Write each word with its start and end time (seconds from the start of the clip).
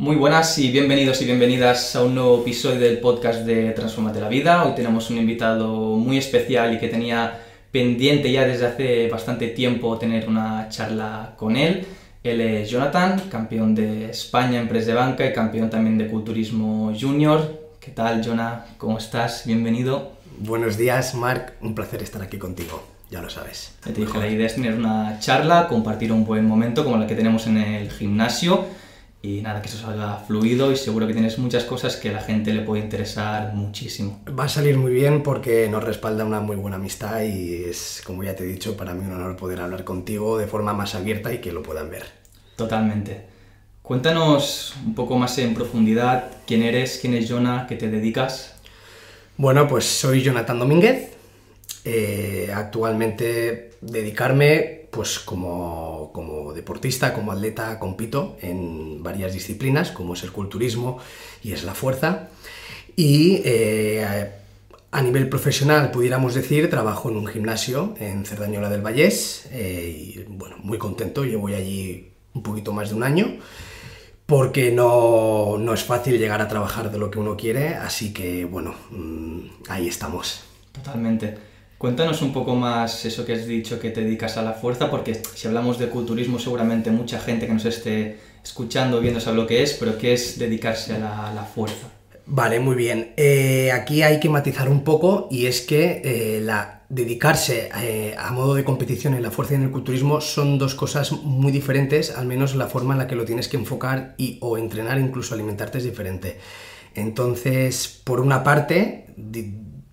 Muy 0.00 0.16
buenas 0.16 0.56
y 0.56 0.70
bienvenidos 0.70 1.20
y 1.20 1.26
bienvenidas 1.26 1.94
a 1.94 2.02
un 2.02 2.14
nuevo 2.14 2.40
episodio 2.40 2.80
del 2.80 3.00
podcast 3.00 3.40
de 3.40 3.72
Transformate 3.72 4.18
la 4.18 4.30
Vida. 4.30 4.64
Hoy 4.64 4.74
tenemos 4.74 5.10
un 5.10 5.18
invitado 5.18 5.68
muy 5.96 6.16
especial 6.16 6.72
y 6.72 6.78
que 6.78 6.88
tenía 6.88 7.38
pendiente 7.70 8.32
ya 8.32 8.46
desde 8.46 8.66
hace 8.66 9.08
bastante 9.10 9.48
tiempo 9.48 9.98
tener 9.98 10.26
una 10.26 10.70
charla 10.70 11.34
con 11.36 11.54
él. 11.54 11.86
Él 12.24 12.40
es 12.40 12.70
Jonathan, 12.70 13.24
campeón 13.30 13.74
de 13.74 14.08
España 14.08 14.58
en 14.58 14.68
Press 14.68 14.86
de 14.86 14.94
Banca 14.94 15.26
y 15.26 15.34
campeón 15.34 15.68
también 15.68 15.98
de 15.98 16.06
Culturismo 16.06 16.94
Junior. 16.98 17.60
¿Qué 17.78 17.90
tal, 17.90 18.24
Jonah? 18.24 18.64
¿Cómo 18.78 18.96
estás? 18.96 19.42
Bienvenido. 19.44 20.12
Buenos 20.38 20.78
días, 20.78 21.14
Marc. 21.14 21.52
Un 21.60 21.74
placer 21.74 22.02
estar 22.02 22.22
aquí 22.22 22.38
contigo. 22.38 22.82
Ya 23.10 23.20
lo 23.20 23.28
sabes. 23.28 23.74
te 23.84 23.92
dije, 23.92 24.18
la 24.18 24.28
idea 24.28 24.46
es 24.46 24.54
tener 24.54 24.76
una 24.76 25.18
charla, 25.18 25.68
compartir 25.68 26.10
un 26.10 26.24
buen 26.24 26.46
momento 26.46 26.84
como 26.84 26.96
la 26.96 27.06
que 27.06 27.16
tenemos 27.16 27.46
en 27.46 27.58
el 27.58 27.90
gimnasio 27.90 28.79
y 29.22 29.42
nada, 29.42 29.60
que 29.60 29.68
eso 29.68 29.78
salga 29.78 30.16
fluido 30.26 30.72
y 30.72 30.76
seguro 30.76 31.06
que 31.06 31.12
tienes 31.12 31.38
muchas 31.38 31.64
cosas 31.64 31.96
que 31.96 32.08
a 32.08 32.12
la 32.12 32.22
gente 32.22 32.54
le 32.54 32.62
puede 32.62 32.82
interesar 32.82 33.52
muchísimo. 33.52 34.20
Va 34.38 34.44
a 34.44 34.48
salir 34.48 34.78
muy 34.78 34.92
bien 34.92 35.22
porque 35.22 35.68
nos 35.68 35.84
respalda 35.84 36.24
una 36.24 36.40
muy 36.40 36.56
buena 36.56 36.76
amistad 36.76 37.22
y 37.22 37.64
es, 37.64 38.02
como 38.06 38.24
ya 38.24 38.34
te 38.34 38.44
he 38.44 38.46
dicho, 38.46 38.78
para 38.78 38.94
mí 38.94 39.04
un 39.04 39.12
honor 39.12 39.36
poder 39.36 39.60
hablar 39.60 39.84
contigo 39.84 40.38
de 40.38 40.46
forma 40.46 40.72
más 40.72 40.94
abierta 40.94 41.32
y 41.34 41.38
que 41.38 41.52
lo 41.52 41.62
puedan 41.62 41.90
ver. 41.90 42.04
Totalmente. 42.56 43.26
Cuéntanos 43.82 44.74
un 44.86 44.94
poco 44.94 45.18
más 45.18 45.36
en 45.38 45.52
profundidad 45.52 46.30
quién 46.46 46.62
eres, 46.62 46.98
quién 46.98 47.12
es 47.14 47.30
Jonah, 47.30 47.66
qué 47.68 47.76
te 47.76 47.90
dedicas. 47.90 48.54
Bueno, 49.36 49.68
pues 49.68 49.84
soy 49.84 50.22
Jonathan 50.22 50.58
Domínguez. 50.58 51.10
Eh, 51.84 52.50
actualmente 52.54 53.72
dedicarme 53.80 54.79
pues 54.90 55.18
como, 55.18 56.52
deportista, 56.54 57.14
como 57.14 57.32
atleta, 57.32 57.78
compito 57.78 58.36
en 58.40 59.02
varias 59.02 59.32
disciplinas, 59.32 59.90
como 59.90 60.14
es 60.14 60.22
el 60.22 60.32
culturismo 60.32 60.98
y 61.42 61.52
es 61.52 61.64
la 61.64 61.74
fuerza. 61.74 62.28
Y 62.96 63.40
eh, 63.44 64.30
a 64.90 65.02
nivel 65.02 65.28
profesional, 65.28 65.90
pudiéramos 65.90 66.34
decir, 66.34 66.68
trabajo 66.68 67.08
en 67.10 67.16
un 67.16 67.26
gimnasio 67.26 67.94
en 67.98 68.24
Cerdañola 68.24 68.68
del 68.68 68.82
Vallés. 68.82 69.48
Eh, 69.52 70.14
y 70.16 70.24
bueno, 70.28 70.56
muy 70.62 70.78
contento, 70.78 71.24
yo 71.24 71.38
voy 71.38 71.54
allí 71.54 72.10
un 72.34 72.42
poquito 72.42 72.72
más 72.72 72.90
de 72.90 72.96
un 72.96 73.02
año 73.02 73.38
porque 74.26 74.70
no, 74.70 75.58
no, 75.58 75.74
es 75.74 75.82
fácil 75.82 76.16
llegar 76.16 76.40
a 76.40 76.46
trabajar 76.46 76.92
de 76.92 76.98
lo 76.98 77.10
que 77.10 77.18
uno 77.18 77.36
quiere, 77.36 77.74
así 77.74 78.12
que 78.12 78.44
bueno, 78.44 78.76
mm, 78.90 79.40
ahí 79.68 79.88
estamos. 79.88 80.44
Totalmente. 80.70 81.49
Cuéntanos 81.80 82.20
un 82.20 82.34
poco 82.34 82.54
más 82.56 83.06
eso 83.06 83.24
que 83.24 83.32
has 83.32 83.46
dicho, 83.46 83.80
que 83.80 83.88
te 83.88 84.02
dedicas 84.02 84.36
a 84.36 84.42
la 84.42 84.52
fuerza, 84.52 84.90
porque 84.90 85.22
si 85.34 85.48
hablamos 85.48 85.78
de 85.78 85.88
culturismo 85.88 86.38
seguramente 86.38 86.90
mucha 86.90 87.18
gente 87.18 87.46
que 87.46 87.54
nos 87.54 87.64
esté 87.64 88.18
escuchando, 88.44 89.00
viendo 89.00 89.18
sabe 89.18 89.38
lo 89.38 89.46
que 89.46 89.62
es, 89.62 89.72
pero 89.72 89.96
¿qué 89.96 90.12
es 90.12 90.38
dedicarse 90.38 90.92
a 90.96 91.32
la, 91.34 91.42
fuerza? 91.42 91.88
Vale, 92.26 92.60
muy 92.60 92.76
bien. 92.76 93.14
Eh, 93.16 93.72
aquí 93.72 94.02
hay 94.02 94.20
que 94.20 94.28
matizar 94.28 94.68
un 94.68 94.84
poco 94.84 95.26
y 95.30 95.46
es 95.46 95.62
que 95.62 96.02
eh, 96.04 96.42
la, 96.42 96.82
dedicarse 96.90 97.70
eh, 97.82 98.14
a 98.18 98.30
modo 98.30 98.54
de 98.54 98.62
competición 98.62 99.14
en 99.14 99.22
la 99.22 99.30
fuerza 99.30 99.54
en 99.54 99.62
el 99.62 99.70
culturismo 99.70 100.20
son 100.20 100.58
dos 100.58 100.74
cosas 100.74 101.12
muy 101.12 101.50
diferentes, 101.50 102.14
al 102.14 102.26
menos 102.26 102.54
la 102.56 102.66
forma 102.66 102.92
en 102.92 102.98
la 102.98 103.06
que 103.06 103.14
lo 103.14 103.24
tienes 103.24 103.48
que 103.48 103.56
enfocar 103.56 104.14
y 104.18 104.36
o 104.42 104.58
entrenar, 104.58 104.98
incluso 104.98 105.32
alimentarte 105.32 105.78
es 105.78 105.84
diferente. 105.84 106.36
Entonces, 106.94 107.88
por 108.04 108.20
una 108.20 108.44
parte, 108.44 109.06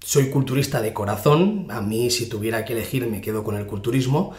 soy 0.08 0.30
culturista 0.30 0.82
de 0.82 0.94
corazón, 0.94 1.68
a 1.70 1.82
mí 1.82 2.10
si 2.12 2.30
tuviera 2.30 2.64
que 2.64 2.72
elegir 2.72 3.06
me 3.08 3.20
quedo 3.20 3.44
con 3.44 3.58
el 3.58 3.66
culturismo, 3.66 4.32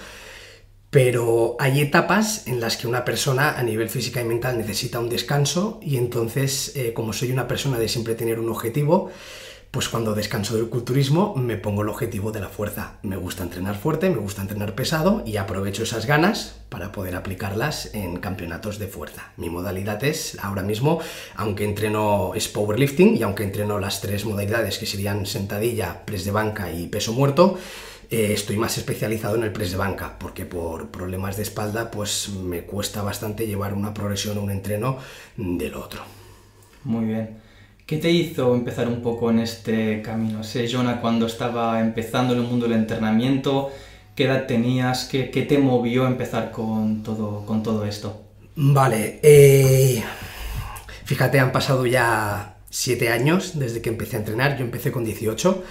pero 0.89 1.57
hay 1.59 1.83
etapas 1.83 2.47
en 2.47 2.59
las 2.59 2.79
que 2.79 2.87
una 2.87 3.05
persona 3.05 3.59
a 3.59 3.63
nivel 3.63 3.91
física 3.91 4.23
y 4.23 4.25
mental 4.25 4.57
necesita 4.57 4.99
un 4.99 5.11
descanso 5.11 5.79
y 5.83 5.99
entonces 5.99 6.73
eh, 6.75 6.95
como 6.95 7.13
soy 7.13 7.33
una 7.33 7.47
persona 7.47 7.79
de 7.79 7.87
siempre 7.87 8.15
tener 8.15 8.41
un 8.41 8.49
objetivo, 8.49 9.11
pues 9.71 9.89
cuando 9.89 10.15
descanso 10.15 10.57
del 10.57 10.69
culturismo 10.69 11.35
me 11.37 11.59
pongo 11.59 11.83
el 11.83 11.91
objetivo 11.91 12.33
de 12.33 12.41
la 12.41 12.49
fuerza. 12.49 12.99
Me 13.03 13.17
gusta 13.17 13.43
entrenar 13.43 13.77
fuerte, 13.77 14.09
me 14.09 14.17
gusta 14.17 14.41
entrenar 14.41 14.75
pesado 14.75 15.23
y 15.27 15.37
aprovecho 15.37 15.83
esas 15.83 16.07
ganas 16.07 16.61
para 16.71 16.91
poder 16.91 17.15
aplicarlas 17.15 17.95
en 17.95 18.19
campeonatos 18.19 18.79
de 18.79 18.89
fuerza. 18.89 19.33
Mi 19.37 19.51
modalidad 19.51 20.03
es 20.05 20.39
ahora 20.41 20.63
mismo, 20.63 21.01
aunque 21.37 21.65
entreno 21.65 22.33
es 22.35 22.49
powerlifting 22.49 23.17
y 23.17 23.23
aunque 23.23 23.45
entreno 23.45 23.79
las 23.79 24.01
tres 24.01 24.25
modalidades 24.25 24.79
que 24.79 24.87
serían 24.87 25.27
sentadilla, 25.27 26.05
press 26.07 26.25
de 26.25 26.31
banca 26.31 26.73
y 26.73 26.87
peso 26.87 27.13
muerto, 27.13 27.59
eh, 28.11 28.33
estoy 28.33 28.57
más 28.57 28.79
especializado 28.79 29.37
en 29.37 29.43
el 29.43 29.53
press 29.53 29.71
de 29.71 29.77
banca 29.77 30.19
porque 30.19 30.47
por 30.47 30.89
problemas 30.89 31.37
de 31.37 31.43
espalda 31.43 31.91
pues 31.91 32.31
me 32.31 32.63
cuesta 32.63 33.03
bastante 33.03 33.47
llevar 33.47 33.75
una 33.75 33.93
progresión 33.93 34.39
o 34.39 34.43
un 34.43 34.51
entreno 34.51 34.97
del 35.37 35.75
otro. 35.75 36.01
Muy 36.85 37.05
bien. 37.05 37.48
¿Qué 37.89 37.97
te 37.97 38.11
hizo 38.11 38.55
empezar 38.55 38.87
un 38.87 39.01
poco 39.01 39.31
en 39.31 39.39
este 39.39 40.03
camino? 40.03 40.45
Sé, 40.45 40.71
Jonah, 40.71 41.01
cuando 41.01 41.25
estaba 41.25 41.81
empezando 41.81 42.35
en 42.35 42.41
el 42.41 42.45
mundo 42.45 42.69
del 42.69 42.77
entrenamiento, 42.77 43.71
¿qué 44.15 44.25
edad 44.25 44.47
tenías? 44.47 45.07
¿Qué, 45.07 45.25
te 45.25 45.57
movió 45.57 46.05
a 46.05 46.09
empezar 46.09 46.51
con 46.51 47.03
todo, 47.03 47.47
con 47.47 47.63
todo 47.63 47.87
esto? 47.87 48.25
Vale, 48.57 49.21
eh, 49.23 50.03
fíjate, 51.07 51.41
han 51.41 51.51
pasado 51.51 51.87
ya 51.87 52.59
siete 52.69 53.09
años 53.09 53.59
desde 53.59 53.81
que 53.81 53.89
empecé 53.89 54.17
a 54.17 54.19
entrenar, 54.19 54.59
yo 54.59 54.67
empecé 54.67 54.93
con 54.93 55.03
18 55.07 55.65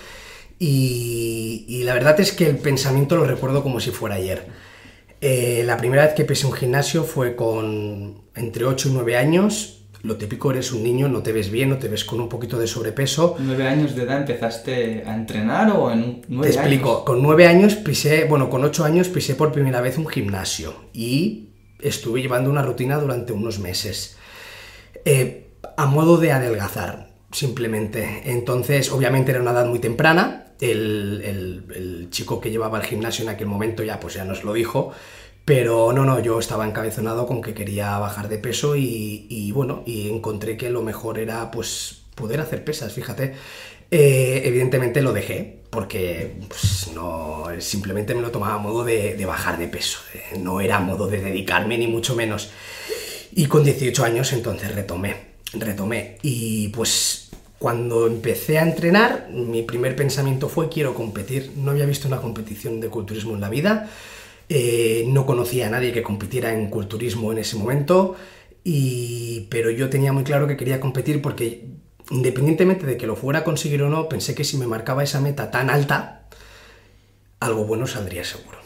y, 0.57 1.83
la 1.83 1.93
verdad 1.93 2.19
es 2.19 2.31
que 2.31 2.49
el 2.49 2.57
pensamiento 2.57 3.15
lo 3.15 3.25
recuerdo 3.25 3.61
como 3.61 3.79
si 3.79 3.91
fuera 3.91 4.15
ayer. 4.15 4.47
Eh, 5.21 5.61
la 5.67 5.77
primera 5.77 6.07
vez 6.07 6.15
que 6.15 6.25
pisé 6.25 6.47
un 6.47 6.53
gimnasio 6.53 7.03
fue 7.03 7.35
con 7.35 8.23
entre 8.33 8.65
8 8.65 8.89
y 8.89 8.91
9 8.93 9.17
años, 9.17 9.77
lo 10.03 10.15
típico, 10.15 10.51
eres 10.51 10.71
un 10.71 10.83
niño, 10.83 11.07
no 11.07 11.23
te 11.23 11.31
ves 11.31 11.49
bien, 11.49 11.69
no 11.69 11.77
te 11.77 11.87
ves 11.87 12.05
con 12.05 12.19
un 12.21 12.29
poquito 12.29 12.59
de 12.59 12.67
sobrepeso. 12.67 13.35
¿Nueve 13.39 13.67
años 13.67 13.95
de 13.95 14.03
edad 14.03 14.17
empezaste 14.17 15.03
a 15.05 15.15
entrenar 15.15 15.71
o 15.71 15.91
en 15.91 16.21
nueve 16.27 16.51
Te 16.51 16.59
explico, 16.59 17.03
con 17.03 17.21
nueve 17.21 17.47
años 17.47 17.75
pisé, 17.75 18.25
bueno, 18.25 18.49
con 18.49 18.63
ocho 18.63 18.85
años 18.85 19.09
pisé 19.09 19.35
por 19.35 19.51
primera 19.51 19.81
vez 19.81 19.97
un 19.97 20.07
gimnasio 20.07 20.73
y 20.93 21.49
estuve 21.79 22.21
llevando 22.21 22.49
una 22.49 22.61
rutina 22.61 22.97
durante 22.99 23.33
unos 23.33 23.59
meses. 23.59 24.17
Eh, 25.05 25.51
a 25.75 25.85
modo 25.85 26.17
de 26.17 26.31
adelgazar, 26.31 27.13
simplemente. 27.31 28.23
Entonces, 28.25 28.91
obviamente 28.91 29.31
era 29.31 29.41
una 29.41 29.51
edad 29.51 29.65
muy 29.65 29.79
temprana. 29.79 30.53
El, 30.59 31.21
el 31.23 32.07
chico 32.09 32.41
que 32.41 32.49
llevaba 32.49 32.79
el 32.79 32.85
gimnasio 32.85 33.23
en 33.23 33.29
aquel 33.29 33.45
momento 33.45 33.83
ya, 33.83 33.99
pues 33.99 34.15
ya 34.15 34.25
nos 34.25 34.43
lo 34.43 34.53
dijo 34.53 34.91
pero 35.47 35.93
no, 35.93 36.03
no, 36.03 36.19
yo 36.19 36.39
estaba 36.39 36.67
encabezonado 36.67 37.25
con 37.25 37.41
que 37.41 37.53
quería 37.53 37.97
bajar 37.99 38.27
de 38.27 38.37
peso 38.37 38.75
y, 38.75 39.49
bueno, 39.53 39.81
y 39.85 40.09
encontré 40.09 40.57
que 40.57 40.69
lo 40.69 40.81
mejor 40.81 41.19
era 41.19 41.51
pues 41.51 42.01
poder 42.15 42.41
hacer 42.41 42.65
pesas, 42.65 42.91
fíjate. 42.91 43.33
Eh, 43.89 44.41
evidentemente 44.43 45.01
lo 45.01 45.13
dejé 45.13 45.61
porque 45.69 46.35
pues, 46.49 46.91
no, 46.93 47.45
simplemente 47.59 48.13
me 48.13 48.19
lo 48.19 48.29
tomaba 48.29 48.55
a 48.55 48.57
modo 48.57 48.83
de, 48.83 49.25
bajar 49.25 49.57
de 49.57 49.69
peso, 49.69 49.99
eh, 50.13 50.37
no 50.37 50.59
era 50.59 50.81
modo 50.81 51.07
de 51.07 51.21
dedicarme 51.21 51.77
ni 51.77 51.87
mucho 51.87 52.13
menos. 52.13 52.49
Y 53.31 53.45
con 53.45 53.63
18 53.63 54.03
años 54.03 54.33
entonces 54.33 54.75
retomé, 54.75 55.15
retomé 55.53 56.17
y 56.23 56.67
pues 56.67 57.29
cuando 57.57 58.05
empecé 58.05 58.59
a 58.59 58.63
entrenar 58.63 59.29
mi 59.31 59.63
primer 59.63 59.95
pensamiento 59.95 60.49
fue 60.49 60.67
quiero 60.67 60.93
competir, 60.93 61.53
no 61.55 61.71
había 61.71 61.85
visto 61.85 62.09
una 62.09 62.17
competición 62.17 62.81
de 62.81 62.89
culturismo 62.89 63.33
en 63.33 63.39
la 63.39 63.49
vida, 63.49 63.89
eh, 64.49 65.05
no 65.07 65.25
conocía 65.25 65.67
a 65.67 65.69
nadie 65.69 65.91
que 65.91 66.03
compitiera 66.03 66.53
en 66.53 66.69
culturismo 66.69 67.31
en 67.31 67.39
ese 67.39 67.57
momento, 67.57 68.15
y, 68.63 69.47
pero 69.49 69.71
yo 69.71 69.89
tenía 69.89 70.13
muy 70.13 70.23
claro 70.23 70.47
que 70.47 70.57
quería 70.57 70.79
competir 70.79 71.21
porque 71.21 71.65
independientemente 72.09 72.85
de 72.85 72.97
que 72.97 73.07
lo 73.07 73.15
fuera 73.15 73.39
a 73.39 73.43
conseguir 73.43 73.83
o 73.83 73.89
no, 73.89 74.07
pensé 74.09 74.35
que 74.35 74.43
si 74.43 74.57
me 74.57 74.67
marcaba 74.67 75.03
esa 75.03 75.19
meta 75.21 75.51
tan 75.51 75.69
alta, 75.69 76.27
algo 77.39 77.65
bueno 77.65 77.87
saldría 77.87 78.23
seguro. 78.23 78.57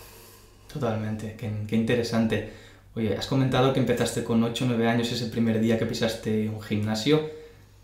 Totalmente, 0.71 1.35
qué, 1.37 1.75
interesante. 1.75 2.49
Oye, 2.95 3.15
has 3.17 3.27
comentado 3.27 3.73
que 3.73 3.79
empezaste 3.79 4.23
con 4.23 4.43
8 4.43 4.65
o 4.65 4.67
9 4.67 4.87
años 4.87 5.11
ese 5.11 5.27
primer 5.27 5.59
día 5.59 5.77
que 5.77 5.85
pisaste 5.85 6.49
un 6.49 6.61
gimnasio. 6.61 7.21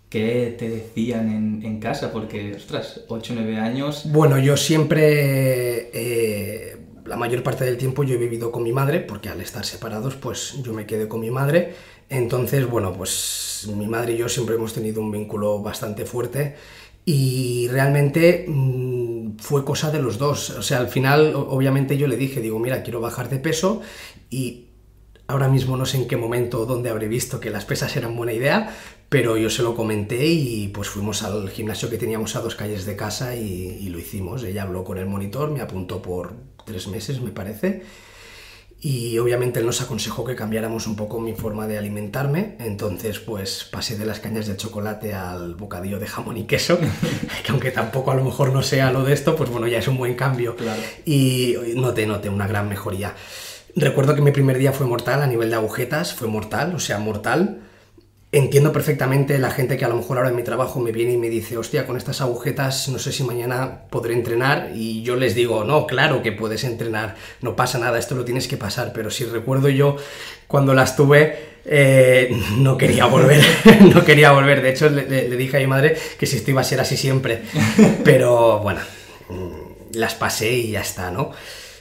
¿Qué 0.10 0.56
te 0.58 0.70
decían 0.70 1.30
en, 1.30 1.66
en 1.66 1.80
casa? 1.80 2.14
Porque, 2.14 2.56
ostras, 2.56 3.02
8 3.08 3.34
o 3.34 3.36
9 3.36 3.58
años... 3.58 4.04
Bueno, 4.06 4.40
yo 4.40 4.56
siempre 4.56 5.90
eh, 5.94 6.77
la 7.08 7.16
mayor 7.16 7.44
parte 7.44 7.66
del 7.66 7.78
tiempo 7.78 8.04
yo 8.04 8.16
he 8.16 8.18
vivido 8.18 8.52
con 8.52 8.64
mi 8.64 8.72
madre, 8.74 9.00
porque 9.00 9.30
al 9.30 9.42
estar 9.42 9.66
separados, 9.66 10.16
pues 10.16 10.56
yo 10.62 10.74
me 10.74 10.86
quedé 10.86 11.08
con 11.08 11.22
mi 11.22 11.32
madre. 11.32 11.74
Entonces, 12.10 12.70
bueno, 12.70 12.94
pues 12.94 13.70
mi 13.76 13.88
madre 13.88 14.14
y 14.14 14.18
yo 14.18 14.30
siempre 14.30 14.56
hemos 14.56 14.74
tenido 14.74 15.02
un 15.02 15.12
vínculo 15.12 15.60
bastante 15.60 16.06
fuerte 16.06 16.56
y 17.06 17.70
realmente 17.70 18.46
mm, 18.48 19.38
fue 19.40 19.64
cosa 19.64 19.92
de 19.92 20.02
los 20.02 20.18
dos. 20.18 20.50
O 20.52 20.62
sea, 20.62 20.80
al 20.80 20.90
final, 20.90 21.34
obviamente 21.36 21.98
yo 21.98 22.08
le 22.08 22.18
dije, 22.18 22.42
digo, 22.42 22.60
mira, 22.60 22.84
quiero 22.84 23.00
bajar 23.00 23.30
de 23.30 23.40
peso 23.40 23.82
y 24.30 24.66
ahora 25.28 25.48
mismo 25.48 25.78
no 25.78 25.86
sé 25.86 25.98
en 25.98 26.08
qué 26.08 26.18
momento 26.18 26.62
o 26.62 26.66
dónde 26.66 26.90
habré 26.90 27.08
visto 27.08 27.40
que 27.40 27.50
las 27.50 27.66
pesas 27.66 27.96
eran 27.96 28.16
buena 28.16 28.34
idea, 28.34 28.76
pero 29.10 29.38
yo 29.38 29.50
se 29.50 29.64
lo 29.64 29.76
comenté 29.76 30.26
y 30.26 30.68
pues 30.70 30.90
fuimos 30.90 31.24
al 31.24 31.50
gimnasio 31.50 31.90
que 31.90 31.98
teníamos 31.98 32.36
a 32.36 32.42
dos 32.42 32.56
calles 32.56 32.86
de 32.86 32.98
casa 32.98 33.36
y, 33.36 33.78
y 33.82 33.90
lo 33.90 34.00
hicimos. 34.00 34.44
Ella 34.44 34.64
habló 34.64 34.84
con 34.84 34.98
el 34.98 35.06
monitor, 35.06 35.50
me 35.52 35.62
apuntó 35.62 36.02
por 36.02 36.34
tres 36.68 36.88
meses, 36.88 37.22
me 37.22 37.32
parece. 37.32 37.84
y 38.80 39.18
obviamente 39.18 39.60
él 39.60 39.66
nos 39.66 39.82
aconsejó 39.82 40.24
que 40.24 40.36
cambiáramos 40.36 40.86
un 40.86 40.96
poco 40.96 41.20
mi 41.20 41.34
forma 41.34 41.66
de 41.66 41.80
alimentarme, 41.80 42.58
entonces 42.60 43.18
pues 43.18 43.64
pasé 43.72 43.98
de 43.98 44.06
las 44.06 44.20
cañas 44.20 44.46
de 44.46 44.56
chocolate 44.56 45.16
al 45.16 45.56
bocadillo 45.56 45.98
de 45.98 46.06
jamón 46.06 46.38
y 46.38 46.44
queso, 46.44 46.78
que 47.44 47.52
aunque 47.52 47.72
tampoco 47.72 48.12
a 48.12 48.16
lo 48.16 48.24
mejor 48.24 48.54
no 48.54 48.62
sea 48.62 48.92
lo 48.92 49.04
de 49.04 49.14
esto, 49.14 49.36
pues 49.36 49.50
bueno, 49.50 49.66
ya 49.68 49.80
es 49.80 49.88
un 49.88 49.98
buen 49.98 50.14
cambio 50.14 50.56
y 51.06 51.56
noté, 51.76 52.06
noté 52.06 52.30
una 52.30 52.46
gran 52.46 52.70
mejoría. 52.70 53.16
Recuerdo 53.76 54.14
que 54.14 54.22
mi 54.22 54.32
primer 54.32 54.60
día 54.60 54.74
fue 54.74 54.86
mortal 54.86 55.24
a 55.24 55.28
nivel 55.28 55.50
de 55.50 55.56
agujetas, 55.56 56.14
fue 56.14 56.28
mortal, 56.28 56.76
o 56.76 56.80
sea, 56.80 57.00
mortal 57.00 57.62
entiendo 58.32 58.74
perfectamente 58.74 59.38
la 59.40 59.52
gente 59.52 59.78
que 59.78 59.86
a 59.86 59.88
lo 59.88 59.96
mejor 59.96 60.18
ahora 60.18 60.30
en 60.30 60.36
mi 60.36 60.44
trabajo 60.44 60.80
me 60.80 60.92
viene 60.92 61.14
y 61.14 61.18
me 61.18 61.30
dice, 61.30 61.58
hostia, 61.58 61.88
con 61.88 61.98
estas 61.98 62.22
agujetas 62.22 62.90
no 62.90 63.00
sé 63.00 63.12
si 63.12 63.24
mañana 63.24 63.84
podré 63.90 64.14
entrenar 64.14 64.72
y 64.76 65.02
yo 65.02 65.16
les 65.16 65.34
digo, 65.34 65.64
no, 65.64 65.88
claro 65.88 66.22
que 66.22 66.34
puedes 66.34 66.64
entrenar, 66.64 67.16
no 67.42 67.56
pasa 67.56 67.80
nada, 67.80 67.98
esto 67.98 68.16
lo 68.16 68.26
tienes 68.26 68.48
que 68.48 68.58
pasar, 68.58 68.92
pero 68.94 69.10
si 69.10 69.24
recuerdo 69.26 69.70
yo 69.70 69.98
cuando 70.48 70.74
las 70.74 70.96
tuve... 70.96 71.58
Eh, 71.70 72.32
no 72.60 72.78
quería 72.78 73.08
volver, 73.08 73.44
no 73.94 74.06
quería 74.06 74.32
volver. 74.32 74.62
De 74.62 74.70
hecho, 74.70 74.90
le, 74.90 75.06
le, 75.06 75.36
dije 75.36 75.58
a 75.58 75.60
mi 75.60 75.68
madre 75.68 75.98
que 76.18 76.26
si 76.26 76.38
esto 76.38 76.52
iba 76.52 76.62
a 76.62 76.64
ser 76.64 76.80
así 76.80 76.96
siempre. 76.96 77.42
Pero 78.06 78.60
bueno, 78.60 78.80
mm, 79.28 79.98
las 79.98 80.16
pasé 80.16 80.50
y 80.54 80.72
ya 80.72 80.80
está, 80.80 81.12
¿no? 81.12 81.34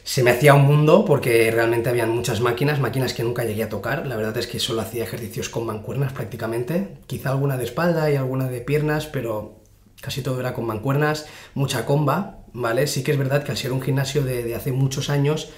Se 0.07 0.23
me 0.23 0.31
hacía 0.31 0.55
un 0.55 0.63
mundo 0.63 1.05
porque 1.05 1.51
realmente 1.51 1.91
habían 1.91 2.11
muchas 2.11 2.41
máquinas, 2.41 2.79
máquinas 2.79 3.13
que 3.13 3.25
nunca 3.25 3.43
llegué 3.43 3.65
a 3.65 3.69
tocar. 3.69 4.07
La 4.07 4.15
verdad 4.15 4.39
es 4.39 4.47
que 4.47 4.61
solo 4.61 4.81
hacía 4.83 5.03
ejercicios 5.03 5.49
con 5.49 5.67
mancuernas 5.67 6.13
prácticamente. 6.13 6.99
Quizá 7.09 7.31
alguna 7.31 7.57
de 7.57 7.65
espalda 7.65 8.09
y 8.09 8.15
alguna 8.15 8.47
de 8.47 8.61
piernas, 8.61 9.07
pero 9.07 9.65
casi 10.01 10.23
todo 10.23 10.39
era 10.39 10.55
con 10.55 10.65
mancuernas, 10.65 11.27
mucha 11.55 11.85
comba, 11.85 12.45
¿vale? 12.53 12.87
Sí 12.87 13.03
que 13.03 13.11
es 13.11 13.19
verdad 13.19 13.43
que 13.43 13.51
al 13.51 13.57
ser 13.57 13.73
un 13.73 13.83
gimnasio 13.83 14.23
de, 14.23 14.55
hace 14.55 14.71
muchos 14.71 15.11
años, 15.11 15.49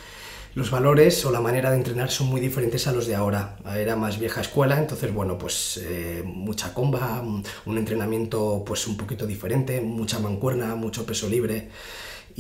los 0.54 0.70
valores 0.70 1.26
o 1.26 1.30
la 1.30 1.42
manera 1.42 1.70
de 1.70 1.76
entrenar 1.76 2.10
son 2.10 2.28
muy 2.28 2.40
diferentes 2.40 2.86
a 2.86 2.92
los 2.92 3.06
de 3.06 3.16
ahora. 3.16 3.58
Era 3.76 3.96
más 3.96 4.18
vieja 4.18 4.40
escuela, 4.40 4.78
entonces, 4.78 5.12
bueno, 5.12 5.36
pues 5.36 5.78
eh, 5.84 6.22
mucha 6.24 6.72
comba, 6.72 7.20
un 7.20 7.76
entrenamiento 7.76 8.64
pues 8.66 8.86
un 8.86 8.96
poquito 8.96 9.26
diferente, 9.26 9.82
mucha 9.82 10.18
mancuerna, 10.20 10.74
mucho 10.74 11.04
peso 11.04 11.28
libre. 11.28 11.68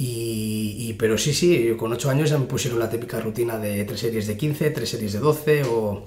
Y, 0.00 0.94
pero 0.96 1.18
sí, 1.18 1.34
sí, 1.34 1.74
con 1.76 1.92
8 1.92 2.10
años 2.10 2.30
ya 2.30 2.38
me 2.38 2.46
pusieron 2.46 2.78
la 2.78 2.88
típica 2.88 3.18
rutina 3.18 3.58
de 3.58 3.84
3 3.84 3.98
series 3.98 4.28
de 4.28 4.36
15, 4.36 4.70
3 4.70 4.88
series 4.88 5.12
de 5.14 5.18
12 5.18 5.64
o... 5.64 6.04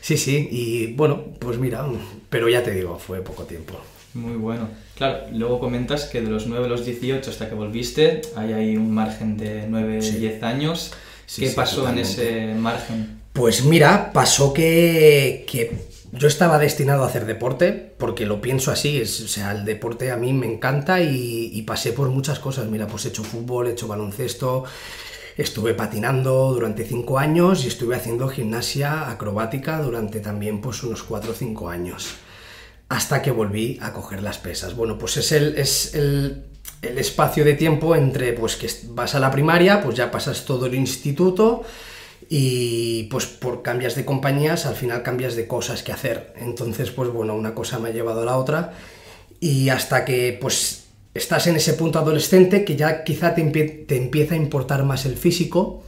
Sí, 0.00 0.16
sí, 0.16 0.48
y 0.50 0.92
bueno, 0.94 1.22
pues 1.38 1.56
mira, 1.56 1.86
pero 2.30 2.48
ya 2.48 2.64
te 2.64 2.72
digo, 2.72 2.98
fue 2.98 3.20
poco 3.20 3.44
tiempo. 3.44 3.74
Muy 4.14 4.36
bueno. 4.36 4.68
Claro, 4.96 5.26
luego 5.32 5.60
comentas 5.60 6.06
que 6.06 6.20
de 6.20 6.28
los 6.28 6.48
9 6.48 6.66
a 6.66 6.68
los 6.68 6.84
18 6.84 7.30
hasta 7.30 7.48
que 7.48 7.54
volviste, 7.54 8.22
hay 8.34 8.54
ahí 8.54 8.76
un 8.76 8.92
margen 8.92 9.36
de 9.36 9.66
9, 9.68 10.00
10 10.00 10.42
años. 10.42 10.92
¿Qué 11.36 11.50
pasó 11.50 11.88
en 11.88 11.98
ese 11.98 12.54
margen? 12.54 13.20
Pues 13.32 13.64
mira, 13.64 14.12
pasó 14.12 14.52
que, 14.52 15.46
que 15.48 15.76
yo 16.12 16.28
estaba 16.28 16.58
destinado 16.58 17.04
a 17.04 17.06
hacer 17.06 17.26
deporte, 17.26 17.94
porque 17.98 18.26
lo 18.26 18.40
pienso 18.40 18.70
así, 18.70 19.00
es, 19.00 19.20
o 19.20 19.28
sea, 19.28 19.52
el 19.52 19.64
deporte 19.64 20.10
a 20.10 20.16
mí 20.16 20.32
me 20.32 20.46
encanta 20.46 21.00
y, 21.00 21.62
pasé 21.62 21.92
por 21.92 22.08
muchas 22.08 22.38
cosas. 22.38 22.66
Mira, 22.66 22.86
pues 22.86 23.04
he 23.04 23.08
hecho 23.08 23.24
fútbol, 23.24 23.68
he 23.68 23.72
hecho 23.72 23.88
baloncesto, 23.88 24.64
estuve 25.36 25.74
patinando 25.74 26.52
durante 26.54 26.84
cinco 26.84 27.18
años 27.18 27.64
y 27.64 27.68
estuve 27.68 27.94
haciendo 27.96 28.28
gimnasia 28.28 29.10
acrobática 29.10 29.80
durante 29.82 30.20
también 30.20 30.60
pues 30.60 30.82
unos 30.82 31.02
cuatro 31.02 31.32
o 31.32 31.34
cinco 31.34 31.68
años. 31.68 32.14
Hasta 32.88 33.20
que 33.20 33.30
volví 33.30 33.78
a 33.82 33.92
coger 33.92 34.22
las 34.22 34.38
pesas. 34.38 34.74
Bueno, 34.74 34.96
pues 34.96 35.18
es 35.18 35.30
el, 35.32 35.58
es 35.58 35.94
el, 35.94 36.46
el 36.80 36.98
espacio 36.98 37.44
de 37.44 37.52
tiempo 37.52 37.94
entre 37.94 38.32
pues 38.32 38.56
que 38.56 38.70
vas 38.88 39.14
a 39.14 39.20
la 39.20 39.30
primaria, 39.30 39.82
pues 39.82 39.96
ya 39.96 40.10
pasas 40.10 40.46
todo 40.46 40.66
el 40.66 40.74
instituto 40.74 41.64
y 42.28 43.04
pues 43.04 43.26
por 43.26 43.62
cambias 43.62 43.94
de 43.94 44.04
compañías 44.04 44.66
al 44.66 44.74
final 44.74 45.02
cambias 45.02 45.34
de 45.34 45.46
cosas 45.46 45.82
que 45.82 45.92
hacer. 45.92 46.34
Entonces 46.36 46.90
pues 46.90 47.08
bueno, 47.10 47.34
una 47.34 47.54
cosa 47.54 47.78
me 47.78 47.88
ha 47.88 47.92
llevado 47.92 48.22
a 48.22 48.26
la 48.26 48.36
otra 48.36 48.74
y 49.40 49.70
hasta 49.70 50.04
que 50.04 50.36
pues 50.40 50.88
estás 51.14 51.46
en 51.46 51.56
ese 51.56 51.72
punto 51.74 51.98
adolescente 51.98 52.64
que 52.64 52.76
ya 52.76 53.02
quizá 53.02 53.34
te, 53.34 53.42
te 53.42 53.96
empieza 53.96 54.34
a 54.34 54.38
importar 54.38 54.84
más 54.84 55.06
el 55.06 55.16
físico 55.16 55.82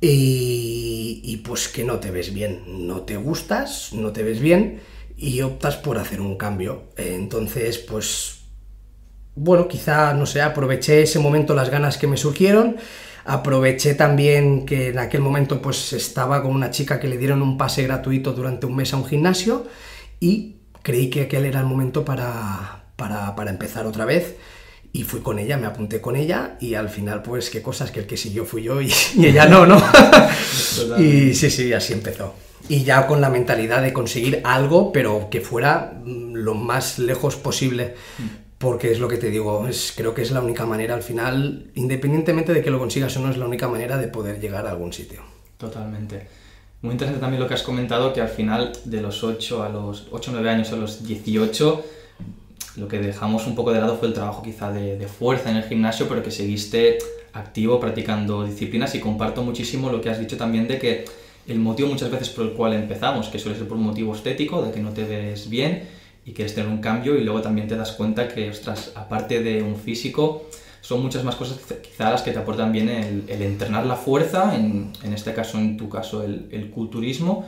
y, 0.00 1.20
y, 1.24 1.38
pues 1.38 1.68
que 1.68 1.82
no 1.82 1.98
te 1.98 2.10
ves 2.10 2.34
bien, 2.34 2.86
no 2.86 3.02
te 3.02 3.16
gustas, 3.16 3.94
no 3.94 4.12
te 4.12 4.22
ves 4.22 4.38
bien 4.40 4.80
y 5.16 5.40
optas 5.40 5.76
por 5.76 5.96
hacer 5.96 6.20
un 6.20 6.36
cambio. 6.36 6.82
Entonces 6.96 7.78
pues 7.78 8.40
bueno, 9.36 9.68
quizá 9.68 10.14
no 10.14 10.26
sé, 10.26 10.42
aproveché 10.42 11.02
ese 11.02 11.20
momento 11.20 11.54
las 11.54 11.70
ganas 11.70 11.96
que 11.96 12.08
me 12.08 12.16
surgieron 12.16 12.76
Aproveché 13.24 13.94
también 13.94 14.66
que 14.66 14.88
en 14.88 14.98
aquel 14.98 15.22
momento 15.22 15.62
pues 15.62 15.94
estaba 15.94 16.42
con 16.42 16.52
una 16.52 16.70
chica 16.70 17.00
que 17.00 17.08
le 17.08 17.16
dieron 17.16 17.40
un 17.40 17.56
pase 17.56 17.82
gratuito 17.82 18.32
durante 18.32 18.66
un 18.66 18.76
mes 18.76 18.92
a 18.92 18.98
un 18.98 19.06
gimnasio 19.06 19.66
y 20.20 20.56
creí 20.82 21.08
que 21.08 21.22
aquel 21.22 21.46
era 21.46 21.60
el 21.60 21.66
momento 21.66 22.04
para, 22.04 22.84
para, 22.96 23.50
empezar 23.50 23.86
otra 23.86 24.04
vez 24.04 24.36
y 24.92 25.04
fui 25.04 25.20
con 25.20 25.38
ella, 25.38 25.56
me 25.56 25.66
apunté 25.66 26.02
con 26.02 26.16
ella 26.16 26.56
y 26.60 26.74
al 26.74 26.90
final 26.90 27.22
pues 27.22 27.48
qué 27.48 27.62
cosas 27.62 27.90
que 27.90 28.00
el 28.00 28.06
que 28.06 28.18
siguió 28.18 28.44
fui 28.44 28.62
yo 28.62 28.82
y, 28.82 28.92
y 29.16 29.26
ella 29.26 29.46
no, 29.46 29.64
¿no? 29.64 29.82
y 30.98 31.34
sí, 31.34 31.50
sí, 31.50 31.72
así 31.72 31.94
empezó. 31.94 32.34
Y 32.68 32.84
ya 32.84 33.06
con 33.06 33.20
la 33.20 33.30
mentalidad 33.30 33.82
de 33.82 33.92
conseguir 33.92 34.40
algo, 34.44 34.92
pero 34.92 35.28
que 35.30 35.40
fuera 35.40 36.00
lo 36.04 36.54
más 36.54 36.98
lejos 36.98 37.36
posible. 37.36 37.94
Porque 38.58 38.92
es 38.92 39.00
lo 39.00 39.08
que 39.08 39.16
te 39.16 39.30
digo, 39.30 39.66
es, 39.66 39.92
creo 39.96 40.14
que 40.14 40.22
es 40.22 40.30
la 40.30 40.40
única 40.40 40.64
manera 40.64 40.94
al 40.94 41.02
final, 41.02 41.70
independientemente 41.74 42.52
de 42.52 42.62
que 42.62 42.70
lo 42.70 42.78
consigas 42.78 43.16
o 43.16 43.20
no, 43.20 43.30
es 43.30 43.36
la 43.36 43.46
única 43.46 43.68
manera 43.68 43.98
de 43.98 44.08
poder 44.08 44.40
llegar 44.40 44.66
a 44.66 44.70
algún 44.70 44.92
sitio. 44.92 45.22
Totalmente. 45.58 46.28
Muy 46.82 46.92
interesante 46.92 47.20
también 47.20 47.42
lo 47.42 47.48
que 47.48 47.54
has 47.54 47.62
comentado, 47.62 48.12
que 48.12 48.20
al 48.20 48.28
final 48.28 48.72
de 48.84 49.00
los 49.00 49.24
8 49.24 49.62
a 49.62 49.68
los 49.68 50.08
8 50.10 50.30
9 50.34 50.50
años 50.50 50.72
a 50.72 50.76
los 50.76 51.06
18, 51.06 51.84
lo 52.76 52.88
que 52.88 52.98
dejamos 52.98 53.46
un 53.46 53.54
poco 53.54 53.72
de 53.72 53.80
lado 53.80 53.96
fue 53.96 54.08
el 54.08 54.14
trabajo 54.14 54.42
quizá 54.42 54.70
de, 54.70 54.98
de 54.98 55.08
fuerza 55.08 55.50
en 55.50 55.56
el 55.56 55.64
gimnasio, 55.64 56.06
pero 56.08 56.22
que 56.22 56.30
seguiste 56.30 56.98
activo 57.32 57.80
practicando 57.80 58.44
disciplinas 58.44 58.94
y 58.94 59.00
comparto 59.00 59.42
muchísimo 59.42 59.90
lo 59.90 60.00
que 60.00 60.10
has 60.10 60.20
dicho 60.20 60.36
también 60.36 60.68
de 60.68 60.78
que 60.78 61.04
el 61.46 61.58
motivo 61.58 61.88
muchas 61.88 62.10
veces 62.10 62.30
por 62.30 62.46
el 62.46 62.52
cual 62.52 62.72
empezamos, 62.72 63.28
que 63.28 63.38
suele 63.38 63.58
ser 63.58 63.68
por 63.68 63.76
un 63.76 63.84
motivo 63.84 64.14
estético, 64.14 64.62
de 64.62 64.72
que 64.72 64.80
no 64.80 64.90
te 64.90 65.04
ves 65.04 65.48
bien, 65.50 65.84
y 66.24 66.32
quieres 66.32 66.54
tener 66.54 66.70
un 66.70 66.78
cambio 66.78 67.16
y 67.16 67.24
luego 67.24 67.42
también 67.42 67.68
te 67.68 67.76
das 67.76 67.92
cuenta 67.92 68.28
que, 68.28 68.50
ostras, 68.50 68.92
aparte 68.94 69.42
de 69.42 69.62
un 69.62 69.76
físico, 69.76 70.48
son 70.80 71.02
muchas 71.02 71.24
más 71.24 71.36
cosas 71.36 71.58
quizá 71.82 72.10
las 72.10 72.22
que 72.22 72.30
te 72.30 72.38
aportan 72.38 72.70
bien 72.70 72.88
el, 72.88 73.24
el 73.28 73.42
entrenar 73.42 73.86
la 73.86 73.96
fuerza, 73.96 74.54
en, 74.54 74.92
en, 75.02 75.12
este 75.12 75.32
caso, 75.32 75.58
en 75.58 75.76
tu 75.76 75.88
caso, 75.88 76.22
el, 76.22 76.48
el, 76.50 76.70
culturismo. 76.70 77.46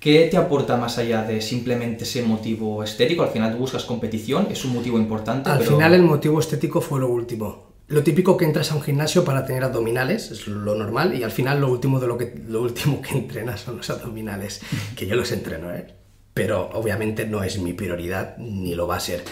¿Qué 0.00 0.28
te 0.30 0.36
aporta 0.36 0.76
más 0.76 0.98
allá 0.98 1.22
de 1.22 1.40
simplemente 1.40 2.04
ese 2.04 2.22
motivo 2.22 2.82
estético? 2.82 3.22
Al 3.22 3.30
final 3.30 3.52
tú 3.52 3.58
buscas 3.58 3.84
competición, 3.84 4.48
es 4.50 4.64
un 4.64 4.74
motivo 4.74 4.98
importante. 4.98 5.48
Al 5.50 5.62
final 5.62 5.94
el 5.94 6.02
motivo 6.02 6.40
estético 6.40 6.80
fue 6.80 7.00
lo 7.00 7.08
último. 7.08 7.74
Lo 7.86 8.02
típico 8.02 8.36
que 8.36 8.44
entras 8.44 8.72
a 8.72 8.74
un 8.74 8.82
gimnasio 8.82 9.24
para 9.24 9.44
tener 9.44 9.62
abdominales, 9.62 10.30
es 10.30 10.46
lo 10.48 10.74
normal, 10.74 11.16
y 11.16 11.22
al 11.22 11.30
final 11.30 11.60
lo 11.60 11.70
último, 11.70 12.00
de 12.00 12.06
lo, 12.06 12.18
que, 12.18 12.34
lo 12.48 12.62
último 12.62 13.00
que 13.00 13.10
entrenas 13.18 13.60
son 13.60 13.76
los 13.76 13.88
abdominales, 13.90 14.62
que 14.96 15.06
yo 15.06 15.14
los 15.16 15.30
entreno, 15.32 15.72
¿eh? 15.72 16.03
Pero 16.34 16.68
obviamente 16.74 17.26
no 17.26 17.42
es 17.44 17.58
mi 17.58 17.72
prioridad 17.72 18.36
ni 18.38 18.74
lo 18.74 18.86
va 18.86 18.96
a 18.96 19.00
ser. 19.00 19.24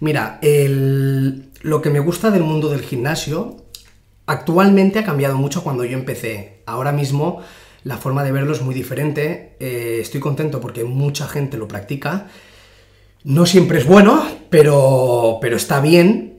Mira, 0.00 0.38
lo 0.40 1.82
que 1.82 1.90
me 1.90 2.00
gusta 2.00 2.30
del 2.30 2.44
mundo 2.44 2.68
del 2.68 2.82
gimnasio 2.82 3.64
actualmente 4.26 5.00
ha 5.00 5.04
cambiado 5.04 5.36
mucho 5.36 5.62
cuando 5.62 5.84
yo 5.84 5.98
empecé. 5.98 6.62
Ahora 6.66 6.92
mismo 6.92 7.42
la 7.82 7.96
forma 7.96 8.24
de 8.24 8.32
verlo 8.32 8.52
es 8.52 8.62
muy 8.62 8.74
diferente. 8.74 9.56
Eh, 9.60 9.98
estoy 10.00 10.20
contento 10.20 10.60
porque 10.60 10.84
mucha 10.84 11.28
gente 11.28 11.56
lo 11.56 11.68
practica. 11.68 12.28
No 13.24 13.46
siempre 13.46 13.78
es 13.78 13.86
bueno, 13.86 14.26
pero, 14.50 15.38
pero 15.40 15.56
está 15.56 15.80
bien. 15.80 16.38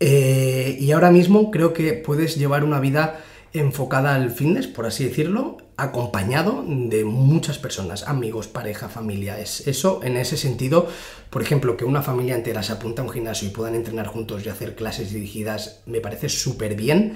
Eh, 0.00 0.76
y 0.78 0.92
ahora 0.92 1.10
mismo 1.10 1.50
creo 1.50 1.72
que 1.72 1.94
puedes 1.94 2.36
llevar 2.36 2.64
una 2.64 2.80
vida 2.80 3.20
enfocada 3.54 4.16
al 4.16 4.32
fitness, 4.32 4.66
por 4.66 4.84
así 4.84 5.04
decirlo, 5.04 5.58
acompañado 5.76 6.64
de 6.66 7.04
muchas 7.04 7.56
personas, 7.58 8.02
amigos, 8.08 8.48
pareja, 8.48 8.88
familia. 8.88 9.38
Es 9.38 9.66
eso, 9.68 10.00
en 10.02 10.16
ese 10.16 10.36
sentido, 10.36 10.88
por 11.30 11.40
ejemplo, 11.40 11.76
que 11.76 11.84
una 11.84 12.02
familia 12.02 12.34
entera 12.34 12.64
se 12.64 12.72
apunta 12.72 13.00
a 13.00 13.04
un 13.04 13.12
gimnasio 13.12 13.48
y 13.48 13.52
puedan 13.52 13.76
entrenar 13.76 14.08
juntos 14.08 14.44
y 14.44 14.48
hacer 14.48 14.74
clases 14.74 15.12
dirigidas, 15.12 15.82
me 15.86 16.00
parece 16.00 16.28
súper 16.28 16.74
bien, 16.74 17.14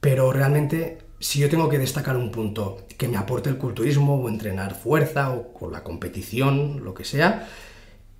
pero 0.00 0.32
realmente 0.32 0.98
si 1.18 1.40
yo 1.40 1.48
tengo 1.48 1.68
que 1.68 1.78
destacar 1.78 2.16
un 2.16 2.30
punto 2.30 2.86
que 2.96 3.08
me 3.08 3.16
aporte 3.16 3.50
el 3.50 3.58
culturismo 3.58 4.14
o 4.14 4.28
entrenar 4.28 4.74
fuerza 4.74 5.32
o, 5.32 5.70
la 5.70 5.82
competición, 5.82 6.84
lo 6.84 6.94
que 6.94 7.04
sea, 7.04 7.48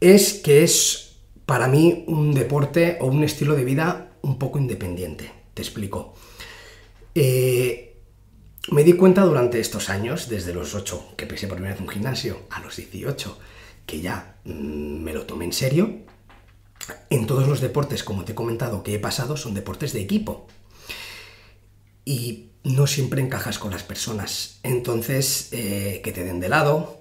es 0.01 0.35
que 0.35 0.65
es 0.65 1.17
para 1.47 1.69
mí 1.69 2.05
un 2.09 2.35
deporte 2.35 2.99
o 3.01 3.07
un 3.07 3.23
estilo 3.23 3.55
de 3.55 3.65
vida 3.65 4.09
un 4.23 4.39
poco 4.39 4.59
independiente. 4.59 5.31
Te 5.53 5.63
explico. 5.63 6.15
Eh, 7.15 8.03
me 8.71 8.83
di 8.83 8.95
cuenta 8.95 9.23
durante 9.25 9.61
estos 9.61 9.91
años, 9.91 10.29
desde 10.29 10.55
los 10.55 10.75
8 10.75 11.15
que 11.17 11.27
pisé 11.27 11.47
por 11.47 11.57
primera 11.57 11.75
vez 11.75 11.83
un 11.83 11.89
gimnasio, 11.89 12.43
a 12.51 12.61
los 12.61 12.77
18 12.77 13.39
que 13.87 14.01
ya 14.01 14.37
mm, 14.45 15.03
me 15.03 15.13
lo 15.13 15.25
tomé 15.25 15.45
en 15.45 15.53
serio, 15.53 16.05
en 17.11 17.27
todos 17.27 17.49
los 17.49 17.61
deportes, 17.61 18.05
como 18.05 18.25
te 18.25 18.33
he 18.33 18.35
comentado, 18.35 18.83
que 18.83 18.95
he 18.95 18.99
pasado, 18.99 19.37
son 19.37 19.55
deportes 19.55 19.93
de 19.93 20.01
equipo. 20.01 20.47
Y 22.05 22.51
no 22.65 22.87
siempre 22.87 23.23
encajas 23.23 23.59
con 23.59 23.71
las 23.71 23.83
personas. 23.83 24.59
Entonces, 24.63 25.49
eh, 25.53 26.01
que 26.05 26.13
te 26.13 26.25
den 26.25 26.41
de 26.41 26.49
lado, 26.49 27.01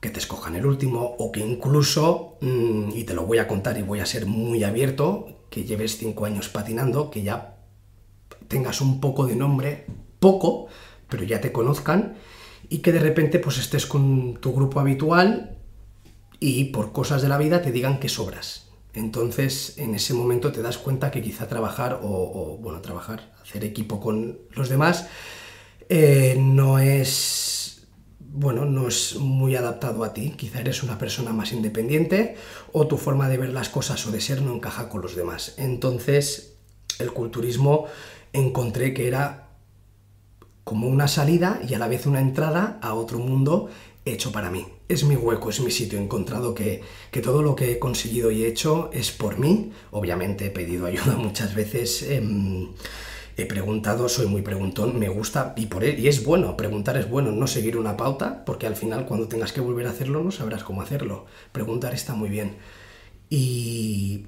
que 0.00 0.10
te 0.10 0.18
escojan 0.18 0.56
el 0.56 0.66
último, 0.66 1.14
o 1.18 1.30
que 1.30 1.40
incluso, 1.40 2.38
mm, 2.40 2.90
y 2.94 3.04
te 3.04 3.14
lo 3.14 3.26
voy 3.26 3.38
a 3.38 3.46
contar 3.46 3.78
y 3.78 3.82
voy 3.82 4.00
a 4.00 4.06
ser 4.06 4.26
muy 4.26 4.64
abierto, 4.64 5.46
que 5.50 5.64
lleves 5.64 5.98
cinco 5.98 6.24
años 6.24 6.48
patinando, 6.48 7.10
que 7.10 7.22
ya 7.22 7.51
tengas 8.48 8.80
un 8.80 9.00
poco 9.00 9.26
de 9.26 9.36
nombre, 9.36 9.86
poco, 10.18 10.66
pero 11.08 11.24
ya 11.24 11.40
te 11.40 11.52
conozcan, 11.52 12.14
y 12.68 12.78
que 12.78 12.92
de 12.92 13.00
repente 13.00 13.38
pues 13.38 13.58
estés 13.58 13.86
con 13.86 14.38
tu 14.40 14.52
grupo 14.52 14.80
habitual 14.80 15.58
y 16.40 16.64
por 16.66 16.92
cosas 16.92 17.22
de 17.22 17.28
la 17.28 17.38
vida 17.38 17.62
te 17.62 17.70
digan 17.70 18.00
que 18.00 18.08
sobras. 18.08 18.68
Entonces, 18.94 19.78
en 19.78 19.94
ese 19.94 20.12
momento 20.12 20.52
te 20.52 20.60
das 20.60 20.76
cuenta 20.76 21.10
que 21.10 21.22
quizá 21.22 21.48
trabajar 21.48 22.00
o, 22.02 22.58
bueno, 22.60 22.80
trabajar, 22.80 23.32
hacer 23.42 23.64
equipo 23.64 24.00
con 24.00 24.38
los 24.50 24.68
demás, 24.68 25.06
eh, 25.88 26.36
no 26.38 26.78
es, 26.78 27.86
bueno, 28.18 28.66
no 28.66 28.88
es 28.88 29.16
muy 29.16 29.56
adaptado 29.56 30.04
a 30.04 30.12
ti. 30.12 30.34
Quizá 30.36 30.60
eres 30.60 30.82
una 30.82 30.98
persona 30.98 31.32
más 31.32 31.52
independiente 31.52 32.36
o 32.72 32.86
tu 32.86 32.98
forma 32.98 33.28
de 33.28 33.38
ver 33.38 33.50
las 33.50 33.70
cosas 33.70 34.06
o 34.06 34.10
de 34.10 34.20
ser 34.20 34.42
no 34.42 34.54
encaja 34.54 34.88
con 34.88 35.00
los 35.00 35.16
demás. 35.16 35.54
Entonces, 35.56 36.56
el 36.98 37.12
culturismo 37.12 37.86
encontré 38.32 38.94
que 38.94 39.08
era 39.08 39.48
como 40.64 40.88
una 40.88 41.08
salida 41.08 41.60
y 41.68 41.74
a 41.74 41.78
la 41.78 41.88
vez 41.88 42.06
una 42.06 42.20
entrada 42.20 42.78
a 42.82 42.94
otro 42.94 43.18
mundo 43.18 43.68
hecho 44.04 44.32
para 44.32 44.50
mí. 44.50 44.66
Es 44.88 45.04
mi 45.04 45.16
hueco, 45.16 45.50
es 45.50 45.60
mi 45.60 45.70
sitio. 45.70 45.98
He 45.98 46.02
encontrado 46.02 46.54
que, 46.54 46.82
todo 47.22 47.42
lo 47.42 47.54
que 47.54 47.72
he 47.72 47.78
conseguido 47.78 48.30
y 48.30 48.44
he 48.44 48.48
hecho 48.48 48.90
es 48.92 49.10
por 49.10 49.38
mí. 49.38 49.72
Obviamente 49.90 50.46
he 50.46 50.50
pedido 50.50 50.86
ayuda 50.86 51.16
muchas 51.16 51.54
veces. 51.54 52.02
Em, 52.02 52.68
he 53.36 53.46
preguntado, 53.46 54.08
soy 54.08 54.26
muy 54.26 54.42
preguntón, 54.42 54.98
me 54.98 55.08
gusta 55.08 55.54
y, 55.56 55.66
por, 55.66 55.84
y 55.84 56.06
es 56.06 56.22
bueno, 56.22 56.54
preguntar 56.56 56.98
es 56.98 57.08
bueno, 57.08 57.32
no 57.32 57.46
seguir 57.46 57.78
una 57.78 57.96
pauta, 57.96 58.44
porque 58.44 58.66
al 58.66 58.76
final 58.76 59.06
cuando 59.06 59.26
tengas 59.26 59.52
que 59.52 59.62
volver 59.62 59.86
a 59.86 59.90
hacerlo 59.90 60.22
no 60.22 60.30
sabrás 60.30 60.64
cómo 60.64 60.82
hacerlo. 60.82 61.26
Preguntar 61.52 61.94
está 61.94 62.14
muy 62.14 62.28
bien. 62.28 62.56
Y, 63.30 64.26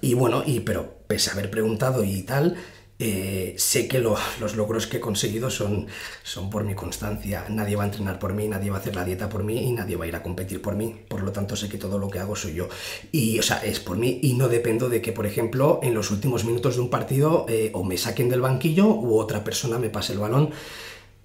y 0.00 0.14
bueno, 0.14 0.42
y, 0.46 0.60
pero 0.60 0.98
pese 1.08 1.30
a 1.30 1.32
haber 1.32 1.50
preguntado 1.50 2.04
y 2.04 2.22
tal, 2.22 2.56
eh, 3.00 3.54
sé 3.56 3.86
que 3.86 4.00
los 4.40 4.56
logros 4.56 4.86
que 4.86 4.96
he 4.96 5.00
conseguido 5.00 5.50
son, 5.50 5.86
son 6.22 6.50
por 6.50 6.64
mi 6.64 6.74
constancia. 6.74 7.44
Nadie 7.48 7.76
va 7.76 7.84
a 7.84 7.86
entrenar 7.86 8.18
por 8.18 8.32
mí, 8.32 8.48
nadie 8.48 8.70
va 8.70 8.76
a 8.76 8.80
hacer 8.80 8.96
la 8.96 9.04
dieta 9.04 9.28
por 9.28 9.44
mí 9.44 9.68
y 9.68 9.72
nadie 9.72 9.96
va 9.96 10.04
a 10.04 10.08
ir 10.08 10.16
a 10.16 10.22
competir 10.22 10.60
por 10.60 10.74
mí. 10.74 10.94
Por 11.08 11.22
lo 11.22 11.32
tanto, 11.32 11.56
sé 11.56 11.68
que 11.68 11.78
todo 11.78 11.98
lo 11.98 12.10
que 12.10 12.18
hago 12.18 12.34
soy 12.34 12.54
yo. 12.54 12.68
Y, 13.12 13.38
o 13.38 13.42
sea, 13.42 13.58
es 13.58 13.80
por 13.80 13.96
mí 13.96 14.18
y 14.22 14.34
no 14.34 14.48
dependo 14.48 14.88
de 14.88 15.00
que, 15.00 15.12
por 15.12 15.26
ejemplo, 15.26 15.80
en 15.82 15.94
los 15.94 16.10
últimos 16.10 16.44
minutos 16.44 16.76
de 16.76 16.82
un 16.82 16.90
partido 16.90 17.46
eh, 17.48 17.70
o 17.74 17.84
me 17.84 17.96
saquen 17.96 18.28
del 18.28 18.40
banquillo 18.40 18.88
u 18.88 19.18
otra 19.18 19.44
persona 19.44 19.78
me 19.78 19.90
pase 19.90 20.12
el 20.12 20.18
balón. 20.18 20.50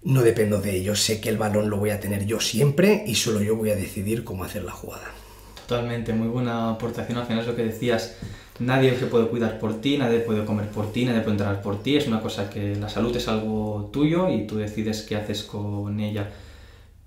No 0.04 0.22
dependo 0.22 0.60
de 0.60 0.76
ello. 0.76 0.96
Sé 0.96 1.22
que 1.22 1.30
el 1.30 1.38
balón 1.38 1.70
lo 1.70 1.78
voy 1.78 1.90
a 1.90 2.00
tener 2.00 2.26
yo 2.26 2.40
siempre 2.40 3.04
y 3.08 3.16
solo 3.16 3.42
yo 3.42 3.56
voy 3.56 3.72
a 3.72 3.76
decidir 3.76 4.24
cómo 4.24 4.44
hacer 4.44 4.64
la 4.64 4.74
jugada. 4.74 5.14
Totalmente, 5.66 6.12
muy 6.12 6.28
buena 6.28 6.72
aportación. 6.72 7.18
Al 7.18 7.26
final 7.26 7.40
es 7.40 7.48
lo 7.48 7.56
que 7.56 7.64
decías 7.64 8.18
nadie 8.60 8.98
se 8.98 9.08
puede 9.08 9.28
cuidar 9.28 9.60
por 9.60 9.82
ti, 9.82 9.98
nadie 9.98 10.20
puede 10.20 10.46
comer 10.46 10.68
por 10.68 10.92
ti, 10.92 11.06
nadie 11.06 11.22
puede 11.22 11.34
entrenar 11.34 11.62
por 11.62 11.82
ti. 11.82 11.98
Es 11.98 12.08
una 12.08 12.22
cosa 12.22 12.50
que 12.50 12.76
la 12.76 12.90
salud 12.90 13.16
es 13.16 13.28
algo 13.28 13.90
tuyo 13.92 14.30
y 14.30 14.46
tú 14.48 14.58
decides 14.58 15.02
qué 15.04 15.16
haces 15.16 15.44
con 15.44 16.00
ella. 16.00 16.30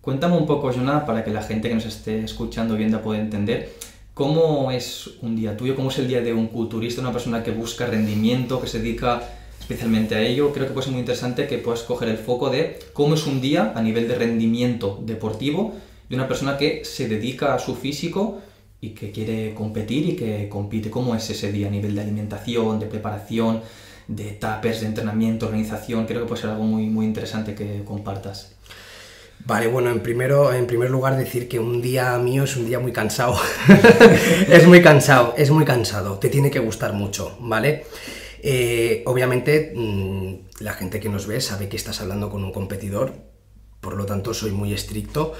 Cuéntame 0.00 0.36
un 0.36 0.46
poco, 0.46 0.72
Jonah, 0.72 1.04
para 1.04 1.24
que 1.24 1.32
la 1.32 1.42
gente 1.42 1.68
que 1.68 1.74
nos 1.74 1.86
esté 1.86 2.22
escuchando 2.22 2.76
viendo 2.76 3.00
pueda 3.02 3.20
entender 3.20 3.72
cómo 4.14 4.70
es 4.70 5.10
un 5.20 5.36
día 5.36 5.56
tuyo, 5.56 5.74
cómo 5.74 5.90
es 5.90 5.98
el 5.98 6.08
día 6.08 6.20
de 6.20 6.32
un 6.32 6.46
culturista, 6.46 7.00
una 7.00 7.12
persona 7.12 7.42
que 7.42 7.50
busca 7.50 7.86
rendimiento, 7.86 8.60
que 8.60 8.66
se 8.66 8.78
dedica 8.78 9.22
especialmente 9.60 10.14
a 10.14 10.20
ello. 10.20 10.52
Creo 10.52 10.66
que 10.66 10.72
puede 10.72 10.84
ser 10.84 10.92
muy 10.92 11.00
interesante 11.00 11.48
que 11.48 11.58
puedas 11.58 11.82
coger 11.82 12.08
el 12.08 12.18
foco 12.18 12.50
de 12.50 12.78
cómo 12.92 13.14
es 13.14 13.26
un 13.26 13.40
día 13.40 13.72
a 13.74 13.82
nivel 13.82 14.06
de 14.06 14.14
rendimiento 14.14 15.00
deportivo 15.04 15.74
de 16.08 16.14
una 16.14 16.28
persona 16.28 16.56
que 16.56 16.84
se 16.84 17.08
dedica 17.08 17.54
a 17.54 17.58
su 17.58 17.74
físico 17.74 18.40
y 18.86 18.90
que 18.90 19.10
quiere 19.10 19.54
competir 19.54 20.08
y 20.10 20.16
que 20.16 20.48
compite. 20.48 20.90
¿Cómo 20.90 21.14
es 21.14 21.28
ese 21.28 21.50
día 21.52 21.66
a 21.66 21.70
nivel 21.70 21.94
de 21.94 22.02
alimentación, 22.02 22.78
de 22.78 22.86
preparación, 22.86 23.62
de 24.06 24.30
etapas, 24.30 24.80
de 24.80 24.86
entrenamiento, 24.86 25.46
organización? 25.46 26.06
Creo 26.06 26.22
que 26.22 26.28
puede 26.28 26.40
ser 26.40 26.50
algo 26.50 26.64
muy, 26.64 26.86
muy 26.86 27.06
interesante 27.06 27.54
que 27.54 27.82
compartas. 27.84 28.52
Vale, 29.44 29.66
bueno, 29.66 29.90
en, 29.90 30.00
primero, 30.00 30.52
en 30.52 30.66
primer 30.66 30.90
lugar 30.90 31.16
decir 31.16 31.48
que 31.48 31.58
un 31.58 31.82
día 31.82 32.16
mío 32.18 32.44
es 32.44 32.56
un 32.56 32.66
día 32.66 32.78
muy 32.78 32.92
cansado. 32.92 33.36
es 34.48 34.66
muy 34.66 34.82
cansado, 34.82 35.34
es 35.36 35.50
muy 35.50 35.64
cansado. 35.64 36.18
Te 36.18 36.28
tiene 36.28 36.50
que 36.50 36.58
gustar 36.58 36.92
mucho, 36.92 37.36
¿vale? 37.40 37.84
Eh, 38.42 39.02
obviamente 39.06 39.72
mm, 39.74 40.34
la 40.60 40.72
gente 40.74 41.00
que 41.00 41.08
nos 41.08 41.26
ve 41.26 41.40
sabe 41.40 41.68
que 41.68 41.76
estás 41.76 42.00
hablando 42.00 42.30
con 42.30 42.44
un 42.44 42.52
competidor, 42.52 43.12
por 43.80 43.96
lo 43.96 44.06
tanto 44.06 44.34
soy 44.34 44.50
muy 44.50 44.72
estricto 44.72 45.34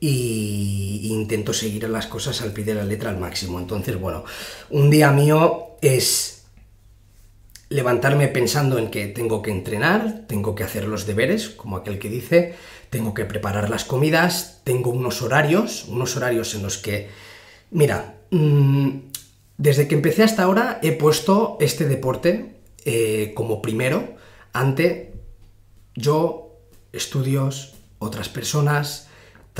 y 0.00 1.08
intento 1.10 1.52
seguir 1.52 1.88
las 1.88 2.06
cosas 2.06 2.40
al 2.40 2.52
pie 2.52 2.64
de 2.64 2.74
la 2.74 2.84
letra 2.84 3.10
al 3.10 3.18
máximo. 3.18 3.58
Entonces, 3.58 4.00
bueno, 4.00 4.24
un 4.70 4.88
día 4.90 5.12
mío 5.12 5.76
es 5.82 6.44
levantarme 7.68 8.26
pensando 8.28 8.78
en 8.78 8.90
que 8.90 9.06
tengo 9.06 9.42
que 9.42 9.52
entrenar, 9.52 10.24
tengo 10.26 10.54
que 10.54 10.64
hacer 10.64 10.88
los 10.88 11.06
deberes, 11.06 11.50
como 11.50 11.76
aquel 11.76 11.98
que 11.98 12.08
dice, 12.08 12.56
tengo 12.90 13.14
que 13.14 13.24
preparar 13.24 13.70
las 13.70 13.84
comidas, 13.84 14.60
tengo 14.64 14.90
unos 14.90 15.22
horarios, 15.22 15.84
unos 15.84 16.16
horarios 16.16 16.54
en 16.54 16.62
los 16.62 16.78
que, 16.78 17.08
mira, 17.70 18.16
mm, 18.30 18.88
desde 19.56 19.86
que 19.86 19.94
empecé 19.94 20.24
hasta 20.24 20.42
ahora 20.42 20.80
he 20.82 20.92
puesto 20.92 21.58
este 21.60 21.86
deporte 21.86 22.56
eh, 22.84 23.32
como 23.36 23.60
primero 23.60 24.16
ante 24.52 25.12
yo, 25.94 26.56
estudios, 26.92 27.74
otras 27.98 28.28
personas, 28.28 29.09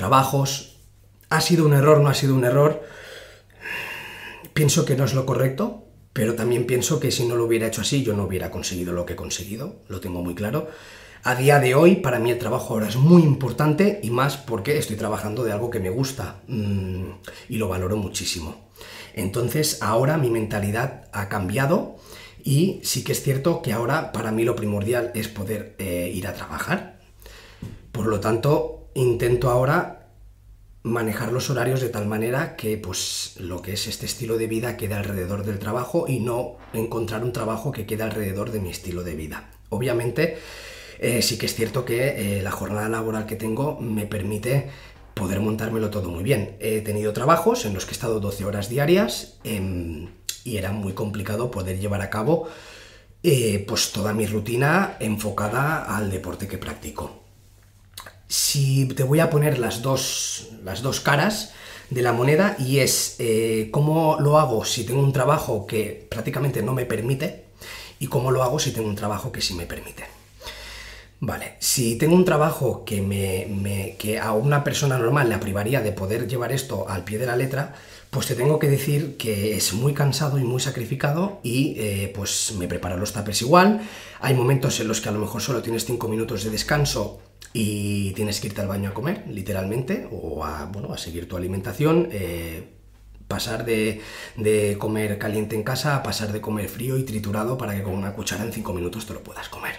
trabajos. 0.01 0.79
¿Ha 1.29 1.43
sido 1.43 1.67
un 1.67 1.75
error? 1.75 2.01
¿No 2.01 2.09
ha 2.09 2.15
sido 2.15 2.35
un 2.35 2.45
error? 2.45 2.83
Pienso 4.55 4.87
que 4.87 4.97
no 4.97 5.05
es 5.05 5.13
lo 5.13 5.27
correcto, 5.27 5.85
pero 6.15 6.35
también 6.35 6.67
pienso 6.67 6.99
que 6.99 7.11
si 7.11 7.27
no 7.27 7.37
lo 7.37 7.45
hubiera 7.45 7.67
hecho 7.67 7.83
así, 7.83 8.03
yo 8.03 8.15
no 8.15 8.25
hubiera 8.25 8.51
conseguido 8.51 8.95
lo 8.95 9.05
que 9.05 9.13
he 9.13 9.17
conseguido, 9.17 9.83
lo 9.89 10.01
tengo 10.01 10.23
muy 10.23 10.35
claro. 10.35 10.69
A 11.23 11.35
día 11.35 11.61
de 11.61 11.75
hoy, 11.75 11.97
para 11.97 12.19
mí 12.19 12.31
el 12.31 12.39
trabajo 12.39 12.73
ahora 12.73 12.89
es 12.89 12.97
muy 12.97 13.23
importante 13.23 14.01
y 14.03 14.09
más 14.09 14.39
porque 14.39 14.79
estoy 14.79 14.97
trabajando 14.97 15.45
de 15.45 15.53
algo 15.53 15.69
que 15.69 15.81
me 15.81 15.91
gusta 15.91 16.41
mm, 16.49 17.11
y 17.51 17.59
lo 17.59 17.69
valoro 17.69 17.99
muchísimo. 17.99 18.71
Entonces, 19.13 19.83
ahora 19.83 20.17
mi 20.17 20.31
mentalidad 20.31 21.11
ha 21.13 21.29
cambiado 21.29 21.97
y 22.43 22.81
sí 22.85 23.05
que 23.05 23.13
es 23.13 23.23
cierto 23.23 23.61
que 23.61 23.75
ahora 23.75 24.13
para 24.13 24.33
mí 24.33 24.45
lo 24.45 24.57
primordial 24.57 25.13
es 25.15 25.29
poder 25.29 25.75
eh, 25.79 26.11
ir 26.15 26.27
a 26.27 26.33
trabajar. 26.33 27.01
Por 27.93 28.07
lo 28.07 28.19
tanto, 28.19 28.80
intento 28.95 29.51
ahora 29.51 30.01
manejar 30.83 31.33
los 31.33 31.51
horarios 31.51 31.81
de 31.81 31.91
tal 31.91 32.07
manera 32.07 32.57
que 32.57 32.79
pues 32.79 33.35
lo 33.39 33.61
que 33.61 33.75
es 33.75 33.87
este 33.87 34.07
estilo 34.07 34.39
de 34.39 34.47
vida 34.47 34.77
quede 34.77 34.95
alrededor 34.95 35.45
del 35.45 35.59
trabajo 35.59 36.07
y 36.09 36.21
no 36.21 36.57
encontrar 36.73 37.23
un 37.23 37.33
trabajo 37.33 37.71
que 37.71 37.87
quede 37.87 38.03
alrededor 38.03 38.51
de 38.51 38.61
mi 38.61 38.71
estilo 38.71 39.03
de 39.05 39.15
vida. 39.15 39.51
Obviamente 39.69 40.39
eh, 40.99 41.23
sí 41.23 41.39
que 41.39 41.47
es 41.47 41.55
cierto 41.55 41.85
que 41.85 42.39
eh, 42.39 42.43
la 42.43 42.51
jornada 42.51 42.89
laboral 42.89 43.27
que 43.27 43.37
tengo 43.37 43.79
me 43.81 44.07
permite 44.07 44.71
poder 45.15 45.41
montármelo 45.41 45.91
todo 45.91 46.09
muy 46.09 46.23
bien. 46.23 46.57
He 46.61 46.81
tenido 46.81 47.13
trabajos 47.13 47.67
en 47.67 47.75
los 47.75 47.85
que 47.85 47.91
he 47.91 47.95
estado 47.95 48.21
12 48.21 48.45
horas 48.47 48.71
diarias 48.71 49.39
em, 49.45 50.09
y 50.45 50.57
era 50.57 50.73
muy 50.73 50.95
complicado 50.95 51.51
poder 51.51 51.79
llevar 51.79 52.01
a 52.01 52.09
cabo 52.09 52.49
eh, 53.23 53.63
pues 53.69 53.93
toda 53.93 54.15
mi 54.15 54.25
rutina 54.25 54.97
enfocada 54.99 55.95
al 55.95 56.11
deporte 56.11 56.49
que 56.49 56.57
practico 56.57 57.20
si 58.31 58.87
te 58.87 59.03
voy 59.03 59.19
a 59.19 59.29
poner 59.29 59.59
las 59.59 59.83
dos, 59.83 60.51
las 60.65 60.83
dos 60.83 61.01
caras 61.01 61.53
de 61.91 62.01
la 62.01 62.13
moneda 62.13 62.55
y 62.61 62.79
es 62.79 63.17
eh, 63.19 63.71
cómo 63.73 64.19
lo 64.21 64.39
hago 64.39 64.65
si 64.65 64.85
tengo 64.85 65.01
un 65.01 65.13
trabajo 65.13 65.67
que 65.67 66.07
prácticamente 66.09 66.63
no 66.63 66.73
me 66.73 66.87
permite 66.87 67.47
y 67.99 68.07
cómo 68.07 68.31
lo 68.31 68.45
hago 68.45 68.61
si 68.61 68.71
tengo 68.71 68.89
un 68.89 68.95
trabajo 68.95 69.33
que 69.33 69.41
sí 69.41 69.55
me 69.55 69.67
permite. 69.67 70.05
Vale, 71.19 71.57
si 71.59 71.97
tengo 71.97 72.15
un 72.15 72.25
trabajo 72.25 72.85
que, 72.85 73.03
me, 73.03 73.97
que 73.99 74.21
a 74.21 74.33
una 74.33 74.63
persona 74.63 74.97
normal 74.97 75.29
le 75.29 75.37
privaría 75.39 75.81
de 75.81 75.91
poder 75.91 76.29
llevar 76.29 76.53
esto 76.53 76.89
al 76.89 77.03
pie 77.03 77.19
de 77.19 77.27
la 77.27 77.37
letra, 77.37 77.75
pues 78.11 78.27
te 78.29 78.37
tengo 78.37 78.61
que 78.61 78.69
decir 78.69 79.17
que 79.17 79.57
es 79.57 79.75
muy 79.75 79.93
cansado 79.93 80.39
y 80.39 80.45
muy 80.45 80.61
sacrificado 80.61 81.41
y 81.43 81.75
eh, 81.79 82.13
pues 82.15 82.55
me 82.57 82.69
preparo 82.69 82.97
los 82.97 83.13
tapes 83.13 83.43
igual. 83.43 83.81
Hay 84.21 84.35
momentos 84.35 84.79
en 84.79 84.87
los 84.87 85.01
que 85.01 85.09
a 85.09 85.13
lo 85.13 85.19
mejor 85.19 85.43
solo 85.43 85.63
tienes 85.63 85.85
5 85.85 86.07
minutos 86.07 86.45
de 86.45 86.51
descanso 86.51 87.21
y 87.53 88.13
tienes 88.13 88.41
que 88.41 88.49
irte 88.49 88.61
al 88.61 88.69
baño 88.69 88.91
a 88.91 88.95
comer, 88.95 89.25
literalmente, 89.29 90.09
o 90.11 90.45
a, 90.45 90.67
bueno, 90.67 90.93
a 90.93 90.99
seguir 90.99 91.29
tu 91.29 91.37
alimentación. 91.37 92.09
Eh, 92.13 92.69
pasar 93.27 93.65
de, 93.65 94.01
comer 94.79 95.19
caliente 95.19 95.55
en 95.55 95.63
casa 95.63 95.97
a 95.97 96.03
pasar 96.03 96.33
de 96.33 96.41
comer 96.41 96.69
frío 96.69 96.99
y 96.99 97.05
triturado 97.05 97.57
para 97.57 97.77
que 97.77 97.83
con 97.83 97.95
una 97.95 98.13
cuchara 98.13 98.45
en 98.45 98.53
5 98.53 98.73
minutos 98.73 99.07
te 99.07 99.15
lo 99.15 99.23
puedas 99.23 99.49
comer. 99.49 99.75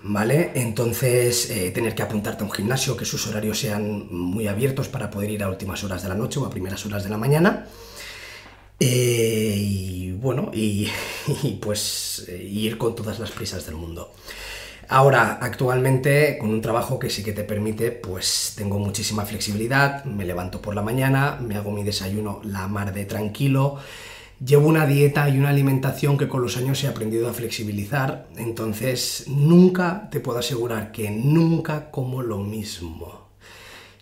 ¿Vale? 0.00 0.52
Entonces, 0.54 1.50
eh, 1.50 1.70
tener 1.72 1.94
que 1.94 2.02
apuntarte 2.02 2.42
a 2.42 2.46
un 2.46 2.52
gimnasio, 2.52 2.96
que 2.96 3.04
sus 3.04 3.26
horarios 3.26 3.58
sean 3.58 4.06
muy 4.10 4.46
abiertos 4.46 4.88
para 4.88 5.10
poder 5.10 5.30
ir 5.30 5.42
a 5.42 5.48
últimas 5.48 5.82
horas 5.84 6.02
de 6.02 6.08
la 6.08 6.14
noche 6.14 6.38
o 6.38 6.46
a 6.46 6.50
primeras 6.50 6.84
horas 6.86 7.02
de 7.02 7.10
la 7.10 7.16
mañana. 7.16 7.66
Eh, 8.80 9.54
y 9.56 10.12
bueno, 10.12 10.50
y, 10.54 10.88
pues 11.60 12.28
ir 12.28 12.78
con 12.78 12.94
todas 12.94 13.18
las 13.18 13.30
prisas 13.30 13.66
del 13.66 13.74
mundo. 13.74 14.12
Ahora, 14.90 15.38
actualmente, 15.42 16.38
con 16.38 16.48
un 16.48 16.62
trabajo 16.62 16.98
que 16.98 17.10
sí 17.10 17.22
que 17.22 17.34
te 17.34 17.44
permite, 17.44 17.90
pues 17.90 18.54
tengo 18.56 18.78
muchísima 18.78 19.26
flexibilidad, 19.26 20.02
me 20.04 20.24
levanto 20.24 20.62
por 20.62 20.74
la 20.74 20.80
mañana, 20.80 21.38
me 21.42 21.56
hago 21.56 21.70
mi 21.70 21.84
desayuno 21.84 22.40
la 22.42 22.68
mar 22.68 22.94
de 22.94 23.04
tranquilo, 23.04 23.76
llevo 24.42 24.66
una 24.66 24.86
dieta 24.86 25.28
y 25.28 25.38
una 25.38 25.50
alimentación 25.50 26.16
que 26.16 26.26
con 26.26 26.40
los 26.40 26.56
años 26.56 26.82
he 26.82 26.88
aprendido 26.88 27.28
a 27.28 27.34
flexibilizar, 27.34 28.28
entonces 28.38 29.24
nunca 29.28 30.08
te 30.10 30.20
puedo 30.20 30.38
asegurar 30.38 30.90
que 30.90 31.10
nunca 31.10 31.90
como 31.90 32.22
lo 32.22 32.38
mismo. 32.38 33.28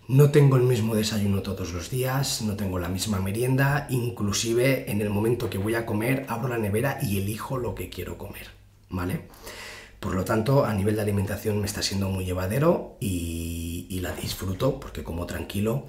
No 0.07 0.31
tengo 0.31 0.55
el 0.55 0.63
mismo 0.63 0.95
desayuno 0.95 1.43
todos 1.43 1.73
los 1.73 1.91
días, 1.91 2.43
no 2.43 2.55
tengo 2.55 2.79
la 2.79 2.89
misma 2.89 3.19
merienda, 3.19 3.89
inclusive 3.91 4.89
en 4.89 5.01
el 5.01 5.11
momento 5.11 5.51
que 5.51 5.59
voy 5.59 5.75
a 5.75 5.85
comer 5.85 6.27
abro 6.29 6.47
la 6.47 6.59
nevera 6.59 6.99
y 7.03 7.19
elijo 7.19 7.59
lo 7.59 7.75
que 7.75 7.89
quiero 7.89 8.17
comer, 8.17 8.47
¿vale? 8.89 9.23
Por 10.07 10.15
lo 10.15 10.25
tanto, 10.25 10.65
a 10.65 10.73
nivel 10.73 10.95
de 10.95 11.03
alimentación 11.03 11.59
me 11.59 11.67
está 11.67 11.83
siendo 11.83 12.09
muy 12.09 12.25
llevadero 12.25 12.97
y, 13.01 13.99
la 14.01 14.13
disfruto 14.13 14.79
porque 14.79 15.03
como 15.03 15.27
tranquilo. 15.27 15.87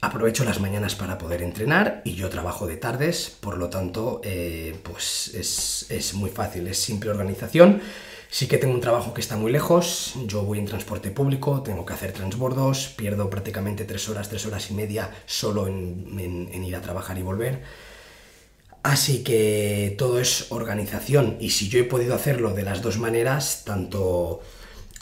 Aprovecho 0.00 0.44
las 0.44 0.58
mañanas 0.60 0.96
para 0.96 1.18
poder 1.18 1.40
entrenar 1.40 2.02
y 2.04 2.16
yo 2.16 2.28
trabajo 2.30 2.66
de 2.66 2.76
tardes, 2.76 3.30
por 3.38 3.56
lo 3.56 3.70
tanto, 3.70 4.20
eh, 4.24 4.76
pues 4.82 5.30
es, 5.34 5.86
es 5.88 6.14
muy 6.14 6.30
fácil, 6.30 6.66
es 6.66 6.78
simple 6.78 7.10
organización. 7.10 7.80
Sí 8.28 8.48
que 8.48 8.58
tengo 8.58 8.74
un 8.74 8.80
trabajo 8.80 9.14
que 9.14 9.20
está 9.20 9.36
muy 9.36 9.52
lejos, 9.52 10.14
yo 10.26 10.42
voy 10.42 10.58
en 10.58 10.66
transporte 10.66 11.12
público, 11.12 11.62
tengo 11.62 11.86
que 11.86 11.92
hacer 11.92 12.10
transbordos, 12.10 12.88
pierdo 12.96 13.30
prácticamente 13.30 13.84
tres 13.84 14.08
horas, 14.08 14.28
tres 14.28 14.44
horas 14.46 14.68
y 14.72 14.74
media 14.74 15.08
solo 15.26 15.68
en, 15.68 16.64
ir 16.64 16.74
a 16.74 16.80
trabajar 16.80 17.16
y 17.18 17.22
volver. 17.22 17.62
Así 18.84 19.24
que 19.24 19.94
todo 19.96 20.20
es 20.20 20.52
organización 20.52 21.38
y 21.40 21.50
si 21.50 21.70
yo 21.70 21.80
he 21.80 21.84
podido 21.84 22.14
hacerlo 22.14 22.52
de 22.52 22.64
las 22.64 22.82
dos 22.82 22.98
maneras, 22.98 23.62
tanto 23.64 24.42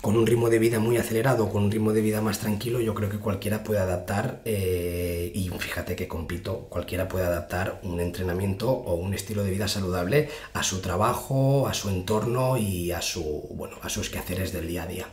con 0.00 0.16
un 0.16 0.24
ritmo 0.24 0.50
de 0.50 0.60
vida 0.60 0.78
muy 0.78 0.98
acelerado, 0.98 1.48
con 1.48 1.64
un 1.64 1.70
ritmo 1.72 1.92
de 1.92 2.00
vida 2.00 2.20
más 2.20 2.38
tranquilo, 2.38 2.80
yo 2.80 2.94
creo 2.94 3.10
que 3.10 3.18
cualquiera 3.18 3.64
puede 3.64 3.80
adaptar, 3.80 4.40
eh, 4.44 5.32
y 5.34 5.48
fíjate 5.48 5.96
que 5.96 6.06
compito, 6.06 6.68
cualquiera 6.68 7.08
puede 7.08 7.24
adaptar 7.24 7.80
un 7.82 7.98
entrenamiento 7.98 8.70
o 8.70 8.94
un 8.94 9.14
estilo 9.14 9.42
de 9.42 9.50
vida 9.50 9.66
saludable 9.66 10.28
a 10.54 10.62
su 10.62 10.80
trabajo, 10.80 11.66
a 11.66 11.74
su 11.74 11.88
entorno 11.88 12.58
y 12.58 12.92
a, 12.92 13.02
su, 13.02 13.48
bueno, 13.50 13.78
a 13.82 13.88
sus 13.88 14.10
quehaceres 14.10 14.52
del 14.52 14.68
día 14.68 14.84
a 14.84 14.86
día. 14.86 15.06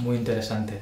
Muy 0.00 0.16
interesante. 0.16 0.80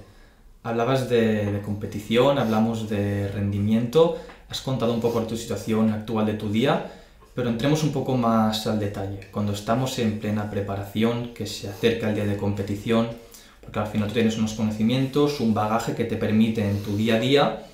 Hablabas 0.64 1.08
de, 1.08 1.52
de 1.52 1.62
competición, 1.62 2.38
hablamos 2.38 2.90
de 2.90 3.28
rendimiento, 3.28 4.18
has 4.48 4.60
contado 4.60 4.92
un 4.92 5.00
poco 5.00 5.22
tu 5.22 5.36
situación 5.36 5.92
actual 5.92 6.26
de 6.26 6.34
tu 6.34 6.50
día, 6.50 6.90
pero 7.34 7.48
entremos 7.48 7.82
un 7.82 7.92
poco 7.92 8.16
más 8.16 8.66
al 8.66 8.78
detalle. 8.78 9.28
Cuando 9.30 9.52
estamos 9.52 9.98
en 9.98 10.20
plena 10.20 10.50
preparación, 10.50 11.34
que 11.34 11.46
se 11.46 11.68
acerca 11.68 12.08
el 12.08 12.14
día 12.14 12.26
de 12.26 12.36
competición, 12.36 13.08
porque 13.60 13.78
al 13.78 13.86
final 13.86 14.08
tú 14.08 14.14
tienes 14.14 14.38
unos 14.38 14.52
conocimientos, 14.54 15.40
un 15.40 15.54
bagaje 15.54 15.94
que 15.94 16.04
te 16.04 16.16
permite 16.16 16.68
en 16.68 16.82
tu 16.82 16.96
día 16.96 17.16
a 17.16 17.20
día 17.20 17.66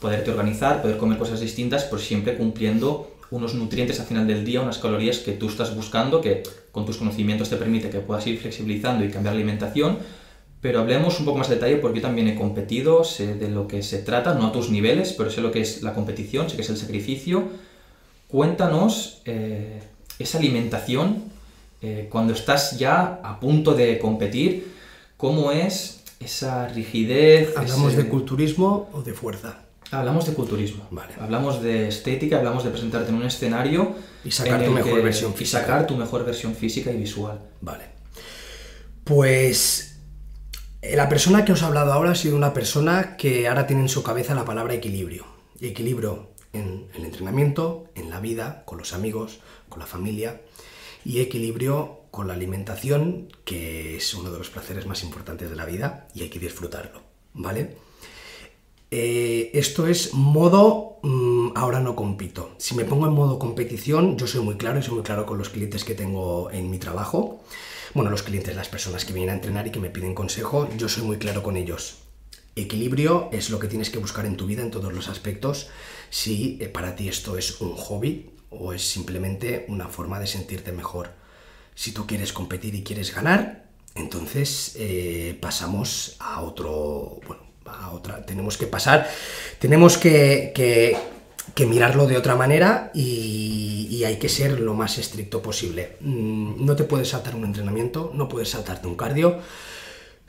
poderte 0.00 0.30
organizar, 0.30 0.80
poder 0.80 0.96
comer 0.96 1.18
cosas 1.18 1.40
distintas, 1.40 1.84
pero 1.84 2.00
siempre 2.00 2.36
cumpliendo 2.36 3.16
unos 3.30 3.54
nutrientes 3.54 4.00
al 4.00 4.06
final 4.06 4.26
del 4.26 4.44
día, 4.44 4.60
unas 4.60 4.78
calorías 4.78 5.18
que 5.18 5.32
tú 5.32 5.48
estás 5.48 5.74
buscando, 5.76 6.20
que 6.20 6.42
con 6.72 6.86
tus 6.86 6.96
conocimientos 6.96 7.50
te 7.50 7.56
permite 7.56 7.90
que 7.90 8.00
puedas 8.00 8.26
ir 8.26 8.38
flexibilizando 8.38 9.04
y 9.04 9.10
cambiar 9.10 9.34
la 9.34 9.40
alimentación. 9.40 9.98
Pero 10.60 10.80
hablemos 10.80 11.18
un 11.20 11.26
poco 11.26 11.38
más 11.38 11.48
de 11.48 11.54
detalle 11.54 11.76
porque 11.76 12.00
yo 12.00 12.02
también 12.02 12.28
he 12.28 12.34
competido, 12.34 13.04
sé 13.04 13.34
de 13.34 13.48
lo 13.48 13.66
que 13.66 13.82
se 13.82 13.98
trata, 13.98 14.34
no 14.34 14.46
a 14.46 14.52
tus 14.52 14.70
niveles, 14.70 15.14
pero 15.16 15.30
sé 15.30 15.40
lo 15.40 15.52
que 15.52 15.60
es 15.60 15.82
la 15.82 15.94
competición, 15.94 16.50
sé 16.50 16.56
que 16.56 16.62
es 16.62 16.70
el 16.70 16.76
sacrificio. 16.76 17.48
Cuéntanos 18.30 19.22
eh, 19.24 19.80
esa 20.18 20.38
alimentación 20.38 21.24
eh, 21.82 22.08
cuando 22.10 22.32
estás 22.32 22.78
ya 22.78 23.20
a 23.22 23.40
punto 23.40 23.74
de 23.74 23.98
competir, 23.98 24.80
¿Cómo 25.20 25.52
es 25.52 26.00
esa 26.18 26.66
rigidez? 26.68 27.54
¿Hablamos 27.54 27.94
de 27.94 28.08
culturismo 28.08 28.88
o 28.94 29.02
de 29.02 29.12
fuerza? 29.12 29.58
Hablamos 29.90 30.24
de 30.24 30.32
culturismo. 30.32 30.86
Vale. 30.90 31.12
Hablamos 31.20 31.62
de 31.62 31.88
estética, 31.88 32.38
hablamos 32.38 32.64
de 32.64 32.70
presentarte 32.70 33.10
en 33.10 33.16
un 33.16 33.24
escenario. 33.24 33.96
Y 34.24 34.30
sacar 34.30 34.64
tu 34.64 34.70
mejor 34.70 35.02
versión 35.02 35.34
física. 35.34 35.58
Y 35.58 35.60
sacar 35.60 35.86
tu 35.86 35.94
mejor 35.94 36.24
versión 36.24 36.54
física 36.54 36.90
y 36.90 36.96
visual. 36.96 37.38
Vale. 37.60 37.84
Pues. 39.04 39.98
Eh, 40.80 40.96
la 40.96 41.10
persona 41.10 41.44
que 41.44 41.52
os 41.52 41.62
ha 41.62 41.66
hablado 41.66 41.92
ahora 41.92 42.12
ha 42.12 42.14
sido 42.14 42.34
una 42.34 42.54
persona 42.54 43.18
que 43.18 43.46
ahora 43.46 43.66
tiene 43.66 43.82
en 43.82 43.90
su 43.90 44.02
cabeza 44.02 44.34
la 44.34 44.46
palabra 44.46 44.72
equilibrio. 44.72 45.26
Equilibrio 45.60 46.29
en 46.52 46.88
el 46.94 47.04
entrenamiento, 47.04 47.88
en 47.94 48.10
la 48.10 48.20
vida, 48.20 48.64
con 48.64 48.78
los 48.78 48.92
amigos, 48.92 49.40
con 49.68 49.78
la 49.80 49.86
familia. 49.86 50.40
Y 51.04 51.20
equilibrio 51.20 52.00
con 52.10 52.28
la 52.28 52.34
alimentación, 52.34 53.28
que 53.44 53.96
es 53.96 54.14
uno 54.14 54.30
de 54.30 54.38
los 54.38 54.50
placeres 54.50 54.86
más 54.86 55.02
importantes 55.02 55.48
de 55.48 55.56
la 55.56 55.64
vida 55.64 56.08
y 56.14 56.22
hay 56.22 56.28
que 56.28 56.38
disfrutarlo, 56.38 57.00
¿vale? 57.34 57.76
Eh, 58.90 59.52
esto 59.54 59.86
es 59.86 60.14
modo 60.14 60.98
mm, 61.02 61.50
ahora 61.54 61.80
no 61.80 61.94
compito. 61.94 62.50
Si 62.58 62.74
me 62.74 62.84
pongo 62.84 63.06
en 63.06 63.12
modo 63.12 63.38
competición, 63.38 64.18
yo 64.18 64.26
soy 64.26 64.42
muy 64.42 64.56
claro 64.56 64.80
y 64.80 64.82
soy 64.82 64.94
muy 64.94 65.04
claro 65.04 65.26
con 65.26 65.38
los 65.38 65.48
clientes 65.48 65.84
que 65.84 65.94
tengo 65.94 66.50
en 66.50 66.68
mi 66.70 66.78
trabajo. 66.78 67.40
Bueno, 67.94 68.10
los 68.10 68.22
clientes, 68.22 68.54
las 68.56 68.68
personas 68.68 69.04
que 69.04 69.12
vienen 69.12 69.30
a 69.30 69.34
entrenar 69.34 69.66
y 69.66 69.70
que 69.70 69.80
me 69.80 69.90
piden 69.90 70.14
consejo, 70.14 70.68
yo 70.76 70.88
soy 70.88 71.04
muy 71.04 71.18
claro 71.18 71.42
con 71.42 71.56
ellos. 71.56 71.98
Equilibrio 72.56 73.28
es 73.32 73.50
lo 73.50 73.58
que 73.58 73.68
tienes 73.68 73.90
que 73.90 73.98
buscar 73.98 74.26
en 74.26 74.36
tu 74.36 74.46
vida 74.46 74.62
en 74.62 74.70
todos 74.70 74.92
los 74.92 75.08
aspectos. 75.08 75.68
Si 76.10 76.58
eh, 76.60 76.68
para 76.68 76.96
ti 76.96 77.08
esto 77.08 77.38
es 77.38 77.60
un 77.60 77.74
hobby 77.76 78.30
o 78.50 78.72
es 78.72 78.82
simplemente 78.82 79.64
una 79.68 79.88
forma 79.88 80.18
de 80.18 80.26
sentirte 80.26 80.72
mejor. 80.72 81.12
Si 81.74 81.92
tú 81.92 82.06
quieres 82.06 82.32
competir 82.32 82.74
y 82.74 82.82
quieres 82.82 83.14
ganar, 83.14 83.70
entonces 83.94 84.74
eh, 84.76 85.38
pasamos 85.40 86.16
a 86.18 86.42
otro, 86.42 87.20
bueno, 87.26 87.42
a 87.66 87.92
otra, 87.92 88.24
tenemos 88.24 88.56
que 88.56 88.66
pasar, 88.66 89.08
tenemos 89.58 89.96
que, 89.98 90.52
que, 90.54 91.66
mirarlo 91.66 92.06
de 92.06 92.16
otra 92.16 92.36
manera 92.36 92.90
y, 92.94 94.02
hay 94.02 94.16
que 94.16 94.30
ser 94.30 94.60
lo 94.60 94.72
más 94.72 94.96
estricto 94.96 95.42
posible. 95.42 95.98
Mm, 96.00 96.64
no 96.64 96.74
te 96.74 96.84
puedes 96.84 97.10
saltar 97.10 97.36
un 97.36 97.44
entrenamiento, 97.44 98.10
no 98.14 98.28
puedes 98.28 98.48
saltarte 98.48 98.88
un 98.88 98.96
cardio. 98.96 99.38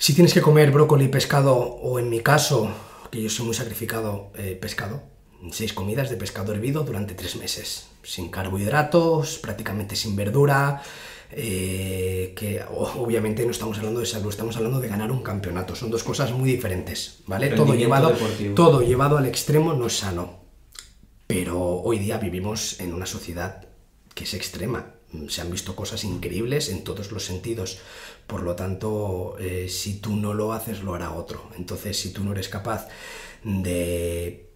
Si 0.02 0.16
tienes 0.16 0.34
que 0.34 0.42
comer 0.42 0.72
brócoli, 0.72 1.10
pescado 1.10 1.54
o 1.56 2.00
en 2.00 2.10
mi 2.10 2.22
caso, 2.22 2.74
que 3.12 3.22
yo 3.22 3.30
soy 3.30 3.46
muy 3.46 3.54
sacrificado, 3.54 4.32
eh, 4.34 4.58
pescado, 4.60 5.04
seis 5.52 5.74
comidas 5.74 6.10
de 6.10 6.18
pescado 6.18 6.52
hervido 6.54 6.82
durante 6.82 7.14
tres 7.14 7.36
meses, 7.36 7.86
sin 8.02 8.30
carbohidratos, 8.30 9.38
prácticamente 9.38 9.96
sin 9.96 10.16
verdura, 10.16 10.82
eh, 11.30 12.34
que 12.36 12.64
obviamente 12.72 13.46
no 13.46 13.52
estamos 13.52 13.78
hablando 13.78 14.00
de 14.00 14.08
salud, 14.08 14.30
estamos 14.32 14.58
hablando 14.58 14.80
de 14.80 14.88
ganar 14.88 15.12
un 15.12 15.22
campeonato. 15.22 15.76
Son 15.76 15.92
dos 15.92 16.02
cosas 16.02 16.32
muy 16.32 16.50
diferentes, 16.50 17.20
¿vale? 17.28 17.50
Todo 17.50 17.76
llevado, 17.76 18.12
todo 18.56 18.82
llevado 18.82 19.20
al 19.20 19.28
extremo 19.28 19.74
no 19.74 19.86
es 19.86 20.00
sano. 20.00 20.40
Pero 21.28 21.62
hoy 21.62 22.00
día 22.00 22.18
vivimos 22.18 22.80
en 22.80 22.96
una 22.96 23.06
sociedad 23.06 23.68
que 24.16 24.24
es 24.24 24.34
extrema. 24.34 24.96
Se 25.28 25.42
han 25.42 25.52
visto 25.52 25.76
cosas 25.76 26.04
increíbles 26.06 26.70
en 26.70 26.84
todos 26.84 27.12
los 27.12 27.26
sentidos. 27.26 27.80
Por 28.32 28.44
lo 28.44 28.56
tanto, 28.56 29.36
eh, 29.40 29.68
si 29.68 30.00
tú 30.00 30.16
no 30.16 30.34
lo 30.34 30.54
haces, 30.54 30.84
lo 30.84 30.96
hará 30.96 31.12
otro. 31.12 31.50
Entonces, 31.58 32.00
si 32.00 32.14
tú 32.14 32.24
no 32.24 32.32
eres 32.32 32.48
capaz 32.48 32.88
de 33.44 34.48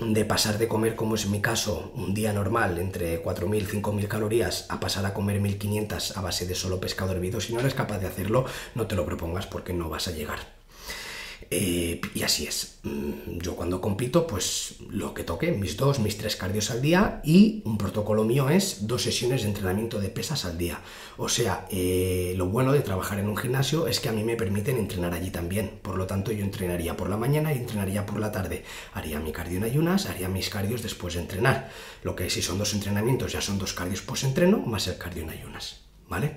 de 0.00 0.24
pasar 0.24 0.56
de 0.56 0.68
comer, 0.68 0.96
como 0.96 1.16
es 1.16 1.26
mi 1.26 1.42
caso, 1.42 1.92
un 1.94 2.14
día 2.14 2.32
normal, 2.32 2.78
entre 2.78 3.22
4.000, 3.22 3.66
5.000 3.66 4.08
calorías, 4.08 4.64
a 4.70 4.80
pasar 4.80 5.04
a 5.04 5.12
comer 5.12 5.42
1.500 5.42 6.16
a 6.16 6.22
base 6.22 6.46
de 6.46 6.54
solo 6.54 6.80
pescado 6.80 7.12
hervido, 7.12 7.42
si 7.42 7.52
no 7.52 7.60
eres 7.60 7.74
capaz 7.74 7.98
de 7.98 8.06
hacerlo, 8.06 8.46
no 8.74 8.86
te 8.86 8.96
lo 8.96 9.04
propongas 9.04 9.46
porque 9.46 9.74
no 9.74 9.90
vas 9.90 10.08
a 10.08 10.12
llegar. 10.12 10.61
Eh, 11.54 12.00
y 12.14 12.22
así 12.22 12.46
es. 12.46 12.78
Mm, 12.82 13.38
yo 13.42 13.54
cuando 13.56 13.82
compito, 13.82 14.26
pues 14.26 14.76
lo 14.88 15.12
que 15.12 15.22
toque, 15.22 15.52
mis 15.52 15.76
dos, 15.76 15.98
mis 15.98 16.16
tres 16.16 16.34
cardios 16.34 16.70
al 16.70 16.80
día 16.80 17.20
y 17.24 17.60
un 17.66 17.76
protocolo 17.76 18.24
mío 18.24 18.48
es 18.48 18.86
dos 18.86 19.02
sesiones 19.02 19.42
de 19.42 19.48
entrenamiento 19.48 20.00
de 20.00 20.08
pesas 20.08 20.46
al 20.46 20.56
día. 20.56 20.80
O 21.18 21.28
sea, 21.28 21.66
eh, 21.70 22.32
lo 22.38 22.46
bueno 22.46 22.72
de 22.72 22.80
trabajar 22.80 23.18
en 23.18 23.28
un 23.28 23.36
gimnasio 23.36 23.86
es 23.86 24.00
que 24.00 24.08
a 24.08 24.12
mí 24.12 24.24
me 24.24 24.36
permiten 24.36 24.78
entrenar 24.78 25.12
allí 25.12 25.30
también. 25.30 25.78
Por 25.82 25.98
lo 25.98 26.06
tanto, 26.06 26.32
yo 26.32 26.42
entrenaría 26.42 26.96
por 26.96 27.10
la 27.10 27.18
mañana 27.18 27.52
y 27.52 27.58
entrenaría 27.58 28.06
por 28.06 28.18
la 28.18 28.32
tarde. 28.32 28.64
Haría 28.94 29.20
mi 29.20 29.30
cardio 29.30 29.58
en 29.58 29.64
ayunas, 29.64 30.06
haría 30.06 30.28
mis 30.28 30.48
cardios 30.48 30.82
después 30.82 31.12
de 31.14 31.20
entrenar. 31.20 31.70
Lo 32.02 32.16
que 32.16 32.30
si 32.30 32.40
son 32.40 32.56
dos 32.56 32.72
entrenamientos 32.72 33.32
ya 33.32 33.42
son 33.42 33.58
dos 33.58 33.74
cardios 33.74 34.00
post-entreno 34.00 34.56
más 34.60 34.88
el 34.88 34.96
cardio 34.96 35.24
en 35.24 35.30
ayunas. 35.30 35.82
¿Vale? 36.08 36.36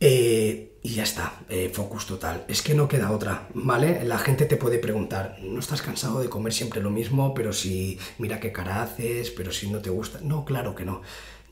Eh, 0.00 0.78
y 0.82 0.94
ya 0.94 1.02
está, 1.02 1.34
eh, 1.50 1.70
focus 1.72 2.06
total. 2.06 2.44
Es 2.48 2.62
que 2.62 2.74
no 2.74 2.88
queda 2.88 3.10
otra, 3.12 3.48
¿vale? 3.52 4.02
La 4.04 4.18
gente 4.18 4.46
te 4.46 4.56
puede 4.56 4.78
preguntar, 4.78 5.36
¿no 5.42 5.60
estás 5.60 5.82
cansado 5.82 6.20
de 6.20 6.30
comer 6.30 6.54
siempre 6.54 6.80
lo 6.80 6.90
mismo? 6.90 7.34
Pero 7.34 7.52
si, 7.52 7.98
mira 8.18 8.40
qué 8.40 8.50
cara 8.50 8.82
haces, 8.82 9.30
pero 9.30 9.52
si 9.52 9.68
no 9.70 9.80
te 9.80 9.90
gusta. 9.90 10.20
No, 10.22 10.44
claro 10.46 10.74
que 10.74 10.86
no. 10.86 11.02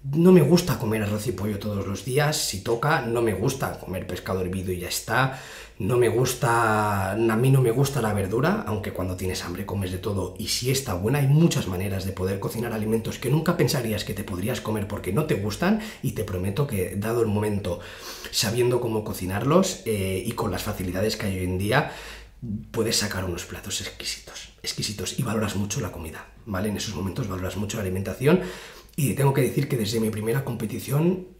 No 0.04 0.30
me 0.30 0.42
gusta 0.42 0.78
comer 0.78 1.02
arroz 1.02 1.26
y 1.26 1.32
pollo 1.32 1.58
todos 1.58 1.84
los 1.84 2.04
días, 2.04 2.36
si 2.36 2.60
toca, 2.60 3.00
no 3.00 3.20
me 3.20 3.34
gusta 3.34 3.80
comer 3.80 4.06
pescado 4.06 4.40
hervido 4.40 4.70
y 4.70 4.78
ya 4.78 4.88
está. 4.88 5.40
No 5.80 5.96
me 5.96 6.08
gusta, 6.08 7.12
a 7.12 7.16
mí 7.16 7.50
no 7.50 7.60
me 7.60 7.70
gusta 7.72 8.00
la 8.00 8.12
verdura, 8.12 8.64
aunque 8.66 8.92
cuando 8.92 9.16
tienes 9.16 9.44
hambre 9.44 9.66
comes 9.66 9.92
de 9.92 9.98
todo 9.98 10.34
y 10.38 10.48
si 10.48 10.70
está 10.70 10.94
buena, 10.94 11.18
hay 11.18 11.26
muchas 11.28 11.68
maneras 11.68 12.04
de 12.04 12.12
poder 12.12 12.40
cocinar 12.40 12.72
alimentos 12.72 13.18
que 13.18 13.30
nunca 13.30 13.56
pensarías 13.56 14.04
que 14.04 14.14
te 14.14 14.24
podrías 14.24 14.60
comer 14.60 14.88
porque 14.88 15.12
no 15.12 15.26
te 15.26 15.34
gustan 15.34 15.80
y 16.02 16.12
te 16.12 16.24
prometo 16.24 16.66
que 16.66 16.96
dado 16.96 17.20
el 17.20 17.28
momento, 17.28 17.80
sabiendo 18.30 18.80
cómo 18.80 19.04
cocinarlos 19.04 19.82
eh, 19.84 20.22
y 20.24 20.32
con 20.32 20.50
las 20.50 20.62
facilidades 20.62 21.16
que 21.16 21.26
hay 21.26 21.38
hoy 21.38 21.44
en 21.44 21.58
día, 21.58 21.92
puedes 22.70 22.96
sacar 22.96 23.24
unos 23.24 23.44
platos 23.44 23.80
exquisitos, 23.80 24.50
exquisitos 24.62 25.18
y 25.18 25.22
valoras 25.22 25.56
mucho 25.56 25.80
la 25.80 25.92
comida, 25.92 26.26
¿vale? 26.46 26.68
En 26.68 26.76
esos 26.76 26.94
momentos 26.94 27.28
valoras 27.28 27.56
mucho 27.56 27.76
la 27.76 27.82
alimentación 27.82 28.42
y 28.98 29.14
tengo 29.14 29.32
que 29.32 29.42
decir 29.42 29.68
que 29.68 29.76
desde 29.76 30.00
mi 30.00 30.10
primera 30.10 30.44
competición 30.44 31.38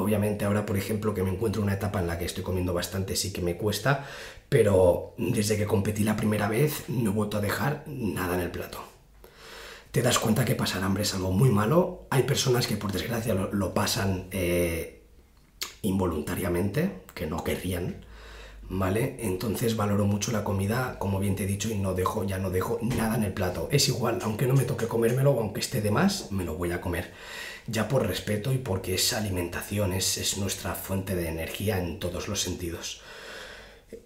Obviamente 0.00 0.46
ahora, 0.46 0.64
por 0.64 0.78
ejemplo, 0.78 1.12
que 1.12 1.22
me 1.22 1.30
encuentro 1.30 1.60
en 1.60 1.64
una 1.64 1.74
etapa 1.74 2.00
en 2.00 2.06
la 2.06 2.18
que 2.18 2.24
estoy 2.24 2.42
comiendo 2.42 2.72
bastante, 2.72 3.16
sí 3.16 3.32
que 3.32 3.42
me 3.42 3.56
cuesta, 3.56 4.06
pero 4.48 5.14
desde 5.18 5.58
que 5.58 5.66
competí 5.66 6.04
la 6.04 6.16
primera 6.16 6.48
vez 6.48 6.84
no 6.88 7.10
he 7.10 7.12
vuelto 7.12 7.36
a 7.36 7.40
dejar 7.40 7.84
nada 7.86 8.34
en 8.34 8.40
el 8.40 8.50
plato. 8.50 8.82
Te 9.90 10.00
das 10.00 10.18
cuenta 10.18 10.44
que 10.46 10.54
pasar 10.54 10.82
hambre 10.84 11.02
es 11.02 11.14
algo 11.14 11.32
muy 11.32 11.50
malo. 11.50 12.06
Hay 12.10 12.22
personas 12.22 12.66
que 12.66 12.76
por 12.76 12.92
desgracia 12.92 13.34
lo, 13.34 13.74
pasan 13.74 14.28
eh, 14.30 15.02
involuntariamente, 15.82 17.02
que 17.14 17.26
no 17.26 17.44
querrían, 17.44 18.06
¿vale? 18.70 19.16
Entonces 19.18 19.76
valoro 19.76 20.06
mucho 20.06 20.32
la 20.32 20.44
comida, 20.44 20.96
como 20.98 21.20
bien 21.20 21.36
te 21.36 21.44
he 21.44 21.46
dicho, 21.46 21.68
y 21.68 21.74
no 21.74 21.92
dejo, 21.92 22.24
ya 22.24 22.38
no 22.38 22.50
dejo 22.50 22.78
nada 22.80 23.16
en 23.16 23.24
el 23.24 23.34
plato. 23.34 23.68
Es 23.70 23.88
igual, 23.88 24.18
aunque 24.22 24.46
no 24.46 24.54
me 24.54 24.64
toque 24.64 24.86
comérmelo, 24.86 25.38
aunque 25.38 25.60
esté 25.60 25.82
de 25.82 25.90
más, 25.90 26.32
me 26.32 26.44
lo 26.44 26.54
voy 26.54 26.72
a 26.72 26.80
comer 26.80 27.10
ya 27.66 27.88
por 27.88 28.06
respeto 28.06 28.52
y 28.52 28.58
porque 28.58 28.94
es 28.94 29.12
alimentación, 29.12 29.92
es, 29.92 30.36
nuestra 30.38 30.74
fuente 30.74 31.14
de 31.14 31.28
energía 31.28 31.78
en 31.78 31.98
todos 31.98 32.28
los 32.28 32.40
sentidos. 32.40 33.00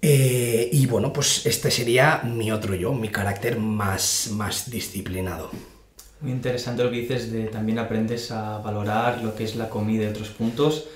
Eh, 0.01 0.69
y 0.73 0.87
bueno, 0.87 1.13
pues 1.13 1.45
este 1.47 1.71
sería 1.71 2.23
mi 2.25 2.51
otro 2.51 2.75
yo, 2.75 2.93
mi 2.93 3.09
carácter 3.09 3.59
más, 3.59 4.29
más 4.33 4.71
disciplinado. 4.71 5.51
Muy 6.21 6.33
interesante 6.33 6.83
lo 6.83 6.91
que 6.91 7.01
dices 7.01 7.31
de 7.33 7.45
también 7.45 7.79
aprendes 7.79 8.31
a 8.31 8.59
valorar 8.59 9.23
lo 9.23 9.35
que 9.35 9.45
es 9.45 9.57
la 9.57 9.69
comida 9.69 10.05
y 10.05 10.07
otros 10.07 10.31
puntos. 10.31 10.87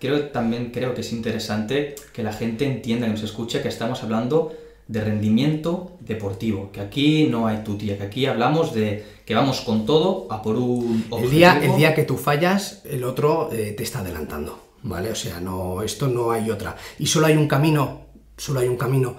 Creo 0.00 0.26
también 0.28 0.70
creo 0.70 0.94
que 0.94 1.00
es 1.00 1.12
interesante 1.12 1.94
que 2.12 2.22
la 2.22 2.32
gente 2.32 2.64
entienda, 2.64 3.06
que 3.06 3.12
nos 3.12 3.22
escuche, 3.22 3.62
que 3.62 3.68
estamos 3.68 4.02
hablando 4.02 4.52
de 4.88 5.04
rendimiento 5.04 5.98
deportivo, 6.00 6.72
que 6.72 6.80
aquí 6.80 7.26
no 7.26 7.46
hay 7.46 7.58
tutía, 7.58 7.98
que 7.98 8.04
aquí 8.04 8.26
hablamos 8.26 8.74
de 8.74 9.04
que 9.26 9.34
vamos 9.34 9.60
con 9.60 9.84
todo 9.84 10.26
a 10.30 10.40
por 10.40 10.56
un 10.56 11.04
objetivo. 11.10 11.24
El 11.24 11.30
día, 11.30 11.60
el 11.62 11.76
día 11.76 11.94
que 11.94 12.04
tú 12.04 12.16
fallas, 12.16 12.82
el 12.86 13.04
otro 13.04 13.50
eh, 13.52 13.74
te 13.76 13.82
está 13.82 13.98
adelantando, 13.98 14.58
¿vale? 14.82 15.10
O 15.10 15.14
sea, 15.14 15.40
no, 15.40 15.82
esto 15.82 16.08
no 16.08 16.30
hay 16.30 16.50
otra. 16.50 16.76
Y 16.98 17.06
solo 17.06 17.26
hay 17.26 17.36
un 17.36 17.46
camino, 17.46 18.06
solo 18.38 18.60
hay 18.60 18.68
un 18.68 18.78
camino. 18.78 19.16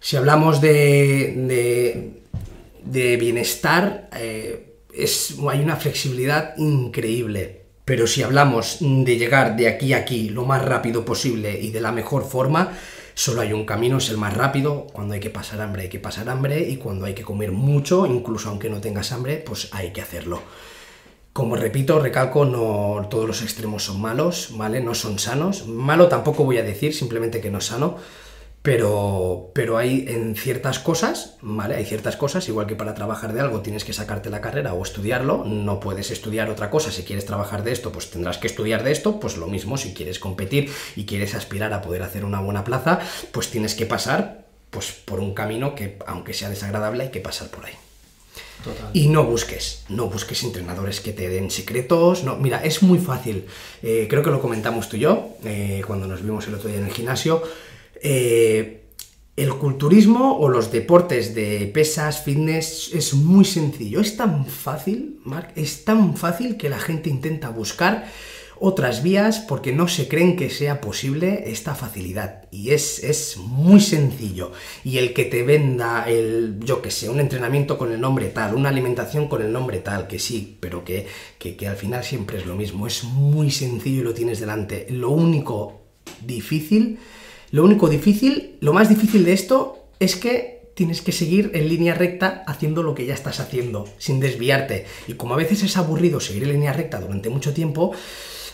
Si 0.00 0.16
hablamos 0.16 0.60
de, 0.60 2.20
de, 2.84 3.16
bienestar, 3.16 4.10
eh, 4.16 4.80
es, 4.92 5.36
hay 5.48 5.60
una 5.60 5.76
flexibilidad 5.76 6.56
increíble. 6.56 7.66
Pero 7.88 8.06
si 8.06 8.22
hablamos 8.22 8.76
de 8.80 9.16
llegar 9.16 9.56
de 9.56 9.66
aquí 9.66 9.94
a 9.94 10.00
aquí 10.00 10.28
lo 10.28 10.44
más 10.44 10.62
rápido 10.62 11.06
posible 11.06 11.58
y 11.58 11.70
de 11.70 11.80
la 11.80 11.90
mejor 11.90 12.22
forma, 12.24 12.74
Solo 13.14 13.40
hay 13.40 13.52
un 13.52 13.64
camino, 13.64 13.98
es 13.98 14.10
el 14.10 14.16
más 14.16 14.32
rápido. 14.36 14.86
Cuando 14.92 15.14
hay 15.14 15.18
que 15.18 15.28
pasar 15.28 15.60
hambre, 15.60 15.82
hay 15.82 15.88
que 15.88 15.98
pasar 15.98 16.28
hambre. 16.28 16.60
Y 16.60 16.76
cuando 16.76 17.04
hay 17.04 17.14
que 17.14 17.24
comer 17.24 17.50
mucho, 17.50 18.06
incluso 18.06 18.48
aunque 18.48 18.70
no 18.70 18.80
tengas 18.80 19.10
hambre, 19.10 19.42
pues 19.44 19.70
hay 19.72 19.90
que 19.90 20.00
hacerlo. 20.00 20.40
Como 21.32 21.56
repito, 21.56 21.98
recalco, 21.98 22.44
no 22.44 23.08
todos 23.10 23.26
los 23.26 23.42
extremos 23.42 23.82
son 23.82 24.00
malos, 24.00 24.50
¿vale? 24.52 24.80
No 24.80 24.94
son 24.94 25.18
sanos. 25.18 25.66
Malo 25.66 26.06
tampoco 26.06 26.44
voy 26.44 26.58
a 26.58 26.62
decir, 26.62 26.94
simplemente 26.94 27.40
que 27.40 27.50
no 27.50 27.58
es 27.58 27.64
sano 27.64 27.96
pero, 28.62 29.50
pero 29.54 29.78
hay 29.78 30.04
en 30.08 30.34
ciertas 30.34 30.78
cosas, 30.78 31.36
¿vale? 31.40 31.76
Hay 31.76 31.84
ciertas 31.84 32.16
cosas, 32.16 32.48
igual 32.48 32.66
que 32.66 32.76
para 32.76 32.94
trabajar 32.94 33.32
de 33.32 33.40
algo 33.40 33.60
tienes 33.60 33.84
que 33.84 33.92
sacarte 33.92 34.30
la 34.30 34.40
carrera 34.40 34.74
o 34.74 34.82
estudiarlo, 34.82 35.44
no 35.44 35.80
puedes 35.80 36.10
estudiar 36.10 36.50
otra 36.50 36.70
cosa, 36.70 36.90
si 36.90 37.04
quieres 37.04 37.24
trabajar 37.24 37.62
de 37.62 37.72
esto, 37.72 37.92
pues 37.92 38.10
tendrás 38.10 38.38
que 38.38 38.48
estudiar 38.48 38.82
de 38.82 38.92
esto, 38.92 39.20
pues 39.20 39.36
lo 39.36 39.46
mismo, 39.46 39.76
si 39.76 39.94
quieres 39.94 40.18
competir 40.18 40.70
y 40.96 41.06
quieres 41.06 41.34
aspirar 41.34 41.72
a 41.72 41.82
poder 41.82 42.02
hacer 42.02 42.24
una 42.24 42.40
buena 42.40 42.64
plaza, 42.64 42.98
pues 43.32 43.50
tienes 43.50 43.74
que 43.74 43.86
pasar 43.86 44.44
pues, 44.70 44.92
por 44.92 45.20
un 45.20 45.34
camino 45.34 45.74
que, 45.74 45.98
aunque 46.06 46.34
sea 46.34 46.50
desagradable, 46.50 47.04
hay 47.04 47.10
que 47.10 47.20
pasar 47.20 47.48
por 47.48 47.64
ahí. 47.64 47.74
Y 48.92 49.08
no 49.08 49.24
busques, 49.24 49.84
no 49.88 50.08
busques 50.08 50.42
entrenadores 50.42 51.00
que 51.00 51.12
te 51.12 51.28
den 51.28 51.50
secretos. 51.50 52.24
No, 52.24 52.36
mira, 52.36 52.62
es 52.64 52.82
muy 52.82 52.98
fácil. 52.98 53.46
Eh, 53.82 54.06
creo 54.10 54.22
que 54.22 54.30
lo 54.30 54.40
comentamos 54.40 54.88
tú 54.88 54.96
y 54.96 55.00
yo 55.00 55.36
eh, 55.44 55.82
cuando 55.86 56.06
nos 56.06 56.22
vimos 56.22 56.46
el 56.48 56.54
otro 56.54 56.68
día 56.68 56.78
en 56.78 56.86
el 56.86 56.92
gimnasio. 56.92 57.42
Eh, 58.02 58.78
el 59.38 59.54
culturismo 59.54 60.36
o 60.36 60.48
los 60.48 60.72
deportes 60.72 61.32
de 61.32 61.70
pesas, 61.72 62.24
fitness, 62.24 62.90
es 62.92 63.14
muy 63.14 63.44
sencillo. 63.44 64.00
Es 64.00 64.16
tan 64.16 64.46
fácil, 64.46 65.20
Mark, 65.24 65.52
es 65.54 65.84
tan 65.84 66.16
fácil 66.16 66.56
que 66.56 66.68
la 66.68 66.80
gente 66.80 67.08
intenta 67.08 67.50
buscar 67.50 68.10
otras 68.60 69.04
vías 69.04 69.38
porque 69.38 69.72
no 69.72 69.86
se 69.86 70.08
creen 70.08 70.34
que 70.34 70.50
sea 70.50 70.80
posible 70.80 71.44
esta 71.46 71.76
facilidad. 71.76 72.48
Y 72.50 72.70
es, 72.70 73.04
es 73.04 73.36
muy 73.36 73.80
sencillo. 73.80 74.50
Y 74.82 74.98
el 74.98 75.12
que 75.12 75.24
te 75.24 75.44
venda 75.44 76.08
el, 76.08 76.58
yo 76.64 76.82
que 76.82 76.90
sé, 76.90 77.08
un 77.08 77.20
entrenamiento 77.20 77.78
con 77.78 77.92
el 77.92 78.00
nombre 78.00 78.30
tal, 78.30 78.56
una 78.56 78.70
alimentación 78.70 79.28
con 79.28 79.42
el 79.42 79.52
nombre 79.52 79.78
tal, 79.78 80.08
que 80.08 80.18
sí, 80.18 80.56
pero 80.58 80.84
que, 80.84 81.06
que, 81.38 81.54
que 81.56 81.68
al 81.68 81.76
final 81.76 82.02
siempre 82.02 82.38
es 82.38 82.46
lo 82.46 82.56
mismo. 82.56 82.88
Es 82.88 83.04
muy 83.04 83.52
sencillo 83.52 84.00
y 84.00 84.04
lo 84.04 84.14
tienes 84.14 84.40
delante. 84.40 84.88
Lo 84.90 85.10
único 85.10 85.82
difícil 86.26 86.98
lo 87.50 87.64
único 87.64 87.88
difícil, 87.88 88.56
lo 88.60 88.72
más 88.72 88.88
difícil 88.88 89.24
de 89.24 89.32
esto 89.32 89.88
es 90.00 90.16
que 90.16 90.58
tienes 90.74 91.02
que 91.02 91.12
seguir 91.12 91.50
en 91.54 91.68
línea 91.68 91.94
recta 91.94 92.44
haciendo 92.46 92.82
lo 92.82 92.94
que 92.94 93.04
ya 93.04 93.14
estás 93.14 93.40
haciendo, 93.40 93.88
sin 93.98 94.20
desviarte. 94.20 94.86
Y 95.08 95.14
como 95.14 95.34
a 95.34 95.36
veces 95.36 95.64
es 95.64 95.76
aburrido 95.76 96.20
seguir 96.20 96.44
en 96.44 96.52
línea 96.52 96.72
recta 96.72 97.00
durante 97.00 97.30
mucho 97.30 97.52
tiempo, 97.52 97.92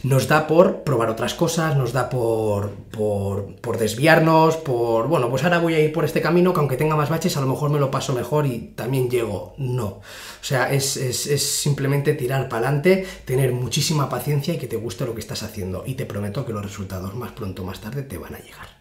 nos 0.04 0.28
da 0.28 0.46
por 0.46 0.84
probar 0.84 1.10
otras 1.10 1.34
cosas, 1.34 1.76
nos 1.76 1.92
da 1.92 2.08
por, 2.08 2.70
por, 2.90 3.78
desviarnos, 3.78 4.56
por, 4.56 5.08
bueno, 5.08 5.28
pues 5.28 5.44
ahora 5.44 5.58
voy 5.58 5.74
a 5.74 5.80
ir 5.80 5.92
por 5.92 6.04
este 6.04 6.20
camino 6.20 6.52
que 6.52 6.60
aunque 6.60 6.76
tenga 6.76 6.94
más 6.94 7.10
baches, 7.10 7.36
a 7.36 7.40
lo 7.40 7.46
mejor 7.46 7.70
me 7.70 7.78
lo 7.78 7.90
paso 7.90 8.12
mejor 8.12 8.46
y 8.46 8.72
también 8.74 9.10
llego. 9.10 9.54
No. 9.58 9.86
O 9.86 10.02
sea, 10.40 10.72
es, 10.72 10.96
es 10.96 11.42
simplemente 11.42 12.14
tirar 12.14 12.48
para 12.48 12.68
adelante, 12.68 13.06
tener 13.24 13.52
muchísima 13.52 14.08
paciencia 14.08 14.54
y 14.54 14.58
que 14.58 14.66
te 14.66 14.76
guste 14.76 15.04
lo 15.06 15.14
que 15.14 15.20
estás 15.20 15.42
haciendo. 15.42 15.84
Y 15.86 15.94
te 15.94 16.06
prometo 16.06 16.44
que 16.44 16.52
los 16.52 16.62
resultados 16.62 17.14
más 17.14 17.32
pronto 17.32 17.62
o 17.62 17.66
más 17.66 17.80
tarde 17.80 18.02
te 18.02 18.18
van 18.18 18.34
a 18.34 18.38
llegar. 18.38 18.73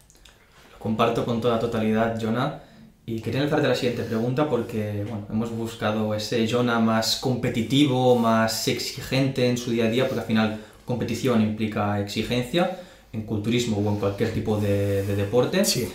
Comparto 0.84 1.24
con 1.24 1.40
toda 1.40 1.58
totalidad, 1.58 2.18
Jonah. 2.20 2.60
Y 3.06 3.20
quería 3.20 3.40
lanzarte 3.40 3.68
la 3.68 3.74
siguiente 3.74 4.02
pregunta 4.02 4.50
porque 4.50 5.02
bueno, 5.08 5.26
hemos 5.30 5.50
buscado 5.50 6.14
ese 6.14 6.46
Jonah 6.46 6.78
más 6.78 7.16
competitivo, 7.16 8.16
más 8.16 8.68
exigente 8.68 9.48
en 9.48 9.56
su 9.56 9.70
día 9.70 9.86
a 9.86 9.88
día, 9.88 10.04
porque 10.04 10.20
al 10.20 10.26
final 10.26 10.60
competición 10.84 11.40
implica 11.40 11.98
exigencia 12.00 12.80
en 13.14 13.22
culturismo 13.22 13.78
o 13.78 13.92
en 13.94 13.96
cualquier 13.96 14.34
tipo 14.34 14.58
de, 14.58 15.04
deporte. 15.16 15.64
Sí. 15.64 15.88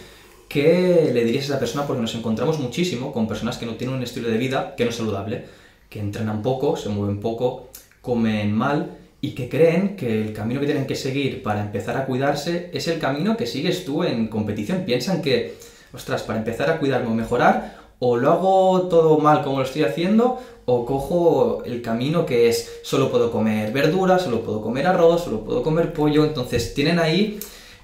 ¿Qué 0.47 1.11
le 1.13 1.23
dirías 1.23 1.43
a 1.43 1.47
esa 1.53 1.59
persona? 1.59 1.85
Porque 1.85 2.01
nos 2.01 2.15
encontramos 2.15 2.57
muchísimo 2.57 3.13
con 3.13 3.27
personas 3.27 3.59
que 3.59 3.67
no 3.67 3.75
tienen 3.75 3.95
un 3.95 4.01
estilo 4.01 4.27
de 4.27 4.39
vida 4.39 4.73
que 4.75 4.85
no 4.85 4.89
es 4.89 4.95
saludable, 4.95 5.45
que 5.87 5.99
entrenan 5.99 6.41
poco, 6.41 6.75
se 6.75 6.89
mueven 6.89 7.19
poco, 7.19 7.69
comen 8.01 8.51
mal 8.51 8.97
y 9.21 9.31
que 9.31 9.49
creen 9.49 9.95
que 9.95 10.21
el 10.21 10.33
camino 10.33 10.59
que 10.59 10.65
tienen 10.65 10.87
que 10.87 10.95
seguir 10.95 11.43
para 11.43 11.61
empezar 11.61 11.97
a 11.97 12.05
cuidarse 12.05 12.69
es 12.73 12.87
el 12.87 12.99
camino 12.99 13.35
que 13.35 13.47
sigues 13.47 13.83
tú 13.83 14.03
en 14.03 14.27
competición. 14.27 14.83
Piensan 14.85 15.21
que, 15.21 15.57
ostras, 15.93 16.23
para 16.23 16.39
empezar 16.39 16.69
a 16.69 16.79
cuidarme 16.79 17.09
o 17.09 17.13
mejorar, 17.13 17.77
o 17.99 18.15
lo 18.15 18.31
hago 18.31 18.81
todo 18.83 19.17
mal 19.17 19.43
como 19.43 19.59
lo 19.59 19.65
estoy 19.65 19.83
haciendo, 19.83 20.39
o 20.65 20.85
cojo 20.85 21.63
el 21.65 21.81
camino 21.81 22.25
que 22.25 22.47
es 22.47 22.79
solo 22.83 23.11
puedo 23.11 23.29
comer 23.31 23.73
verduras, 23.73 24.21
solo 24.21 24.41
puedo 24.41 24.61
comer 24.61 24.87
arroz, 24.87 25.25
solo 25.25 25.43
puedo 25.43 25.63
comer 25.63 25.91
pollo. 25.91 26.23
Entonces 26.23 26.73
tienen 26.73 26.97
ahí 26.97 27.39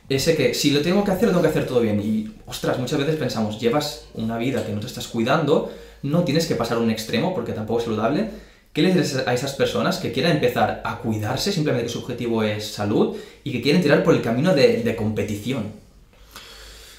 ese 0.07 0.37
que 0.37 0.53
si 0.53 0.71
lo 0.71 0.81
tengo 0.81 1.03
que 1.03 1.11
hacer, 1.11 1.25
lo 1.25 1.31
tengo 1.31 1.41
que 1.41 1.49
hacer 1.49 1.67
todo 1.67 1.81
bien. 1.81 1.99
Y 1.99 2.31
ostras, 2.47 2.79
muchas 2.79 2.99
veces 2.99 3.17
pensamos, 3.17 3.59
llevas 3.59 4.05
una 4.13 4.37
vida 4.37 4.65
que 4.65 4.71
no 4.71 4.79
te 4.79 4.87
estás 4.87 5.09
cuidando, 5.09 5.69
no 6.01 6.23
tienes 6.23 6.45
que 6.45 6.55
pasar 6.55 6.77
un 6.77 6.91
extremo 6.91 7.33
porque 7.33 7.51
tampoco 7.51 7.79
es 7.79 7.85
saludable 7.85 8.29
¿Qué 8.75 8.81
le 8.81 8.91
dices 8.91 9.25
a 9.25 9.33
esas 9.33 9.53
personas 9.53 9.99
que 9.99 10.11
quieran 10.11 10.33
empezar 10.33 10.81
a 10.83 10.97
cuidarse, 10.97 11.53
simplemente 11.53 11.87
que 11.87 11.93
su 11.93 11.99
objetivo 11.99 12.43
es 12.43 12.73
salud 12.73 13.15
y 13.45 13.53
que 13.53 13.61
quieren 13.61 13.81
tirar 13.81 14.03
por 14.03 14.13
el 14.13 14.21
camino 14.21 14.53
de, 14.53 14.93
competición? 14.97 15.71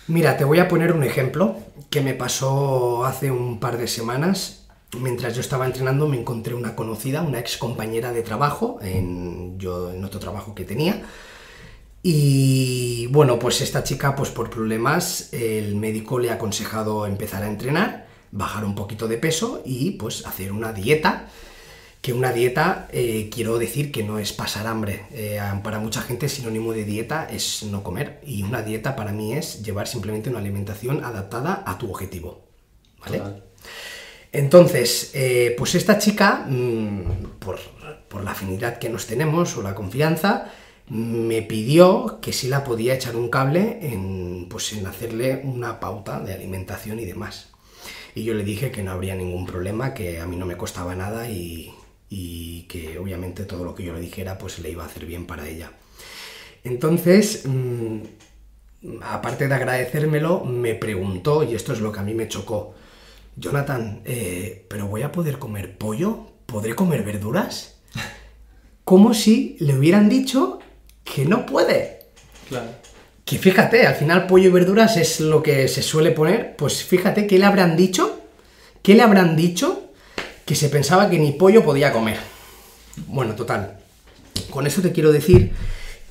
Mira, 0.07 0.39
te 0.39 0.45
voy 0.45 0.59
a 0.59 0.69
poner 0.69 0.95
un 0.95 1.05
ejemplo 1.05 1.55
que 1.91 2.01
me 2.01 2.15
pasó 2.15 3.05
hace 3.05 3.31
un 3.31 3.61
par 3.61 3.77
de 3.77 3.89
semanas. 3.89 4.69
Mientras 4.99 5.35
yo 5.35 5.43
estaba 5.43 5.67
entrenando 5.67 6.09
me 6.09 6.19
encontré 6.19 6.55
una 6.55 6.75
conocida, 6.75 7.21
una 7.21 7.41
ex 7.41 7.59
compañera 7.59 8.11
de 8.11 8.23
trabajo, 8.23 8.79
en, 8.81 9.59
yo 9.59 9.93
en 9.93 10.03
otro 10.03 10.19
trabajo 10.19 10.55
que 10.55 10.65
tenía. 10.65 11.03
Y 12.03 13.07
bueno, 13.09 13.39
pues 13.39 13.61
esta 13.61 13.85
chica, 13.85 14.17
pues 14.17 14.31
por 14.31 14.49
problemas, 14.49 15.31
el 15.35 15.77
médico 15.77 16.19
le 16.19 16.31
ha 16.31 16.35
aconsejado 16.37 17.07
empezar 17.07 17.43
a 17.43 17.49
entrenar, 17.49 18.07
bajar 18.33 18.65
un 18.65 18.75
poquito 18.75 19.09
de 19.09 19.19
peso 19.19 19.61
y 19.67 19.91
pues 19.91 20.25
hacer 20.25 20.53
una 20.53 20.73
dieta 20.73 21.29
que 22.07 22.13
una 22.13 22.31
dieta, 22.31 22.87
eh, 22.93 23.29
quiero 23.35 23.59
decir 23.59 23.91
que 23.91 24.05
no 24.05 24.21
es 24.21 24.33
pasar 24.33 24.69
hambre. 24.69 25.07
Eh, 25.11 25.41
para 25.65 25.81
mucha 25.81 26.03
gente 26.03 26.29
sinónimo 26.29 26.73
de 26.73 26.85
dieta 26.85 27.27
es 27.29 27.65
no 27.65 27.83
comer. 27.83 28.21
Y 28.25 28.45
una 28.45 28.63
dieta 28.63 28.95
para 28.95 29.11
mí 29.11 29.33
es 29.33 29.65
llevar 29.65 29.89
simplemente 29.89 30.31
una 30.31 30.39
alimentación 30.39 31.03
adaptada 31.03 31.65
a 31.67 31.77
tu 31.79 31.91
objetivo. 31.91 32.47
¿Vale? 33.01 33.21
Entonces, 34.31 35.11
eh, 35.15 35.57
pues 35.59 35.75
esta 35.75 35.99
chica, 35.99 36.47
mm, 36.49 37.41
por, 37.41 37.59
por, 38.09 38.23
la 38.23 38.31
afinidad 38.31 38.79
que 38.79 38.89
nos 38.89 39.09
tenemos 39.09 39.57
o 39.57 39.63
la 39.63 39.75
confianza, 39.75 40.53
me 40.89 41.43
pidió 41.43 42.21
que 42.23 42.33
si 42.33 42.47
la 42.47 42.63
podía 42.63 42.95
echar 42.95 43.17
un 43.17 43.31
cable 43.31 43.81
en, 43.83 44.47
pues 44.49 44.73
en 44.75 44.87
hacerle 44.87 45.41
una 45.43 45.81
pauta 45.81 46.21
de 46.21 46.35
alimentación 46.35 47.01
y 47.01 47.05
demás. 47.05 47.49
Y 48.15 48.23
yo 48.23 48.33
le 48.33 48.45
dije 48.45 48.71
que 48.71 48.85
no 48.85 48.93
habría 48.93 49.17
ningún 49.17 49.45
problema, 49.45 49.93
que 49.93 50.21
a 50.21 50.27
mí 50.27 50.37
no 50.37 50.47
me 50.47 50.57
costaba 50.57 50.95
nada 50.95 51.29
y, 51.29 51.75
y 52.09 52.63
que 52.63 52.99
obviamente 52.99 53.45
todo 53.45 53.65
lo 53.65 53.75
que 53.75 53.85
yo 53.85 53.93
le 53.93 54.01
dijera 54.01 54.39
pues 54.39 54.59
le 54.59 54.71
iba 54.71 54.85
a 54.85 54.87
hacer 54.87 55.07
bien 55.07 55.27
para 55.27 55.49
ella. 55.49 55.73
Entonces, 56.65 57.43
mm, 57.47 58.01
aparte 59.03 59.49
de 59.49 59.55
agradecérmelo, 59.55 60.45
me 60.45 60.75
preguntó, 60.75 61.43
y 61.43 61.55
esto 61.55 61.73
es 61.73 61.81
lo 61.81 61.93
que 61.93 62.01
a 62.01 62.03
mí 62.03 62.15
me 62.15 62.29
chocó, 62.29 62.75
Jonathan, 63.37 64.01
eh, 64.05 64.65
¿pero 64.69 64.87
voy 64.87 65.03
a 65.03 65.13
poder 65.13 65.39
comer 65.39 65.77
pollo? 65.77 66.27
¿Podré 66.47 66.75
comer 66.75 67.05
verduras? 67.05 67.77
Como 68.85 69.15
si 69.15 69.57
le 69.61 69.77
hubieran 69.77 70.09
dicho 70.09 70.61
que 71.05 71.25
no 71.25 71.47
puede. 71.47 72.01
Claro. 72.49 72.71
Que 73.25 73.39
fíjate, 73.39 73.87
al 73.87 73.97
final 73.97 74.27
pollo 74.27 74.49
y 74.49 74.53
verduras 74.53 74.97
es 74.97 75.21
lo 75.21 75.43
que 75.43 75.67
se 75.69 75.83
suele 75.83 76.13
poner, 76.13 76.55
pues 76.57 76.85
fíjate, 76.85 77.27
¿qué 77.27 77.39
le 77.39 77.45
habrán 77.45 77.77
dicho? 77.77 78.21
¿Qué 78.83 78.95
le 78.95 79.03
habrán 79.03 79.37
dicho 79.37 79.86
que 80.47 80.55
se 80.55 80.71
pensaba 80.71 81.11
que 81.11 81.19
ni 81.19 81.33
pollo 81.33 81.63
podía 81.63 81.93
comer. 81.93 82.19
Bueno, 83.09 83.35
total. 83.35 83.79
Con 84.49 84.67
eso 84.67 84.81
te 84.81 84.93
quiero 84.93 85.13
decir 85.13 85.53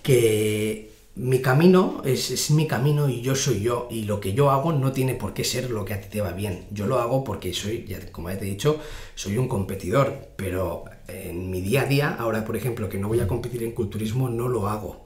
que 0.04 0.92
mi 1.16 1.40
camino 1.40 2.02
es, 2.04 2.52
mi 2.52 2.68
camino 2.68 3.08
y 3.08 3.22
yo 3.22 3.36
soy 3.36 3.62
yo 3.62 3.88
y 3.90 4.04
lo 4.04 4.20
que 4.20 4.34
yo 4.34 4.52
hago 4.52 4.74
no 4.74 4.92
tiene 4.92 5.16
por 5.16 5.34
qué 5.34 5.46
ser 5.46 5.72
lo 5.72 5.86
que 5.86 5.94
a 5.94 6.02
ti 6.02 6.10
te 6.12 6.22
va 6.22 6.34
bien. 6.34 6.66
Yo 6.72 6.86
lo 6.86 7.00
hago 7.00 7.24
porque 7.24 7.54
soy, 7.54 7.88
como 8.12 8.30
ya 8.30 8.38
te 8.38 8.46
he 8.46 8.50
dicho, 8.50 8.82
soy 9.16 9.38
un 9.38 9.48
competidor, 9.48 10.28
pero 10.36 10.84
en 11.08 11.50
mi 11.50 11.62
día 11.62 11.84
a 11.84 11.86
día, 11.86 12.16
ahora 12.20 12.44
por 12.44 12.58
ejemplo 12.58 12.90
que 12.90 12.98
no 12.98 13.08
voy 13.08 13.22
a 13.22 13.28
competir 13.28 13.64
en 13.64 13.72
culturismo, 13.72 14.30
no 14.30 14.50
lo 14.50 14.68
hago. 14.68 15.06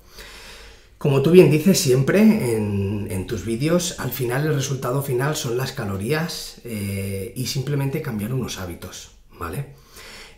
Como 0.98 1.22
tú 1.22 1.30
bien 1.30 1.52
dices 1.52 1.80
siempre 1.80 2.22
en, 2.22 3.28
tus 3.28 3.46
vídeos, 3.46 4.00
al 4.00 4.10
final 4.10 4.48
el 4.48 4.56
resultado 4.56 5.04
final 5.04 5.36
son 5.36 5.56
las 5.56 5.72
calorías 5.72 6.62
eh, 6.66 7.32
y 7.36 7.46
simplemente 7.46 8.02
cambiar 8.02 8.34
unos 8.34 8.58
hábitos. 8.58 9.19
¿Vale? 9.40 9.74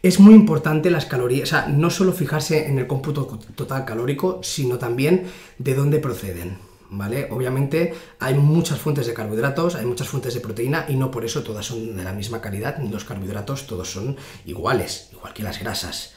Es 0.04 0.20
muy 0.20 0.34
importante 0.34 0.90
las 0.90 1.06
calorías, 1.06 1.50
o 1.50 1.52
sea, 1.52 1.68
no 1.68 1.90
solo 1.90 2.14
fijarse 2.14 2.68
en 2.68 2.80
el 2.80 2.88
cómputo 2.88 3.26
total 3.56 3.86
calórico, 3.86 4.40
sino 4.42 4.78
también 4.80 5.26
de 5.60 5.76
dónde 5.76 6.00
proceden, 6.00 6.58
¿vale? 6.90 7.28
Obviamente 7.30 7.94
hay 8.20 8.34
muchas 8.34 8.80
fuentes 8.80 9.06
de 9.06 9.14
carbohidratos, 9.14 9.76
hay 9.76 9.86
muchas 9.86 10.08
fuentes 10.08 10.34
de 10.34 10.40
proteína 10.40 10.86
y 10.88 10.96
no 10.96 11.12
por 11.12 11.24
eso 11.24 11.44
todas 11.44 11.66
son 11.66 11.96
de 11.96 12.04
la 12.04 12.14
misma 12.14 12.42
calidad, 12.42 12.80
ni 12.80 12.90
los 12.90 13.06
carbohidratos 13.06 13.68
todos 13.68 13.92
son 13.92 14.18
iguales, 14.46 15.10
igual 15.12 15.34
que 15.34 15.44
las 15.44 15.60
grasas. 15.60 16.14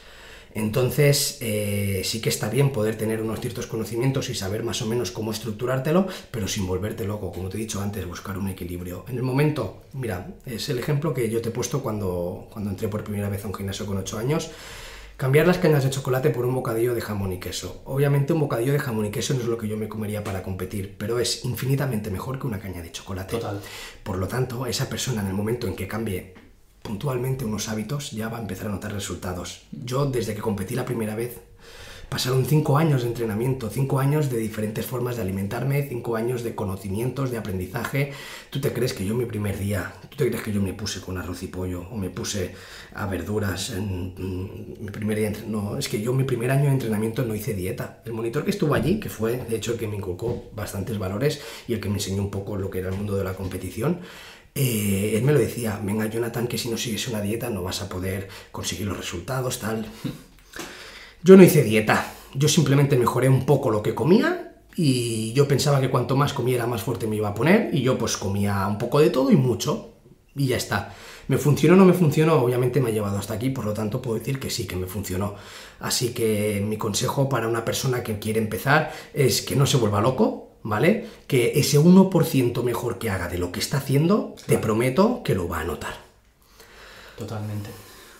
Entonces, 0.55 1.37
eh, 1.41 2.01
sí 2.05 2.21
que 2.21 2.29
está 2.29 2.49
bien 2.49 2.71
poder 2.71 2.97
tener 2.97 3.21
unos 3.21 3.41
ciertos 3.41 3.67
conocimientos 3.67 4.29
y 4.29 4.35
saber 4.35 4.63
más 4.63 4.81
o 4.81 4.85
menos 4.85 5.11
cómo 5.11 5.31
estructurártelo, 5.31 6.07
pero 6.31 6.47
sin 6.47 6.65
volverte 6.65 7.03
loco, 7.03 7.33
como 7.33 7.49
te 7.49 7.57
he 7.57 7.59
dicho 7.59 7.81
antes, 7.81 8.07
buscar 8.07 8.37
un 8.37 8.47
equilibrio. 8.47 9.03
En 9.09 9.17
el 9.17 9.23
momento, 9.23 9.81
mira, 9.91 10.29
es 10.45 10.69
el 10.69 10.79
ejemplo 10.79 11.13
que 11.13 11.29
yo 11.29 11.41
te 11.41 11.49
he 11.49 11.51
puesto 11.51 11.83
cuando, 11.83 12.47
cuando 12.51 12.69
entré 12.69 12.87
por 12.87 13.03
primera 13.03 13.27
vez 13.27 13.43
a 13.43 13.49
un 13.49 13.53
gimnasio 13.53 13.85
con 13.85 13.97
8 13.97 14.17
años. 14.17 14.49
Cambiar 15.17 15.45
las 15.45 15.57
cañas 15.57 15.83
de 15.83 15.89
chocolate 15.89 16.29
por 16.29 16.45
un 16.45 16.55
bocadillo 16.55 16.95
de 16.95 17.01
jamón 17.01 17.33
y 17.33 17.39
queso. 17.39 17.81
Obviamente 17.83 18.31
un 18.31 18.39
bocadillo 18.39 18.71
de 18.71 18.79
jamón 18.79 19.05
y 19.05 19.11
queso 19.11 19.33
no 19.33 19.41
es 19.41 19.47
lo 19.47 19.57
que 19.57 19.67
yo 19.67 19.75
me 19.75 19.89
comería 19.89 20.23
para 20.23 20.41
competir, 20.41 20.95
pero 20.97 21.19
es 21.19 21.43
infinitamente 21.43 22.09
mejor 22.09 22.39
que 22.39 22.47
una 22.47 22.59
caña 22.59 22.81
de 22.81 22.91
chocolate. 22.93 23.37
Total. 23.37 23.59
Por 24.03 24.17
lo 24.17 24.27
tanto, 24.29 24.65
esa 24.65 24.87
persona 24.87 25.21
en 25.21 25.27
el 25.27 25.33
momento 25.33 25.67
en 25.67 25.75
que 25.75 25.87
cambie 25.87 26.44
puntualmente 26.85 27.43
unos 27.43 27.67
hábitos, 27.67 28.11
ya 28.11 28.29
va 28.29 28.37
a 28.37 28.41
empezar 28.41 28.67
a 28.67 28.71
notar 28.71 28.93
resultados. 28.93 29.63
Yo, 29.71 30.05
desde 30.05 30.35
que 30.35 30.41
competí 30.41 30.75
la 30.75 30.85
primera 30.85 31.15
vez, 31.15 31.41
pasaron 32.09 32.45
cinco 32.45 32.77
años 32.77 33.01
de 33.01 33.07
entrenamiento, 33.09 33.69
cinco 33.69 33.99
años 33.99 34.29
de 34.29 34.37
diferentes 34.37 34.85
formas 34.85 35.15
de 35.15 35.23
alimentarme, 35.23 35.87
cinco 35.89 36.15
años 36.15 36.43
de 36.43 36.53
conocimientos, 36.53 37.31
de 37.31 37.37
aprendizaje. 37.37 38.13
¿Tú 38.51 38.61
te 38.61 38.71
crees 38.71 38.93
que 38.93 39.03
yo 39.03 39.15
mi 39.15 39.25
primer 39.25 39.57
día, 39.57 39.93
tú 40.09 40.17
te 40.17 40.27
crees 40.27 40.43
que 40.43 40.53
yo 40.53 40.61
me 40.61 40.73
puse 40.73 41.01
con 41.01 41.17
arroz 41.17 41.41
y 41.41 41.47
pollo 41.47 41.87
o 41.89 41.97
me 41.97 42.11
puse 42.11 42.53
a 42.93 43.07
verduras 43.07 43.71
en, 43.71 44.13
mi 44.79 44.91
primer 44.91 45.17
día? 45.17 45.33
No, 45.47 45.77
es 45.77 45.89
que 45.89 45.99
yo 45.99 46.13
mi 46.13 46.23
primer 46.23 46.51
año 46.51 46.65
de 46.65 46.73
entrenamiento 46.73 47.25
no 47.25 47.33
hice 47.33 47.55
dieta. 47.55 48.03
El 48.05 48.13
monitor 48.13 48.43
que 48.43 48.51
estuvo 48.51 48.75
allí, 48.75 48.99
que 48.99 49.09
fue 49.09 49.37
de 49.37 49.55
hecho 49.55 49.73
el 49.73 49.79
que 49.79 49.87
me 49.87 49.95
inculcó 49.95 50.51
bastantes 50.55 50.99
valores 50.99 51.41
y 51.67 51.73
el 51.73 51.79
que 51.79 51.89
me 51.89 51.95
enseñó 51.95 52.21
un 52.21 52.31
poco 52.31 52.55
lo 52.57 52.69
que 52.69 52.79
era 52.79 52.89
el 52.89 52.95
mundo 52.95 53.15
de 53.15 53.23
la 53.23 53.33
competición, 53.33 54.01
eh, 54.55 55.11
él 55.15 55.23
me 55.23 55.33
lo 55.33 55.39
decía, 55.39 55.79
venga 55.83 56.05
Jonathan, 56.05 56.47
que 56.47 56.57
si 56.57 56.69
no 56.69 56.77
sigues 56.77 57.09
una 57.09 57.19
dieta 57.19 57.49
no 57.49 57.61
vas 57.61 57.81
a 57.81 57.89
poder 57.89 58.29
conseguir 58.53 58.87
los 58.87 58.97
resultados, 58.97 59.59
tal. 59.59 59.85
Yo 61.23 61.35
no 61.35 61.43
hice 61.43 61.63
dieta, 61.63 62.13
yo 62.33 62.47
simplemente 62.47 62.95
mejoré 62.95 63.27
un 63.27 63.45
poco 63.45 63.69
lo 63.69 63.83
que 63.83 63.93
comía 63.93 64.61
y 64.75 65.33
yo 65.33 65.47
pensaba 65.47 65.81
que 65.81 65.89
cuanto 65.89 66.15
más 66.15 66.33
comiera 66.33 66.67
más 66.67 66.83
fuerte 66.83 67.07
me 67.07 67.15
iba 67.15 67.29
a 67.29 67.33
poner 67.33 67.69
y 67.73 67.81
yo 67.81 67.97
pues 67.97 68.15
comía 68.15 68.65
un 68.67 68.77
poco 68.77 68.99
de 68.99 69.09
todo 69.09 69.31
y 69.31 69.35
mucho 69.35 69.95
y 70.35 70.47
ya 70.47 70.57
está. 70.57 70.93
¿Me 71.27 71.37
funcionó 71.37 71.73
o 71.73 71.77
no 71.77 71.85
me 71.85 71.93
funcionó? 71.93 72.35
Obviamente 72.35 72.79
me 72.79 72.89
ha 72.89 72.93
llevado 72.93 73.17
hasta 73.17 73.33
aquí, 73.33 73.49
por 73.49 73.65
lo 73.65 73.73
tanto 73.73 74.01
puedo 74.01 74.19
decir 74.19 74.39
que 74.39 74.51
sí, 74.51 74.67
que 74.67 74.75
me 74.75 74.85
funcionó. 74.85 75.35
Así 75.79 76.13
que 76.13 76.63
mi 76.65 76.77
consejo 76.77 77.27
para 77.27 77.47
una 77.47 77.65
persona 77.65 78.03
que 78.03 78.19
quiere 78.19 78.39
empezar 78.39 78.91
es 79.13 79.41
que 79.41 79.55
no 79.55 79.65
se 79.65 79.77
vuelva 79.77 80.01
loco, 80.01 80.44
¿vale? 80.65 81.05
Que 81.27 81.53
ese 81.59 81.79
1% 81.79 82.63
mejor 82.63 82.97
que 82.97 83.11
haga 83.11 83.29
de 83.29 83.37
lo 83.37 83.51
que 83.51 83.59
está 83.59 83.77
haciendo, 83.77 84.35
te 84.47 84.57
prometo 84.57 85.21
que 85.23 85.35
lo 85.35 85.47
va 85.47 85.59
a 85.59 85.63
notar. 85.63 85.93
Totalmente. 87.17 87.69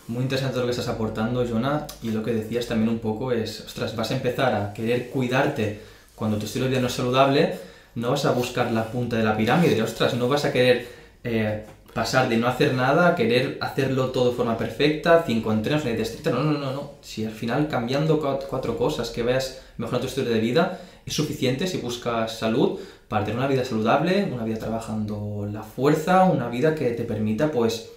Muy 0.08 0.22
interesante 0.22 0.60
lo 0.60 0.66
que 0.66 0.72
estás 0.72 0.88
aportando, 0.88 1.44
Jonah, 1.44 1.88
y 2.04 2.12
lo 2.12 2.22
que 2.22 2.34
decías 2.34 2.68
también 2.68 2.90
un 2.90 3.00
poco 3.00 3.32
es, 3.32 3.62
ostras, 3.62 3.96
vas 3.96 4.12
a 4.12 4.16
empezar 4.16 4.54
a 4.54 4.74
querer 4.74 5.10
cuidarte 5.10 5.82
cuando 6.14 6.38
tu 6.38 6.46
estilo 6.46 6.66
de 6.66 6.70
vida 6.70 6.82
no 6.82 6.88
es 6.88 6.94
saludable, 6.94 7.58
no 7.96 8.12
vas 8.12 8.26
a 8.26 8.32
buscar 8.32 8.72
la 8.72 8.92
punta 8.92 9.18
de 9.18 9.24
la 9.24 9.36
pirámide, 9.36 9.82
ostras, 9.82 10.14
no 10.14 10.28
vas 10.28 10.46
a 10.46 10.54
querer 10.54 10.88
eh, 11.24 11.66
pasar 11.96 12.30
de 12.30 12.38
no 12.38 12.48
hacer 12.48 12.76
nada 12.76 13.08
a 13.08 13.16
querer 13.16 13.58
hacerlo 13.60 14.12
todo 14.12 14.30
de 14.30 14.36
forma 14.36 14.56
perfecta, 14.56 15.24
cinco 15.26 15.52
entrenos, 15.52 15.82
una 15.82 15.94
dieta 15.94 16.04
estricta, 16.04 16.30
no, 16.30 16.44
no, 16.44 16.60
no, 16.60 16.72
no. 16.72 16.92
Si 17.02 17.26
al 17.26 17.32
final 17.32 17.68
cambiando 17.68 18.20
cuatro 18.20 18.78
cosas, 18.78 19.10
que 19.10 19.24
vayas 19.24 19.64
mejorando 19.78 20.06
tu 20.06 20.10
estilo 20.10 20.30
de 20.30 20.40
vida, 20.40 20.80
es 21.06 21.14
suficiente 21.14 21.68
si 21.68 21.78
buscas 21.78 22.38
salud 22.38 22.80
para 23.08 23.24
tener 23.24 23.38
una 23.38 23.48
vida 23.48 23.64
saludable, 23.64 24.28
una 24.32 24.44
vida 24.44 24.58
trabajando 24.58 25.48
la 25.52 25.64
fuerza, 25.64 26.24
una 26.24 26.50
vida 26.50 26.74
que 26.74 26.92
te 26.92 27.04
permita, 27.04 27.52
pues, 27.52 27.90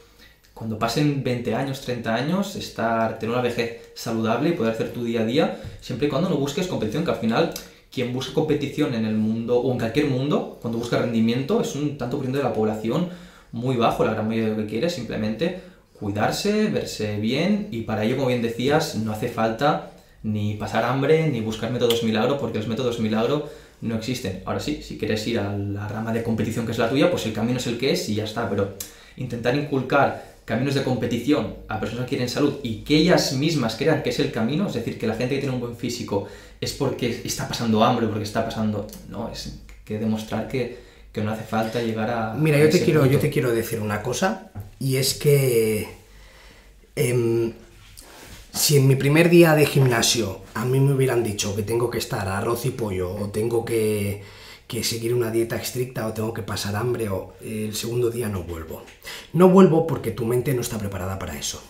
cuando 0.53 0.79
pasen 0.79 1.23
20 1.23 1.55
años, 1.55 1.81
30 1.83 2.15
años, 2.15 2.57
estar, 2.57 3.19
tener 3.19 3.33
una 3.35 3.43
vejez 3.43 3.91
saludable 3.95 4.51
y 4.51 4.53
poder 4.53 4.75
hacer 4.75 4.93
tu 4.93 5.05
día 5.05 5.23
a 5.23 5.25
día, 5.25 5.61
siempre 5.81 6.09
y 6.09 6.11
cuando 6.11 6.29
no 6.29 6.37
busques 6.37 6.67
competición, 6.67 7.05
que 7.05 7.13
al 7.13 7.17
final 7.19 7.55
quien 7.91 8.13
busca 8.13 8.35
competición 8.35 8.95
en 8.95 9.07
el 9.07 9.15
mundo 9.15 9.61
o 9.61 9.73
en 9.73 9.79
cualquier 9.79 10.07
mundo, 10.07 10.59
cuando 10.61 10.79
busca 10.79 10.99
rendimiento, 10.99 11.61
es 11.61 11.75
un 11.75 11.97
tanto 11.97 12.17
por 12.17 12.27
ciento 12.27 12.39
de 12.39 12.45
la 12.45 12.53
población 12.53 13.09
muy 13.53 13.77
bajo, 13.77 14.05
la 14.05 14.13
gran 14.13 14.29
mayoría 14.29 14.51
de 14.51 14.57
lo 14.57 14.63
que 14.63 14.69
quiere, 14.69 14.91
simplemente 14.91 15.61
cuidarse, 15.99 16.69
verse 16.69 17.19
bien 17.19 17.69
y 17.71 17.83
para 17.83 18.05
ello, 18.05 18.17
como 18.17 18.29
bien 18.29 18.43
decías, 18.43 18.97
no 18.97 19.13
hace 19.13 19.29
falta 19.29 19.93
ni 20.23 20.55
pasar 20.55 20.85
hambre, 20.85 21.29
ni 21.29 21.41
buscar 21.41 21.71
métodos 21.71 22.03
milagro, 22.03 22.39
porque 22.39 22.59
los 22.59 22.69
métodos 22.69 23.01
milagro 23.01 23.49
no 23.81 23.97
existen. 23.97 24.43
Ahora 24.45 24.61
sí, 24.61 24.83
si 24.83 24.99
quieres 24.99 25.27
ir 25.27 25.39
a 25.39 25.57
la 25.57 25.89
rama 25.89 26.13
de 26.13 26.23
competición 26.23 26.67
que 26.67 26.73
es 26.73 26.79
la 26.79 26.89
tuya, 26.89 27.11
pues 27.11 27.27
el 27.27 27.33
camino 27.33 27.59
es 27.59 27.67
el 27.67 27.79
que 27.79 27.93
es 27.93 28.09
y 28.09 28.17
ya 28.17 28.25
está, 28.25 28.49
pero 28.49 28.75
intentar 29.17 29.55
inculcar 29.55 30.39
caminos 30.45 30.75
de 30.75 30.83
competición 30.83 31.57
a 31.69 31.79
personas 31.79 32.07
que 32.07 32.11
quieren 32.11 32.29
salud 32.29 32.55
y 32.63 32.79
que 32.79 32.97
ellas 32.97 33.35
mismas 33.35 33.77
crean 33.77 34.03
que 34.03 34.11
es 34.11 34.19
el 34.19 34.33
camino, 34.33 34.67
es 34.67 34.75
decir, 34.75 34.99
que 34.99 35.07
la 35.07 35.15
gente 35.15 35.35
que 35.35 35.43
tiene 35.43 35.55
un 35.55 35.61
buen 35.61 35.77
físico 35.77 36.27
es 36.61 36.73
porque 36.73 37.21
está 37.25 37.47
pasando 37.47 37.85
hambre, 37.85 38.07
porque 38.07 38.25
está 38.25 38.45
pasando... 38.45 38.87
No, 39.11 39.31
es 39.31 39.61
que 39.85 39.99
demostrar 39.99 40.49
que, 40.49 40.79
que 41.13 41.23
no 41.23 41.33
hace 41.33 41.45
falta 41.45 41.83
llegar 41.83 42.11
a... 42.11 42.35
Mira, 42.35 42.59
yo, 42.59 42.71
te 42.71 42.83
quiero, 42.83 43.05
yo 43.07 43.19
te 43.19 43.31
quiero 43.31 43.53
decir 43.53 43.81
una 43.81 44.03
cosa, 44.03 44.51
y 44.81 44.97
es 44.97 45.15
que... 45.15 45.87
Em, 46.97 47.53
si 48.59 48.77
en 48.77 48.89
mi 48.89 48.97
primer 48.97 49.31
día 49.31 49.55
de 49.55 49.67
gimnasio 49.67 50.41
a 50.55 50.65
mí 50.65 50.81
me 50.81 50.93
hubieran 50.93 51.23
dicho 51.23 51.55
que 51.55 51.63
tengo 51.63 51.91
que 51.91 51.99
estar 51.99 52.27
arroz 52.29 52.67
y 52.67 52.71
pollo 52.71 53.15
o 53.15 53.29
tengo 53.31 53.65
que, 53.65 54.23
seguir 54.83 55.15
una 55.15 55.31
dieta 55.31 55.57
estricta 55.57 56.07
o 56.07 56.13
tengo 56.13 56.35
que 56.35 56.43
pasar 56.43 56.75
hambre 56.77 57.09
o 57.09 57.35
el 57.41 57.75
segundo 57.75 58.11
día 58.11 58.29
no 58.29 58.43
vuelvo. 58.43 58.83
No 59.33 59.49
vuelvo 59.49 59.87
porque 59.87 60.11
tu 60.11 60.27
mente 60.27 60.55
no 60.55 60.61
está 60.61 60.77
preparada 60.77 61.19
para 61.19 61.39
eso. 61.39 61.63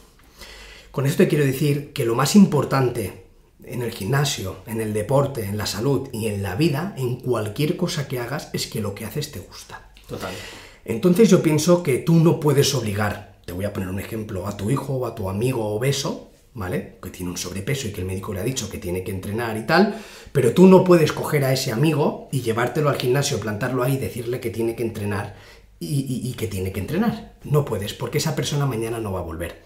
Con 0.90 1.06
esto 1.06 1.18
te 1.18 1.28
quiero 1.28 1.44
decir 1.44 1.92
que 1.92 2.06
lo 2.06 2.14
más 2.14 2.34
importante 2.34 3.24
en 3.64 3.82
el 3.82 3.92
gimnasio, 3.92 4.56
en 4.66 4.80
el 4.80 4.94
deporte, 4.94 5.44
en 5.44 5.58
la 5.58 5.66
salud 5.66 6.08
y 6.12 6.26
en 6.26 6.42
la 6.42 6.56
vida, 6.56 6.94
en 6.96 7.16
cualquier 7.16 7.76
cosa 7.76 8.08
que 8.08 8.18
hagas, 8.18 8.48
es 8.54 8.66
que 8.66 8.80
lo 8.80 8.94
que 8.94 9.04
haces 9.04 9.30
te 9.30 9.40
gusta. 9.40 9.92
Total. 10.08 10.32
Entonces 10.86 11.28
yo 11.28 11.42
pienso 11.42 11.82
que 11.82 11.98
tú 11.98 12.14
no 12.14 12.40
puedes 12.40 12.74
obligar, 12.74 13.40
te 13.44 13.52
voy 13.52 13.66
a 13.66 13.74
poner 13.74 13.90
un 13.90 14.00
ejemplo, 14.00 14.46
a 14.46 14.56
tu 14.56 14.70
hijo 14.70 14.94
o 14.94 15.06
a 15.06 15.14
tu 15.14 15.28
amigo 15.28 15.66
obeso 15.66 16.27
¿vale? 16.58 16.98
Que 17.00 17.10
tiene 17.10 17.30
un 17.30 17.36
sobrepeso 17.36 17.86
y 17.86 17.92
que 17.92 18.00
el 18.00 18.06
médico 18.06 18.34
le 18.34 18.40
ha 18.40 18.44
dicho 18.44 18.68
que 18.68 18.78
tiene 18.78 19.04
que 19.04 19.12
entrenar 19.12 19.56
y 19.56 19.62
tal, 19.62 19.94
pero 20.32 20.52
tú 20.52 20.66
no 20.66 20.82
puedes 20.82 21.12
coger 21.12 21.44
a 21.44 21.52
ese 21.52 21.72
amigo 21.72 22.28
y 22.32 22.40
llevártelo 22.40 22.90
al 22.90 22.98
gimnasio, 22.98 23.38
plantarlo 23.38 23.82
ahí 23.82 23.94
y 23.94 23.98
decirle 23.98 24.40
que 24.40 24.50
tiene 24.50 24.74
que 24.74 24.82
entrenar 24.82 25.36
y, 25.80 26.32
que 26.32 26.48
tiene 26.48 26.72
que 26.72 26.80
entrenar. 26.80 27.34
No 27.44 27.64
puedes, 27.64 27.94
porque 27.94 28.18
esa 28.18 28.34
persona 28.34 28.66
mañana 28.66 28.98
no 28.98 29.12
va 29.12 29.20
a 29.20 29.22
volver. 29.22 29.62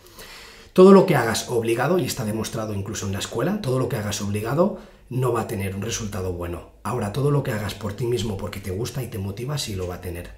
Todo 0.75 0.93
lo 0.93 1.07
que 1.07 1.17
hagas 1.17 1.49
obligado, 1.49 1.99
y 1.99 2.05
está 2.05 2.25
demostrado 2.27 2.75
incluso 2.75 3.07
en 3.07 3.13
la 3.13 3.19
escuela, 3.19 3.61
todo 3.63 3.79
lo 3.79 3.89
que 3.89 3.97
hagas 3.97 4.21
obligado 4.21 4.79
no 5.09 5.33
va 5.33 5.43
a 5.43 5.47
tener 5.47 5.75
un 5.75 5.83
resultado 5.83 6.35
bueno. 6.35 6.71
Ahora, 6.83 7.13
todo 7.13 7.31
lo 7.31 7.43
que 7.43 7.53
hagas 7.53 7.75
por 7.75 7.95
ti 7.95 8.05
mismo 8.05 8.37
porque 8.37 8.61
te 8.61 8.71
gusta 8.71 9.03
y 9.03 9.07
te 9.09 9.19
motiva, 9.19 9.57
sí 9.57 9.75
lo 9.75 9.87
va 9.89 9.97
a 9.97 10.01
tener. 10.01 10.31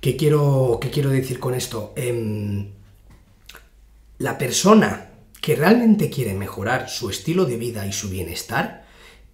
¿Qué 0.00 0.16
quiero, 0.16 0.78
qué 0.80 0.90
quiero 0.90 1.10
decir 1.10 1.38
con 1.40 1.54
esto? 1.54 1.92
Em, 1.96 2.70
la 4.18 4.38
persona 4.38 5.07
que 5.40 5.56
realmente 5.56 6.10
quiere 6.10 6.34
mejorar 6.34 6.88
su 6.88 7.10
estilo 7.10 7.44
de 7.44 7.56
vida 7.56 7.86
y 7.86 7.92
su 7.92 8.08
bienestar, 8.08 8.86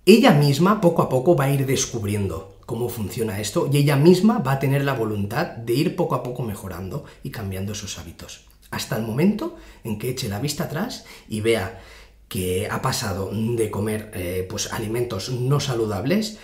ella 0.07 0.33
misma 0.33 0.81
poco 0.81 1.03
a 1.03 1.09
poco 1.09 1.35
va 1.35 1.45
a 1.45 1.51
ir 1.51 1.67
descubriendo 1.67 2.59
cómo 2.67 2.89
funciona 2.89 3.41
esto 3.41 3.69
y 3.73 3.79
ella 3.79 3.97
misma 3.97 4.39
va 4.39 4.53
a 4.53 4.59
tener 4.59 4.85
la 4.85 4.95
voluntad 4.95 5.47
de 5.47 5.75
ir 5.75 5.97
poco 5.97 6.15
a 6.15 6.23
poco 6.23 6.43
mejorando 6.43 7.05
y 7.23 7.31
cambiando 7.31 7.73
esos 7.73 7.99
hábitos. 7.99 8.45
Hasta 8.71 8.97
el 8.97 9.05
momento 9.05 9.57
en 9.83 9.99
que 9.99 10.11
eche 10.11 10.29
la 10.29 10.41
vista 10.41 10.65
atrás 10.65 11.05
y 11.29 11.41
vea 11.41 11.81
que 12.29 12.69
ha 12.71 12.83
pasado 12.83 13.31
de 13.33 13.71
comer 13.71 14.11
eh, 14.15 14.47
pues, 14.49 14.73
alimentos 14.73 15.31
no 15.31 15.61
saludables 15.61 16.39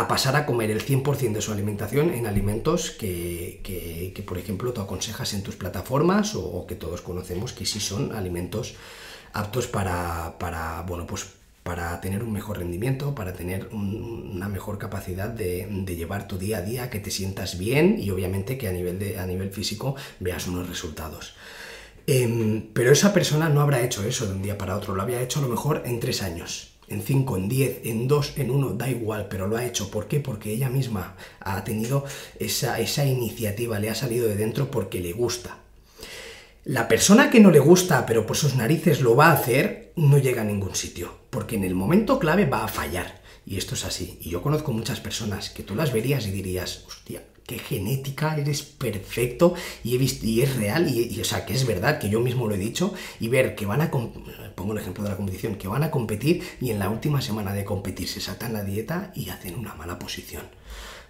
a 0.00 0.08
pasar 0.08 0.36
a 0.36 0.46
comer 0.46 0.70
el 0.70 0.84
100% 0.84 1.32
de 1.32 1.40
su 1.40 1.52
alimentación 1.52 2.12
en 2.12 2.26
alimentos 2.26 2.90
que, 2.90 4.24
por 4.26 4.38
ejemplo, 4.38 4.72
tú 4.72 4.80
aconsejas 4.80 5.34
en 5.34 5.42
tus 5.42 5.56
plataformas 5.56 6.34
o, 6.34 6.66
que 6.66 6.74
todos 6.74 7.00
conocemos 7.00 7.52
que 7.52 7.66
sí 7.66 7.80
son 7.80 8.12
alimentos 8.12 8.74
aptos 9.32 9.66
para, 9.66 10.38
para 10.38 10.82
bueno, 10.82 11.06
pues 11.06 11.26
para 11.62 12.00
tener 12.00 12.22
un 12.22 12.32
mejor 12.32 12.58
rendimiento, 12.58 13.14
para 13.14 13.32
tener 13.32 13.68
una 13.72 14.48
mejor 14.48 14.78
capacidad 14.78 15.28
de, 15.28 15.66
llevar 15.96 16.28
tu 16.28 16.38
día 16.38 16.58
a 16.58 16.62
día, 16.62 16.90
que 16.90 17.00
te 17.00 17.10
sientas 17.10 17.58
bien 17.58 17.96
y 17.98 18.10
obviamente 18.10 18.56
que 18.56 18.68
a 18.68 18.72
nivel, 18.72 19.00
de, 19.00 19.18
a 19.18 19.26
nivel 19.26 19.50
físico 19.50 19.96
veas 20.20 20.46
unos 20.46 20.68
resultados. 20.68 21.34
Em, 22.06 22.68
pero 22.72 22.92
esa 22.92 23.12
persona 23.12 23.48
no 23.48 23.60
habrá 23.60 23.82
hecho 23.82 24.04
eso 24.04 24.26
de 24.26 24.34
un 24.34 24.42
día 24.42 24.56
para 24.56 24.76
otro, 24.76 24.94
lo 24.94 25.02
había 25.02 25.20
hecho 25.20 25.40
a 25.40 25.42
lo 25.42 25.48
mejor 25.48 25.82
en 25.86 25.98
tres 25.98 26.22
años, 26.22 26.75
en 26.88 27.02
cinco, 27.02 27.36
en 27.36 27.48
diez, 27.48 27.80
en 27.84 28.08
dos, 28.08 28.32
en 28.36 28.50
uno, 28.50 28.70
da 28.70 28.88
igual, 28.88 29.26
pero 29.28 29.46
lo 29.46 29.56
ha 29.56 29.64
hecho. 29.64 29.90
¿Por 29.90 30.06
qué? 30.08 30.20
Porque 30.20 30.52
ella 30.52 30.68
misma 30.68 31.16
ha 31.40 31.64
tenido 31.64 32.04
esa, 32.38 32.78
esa 32.80 33.04
iniciativa, 33.04 33.78
le 33.78 33.90
ha 33.90 33.94
salido 33.94 34.28
de 34.28 34.36
dentro 34.36 34.70
porque 34.70 35.00
le 35.00 35.12
gusta. 35.12 35.58
La 36.64 36.88
persona 36.88 37.30
que 37.30 37.40
no 37.40 37.50
le 37.50 37.60
gusta, 37.60 38.06
pero 38.06 38.26
por 38.26 38.36
sus 38.36 38.56
narices 38.56 39.00
lo 39.00 39.14
va 39.14 39.28
a 39.28 39.34
hacer, 39.34 39.92
no 39.96 40.18
llega 40.18 40.42
a 40.42 40.44
ningún 40.44 40.74
sitio, 40.74 41.14
porque 41.30 41.56
en 41.56 41.64
el 41.64 41.74
momento 41.74 42.18
clave 42.18 42.44
va 42.44 42.64
a 42.64 42.68
fallar. 42.68 43.22
Y 43.46 43.56
esto 43.56 43.76
es 43.76 43.84
así. 43.84 44.18
Y 44.20 44.30
yo 44.30 44.42
conozco 44.42 44.72
muchas 44.72 44.98
personas 44.98 45.50
que 45.50 45.62
tú 45.62 45.76
las 45.76 45.92
verías 45.92 46.26
y 46.26 46.32
dirías, 46.32 46.84
hostia, 46.88 47.22
qué 47.46 47.58
genética, 47.58 48.36
eres 48.36 48.62
perfecto 48.62 49.54
y, 49.84 49.94
he 49.94 49.98
visto, 49.98 50.26
y 50.26 50.42
es 50.42 50.56
real, 50.56 50.88
y, 50.88 51.20
o 51.20 51.24
sea, 51.24 51.46
que 51.46 51.54
es 51.54 51.66
verdad, 51.66 51.98
que 51.98 52.08
yo 52.10 52.20
mismo 52.20 52.48
lo 52.48 52.54
he 52.54 52.58
dicho, 52.58 52.92
y 53.20 53.28
ver 53.28 53.54
que 53.54 53.66
van 53.66 53.80
a, 53.80 53.90
pongo 53.90 54.72
el 54.72 54.78
ejemplo 54.78 55.04
de 55.04 55.10
la 55.10 55.16
competición, 55.16 55.56
que 55.56 55.68
van 55.68 55.84
a 55.84 55.90
competir 55.90 56.42
y 56.60 56.70
en 56.70 56.78
la 56.78 56.90
última 56.90 57.20
semana 57.22 57.52
de 57.52 57.64
competir 57.64 58.08
se 58.08 58.20
saltan 58.20 58.52
la 58.52 58.64
dieta 58.64 59.12
y 59.14 59.30
hacen 59.30 59.54
una 59.56 59.74
mala 59.74 59.98
posición, 59.98 60.42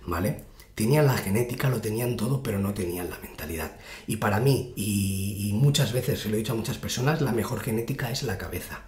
¿vale? 0.07 0.45
Tenían 0.75 1.07
la 1.07 1.17
genética, 1.17 1.71
lo 1.71 1.81
tenían 1.81 2.19
todo, 2.19 2.43
pero 2.43 2.59
no 2.59 2.75
tenían 2.75 3.09
la 3.09 3.19
mentalidad. 3.21 3.73
Y 4.07 4.17
para 4.17 4.41
mí, 4.41 4.75
y, 4.77 5.49
y 5.49 5.53
muchas 5.55 5.95
veces 5.95 6.21
se 6.21 6.29
lo 6.29 6.35
he 6.35 6.39
dicho 6.39 6.53
a 6.53 6.57
muchas 6.57 6.77
personas, 6.77 7.23
la 7.23 7.33
mejor 7.33 7.61
genética 7.61 8.11
es 8.11 8.23
la 8.25 8.37
cabeza. 8.37 8.83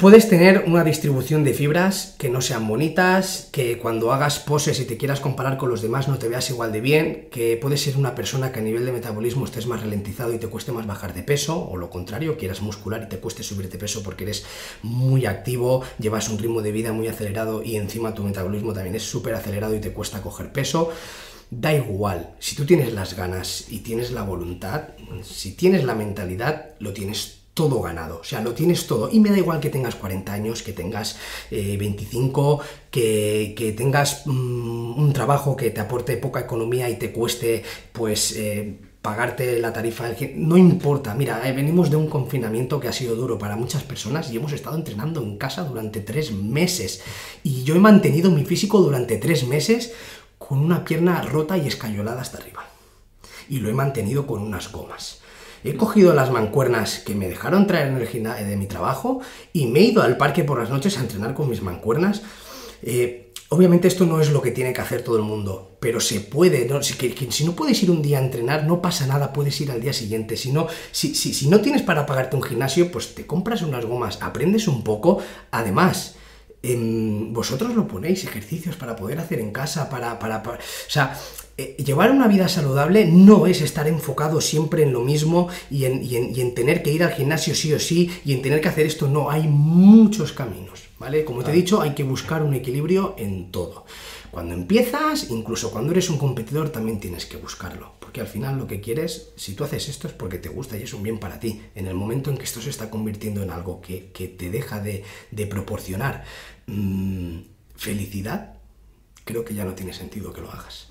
Puedes 0.00 0.30
tener 0.30 0.64
una 0.66 0.82
distribución 0.82 1.44
de 1.44 1.52
fibras 1.52 2.14
que 2.16 2.30
no 2.30 2.40
sean 2.40 2.66
bonitas, 2.66 3.50
que 3.52 3.76
cuando 3.76 4.14
hagas 4.14 4.38
poses 4.38 4.80
y 4.80 4.86
te 4.86 4.96
quieras 4.96 5.20
comparar 5.20 5.58
con 5.58 5.68
los 5.68 5.82
demás 5.82 6.08
no 6.08 6.16
te 6.16 6.26
veas 6.26 6.48
igual 6.48 6.72
de 6.72 6.80
bien, 6.80 7.28
que 7.30 7.58
puedes 7.60 7.82
ser 7.82 7.98
una 7.98 8.14
persona 8.14 8.50
que 8.50 8.60
a 8.60 8.62
nivel 8.62 8.86
de 8.86 8.92
metabolismo 8.92 9.44
estés 9.44 9.66
más 9.66 9.82
ralentizado 9.82 10.32
y 10.32 10.38
te 10.38 10.46
cueste 10.46 10.72
más 10.72 10.86
bajar 10.86 11.12
de 11.12 11.22
peso, 11.22 11.68
o 11.68 11.76
lo 11.76 11.90
contrario, 11.90 12.38
quieras 12.38 12.62
muscular 12.62 13.02
y 13.02 13.10
te 13.10 13.18
cueste 13.18 13.42
subir 13.42 13.68
de 13.68 13.76
peso 13.76 14.02
porque 14.02 14.24
eres 14.24 14.46
muy 14.82 15.26
activo, 15.26 15.82
llevas 15.98 16.30
un 16.30 16.38
ritmo 16.38 16.62
de 16.62 16.72
vida 16.72 16.94
muy 16.94 17.06
acelerado 17.06 17.62
y 17.62 17.76
encima 17.76 18.14
tu 18.14 18.24
metabolismo 18.24 18.72
también 18.72 18.94
es 18.94 19.02
súper 19.02 19.34
acelerado 19.34 19.76
y 19.76 19.80
te 19.80 19.92
cuesta 19.92 20.22
coger 20.22 20.50
peso. 20.50 20.90
Da 21.50 21.74
igual, 21.74 22.36
si 22.38 22.56
tú 22.56 22.64
tienes 22.64 22.94
las 22.94 23.14
ganas 23.16 23.66
y 23.68 23.80
tienes 23.80 24.12
la 24.12 24.22
voluntad, 24.22 24.84
si 25.22 25.52
tienes 25.52 25.84
la 25.84 25.94
mentalidad, 25.94 26.70
lo 26.78 26.94
tienes 26.94 27.39
todo 27.54 27.80
ganado, 27.82 28.20
o 28.20 28.24
sea, 28.24 28.40
lo 28.40 28.54
tienes 28.54 28.86
todo. 28.86 29.10
Y 29.10 29.20
me 29.20 29.30
da 29.30 29.38
igual 29.38 29.60
que 29.60 29.70
tengas 29.70 29.94
40 29.94 30.32
años, 30.32 30.62
que 30.62 30.72
tengas 30.72 31.18
25, 31.50 32.60
eh, 32.92 33.54
que, 33.56 33.72
tengas 33.72 34.26
mm, 34.26 34.98
un 34.98 35.12
trabajo 35.12 35.56
que 35.56 35.70
te 35.70 35.80
aporte 35.80 36.16
poca 36.16 36.40
economía 36.40 36.88
y 36.88 36.96
te 36.96 37.12
cueste, 37.12 37.62
pues... 37.92 38.36
Eh, 38.36 38.78
pagarte 39.00 39.58
la 39.60 39.72
tarifa 39.72 40.10
no 40.34 40.58
importa, 40.58 41.14
mira, 41.14 41.48
eh, 41.48 41.52
venimos 41.52 41.88
de 41.88 41.96
un 41.96 42.08
confinamiento 42.08 42.78
que 42.78 42.88
ha 42.88 42.92
sido 42.92 43.16
duro 43.16 43.38
para 43.38 43.56
muchas 43.56 43.82
personas 43.82 44.30
y 44.30 44.36
hemos 44.36 44.52
estado 44.52 44.76
entrenando 44.76 45.22
en 45.22 45.38
casa 45.38 45.64
durante 45.64 46.00
tres 46.00 46.32
meses. 46.32 47.02
Y 47.42 47.64
yo 47.64 47.74
he 47.74 47.78
mantenido 47.78 48.30
mi 48.30 48.44
físico 48.44 48.80
durante 48.80 49.16
tres 49.16 49.46
meses 49.46 49.94
con 50.36 50.58
una 50.58 50.84
pierna 50.84 51.22
rota 51.22 51.56
y 51.56 51.66
escayolada 51.66 52.20
hasta 52.20 52.38
arriba. 52.38 52.66
Y 53.48 53.60
lo 53.60 53.70
he 53.70 53.74
mantenido 53.74 54.26
con 54.26 54.42
unas 54.42 54.70
gomas. 54.70 55.20
He 55.64 55.76
cogido 55.76 56.14
las 56.14 56.30
mancuernas 56.30 57.00
que 57.00 57.14
me 57.14 57.28
dejaron 57.28 57.66
traer 57.66 57.88
en 57.88 57.96
el 57.96 58.48
de 58.48 58.56
mi 58.56 58.66
trabajo 58.66 59.20
y 59.52 59.66
me 59.66 59.80
he 59.80 59.84
ido 59.84 60.02
al 60.02 60.16
parque 60.16 60.44
por 60.44 60.58
las 60.58 60.70
noches 60.70 60.96
a 60.98 61.00
entrenar 61.00 61.34
con 61.34 61.50
mis 61.50 61.62
mancuernas. 61.62 62.22
Eh, 62.82 63.32
obviamente 63.50 63.88
esto 63.88 64.06
no 64.06 64.20
es 64.20 64.30
lo 64.30 64.40
que 64.40 64.52
tiene 64.52 64.72
que 64.72 64.80
hacer 64.80 65.02
todo 65.02 65.16
el 65.16 65.22
mundo, 65.22 65.76
pero 65.80 66.00
se 66.00 66.20
puede. 66.20 66.68
Si, 66.82 67.44
no 67.44 67.52
puedes 67.52 67.82
ir 67.82 67.90
un 67.90 68.00
día 68.00 68.18
a 68.18 68.22
entrenar, 68.22 68.64
no 68.64 68.80
pasa 68.80 69.06
nada, 69.06 69.32
puedes 69.32 69.60
ir 69.60 69.70
al 69.70 69.80
día 69.80 69.92
siguiente. 69.92 70.36
Si 70.36 70.50
no, 70.50 70.66
si, 70.92 71.48
no 71.48 71.60
tienes 71.60 71.82
para 71.82 72.06
pagarte 72.06 72.36
un 72.36 72.42
gimnasio, 72.42 72.90
pues 72.90 73.14
te 73.14 73.26
compras 73.26 73.62
unas 73.62 73.84
gomas, 73.84 74.18
aprendes 74.22 74.66
un 74.66 74.82
poco. 74.82 75.18
Además, 75.50 76.16
vosotros 76.62 77.74
lo 77.74 77.86
ponéis 77.86 78.24
ejercicios 78.24 78.76
para 78.76 78.96
poder 78.96 79.18
hacer 79.18 79.40
en 79.40 79.50
casa, 79.50 79.90
para, 79.90 80.18
para, 80.18 80.38
o 80.38 80.58
sea, 80.88 81.18
eh, 81.60 81.76
llevar 81.76 82.10
una 82.10 82.26
vida 82.26 82.48
saludable 82.48 83.04
no 83.04 83.46
es 83.46 83.60
estar 83.60 83.86
enfocado 83.86 84.40
siempre 84.40 84.82
en 84.82 84.94
lo 84.94 85.02
mismo 85.02 85.48
y 85.70 85.84
en, 85.84 86.02
y 86.02 86.40
en, 86.40 86.54
tener 86.54 86.82
que 86.82 86.90
ir 86.90 87.02
al 87.02 87.12
gimnasio 87.12 87.54
sí 87.54 87.70
o 87.74 87.78
sí 87.78 88.10
y 88.24 88.32
en 88.32 88.40
tener 88.40 88.62
que 88.62 88.68
hacer 88.68 88.86
esto, 88.86 89.08
no, 89.08 89.30
hay 89.30 89.46
muchos 89.46 90.32
caminos, 90.32 90.84
¿vale? 90.98 91.22
Como 91.22 91.44
te 91.44 91.50
he 91.50 91.54
dicho, 91.54 91.82
hay 91.82 91.92
que 91.92 92.02
buscar 92.02 92.42
un 92.42 92.54
equilibrio 92.54 93.14
en 93.18 93.50
todo. 93.50 93.84
Cuando 94.30 94.54
empiezas, 94.54 95.28
incluso 95.28 95.70
cuando 95.70 95.92
eres 95.92 96.08
un 96.08 96.16
competidor, 96.16 96.70
también 96.70 96.98
tienes 96.98 97.26
que 97.26 97.36
buscarlo. 97.36 97.92
Porque 98.00 98.22
al 98.22 98.26
final 98.26 98.56
lo 98.56 98.66
que 98.66 98.80
quieres, 98.80 99.32
si 99.36 99.52
tú 99.52 99.64
haces 99.64 99.90
esto 99.90 100.08
es 100.08 100.14
porque 100.14 100.38
te 100.38 100.48
gusta 100.48 100.78
y 100.78 100.84
es 100.84 100.94
un 100.94 101.02
bien 101.02 101.18
para 101.18 101.38
ti. 101.38 101.60
En 101.74 101.88
el 101.88 101.94
momento 101.94 102.30
en 102.30 102.38
que 102.38 102.44
esto 102.44 102.62
se 102.62 102.70
está 102.70 102.88
convirtiendo 102.88 103.42
en 103.42 103.50
algo 103.50 103.82
que, 103.82 104.00
te 104.38 104.50
deja 104.50 104.80
de, 104.80 105.04
proporcionar 105.46 106.24
mm, 106.66 107.40
felicidad, 107.76 108.54
creo 109.24 109.44
que 109.44 109.54
ya 109.54 109.66
no 109.66 109.74
tiene 109.74 109.92
sentido 109.92 110.32
que 110.32 110.40
lo 110.40 110.50
hagas. 110.50 110.89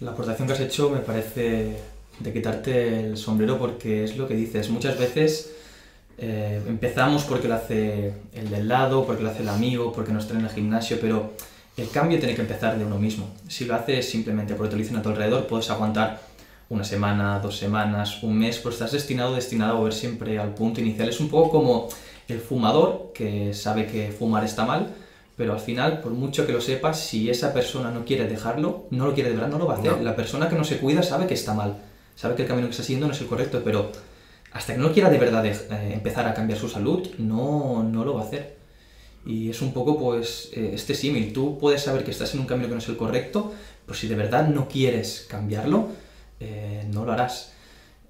La 0.00 0.12
aportación 0.12 0.48
que 0.48 0.54
has 0.54 0.60
hecho 0.60 0.88
me 0.88 1.00
parece 1.00 1.76
de 2.18 2.32
quitarte 2.32 3.00
el 3.00 3.18
sombrero 3.18 3.58
porque 3.58 4.04
es 4.04 4.16
lo 4.16 4.26
que 4.26 4.34
dices. 4.34 4.70
Muchas 4.70 4.98
veces 4.98 5.52
eh, 6.16 6.58
empezamos 6.66 7.24
porque 7.24 7.48
lo 7.48 7.54
hace 7.54 8.14
el 8.32 8.48
del 8.48 8.66
lado, 8.66 9.04
porque 9.04 9.22
lo 9.22 9.28
hace 9.28 9.42
el 9.42 9.50
amigo, 9.50 9.92
porque 9.92 10.12
nos 10.12 10.26
trae 10.26 10.38
en 10.40 10.46
el 10.46 10.50
gimnasio, 10.50 10.98
pero 11.00 11.32
el 11.76 11.90
cambio 11.90 12.18
tiene 12.18 12.34
que 12.34 12.40
empezar 12.40 12.78
de 12.78 12.84
uno 12.86 12.98
mismo. 12.98 13.28
Si 13.46 13.66
lo 13.66 13.74
haces 13.74 14.08
simplemente 14.08 14.54
porque 14.54 14.70
te 14.70 14.76
lo 14.76 14.82
dicen 14.82 14.96
a 14.96 15.02
tu 15.02 15.10
alrededor, 15.10 15.46
puedes 15.46 15.68
aguantar 15.68 16.22
una 16.70 16.84
semana, 16.84 17.38
dos 17.40 17.58
semanas, 17.58 18.22
un 18.22 18.38
mes, 18.38 18.56
pero 18.58 18.70
estás 18.70 18.92
destinado, 18.92 19.34
destinado 19.34 19.72
a 19.72 19.78
volver 19.80 19.92
siempre 19.92 20.38
al 20.38 20.54
punto 20.54 20.80
inicial. 20.80 21.10
Es 21.10 21.20
un 21.20 21.28
poco 21.28 21.50
como 21.50 21.88
el 22.26 22.40
fumador 22.40 23.12
que 23.12 23.52
sabe 23.52 23.86
que 23.86 24.12
fumar 24.12 24.44
está 24.44 24.64
mal, 24.64 24.94
pero 25.40 25.54
al 25.54 25.60
final, 25.60 26.02
por 26.02 26.12
mucho 26.12 26.46
que 26.46 26.52
lo 26.52 26.60
sepas, 26.60 27.00
si 27.00 27.30
esa 27.30 27.54
persona 27.54 27.90
no 27.90 28.04
quiere 28.04 28.28
dejarlo, 28.28 28.84
no 28.90 29.06
lo 29.06 29.14
quiere 29.14 29.30
de 29.30 29.36
verdad, 29.36 29.48
no 29.48 29.56
lo 29.56 29.66
va 29.66 29.76
a 29.76 29.78
hacer. 29.78 29.98
La 30.02 30.14
persona 30.14 30.50
que 30.50 30.54
no 30.54 30.64
se 30.64 30.76
cuida 30.76 31.02
sabe 31.02 31.26
que 31.26 31.32
está 31.32 31.54
mal, 31.54 31.78
sabe 32.14 32.34
que 32.34 32.42
el 32.42 32.48
camino 32.48 32.66
que 32.66 32.72
está 32.72 32.82
siguiendo 32.82 33.06
no 33.06 33.14
es 33.14 33.20
el 33.22 33.26
correcto, 33.26 33.62
pero 33.64 33.90
hasta 34.52 34.74
que 34.74 34.78
no 34.78 34.92
quiera 34.92 35.08
de 35.08 35.16
verdad 35.16 35.46
eh, 35.46 35.56
empezar 35.94 36.28
a 36.28 36.34
cambiar 36.34 36.58
su 36.58 36.68
salud, 36.68 37.08
no, 37.16 37.82
no 37.82 38.04
lo 38.04 38.16
va 38.16 38.20
a 38.20 38.24
hacer. 38.24 38.58
Y 39.24 39.48
es 39.48 39.62
un 39.62 39.72
poco 39.72 39.98
pues 39.98 40.50
eh, 40.52 40.72
este 40.74 40.94
símil. 40.94 41.32
Tú 41.32 41.58
puedes 41.58 41.80
saber 41.80 42.04
que 42.04 42.10
estás 42.10 42.34
en 42.34 42.40
un 42.40 42.46
camino 42.46 42.68
que 42.68 42.74
no 42.74 42.80
es 42.80 42.88
el 42.90 42.98
correcto, 42.98 43.54
pero 43.86 43.98
si 43.98 44.08
de 44.08 44.16
verdad 44.16 44.46
no 44.46 44.68
quieres 44.68 45.26
cambiarlo, 45.26 45.88
eh, 46.38 46.86
no 46.92 47.06
lo 47.06 47.12
harás. 47.12 47.54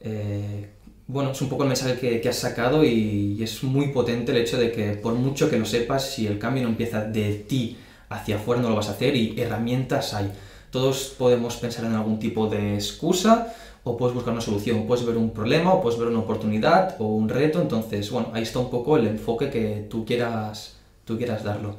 Eh, 0.00 0.70
bueno, 1.12 1.32
es 1.32 1.42
un 1.42 1.48
poco 1.48 1.64
el 1.64 1.68
mensaje 1.68 2.20
que, 2.20 2.28
has 2.28 2.38
sacado 2.38 2.84
y, 2.84 3.42
es 3.42 3.62
muy 3.64 3.88
potente 3.88 4.32
el 4.32 4.38
hecho 4.38 4.58
de 4.58 4.70
que 4.70 4.92
por 4.92 5.14
mucho 5.14 5.50
que 5.50 5.58
lo 5.58 5.66
sepas, 5.66 6.10
si 6.10 6.26
el 6.26 6.38
cambio 6.38 6.62
no 6.62 6.68
empieza 6.68 7.04
de 7.04 7.34
ti 7.34 7.76
hacia 8.08 8.36
afuera 8.36 8.62
no 8.62 8.68
lo 8.68 8.76
vas 8.76 8.88
a 8.88 8.92
hacer 8.92 9.16
y 9.16 9.40
herramientas 9.40 10.14
hay. 10.14 10.30
Todos 10.70 11.14
podemos 11.18 11.56
pensar 11.56 11.84
en 11.84 11.94
algún 11.94 12.18
tipo 12.18 12.46
de 12.46 12.74
excusa 12.74 13.52
o 13.82 13.96
puedes 13.96 14.14
buscar 14.14 14.32
una 14.32 14.42
solución, 14.42 14.86
puedes 14.86 15.04
ver 15.04 15.16
un 15.16 15.30
problema 15.30 15.72
o 15.72 15.80
puedes 15.80 15.98
ver 15.98 16.08
una 16.08 16.20
oportunidad 16.20 16.96
o 17.00 17.06
un 17.06 17.28
reto, 17.28 17.60
entonces, 17.60 18.10
bueno, 18.10 18.28
ahí 18.32 18.42
está 18.42 18.58
un 18.58 18.70
poco 18.70 18.96
el 18.96 19.06
enfoque 19.06 19.50
que 19.50 19.86
tú 19.90 20.04
quieras, 20.04 20.76
tú 21.04 21.16
quieras 21.16 21.42
darlo. 21.42 21.76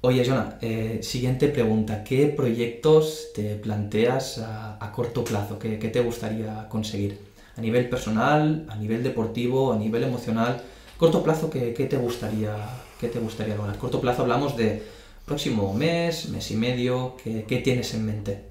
Oye, 0.00 0.24
Jonah, 0.24 0.58
eh, 0.60 1.00
siguiente 1.02 1.48
pregunta, 1.48 2.04
¿qué 2.04 2.26
proyectos 2.26 3.28
te 3.34 3.56
planteas 3.56 4.38
a, 4.38 4.92
corto 4.94 5.24
plazo? 5.24 5.58
¿Qué, 5.58 5.78
¿Qué, 5.78 5.88
te 5.88 6.00
gustaría 6.00 6.68
conseguir? 6.68 7.18
A 7.58 7.60
nivel 7.60 7.88
personal, 7.88 8.64
a 8.68 8.76
nivel 8.76 9.02
deportivo, 9.02 9.72
a 9.72 9.76
nivel 9.76 10.04
emocional. 10.04 10.62
Corto 10.96 11.22
plazo, 11.22 11.50
¿qué, 11.50 11.72
te 11.72 11.96
gustaría, 11.96 12.54
qué 13.00 13.08
te 13.08 13.18
gustaría 13.18 13.56
lograr? 13.56 13.76
Corto 13.76 14.00
plazo 14.00 14.22
hablamos 14.22 14.56
de 14.56 14.82
próximo 15.26 15.74
mes, 15.74 16.28
mes 16.30 16.50
y 16.50 16.56
medio, 16.56 17.16
¿qué, 17.22 17.44
qué 17.46 17.58
tienes 17.58 17.92
en 17.94 18.06
mente? 18.06 18.48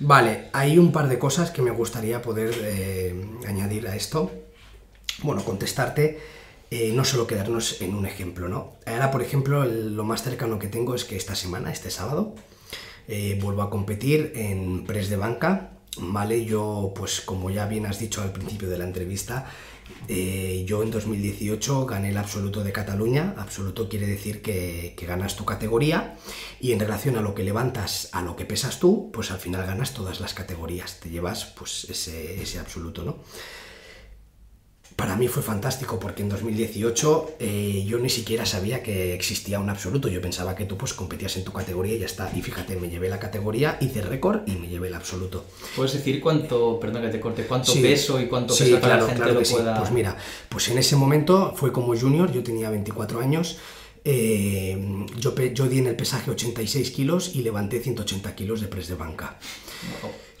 Vale, 0.00 0.48
hay 0.52 0.78
un 0.78 0.90
par 0.90 1.08
de 1.08 1.18
cosas 1.18 1.52
que 1.52 1.62
me 1.62 1.70
gustaría 1.70 2.22
poder 2.22 2.52
eh, 2.58 3.14
añadir 3.46 3.86
a 3.86 3.94
esto. 3.94 4.32
Bueno, 5.22 5.44
contestarte, 5.44 6.18
eh, 6.72 6.90
no 6.92 7.04
solo 7.04 7.26
quedarnos 7.26 7.80
en 7.82 7.94
un 7.94 8.06
ejemplo, 8.06 8.48
¿no? 8.48 8.72
Ahora, 8.86 9.10
por 9.10 9.22
ejemplo, 9.22 9.64
lo 9.64 10.04
más 10.04 10.22
cercano 10.22 10.58
que 10.58 10.66
tengo 10.66 10.96
es 10.96 11.04
que 11.04 11.16
esta 11.16 11.36
semana, 11.36 11.70
este 11.70 11.90
sábado, 11.90 12.34
eh, 13.06 13.38
vuelvo 13.40 13.62
a 13.62 13.70
competir 13.70 14.32
en 14.34 14.84
press 14.86 15.08
de 15.08 15.16
banca, 15.16 15.72
¿vale? 15.98 16.44
Yo, 16.44 16.92
pues 16.94 17.20
como 17.20 17.50
ya 17.50 17.66
bien 17.66 17.86
has 17.86 17.98
dicho 17.98 18.22
al 18.22 18.32
principio 18.32 18.68
de 18.68 18.78
la 18.78 18.84
entrevista, 18.84 19.46
eh, 20.08 20.64
yo 20.66 20.82
en 20.82 20.90
2018 20.90 21.86
gané 21.86 22.10
el 22.10 22.16
absoluto 22.16 22.64
de 22.64 22.72
Cataluña. 22.72 23.34
Absoluto 23.38 23.88
quiere 23.88 24.06
decir 24.06 24.42
que, 24.42 24.94
ganas 25.06 25.36
tu 25.36 25.44
categoría 25.44 26.16
y 26.60 26.72
en 26.72 26.80
relación 26.80 27.16
a 27.16 27.20
lo 27.20 27.34
que 27.34 27.42
levantas, 27.42 28.08
a 28.12 28.22
lo 28.22 28.36
que 28.36 28.44
pesas 28.44 28.78
tú, 28.78 29.10
pues 29.12 29.30
al 29.30 29.38
final 29.38 29.66
ganas 29.66 29.94
todas 29.94 30.20
las 30.20 30.34
categorías. 30.34 31.00
Te 31.00 31.10
llevas 31.10 31.44
pues 31.44 31.86
ese, 31.90 32.40
ese 32.40 32.58
absoluto, 32.58 33.04
¿no? 33.04 33.18
Para 34.96 35.16
mí 35.16 35.28
fue 35.28 35.42
fantástico 35.42 35.98
porque 35.98 36.22
en 36.22 36.28
2018 36.28 37.36
eh, 37.38 37.84
yo 37.86 37.98
ni 37.98 38.08
siquiera 38.08 38.44
sabía 38.46 38.82
que 38.82 39.14
existía 39.14 39.58
un 39.58 39.70
absoluto. 39.70 40.08
Yo 40.08 40.20
pensaba 40.20 40.54
que 40.54 40.64
tú 40.64 40.76
pues 40.76 40.92
competías 40.92 41.36
en 41.36 41.44
tu 41.44 41.52
categoría 41.52 41.94
y 41.94 41.98
ya 42.00 42.06
está. 42.06 42.30
Y 42.34 42.42
fíjate, 42.42 42.76
me 42.76 42.88
llevé 42.88 43.08
la 43.08 43.18
categoría, 43.18 43.78
hice 43.80 44.02
récord 44.02 44.40
y 44.46 44.52
me 44.52 44.68
llevé 44.68 44.88
el 44.88 44.94
absoluto. 44.94 45.44
¿Puedes 45.76 45.92
decir 45.92 46.20
cuánto, 46.20 46.78
perdón 46.80 47.02
que 47.02 47.08
te 47.08 47.20
corte, 47.20 47.44
cuánto 47.46 47.72
peso 47.74 48.20
y 48.20 48.26
cuánto 48.26 48.54
sí, 48.54 48.76
para 48.80 48.98
la 48.98 49.06
gente 49.06 49.32
lo 49.32 49.42
pueda... 49.42 49.78
Pues 49.78 49.90
mira, 49.90 50.16
pues 50.48 50.68
en 50.68 50.78
ese 50.78 50.96
momento 50.96 51.54
fue 51.56 51.72
como 51.72 51.96
junior, 51.96 52.32
yo 52.32 52.42
tenía 52.42 52.70
24 52.70 53.20
años. 53.20 53.58
Eh, 54.04 55.06
yo, 55.18 55.34
yo 55.34 55.68
di 55.68 55.78
en 55.78 55.86
el 55.86 55.96
pesaje 55.96 56.30
86 56.30 56.90
kilos 56.90 57.34
y 57.34 57.42
levanté 57.42 57.80
180 57.80 58.34
kilos 58.34 58.60
de 58.60 58.68
press 58.68 58.88
de 58.88 58.94
banca. 58.96 59.38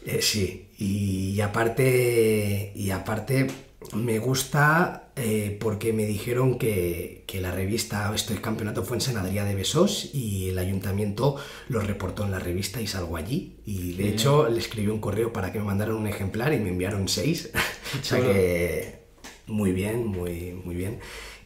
Eh, 0.04 0.20
sí, 0.20 0.66
y 0.78 1.40
aparte, 1.40 2.72
y 2.74 2.90
aparte 2.90 3.46
me 3.94 4.18
gusta 4.18 5.10
eh, 5.16 5.56
porque 5.60 5.92
me 5.92 6.06
dijeron 6.06 6.58
que, 6.58 7.24
la 7.40 7.50
revista, 7.50 8.12
este 8.14 8.34
campeonato 8.40 8.84
fue 8.84 8.98
en 8.98 9.00
Senaduría 9.00 9.44
de 9.44 9.54
Besos 9.54 10.10
y 10.12 10.50
el 10.50 10.58
ayuntamiento 10.58 11.36
lo 11.68 11.80
reportó 11.80 12.24
en 12.24 12.30
la 12.30 12.38
revista 12.38 12.80
y 12.80 12.86
salgo 12.86 13.16
allí. 13.16 13.56
Y 13.64 13.94
de 13.94 14.08
hecho 14.08 14.48
le 14.48 14.58
escribí 14.58 14.88
un 14.88 15.00
correo 15.00 15.32
para 15.32 15.52
que 15.52 15.58
me 15.58 15.64
mandaran 15.64 15.96
un 15.96 16.06
ejemplar 16.06 16.52
y 16.52 16.58
me 16.58 16.68
enviaron 16.68 17.08
seis. 17.08 17.50
o 18.00 18.04
sea 18.04 18.20
que 18.20 19.02
muy 19.46 19.72
bien, 19.72 20.06
muy, 20.06 20.52
muy 20.64 20.74
bien. 20.74 21.00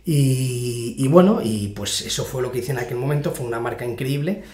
Y, 0.05 0.95
y 0.99 1.09
bueno, 1.09 1.41
y 1.43 1.69
pues 1.69 2.03
eso 2.03 2.25
fue 2.25 2.43
lo 2.43 2.53
que 2.53 2.59
hice 2.59 2.73
en 2.73 2.79
aquel 2.79 2.97
momento, 2.97 3.33
fue 3.33 3.47
una 3.47 3.61
marca 3.61 3.85
increíble. 3.85 4.45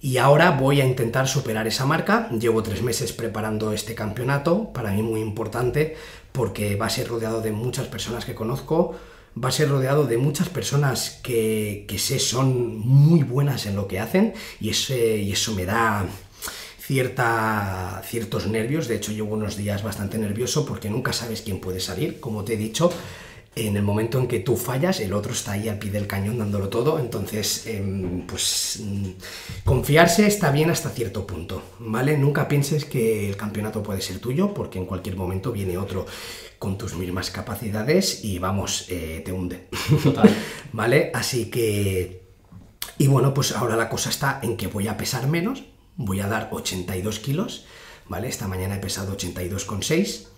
Y 0.00 0.18
ahora 0.18 0.50
voy 0.52 0.80
a 0.80 0.84
intentar 0.84 1.26
superar 1.26 1.66
esa 1.66 1.86
marca. 1.86 2.28
Llevo 2.30 2.62
tres 2.62 2.82
meses 2.82 3.12
preparando 3.12 3.72
este 3.72 3.94
campeonato, 3.94 4.72
para 4.72 4.92
mí 4.92 5.02
muy 5.02 5.20
importante, 5.20 5.96
porque 6.36 6.76
va 6.76 6.86
a 6.86 6.90
ser 6.90 7.08
rodeado 7.08 7.40
de 7.40 7.50
muchas 7.50 7.86
personas 7.86 8.26
que 8.26 8.34
conozco, 8.34 8.94
va 9.42 9.48
a 9.48 9.52
ser 9.52 9.70
rodeado 9.70 10.04
de 10.04 10.18
muchas 10.18 10.50
personas 10.50 11.18
que, 11.22 11.86
sé 11.98 12.18
son 12.18 12.78
muy 12.78 13.22
buenas 13.22 13.64
en 13.64 13.74
lo 13.74 13.88
que 13.88 13.98
hacen 13.98 14.34
y, 14.60 14.68
ese, 14.68 15.16
y 15.16 15.32
eso 15.32 15.54
me 15.54 15.64
da 15.64 16.04
cierta, 16.78 18.02
ciertos 18.04 18.46
nervios. 18.46 18.86
De 18.86 18.96
hecho, 18.96 19.12
llevo 19.12 19.34
unos 19.34 19.56
días 19.56 19.82
bastante 19.82 20.18
nervioso 20.18 20.66
porque 20.66 20.90
nunca 20.90 21.14
sabes 21.14 21.40
quién 21.40 21.58
puede 21.58 21.80
salir, 21.80 22.20
como 22.20 22.44
te 22.44 22.52
he 22.52 22.58
dicho 22.58 22.92
en 23.56 23.74
el 23.74 23.82
momento 23.82 24.18
en 24.18 24.28
que 24.28 24.40
tú 24.40 24.54
fallas, 24.54 25.00
el 25.00 25.14
otro 25.14 25.32
está 25.32 25.52
ahí 25.52 25.70
al 25.70 25.78
pie 25.78 25.90
del 25.90 26.06
cañón 26.06 26.38
dándolo 26.38 26.68
todo. 26.68 26.98
Entonces, 26.98 27.66
em, 27.66 28.26
pues 28.26 28.80
mm, 28.82 29.10
confiarse 29.64 30.26
está 30.26 30.50
bien 30.50 30.70
hasta 30.70 30.90
cierto 30.90 31.26
punto, 31.26 31.62
¿vale? 31.78 32.18
Nunca 32.18 32.48
pienses 32.48 32.84
que 32.84 33.30
el 33.30 33.36
campeonato 33.38 33.82
puede 33.82 34.02
ser 34.02 34.18
tuyo, 34.18 34.52
porque 34.52 34.78
en 34.78 34.84
cualquier 34.84 35.16
momento 35.16 35.52
viene 35.52 35.78
otro 35.78 36.04
con 36.58 36.76
tus 36.76 36.94
mismas 36.96 37.30
capacidades 37.30 38.24
y 38.24 38.38
vamos, 38.38 38.86
eh, 38.90 39.22
te 39.24 39.32
hunde. 39.32 39.68
¿Vale? 40.72 41.10
Así 41.14 41.50
que... 41.50 42.26
Y 42.98 43.06
bueno, 43.06 43.32
pues 43.32 43.52
ahora 43.52 43.76
la 43.76 43.88
cosa 43.88 44.10
está 44.10 44.38
en 44.42 44.58
que 44.58 44.66
voy 44.66 44.88
a 44.88 44.98
pesar 44.98 45.26
menos, 45.28 45.64
voy 45.96 46.20
a 46.20 46.28
dar 46.28 46.48
82 46.52 47.20
kilos, 47.20 47.64
¿vale? 48.06 48.28
Esta 48.28 48.48
mañana 48.48 48.76
he 48.76 48.80
pesado 48.80 49.16
82,6 49.16 50.35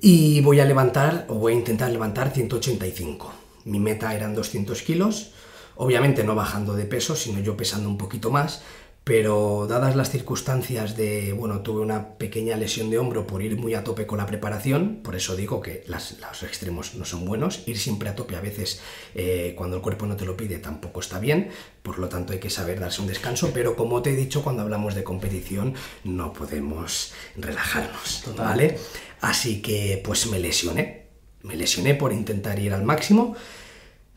y 0.00 0.40
voy 0.40 0.60
a 0.60 0.64
levantar, 0.64 1.26
o 1.28 1.34
voy 1.34 1.52
a 1.52 1.56
intentar 1.56 1.90
levantar 1.90 2.30
185. 2.30 3.32
Mi 3.64 3.80
meta 3.80 4.14
eran 4.14 4.34
200 4.34 4.82
kilos, 4.82 5.32
obviamente 5.76 6.24
no 6.24 6.34
bajando 6.34 6.74
de 6.74 6.84
peso, 6.84 7.16
sino 7.16 7.40
yo 7.40 7.56
pesando 7.56 7.88
un 7.88 7.98
poquito 7.98 8.30
más, 8.30 8.62
pero 9.04 9.66
dadas 9.68 9.96
las 9.96 10.10
circunstancias 10.10 10.96
de, 10.96 11.34
bueno, 11.34 11.60
tuve 11.60 11.82
una 11.82 12.16
pequeña 12.16 12.56
lesión 12.56 12.88
de 12.88 12.96
hombro 12.96 13.26
por 13.26 13.42
ir 13.42 13.58
muy 13.58 13.74
a 13.74 13.84
tope 13.84 14.06
con 14.06 14.16
la 14.16 14.24
preparación, 14.24 15.00
por 15.04 15.14
eso 15.14 15.36
digo 15.36 15.60
que 15.60 15.84
los 15.86 16.42
extremos 16.42 16.94
no 16.94 17.04
son 17.04 17.26
buenos, 17.26 17.68
ir 17.68 17.78
siempre 17.78 18.08
a 18.08 18.14
tope 18.14 18.34
a 18.34 18.40
veces 18.40 18.80
eh, 19.14 19.52
cuando 19.58 19.76
el 19.76 19.82
cuerpo 19.82 20.06
no 20.06 20.16
te 20.16 20.24
lo 20.24 20.38
pide 20.38 20.58
tampoco 20.58 21.00
está 21.00 21.18
bien, 21.18 21.50
por 21.82 21.98
lo 21.98 22.08
tanto 22.08 22.32
hay 22.32 22.38
que 22.38 22.48
saber 22.48 22.80
darse 22.80 23.02
un 23.02 23.08
descanso, 23.08 23.50
pero 23.52 23.76
como 23.76 24.00
te 24.00 24.10
he 24.10 24.16
dicho 24.16 24.42
cuando 24.42 24.62
hablamos 24.62 24.94
de 24.94 25.04
competición 25.04 25.74
no 26.04 26.32
podemos 26.32 27.12
relajarnos, 27.36 28.24
¿vale? 28.38 28.78
Así 29.24 29.62
que 29.62 30.02
pues 30.04 30.26
me 30.26 30.38
lesioné, 30.38 31.06
me 31.42 31.56
lesioné 31.56 31.94
por 31.94 32.12
intentar 32.12 32.58
ir 32.58 32.74
al 32.74 32.84
máximo, 32.84 33.34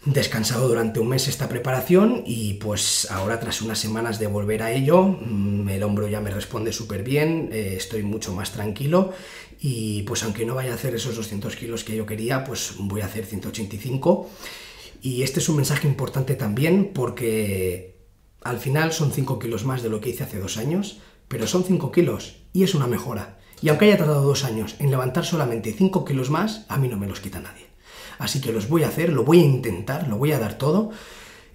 descansado 0.03 0.67
durante 0.67 0.99
un 0.99 1.07
mes 1.07 1.29
esta 1.29 1.47
preparación 1.47 2.23
y 2.25 2.55
pues 2.55 3.09
ahora 3.09 3.39
tras 3.39 3.61
unas 3.61 3.79
semanas 3.79 4.19
de 4.19 4.27
volver 4.27 4.63
a 4.63 4.73
ello, 4.73 5.03
mm, 5.03 5.69
el 5.69 5.83
hombro 5.83 6.09
ya 6.09 6.19
me 6.19 6.29
responde 6.29 6.73
súper 6.73 7.03
bien, 7.03 7.51
eh, 7.53 7.75
estoy 7.77 8.03
mucho 8.03 8.33
más 8.33 8.51
tranquilo 8.51 9.13
y 9.61 10.01
pues 10.03 10.23
aunque 10.23 10.45
no 10.45 10.55
vaya 10.55 10.73
a 10.73 10.75
hacer 10.75 10.93
esos 10.93 11.15
200 11.15 11.55
kilos 11.55 11.85
que 11.85 11.95
yo 11.95 12.05
quería, 12.05 12.43
pues 12.43 12.73
voy 12.77 12.99
a 12.99 13.05
hacer 13.05 13.25
185 13.25 14.29
y 15.01 15.23
este 15.23 15.39
es 15.39 15.47
un 15.47 15.55
mensaje 15.55 15.87
importante 15.87 16.35
también 16.35 16.91
porque 16.93 17.95
al 18.41 18.59
final 18.59 18.91
son 18.91 19.13
5 19.13 19.39
kilos 19.39 19.63
más 19.63 19.81
de 19.81 19.89
lo 19.89 20.01
que 20.01 20.09
hice 20.09 20.25
hace 20.25 20.37
dos 20.37 20.57
años, 20.57 20.99
pero 21.29 21.47
son 21.47 21.63
5 21.63 21.93
kilos 21.93 22.41
y 22.51 22.63
es 22.63 22.75
una 22.75 22.87
mejora. 22.87 23.36
Y 23.61 23.69
aunque 23.69 23.85
haya 23.85 23.97
tardado 23.97 24.21
dos 24.21 24.43
años 24.43 24.75
en 24.79 24.91
levantar 24.91 25.25
solamente 25.25 25.73
5 25.73 26.05
kilos 26.05 26.29
más, 26.29 26.65
a 26.67 26.77
mí 26.77 26.87
no 26.87 26.97
me 26.97 27.07
los 27.07 27.19
quita 27.19 27.39
nadie. 27.39 27.65
Así 28.19 28.41
que 28.41 28.51
los 28.51 28.69
voy 28.69 28.83
a 28.83 28.87
hacer, 28.87 29.11
lo 29.11 29.23
voy 29.23 29.39
a 29.39 29.45
intentar, 29.45 30.07
lo 30.07 30.17
voy 30.17 30.31
a 30.31 30.39
dar 30.39 30.57
todo. 30.57 30.91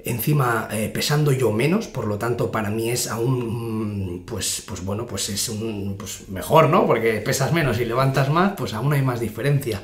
Encima 0.04 0.68
eh, 0.72 0.90
pesando 0.92 1.30
yo 1.30 1.52
menos, 1.52 1.86
por 1.86 2.06
lo 2.06 2.18
tanto 2.18 2.50
para 2.50 2.70
mí 2.70 2.90
es 2.90 3.06
aún, 3.06 4.24
pues, 4.26 4.64
pues 4.66 4.84
bueno, 4.84 5.06
pues 5.06 5.28
es 5.28 5.48
un, 5.48 5.94
pues 5.96 6.28
mejor, 6.28 6.68
¿no? 6.68 6.86
Porque 6.86 7.20
pesas 7.20 7.52
menos 7.52 7.78
y 7.78 7.84
levantas 7.84 8.28
más, 8.28 8.54
pues 8.56 8.74
aún 8.74 8.92
hay 8.92 9.02
más 9.02 9.20
diferencia. 9.20 9.80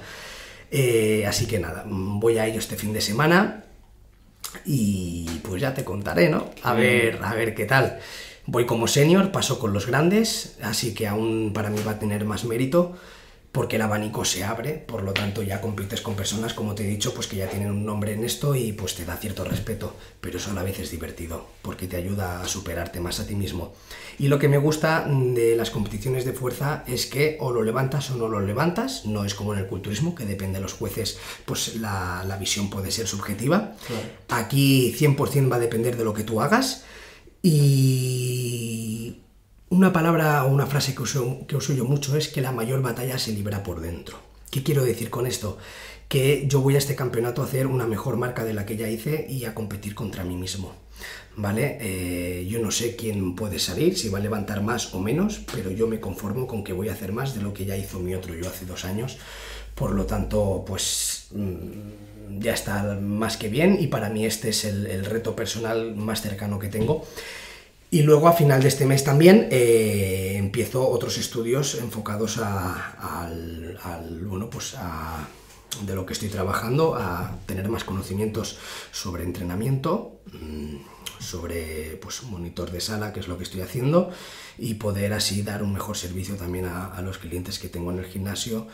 Eh, 0.71 1.25
así 1.27 1.47
que 1.47 1.61
nada, 1.61 1.85
voy 1.87 2.39
a 2.39 2.47
ello 2.47 2.59
este 2.59 2.77
fin 2.77 2.93
de 2.93 3.01
semana 3.01 3.65
y 4.65 5.25
pues 5.43 5.61
ya 5.61 5.73
te 5.73 5.85
contaré, 5.85 6.29
¿no? 6.29 6.51
A 6.63 6.75
ver, 6.75 7.21
a 7.23 7.35
ver 7.35 7.55
qué 7.55 7.65
tal. 7.65 7.99
Voy 8.51 8.65
como 8.65 8.89
senior, 8.89 9.31
paso 9.31 9.59
con 9.59 9.75
los 9.75 9.87
grandes, 9.87 10.57
así 10.63 10.95
que 10.95 11.07
aún 11.07 11.51
para 11.53 11.69
mí 11.69 11.81
va 11.87 11.93
a 11.93 11.99
tener 11.99 12.25
más 12.25 12.47
mérito 12.47 12.97
porque 13.53 13.77
el 13.77 13.83
abanico 13.83 14.25
se 14.25 14.43
abre, 14.43 14.73
por 14.73 15.03
lo 15.03 15.13
tanto 15.13 15.43
ya 15.43 15.61
compites 15.61 16.01
con 16.01 16.15
personas, 16.15 16.55
como 16.55 16.75
te 16.75 16.83
he 16.83 16.87
dicho, 16.87 17.13
pues 17.13 17.27
que 17.27 17.37
ya 17.37 17.51
tienen 17.51 17.71
un 17.71 17.85
nombre 17.85 18.15
en 18.15 18.25
esto 18.25 18.55
y 18.55 18.73
pues 18.73 18.95
te 18.95 19.05
da 19.05 19.19
cierto 19.19 19.45
respeto, 19.45 19.95
pero 20.23 20.39
eso 20.39 20.53
a 20.53 20.55
la 20.55 20.63
vez 20.63 20.79
es 20.79 20.91
divertido, 20.91 21.47
porque 21.61 21.89
te 21.89 21.99
ayuda 21.99 22.41
a 22.41 22.49
superarte 22.49 23.01
más 23.01 23.21
a 23.21 23.27
ti 23.27 23.35
mismo. 23.35 23.75
Y 24.19 24.29
lo 24.29 24.39
que 24.39 24.49
me 24.49 24.57
gusta 24.57 25.07
de 25.07 25.55
las 25.55 25.71
competiciones 25.71 26.25
de 26.25 26.33
fuerza 26.33 26.85
es 26.87 27.05
que 27.05 27.37
o 27.41 27.53
lo 27.53 27.63
levantas 27.63 28.11
o 28.13 28.17
no 28.17 28.29
lo 28.29 28.41
levantas, 28.41 29.05
no 29.05 29.27
es 29.27 29.35
como 29.35 29.53
en 29.53 29.59
el 29.59 29.67
culturismo, 29.67 30.15
que 30.15 30.25
depende 30.25 30.57
de 30.59 30.63
los 30.63 30.73
jueces, 30.73 31.19
pues 31.45 31.77
la, 31.77 32.35
visión 32.41 32.71
puede 32.71 32.91
ser 32.93 33.07
subjetiva. 33.07 33.75
Aquí 34.31 34.95
100% 34.99 35.53
va 35.53 35.57
a 35.57 35.61
depender 35.61 35.99
de 35.99 36.05
lo 36.05 36.15
que 36.15 36.25
tú 36.25 36.41
hagas 36.41 36.85
y 37.43 39.17
una 39.71 39.93
palabra 39.93 40.45
o 40.45 40.49
una 40.49 40.67
frase 40.67 40.95
que 40.95 41.03
uso, 41.03 41.47
que 41.47 41.57
uso 41.57 41.73
yo 41.73 41.85
mucho 41.85 42.17
es 42.17 42.29
que 42.29 42.41
la 42.41 42.53
mayor 42.53 42.83
batalla 42.83 43.19
se 43.19 43.33
libra 43.33 43.63
por 43.63 43.81
dentro. 43.81 44.19
¿Qué 44.51 44.63
quiero 44.63 44.85
decir 44.85 45.11
con 45.11 45.27
esto? 45.27 45.59
Que 46.09 46.47
yo 46.49 46.61
voy 46.61 46.75
a 46.75 46.79
este 46.79 46.97
campeonato 46.97 47.43
a 47.43 47.45
hacer 47.45 47.67
una 47.67 47.87
mejor 47.87 48.17
marca 48.17 48.45
de 48.45 48.55
la 48.55 48.65
que 48.65 48.77
ya 48.77 48.89
hice 48.89 49.27
y 49.29 49.45
a 49.45 49.55
competir 49.55 49.95
contra 49.95 50.25
mí 50.25 50.37
mismo. 50.37 50.75
¿Vale? 51.37 51.79
Eh, 51.81 52.47
yo 52.49 52.59
no 52.61 52.73
sé 52.73 52.97
quién 52.97 53.37
puede 53.37 53.61
salir, 53.61 53.97
si 53.97 54.09
va 54.09 54.19
a 54.19 54.23
levantar 54.23 54.63
más 54.63 54.95
o 54.95 55.01
menos, 55.01 55.41
pero 55.53 55.71
yo 55.71 55.87
me 55.87 56.01
conformo 56.01 56.49
con 56.49 56.65
que 56.65 56.73
voy 56.73 56.89
a 56.89 56.95
hacer 56.95 57.13
más 57.13 57.35
de 57.35 57.43
lo 57.43 57.53
que 57.55 57.65
ya 57.65 57.77
hizo 57.77 58.01
mi 58.01 58.15
otro 58.15 58.35
yo 58.35 58.49
hace 58.49 58.65
dos 58.65 58.85
años. 58.85 59.19
Por 59.77 59.93
lo 59.93 60.07
tanto, 60.07 60.65
pues 60.67 61.29
mm, 61.31 62.08
ya 62.39 62.53
está 62.53 62.99
más 63.01 63.37
que 63.37 63.49
bien 63.49 63.79
y 63.81 63.87
para 63.89 64.09
mí 64.09 64.27
este 64.27 64.51
es 64.51 64.65
el, 64.65 65.05
reto 65.05 65.35
personal 65.35 65.95
más 65.97 66.23
cercano 66.23 66.59
que 66.59 66.69
tengo. 66.69 67.07
Y 67.91 68.03
luego 68.03 68.29
a 68.29 68.35
final 68.35 68.61
de 68.63 68.69
este 68.69 68.85
mes 68.85 69.03
también 69.03 69.49
eh, 69.51 70.35
empiezo 70.37 70.87
otros 70.87 71.17
estudios 71.17 71.77
enfocados 71.77 72.39
a, 72.39 73.25
al, 73.25 73.79
bueno, 74.27 74.51
pues 74.51 74.75
a, 74.77 75.27
de 75.87 75.95
lo 75.95 76.05
que 76.05 76.13
estoy 76.13 76.29
trabajando, 76.29 76.97
a 76.97 77.39
tener 77.47 77.69
más 77.69 77.85
conocimientos 77.85 78.59
sobre 78.93 79.25
entrenamiento, 79.25 80.21
mm, 80.33 80.77
sobre 81.19 81.99
pues, 82.03 82.23
monitor 82.25 82.71
de 82.71 82.81
sala, 82.83 83.15
que 83.15 83.21
es 83.21 83.29
lo 83.29 83.39
que 83.39 83.45
estoy 83.45 83.63
haciendo, 83.63 84.11
y 84.59 84.75
poder 84.75 85.15
así 85.15 85.43
dar 85.43 85.63
un 85.63 85.73
mejor 85.73 85.97
servicio 85.97 86.37
también 86.37 86.67
a, 86.67 86.89
a 86.89 87.01
los 87.01 87.17
clientes 87.17 87.59
que 87.59 87.69
tengo 87.71 87.91
en 87.91 88.01
el 88.01 88.07
gimnasio 88.07 88.67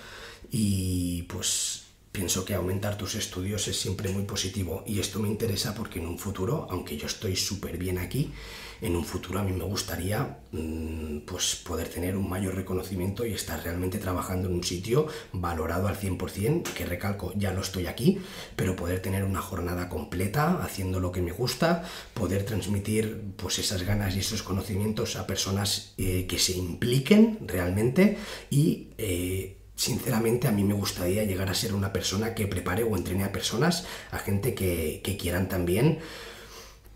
y 0.50 1.22
pues 1.22 1.83
pienso 2.14 2.44
que 2.44 2.54
aumentar 2.54 2.96
tus 2.96 3.16
estudios 3.16 3.66
es 3.66 3.76
siempre 3.76 4.08
muy 4.08 4.22
positivo 4.22 4.84
y 4.86 5.00
esto 5.00 5.18
me 5.18 5.26
interesa 5.26 5.74
porque 5.74 5.98
en 5.98 6.06
un 6.06 6.16
futuro, 6.16 6.68
aunque 6.70 6.96
yo 6.96 7.08
estoy 7.08 7.34
súper 7.34 7.76
bien 7.76 7.98
aquí, 7.98 8.30
en 8.80 8.94
un 8.94 9.04
futuro 9.04 9.40
a 9.40 9.42
mí 9.42 9.50
me 9.50 9.64
gustaría 9.64 10.38
mm, 10.52 11.18
pues 11.26 11.56
poder 11.56 11.88
tener 11.88 12.16
un 12.16 12.28
mayor 12.28 12.54
reconocimiento 12.54 13.26
y 13.26 13.32
estar 13.32 13.60
realmente 13.64 13.98
trabajando 13.98 14.48
en 14.48 14.54
un 14.54 14.62
sitio 14.62 15.08
valorado 15.32 15.88
al 15.88 15.98
100%, 15.98 16.62
que 16.62 16.86
recalco, 16.86 17.32
ya 17.34 17.52
lo 17.52 17.62
estoy 17.62 17.88
aquí, 17.88 18.20
pero 18.54 18.76
poder 18.76 19.02
tener 19.02 19.24
una 19.24 19.42
jornada 19.42 19.88
completa 19.88 20.62
haciendo 20.62 21.00
lo 21.00 21.10
que 21.10 21.20
me 21.20 21.32
gusta, 21.32 21.82
poder 22.14 22.44
transmitir 22.44 23.32
pues 23.36 23.58
esas 23.58 23.82
ganas 23.82 24.14
y 24.14 24.20
esos 24.20 24.44
conocimientos 24.44 25.16
a 25.16 25.26
personas 25.26 25.94
eh, 25.98 26.28
que 26.28 26.38
se 26.38 26.52
impliquen 26.52 27.40
realmente 27.48 28.18
y 28.50 28.90
eh, 28.98 29.63
sinceramente 29.76 30.48
a 30.48 30.52
mí 30.52 30.64
me 30.64 30.74
gustaría 30.74 31.24
llegar 31.24 31.50
a 31.50 31.54
ser 31.54 31.74
una 31.74 31.92
persona 31.92 32.34
que 32.34 32.46
prepare 32.46 32.84
o 32.84 32.96
entrene 32.96 33.24
a 33.24 33.32
personas, 33.32 33.86
a 34.10 34.18
gente 34.18 34.54
que, 34.54 35.00
quieran 35.18 35.48
también 35.48 35.98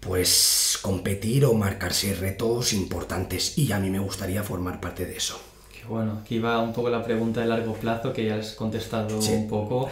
pues 0.01 0.79
competir 0.81 1.45
o 1.45 1.55
marcarse 1.55 2.15
retos 2.15 2.73
importantes 2.73 3.59
y 3.59 3.73
a 3.73 3.81
mí 3.81 3.91
me 3.91 3.99
gustaría 3.99 4.43
formar 4.43 4.81
parte 4.81 5.07
de 5.07 5.17
eso. 5.17 5.41
Qué 5.73 5.85
bueno, 5.87 6.21
aquí 6.23 6.39
va 6.39 6.63
un 6.63 6.73
poco 6.73 6.89
la 6.89 7.05
pregunta 7.05 7.41
de 7.41 7.47
largo 7.47 7.75
plazo 7.75 8.13
que 8.13 8.27
ya 8.27 8.37
has 8.37 8.53
contestado 8.53 9.19
un 9.19 9.49
poco, 9.49 9.91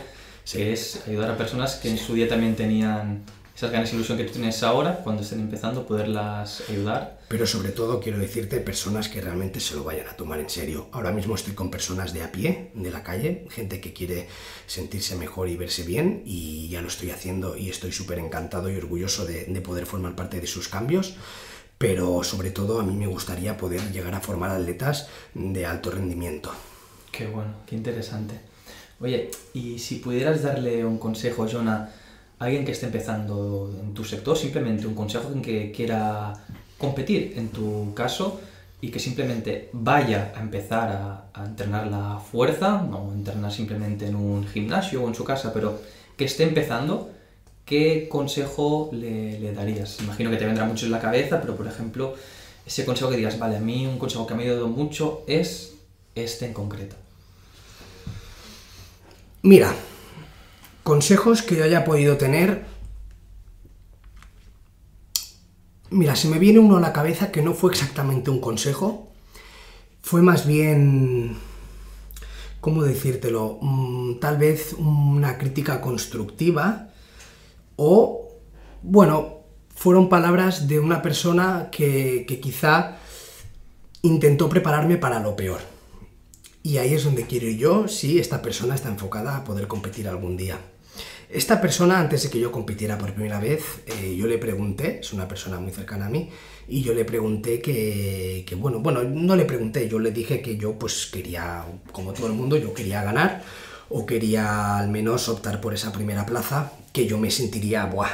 que 0.51 0.73
es 0.73 1.03
ayudar 1.09 1.31
a 1.31 1.37
personas 1.37 1.77
que 1.77 1.91
en 1.91 1.99
su 1.99 2.15
día 2.15 2.29
también 2.29 2.55
tenían 2.55 3.25
esas 3.57 3.73
ganas 3.73 3.91
de 3.91 3.97
ilusión 3.97 4.19
que 4.19 4.25
tú 4.25 4.35
tienes 4.35 4.63
ahora, 4.63 5.01
cuando 5.03 5.23
estén 5.23 5.41
empezando, 5.41 5.87
poderlas 5.87 6.63
ayudar. 6.69 7.16
Pero 7.29 7.47
sobre 7.47 7.71
todo 7.71 8.01
quiero 8.01 8.19
decirte 8.19 8.61
personas 8.61 9.09
que 9.09 9.21
realmente 9.21 9.59
se 9.59 9.75
lo 9.75 9.83
vayan 9.83 10.07
a 10.07 10.17
tomar 10.17 10.39
en 10.39 10.49
serio. 10.49 10.89
Ahora 10.93 11.11
mismo 11.11 11.35
estoy 11.35 11.55
con 11.55 11.71
personas 11.71 12.13
de 12.13 12.23
a 12.23 12.31
pie, 12.31 12.71
de 12.75 12.91
la 12.91 13.03
calle, 13.03 13.47
gente 13.51 13.81
que 13.81 13.93
quiere 13.93 14.29
sentirse 14.67 15.17
mejor 15.17 15.49
y 15.49 15.57
verse 15.57 15.83
bien 15.83 16.23
y 16.25 16.69
ya 16.69 16.83
lo 16.83 16.89
estoy 16.89 17.11
haciendo 17.11 17.57
y 17.57 17.69
estoy 17.69 17.91
súper 17.91 18.21
encantado 18.21 18.71
y 18.71 18.77
orgulloso 18.77 19.27
de, 19.27 19.45
de 19.45 19.61
poder 19.61 19.87
formar 19.87 20.15
parte 20.15 20.41
de 20.41 20.47
sus 20.47 20.69
cambios 20.69 21.15
pero 21.79 22.23
sobre 22.23 22.51
todo 22.51 22.81
a 22.81 22.85
mí 22.85 22.95
me 22.95 23.07
gustaría 23.07 23.57
poder 23.57 23.93
llegar 23.93 24.15
a 24.15 24.21
formar 24.21 24.51
atletas 24.51 25.09
de 25.35 25.67
alto 25.67 25.91
rendimiento. 25.91 26.51
Qué 27.13 27.27
bueno, 27.27 27.53
qué 27.67 27.77
interesante. 27.77 28.35
Oye, 29.01 29.31
y 29.53 29.79
si 29.79 29.97
pudieras 29.97 30.43
darle 30.43 30.85
un 30.85 30.99
consejo, 30.99 31.47
Jonah, 31.47 31.91
alguien 32.39 32.65
que 32.65 32.73
esté 32.73 32.87
empezando 32.87 33.75
en 33.83 33.93
tu 33.93 34.05
sector, 34.05 34.37
simplemente 34.37 34.87
un 34.87 34.95
consejo 34.95 35.31
en 35.33 35.43
que 35.43 35.71
quiera 35.71 36.33
competir 36.79 37.35
en 37.37 37.49
tu 37.49 37.95
caso 37.95 38.41
y 38.81 38.91
que 38.91 38.99
simplemente 38.99 39.71
vaya 39.73 40.33
a 40.37 40.41
empezar 40.41 40.91
a, 41.35 41.45
entrenar 41.45 41.87
la 41.87 42.19
fuerza, 42.19 42.83
no 42.83 43.13
entrenar 43.13 43.53
simplemente 43.53 44.07
en 44.07 44.15
un 44.15 44.47
gimnasio 44.47 45.03
o 45.03 45.09
en 45.09 45.15
su 45.15 45.25
casa, 45.25 45.53
pero 45.53 45.81
que 46.17 46.25
esté 46.25 46.45
empezando, 46.45 47.11
¿qué 47.65 48.09
consejo 48.09 48.91
le, 48.93 49.39
le 49.39 49.53
darías? 49.53 50.01
Imagino 50.01 50.31
que 50.31 50.37
te 50.37 50.47
vendrá 50.47 50.65
mucho 50.65 50.87
en 50.87 50.93
la 50.93 51.01
cabeza, 51.01 51.41
pero 51.41 51.57
por 51.57 51.67
ejemplo, 51.67 52.15
ese 52.67 52.85
consejo 52.85 53.11
que 53.11 53.17
digas, 53.17 53.39
vale, 53.39 53.57
a 53.57 53.61
mí 53.61 53.87
un 53.87 53.99
consejo 53.99 54.27
que 54.27 54.35
me 54.35 54.43
ha 54.43 54.47
ayudado 54.47 54.69
mucho 54.69 55.25
es 55.27 55.75
este 56.15 56.47
en 56.47 56.55
concreto. 56.55 56.97
Mira, 59.43 59.75
Consejos 60.87 61.43
que 61.43 61.57
yo 61.57 61.65
haya 61.65 61.85
podido 61.85 62.17
tener. 62.17 62.63
Mira, 65.91 66.17
se 66.17 66.29
me 66.29 66.39
viene 66.39 66.59
uno 66.59 66.77
a 66.77 66.81
la 66.81 66.93
cabeza 66.93 67.31
que 67.31 67.43
no 67.43 67.55
fue 67.55 67.71
exactamente 67.71 68.31
un 68.31 68.41
consejo. 68.41 69.09
Fue 70.03 70.23
más 70.23 70.47
bien. 70.47 71.37
¿Cómo 72.61 72.83
decírtelo? 72.83 73.59
Mm, 73.61 74.19
tal 74.19 74.37
vez 74.39 74.73
una 74.73 75.39
crítica 75.39 75.81
constructiva. 75.81 76.89
O, 77.77 78.33
bueno, 78.83 79.41
fueron 79.75 80.09
palabras 80.09 80.67
de 80.67 80.81
una 80.81 81.03
persona 81.03 81.69
que, 81.71 82.25
que 82.27 82.41
quizá 82.41 82.97
intentó 84.03 84.49
prepararme 84.49 84.97
para 84.97 85.21
lo 85.21 85.37
peor. 85.37 85.61
Y 86.63 86.79
ahí 86.79 86.95
es 86.95 87.05
donde 87.05 87.27
quiero 87.27 87.49
yo 87.49 87.87
si 87.87 88.19
esta 88.19 88.43
persona 88.43 88.75
está 88.75 88.89
enfocada 88.89 89.37
a 89.37 89.45
poder 89.45 89.69
competir 89.69 90.09
algún 90.09 90.37
día. 90.37 90.59
Esta 91.29 91.61
persona, 91.61 91.99
antes 91.99 92.23
de 92.23 92.31
que 92.31 92.39
yo 92.39 92.53
compitiera 92.53 92.97
por 92.97 93.13
primera 93.13 93.41
vez, 93.41 93.63
eh, 93.87 94.15
yo 94.17 94.29
le 94.29 94.39
pregunté, 94.39 95.01
es 95.01 95.13
una 95.13 95.27
persona 95.27 95.59
muy 95.59 95.73
cercana 95.73 96.07
a 96.07 96.09
mí, 96.09 96.31
y 96.69 96.83
yo 96.83 96.95
le 96.95 97.05
pregunté 97.05 97.61
que, 97.61 98.45
bueno, 98.57 98.79
bueno, 98.79 99.03
no 99.03 99.35
le 99.35 99.45
pregunté, 99.45 99.89
yo 99.89 99.99
le 99.99 100.13
dije 100.13 100.41
que 100.41 100.57
yo 100.57 100.79
pues 100.79 101.07
quería, 101.07 101.65
como 101.91 102.13
todo 102.13 102.29
el 102.29 102.33
mundo, 102.33 102.57
yo 102.57 102.73
quería 102.73 103.03
ganar, 103.03 103.43
o 103.89 104.07
quería 104.07 104.79
al 104.79 104.89
menos 104.89 105.29
optar 105.29 105.61
por 105.61 105.75
esa 105.75 105.93
primera 105.93 106.25
plaza, 106.27 106.73
que 106.93 107.07
yo 107.07 107.19
me 107.19 107.31
sentiría, 107.33 107.87
buah, 107.87 108.11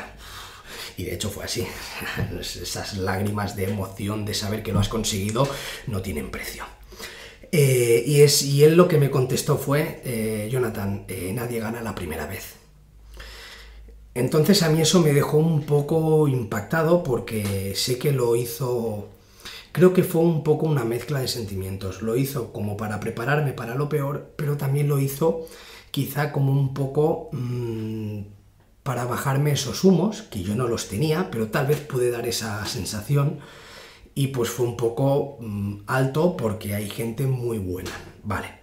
y 0.97 1.05
de 1.05 1.15
hecho 1.15 1.31
fue 1.31 1.45
así. 1.45 1.67
Esas 2.41 2.97
lágrimas 2.97 3.57
de 3.57 3.65
emoción 3.65 4.25
de 4.25 4.35
saber 4.35 4.63
que 4.63 4.73
lo 4.73 4.81
has 4.81 4.89
conseguido 4.89 5.49
no 5.87 6.01
tienen 6.01 6.31
precio. 6.31 6.65
Eh, 7.51 8.05
y, 8.07 8.23
es, 8.23 8.43
y 8.43 8.65
él 8.65 8.77
lo 8.77 8.89
que 8.89 8.97
me 8.97 9.11
contestó 9.11 9.59
fue, 9.59 10.01
eh, 10.05 10.49
Jonathan, 10.51 11.07
nadie 11.35 11.61
gana 11.61 11.83
la 11.83 11.95
primera 11.95 12.27
vez. 12.27 12.62
Entonces 14.15 14.63
a 14.63 14.69
mí 14.69 14.81
eso 14.81 15.01
me 15.01 15.13
dejó 15.13 15.39
un 15.39 15.63
poco 15.63 16.29
impactado 16.29 17.03
porque 17.03 17.73
sé 17.75 17.99
que 17.99 18.13
lo 18.13 18.37
hizo, 18.37 19.09
creo 19.73 19.95
que 19.95 20.05
fue 20.05 20.21
un 20.21 20.43
poco 20.43 20.67
una 20.67 20.85
mezcla 20.85 21.21
de 21.21 21.29
sentimientos. 21.29 22.03
Lo 22.03 22.17
hizo 22.17 22.53
como 22.53 22.77
para 22.77 23.01
prepararme 23.01 23.53
para 23.53 23.75
lo 23.75 23.89
peor, 23.89 24.33
pero 24.37 24.57
también 24.57 24.89
lo 24.89 24.99
hizo 24.99 25.47
quizá 25.91 26.33
como 26.33 26.53
un 26.53 26.75
poco 26.75 27.31
mmm, 27.33 28.21
para 28.83 29.05
bajarme 29.07 29.53
esos 29.53 29.85
humos, 29.85 30.23
que 30.23 30.43
yo 30.43 30.55
no 30.55 30.67
los 30.67 30.89
tenía, 30.89 31.31
pero 31.31 31.49
tal 31.49 31.67
vez 31.67 31.81
pude 31.81 32.11
dar 32.11 32.27
esa 32.27 32.65
sensación 32.67 33.39
y 34.15 34.29
pues 34.29 34.51
fue 34.51 34.67
un 34.67 34.77
poco 34.77 35.39
mmm, 35.41 35.83
alto 35.87 36.37
porque 36.37 36.75
hay 36.75 36.91
gente 36.91 37.27
muy 37.27 37.59
buena. 37.59 37.91
Vale. 38.25 38.61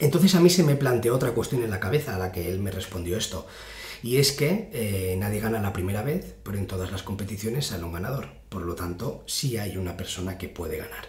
Entonces 0.00 0.34
a 0.34 0.40
mí 0.40 0.50
se 0.50 0.62
me 0.62 0.76
planteó 0.76 1.14
otra 1.14 1.32
cuestión 1.32 1.62
en 1.62 1.70
la 1.70 1.80
cabeza 1.80 2.16
a 2.16 2.18
la 2.18 2.32
que 2.32 2.50
él 2.50 2.60
me 2.60 2.70
respondió 2.70 3.16
esto. 3.16 3.46
Y 4.02 4.16
es 4.18 4.32
que 4.32 4.70
eh, 4.72 5.16
nadie 5.18 5.40
gana 5.40 5.60
la 5.60 5.72
primera 5.72 6.02
vez, 6.02 6.34
pero 6.42 6.58
en 6.58 6.66
todas 6.66 6.92
las 6.92 7.02
competiciones 7.02 7.66
sale 7.66 7.84
un 7.84 7.92
ganador. 7.92 8.28
Por 8.48 8.62
lo 8.62 8.74
tanto, 8.74 9.24
sí 9.26 9.56
hay 9.56 9.76
una 9.76 9.96
persona 9.96 10.38
que 10.38 10.48
puede 10.48 10.76
ganar. 10.78 11.08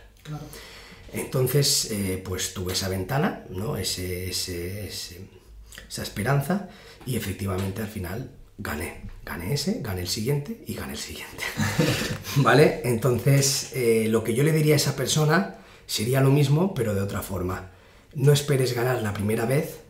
Entonces, 1.13 1.89
eh, 1.91 2.21
pues 2.23 2.53
tuve 2.53 2.73
esa 2.73 2.89
ventana, 2.89 3.45
¿no? 3.49 3.77
Ese, 3.77 4.29
esa 4.29 6.03
esperanza, 6.03 6.69
y 7.05 7.15
efectivamente 7.15 7.81
al 7.81 7.87
final 7.87 8.31
gané. 8.57 9.01
Gané 9.25 9.53
ese, 9.53 9.81
gané 9.81 10.01
el 10.01 10.07
siguiente 10.07 10.63
y 10.65 10.73
gané 10.73 10.93
el 10.93 10.99
siguiente. 10.99 11.43
¿Vale? 12.37 12.81
Entonces, 12.83 13.71
eh, 13.73 14.07
lo 14.09 14.23
que 14.23 14.33
yo 14.33 14.43
le 14.43 14.51
diría 14.51 14.73
a 14.73 14.77
esa 14.77 14.95
persona 14.95 15.57
sería 15.85 16.21
lo 16.21 16.31
mismo, 16.31 16.73
pero 16.73 16.95
de 16.95 17.01
otra 17.01 17.21
forma. 17.21 17.71
No 18.15 18.33
esperes 18.33 18.73
ganar 18.73 19.01
la 19.01 19.13
primera 19.13 19.45
vez, 19.45 19.81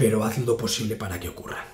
pero 0.00 0.24
haz 0.24 0.38
lo 0.38 0.56
posible 0.56 0.96
para 0.96 1.20
que 1.20 1.28
ocurra. 1.28 1.64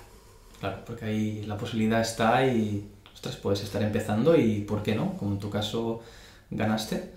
Claro, 0.59 0.83
porque 0.85 1.05
ahí 1.05 1.43
la 1.45 1.57
posibilidad 1.57 2.01
está 2.01 2.45
y, 2.45 2.85
ostras, 3.13 3.37
puedes 3.37 3.63
estar 3.63 3.81
empezando 3.81 4.35
y, 4.35 4.61
¿por 4.61 4.83
qué 4.83 4.95
no? 4.95 5.15
Como 5.17 5.33
en 5.33 5.39
tu 5.39 5.49
caso 5.49 6.01
ganaste. 6.49 7.13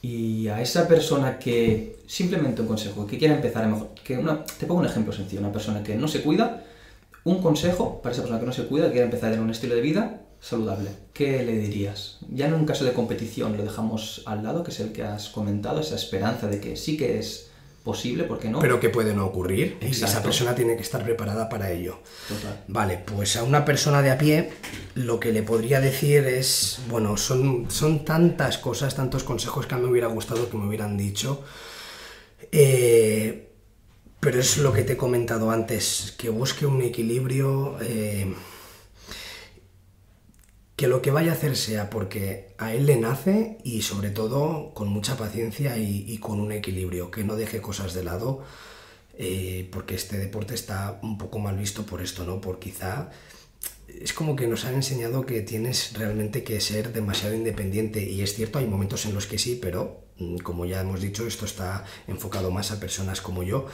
Y 0.00 0.46
a 0.46 0.60
esa 0.62 0.86
persona 0.86 1.40
que, 1.40 1.98
simplemente 2.06 2.62
un 2.62 2.68
consejo, 2.68 3.04
que 3.04 3.18
quiera 3.18 3.34
empezar 3.34 3.64
a 3.64 3.68
mejor, 3.68 3.94
que 4.04 4.16
una, 4.16 4.44
te 4.44 4.66
pongo 4.66 4.80
un 4.80 4.86
ejemplo 4.86 5.12
sencillo, 5.12 5.40
una 5.40 5.50
persona 5.50 5.82
que 5.82 5.96
no 5.96 6.06
se 6.06 6.22
cuida, 6.22 6.64
un 7.24 7.42
consejo 7.42 8.00
para 8.00 8.12
esa 8.12 8.22
persona 8.22 8.38
que 8.38 8.46
no 8.46 8.52
se 8.52 8.66
cuida, 8.66 8.86
que 8.86 8.92
quiere 8.92 9.06
empezar 9.06 9.30
a 9.30 9.32
tener 9.32 9.44
un 9.44 9.50
estilo 9.50 9.74
de 9.74 9.80
vida 9.80 10.22
saludable, 10.40 10.90
¿qué 11.12 11.42
le 11.42 11.58
dirías? 11.58 12.18
Ya 12.32 12.46
en 12.46 12.54
un 12.54 12.64
caso 12.64 12.84
de 12.84 12.92
competición 12.92 13.56
lo 13.56 13.64
dejamos 13.64 14.22
al 14.24 14.44
lado, 14.44 14.62
que 14.62 14.70
es 14.70 14.78
el 14.78 14.92
que 14.92 15.02
has 15.02 15.30
comentado, 15.30 15.80
esa 15.80 15.96
esperanza 15.96 16.46
de 16.46 16.60
que 16.60 16.76
sí 16.76 16.96
que 16.96 17.18
es 17.18 17.47
posible, 17.82 18.24
¿por 18.24 18.38
qué 18.38 18.48
no? 18.48 18.58
Pero 18.58 18.80
que 18.80 18.90
puede 18.90 19.14
no 19.14 19.24
ocurrir 19.26 19.78
Exacto. 19.80 20.06
esa 20.06 20.22
persona 20.22 20.54
tiene 20.54 20.76
que 20.76 20.82
estar 20.82 21.02
preparada 21.02 21.48
para 21.48 21.70
ello. 21.70 22.00
Total. 22.28 22.64
Vale, 22.68 23.02
pues 23.04 23.36
a 23.36 23.44
una 23.44 23.64
persona 23.64 24.02
de 24.02 24.10
a 24.10 24.18
pie 24.18 24.50
lo 24.94 25.18
que 25.18 25.32
le 25.32 25.42
podría 25.42 25.80
decir 25.80 26.24
es, 26.26 26.80
bueno, 26.88 27.16
son, 27.16 27.70
son 27.70 28.04
tantas 28.04 28.58
cosas, 28.58 28.94
tantos 28.94 29.24
consejos 29.24 29.66
que 29.66 29.74
a 29.74 29.78
mí 29.78 29.84
me 29.84 29.90
hubiera 29.90 30.08
gustado 30.08 30.50
que 30.50 30.56
me 30.56 30.66
hubieran 30.66 30.96
dicho, 30.96 31.44
eh, 32.52 33.48
pero 34.20 34.40
es 34.40 34.58
lo 34.58 34.72
que 34.72 34.82
te 34.82 34.94
he 34.94 34.96
comentado 34.96 35.50
antes, 35.50 36.14
que 36.18 36.28
busque 36.28 36.66
un 36.66 36.82
equilibrio, 36.82 37.78
eh, 37.80 38.34
que 40.78 40.86
lo 40.86 41.02
que 41.02 41.10
vaya 41.10 41.32
a 41.32 41.34
hacer 41.34 41.56
sea 41.56 41.90
porque 41.90 42.54
a 42.56 42.72
él 42.72 42.86
le 42.86 42.94
nace 42.94 43.58
y 43.64 43.82
sobre 43.82 44.10
todo 44.10 44.72
con 44.74 44.86
mucha 44.86 45.16
paciencia 45.16 45.76
y, 45.76 46.16
con 46.18 46.38
un 46.38 46.52
equilibrio, 46.52 47.10
que 47.10 47.24
no 47.24 47.34
deje 47.34 47.60
cosas 47.60 47.94
de 47.94 48.04
lado, 48.04 48.44
eh, 49.18 49.68
porque 49.72 49.96
este 49.96 50.18
deporte 50.18 50.54
está 50.54 51.00
un 51.02 51.18
poco 51.18 51.40
mal 51.40 51.58
visto 51.58 51.84
por 51.84 52.00
esto, 52.00 52.22
¿no? 52.22 52.40
Por 52.40 52.60
quizá 52.60 53.10
es 53.88 54.12
como 54.12 54.36
que 54.36 54.46
nos 54.46 54.66
han 54.66 54.74
enseñado 54.74 55.26
que 55.26 55.40
tienes 55.40 55.94
realmente 55.94 56.44
que 56.44 56.60
ser 56.60 56.92
demasiado 56.92 57.34
independiente 57.34 58.08
y 58.08 58.22
es 58.22 58.34
cierto, 58.36 58.60
hay 58.60 58.66
momentos 58.68 59.04
en 59.04 59.14
los 59.14 59.26
que 59.26 59.38
sí, 59.38 59.58
pero 59.60 60.04
mm, 60.18 60.36
como 60.38 60.64
ya 60.64 60.82
hemos 60.82 61.00
dicho, 61.00 61.26
esto 61.26 61.44
está 61.44 61.86
enfocado 62.06 62.52
más 62.52 62.70
a 62.70 62.78
personas 62.78 63.20
como 63.20 63.42
yo, 63.42 63.66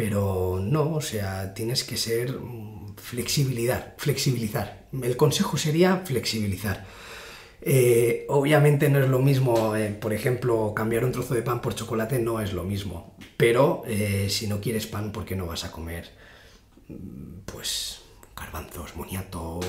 pero 0.00 0.58
no, 0.62 0.94
o 0.94 1.02
sea, 1.02 1.52
tienes 1.52 1.84
que 1.84 1.98
ser 1.98 2.32
mm, 2.32 2.94
flexibilidad, 2.96 3.92
flexibilizar. 3.98 4.86
El 5.02 5.14
consejo 5.14 5.58
sería 5.58 5.98
flexibilizar. 6.06 6.86
Eh, 7.60 8.24
obviamente 8.30 8.88
no 8.88 8.98
es 8.98 9.10
lo 9.10 9.18
mismo, 9.18 9.76
eh, 9.76 9.90
por 9.90 10.14
ejemplo, 10.14 10.72
cambiar 10.74 11.04
un 11.04 11.12
trozo 11.12 11.34
de 11.34 11.42
pan 11.42 11.60
por 11.60 11.74
chocolate 11.74 12.18
no 12.18 12.40
es 12.40 12.54
lo 12.54 12.64
mismo, 12.64 13.14
pero 13.36 13.82
eh, 13.86 14.28
si 14.30 14.46
no 14.46 14.58
quieres 14.62 14.86
pan, 14.86 15.12
¿por 15.12 15.26
qué 15.26 15.36
no 15.36 15.44
vas 15.44 15.64
a 15.64 15.70
comer? 15.70 16.08
Mm, 16.88 17.40
Pues 17.44 18.00
garbanzos, 18.34 18.96
moniato, 18.96 19.60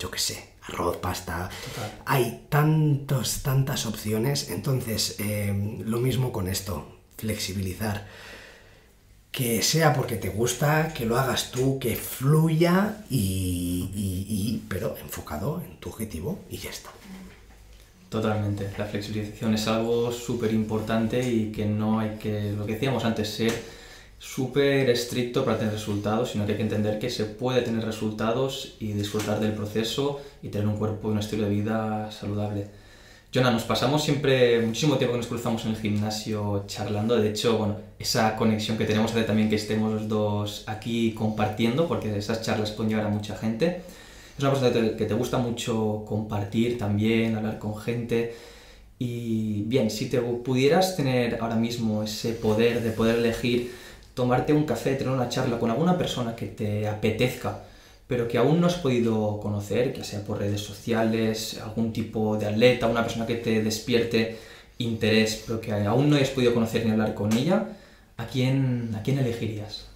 yo 0.00 0.10
qué 0.10 0.18
sé, 0.18 0.54
arroz, 0.62 0.96
pasta. 0.96 1.48
Total. 1.64 2.02
Hay 2.06 2.46
tantos, 2.48 3.42
tantas 3.44 3.86
opciones, 3.86 4.50
entonces 4.50 5.16
lo 5.84 5.98
mismo 5.98 6.32
con 6.32 6.48
esto, 6.48 6.74
flexibilizar. 7.16 8.08
Que 9.30 9.62
sea 9.62 9.92
porque 9.92 10.16
te 10.16 10.28
gusta, 10.28 10.92
que 10.92 11.06
lo 11.06 11.16
hagas 11.16 11.50
tú, 11.50 11.78
que 11.78 11.94
fluya 11.96 13.04
y, 13.08 14.60
pero 14.68 14.96
enfocado 15.00 15.62
en 15.64 15.76
tu 15.76 15.88
objetivo 15.90 16.40
y 16.50 16.58
ya 16.58 16.70
está. 16.70 16.90
Totalmente. 18.08 18.68
La 18.76 18.86
flexibilización 18.86 19.54
es 19.54 19.68
algo 19.68 20.10
súper 20.10 20.52
importante 20.52 21.22
y 21.30 21.52
que 21.52 21.64
no 21.64 22.00
hay 22.00 22.16
que, 22.16 22.52
lo 22.52 22.66
que 22.66 22.74
decíamos 22.74 23.04
antes, 23.04 23.28
ser 23.28 23.52
súper 24.18 24.90
estricto 24.90 25.44
para 25.44 25.58
tener 25.58 25.72
resultados, 25.72 26.32
sino 26.32 26.44
que 26.44 26.52
hay 26.52 26.58
que 26.58 26.64
entender 26.64 26.98
que 26.98 27.08
se 27.08 27.24
puede 27.24 27.62
tener 27.62 27.84
resultados 27.84 28.76
y 28.78 28.92
disfrutar 28.92 29.40
del 29.40 29.54
proceso 29.54 30.20
y 30.42 30.48
tener 30.48 30.68
un 30.68 30.76
cuerpo 30.76 31.08
y 31.08 31.12
un 31.12 31.18
estilo 31.18 31.44
de 31.44 31.50
vida 31.50 32.10
saludable. 32.12 32.66
Jonah, 33.32 33.52
nos 33.52 33.62
pasamos 33.62 34.02
siempre 34.02 34.60
muchísimo 34.60 34.96
tiempo 34.96 35.12
que 35.12 35.18
nos 35.18 35.28
cruzamos 35.28 35.64
en 35.64 35.70
el 35.70 35.76
gimnasio 35.76 36.64
charlando. 36.66 37.16
De 37.16 37.28
hecho, 37.28 37.58
bueno, 37.58 37.76
esa 37.96 38.34
conexión 38.34 38.76
que 38.76 38.84
tenemos 38.84 39.12
hace 39.12 39.22
también 39.22 39.48
que 39.48 39.54
estemos 39.54 39.92
los 39.92 40.08
dos 40.08 40.64
aquí 40.66 41.12
compartiendo, 41.12 41.86
porque 41.86 42.16
esas 42.16 42.42
charlas 42.42 42.72
pueden 42.72 42.90
llegar 42.90 43.06
a 43.06 43.08
mucha 43.08 43.36
gente. 43.36 43.82
Es 44.36 44.42
una 44.42 44.50
persona 44.50 44.72
que 44.72 44.80
te, 44.80 44.96
que 44.96 45.06
te 45.06 45.14
gusta 45.14 45.38
mucho 45.38 46.04
compartir 46.08 46.76
también, 46.76 47.36
hablar 47.36 47.60
con 47.60 47.76
gente. 47.76 48.34
Y 48.98 49.62
bien, 49.62 49.90
si 49.90 50.08
te 50.08 50.20
pudieras 50.20 50.96
tener 50.96 51.38
ahora 51.40 51.54
mismo 51.54 52.02
ese 52.02 52.32
poder 52.32 52.82
de 52.82 52.90
poder 52.90 53.18
elegir 53.18 53.72
tomarte 54.14 54.52
un 54.52 54.64
café, 54.64 54.96
tener 54.96 55.12
una 55.12 55.28
charla 55.28 55.60
con 55.60 55.70
alguna 55.70 55.96
persona 55.96 56.34
que 56.34 56.46
te 56.46 56.88
apetezca, 56.88 57.62
pero 58.10 58.26
que 58.26 58.38
aún 58.38 58.60
no 58.60 58.66
has 58.66 58.74
podido 58.74 59.38
conocer, 59.38 59.94
ya 59.96 60.02
sea 60.02 60.24
por 60.24 60.40
redes 60.40 60.60
sociales, 60.60 61.60
algún 61.62 61.92
tipo 61.92 62.36
de 62.36 62.46
atleta, 62.48 62.88
una 62.88 63.04
persona 63.04 63.24
que 63.24 63.36
te 63.36 63.62
despierte 63.62 64.36
interés, 64.78 65.44
pero 65.46 65.60
que 65.60 65.72
aún 65.72 66.10
no 66.10 66.16
hayas 66.16 66.30
podido 66.30 66.52
conocer 66.52 66.84
ni 66.84 66.90
hablar 66.90 67.14
con 67.14 67.32
ella, 67.32 67.68
¿a 68.16 68.26
quién, 68.26 68.90
a 68.98 69.02
quién 69.04 69.20
elegirías? 69.20 69.86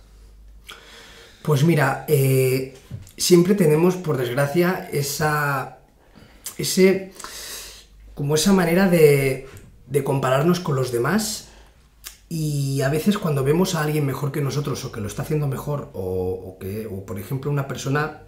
Pues 1.43 1.65
mira, 1.65 2.05
eh, 2.07 2.75
siempre 3.17 3.57
tenemos, 3.57 3.97
por 3.97 4.17
desgracia, 4.17 4.89
esa. 4.93 5.79
ese. 6.57 7.11
como 8.15 8.37
esa 8.37 8.53
manera 8.53 8.89
de, 8.89 9.49
de 9.89 10.05
compararnos 10.05 10.61
con 10.61 10.77
los 10.77 10.93
demás. 10.93 11.49
Y 12.29 12.81
a 12.83 12.89
veces 12.89 13.19
cuando 13.19 13.45
vemos 13.45 13.75
a 13.75 13.83
alguien 13.83 14.07
mejor 14.07 14.33
que 14.33 14.41
nosotros 14.41 14.85
o 14.85 14.93
que 14.93 15.01
lo 15.01 15.07
está 15.07 15.23
haciendo 15.23 15.47
mejor, 15.47 15.91
o, 15.93 16.57
que, 16.59 16.87
o 16.87 17.05
por 17.05 17.19
ejemplo, 17.19 17.51
una 17.51 17.69
persona 17.69 18.23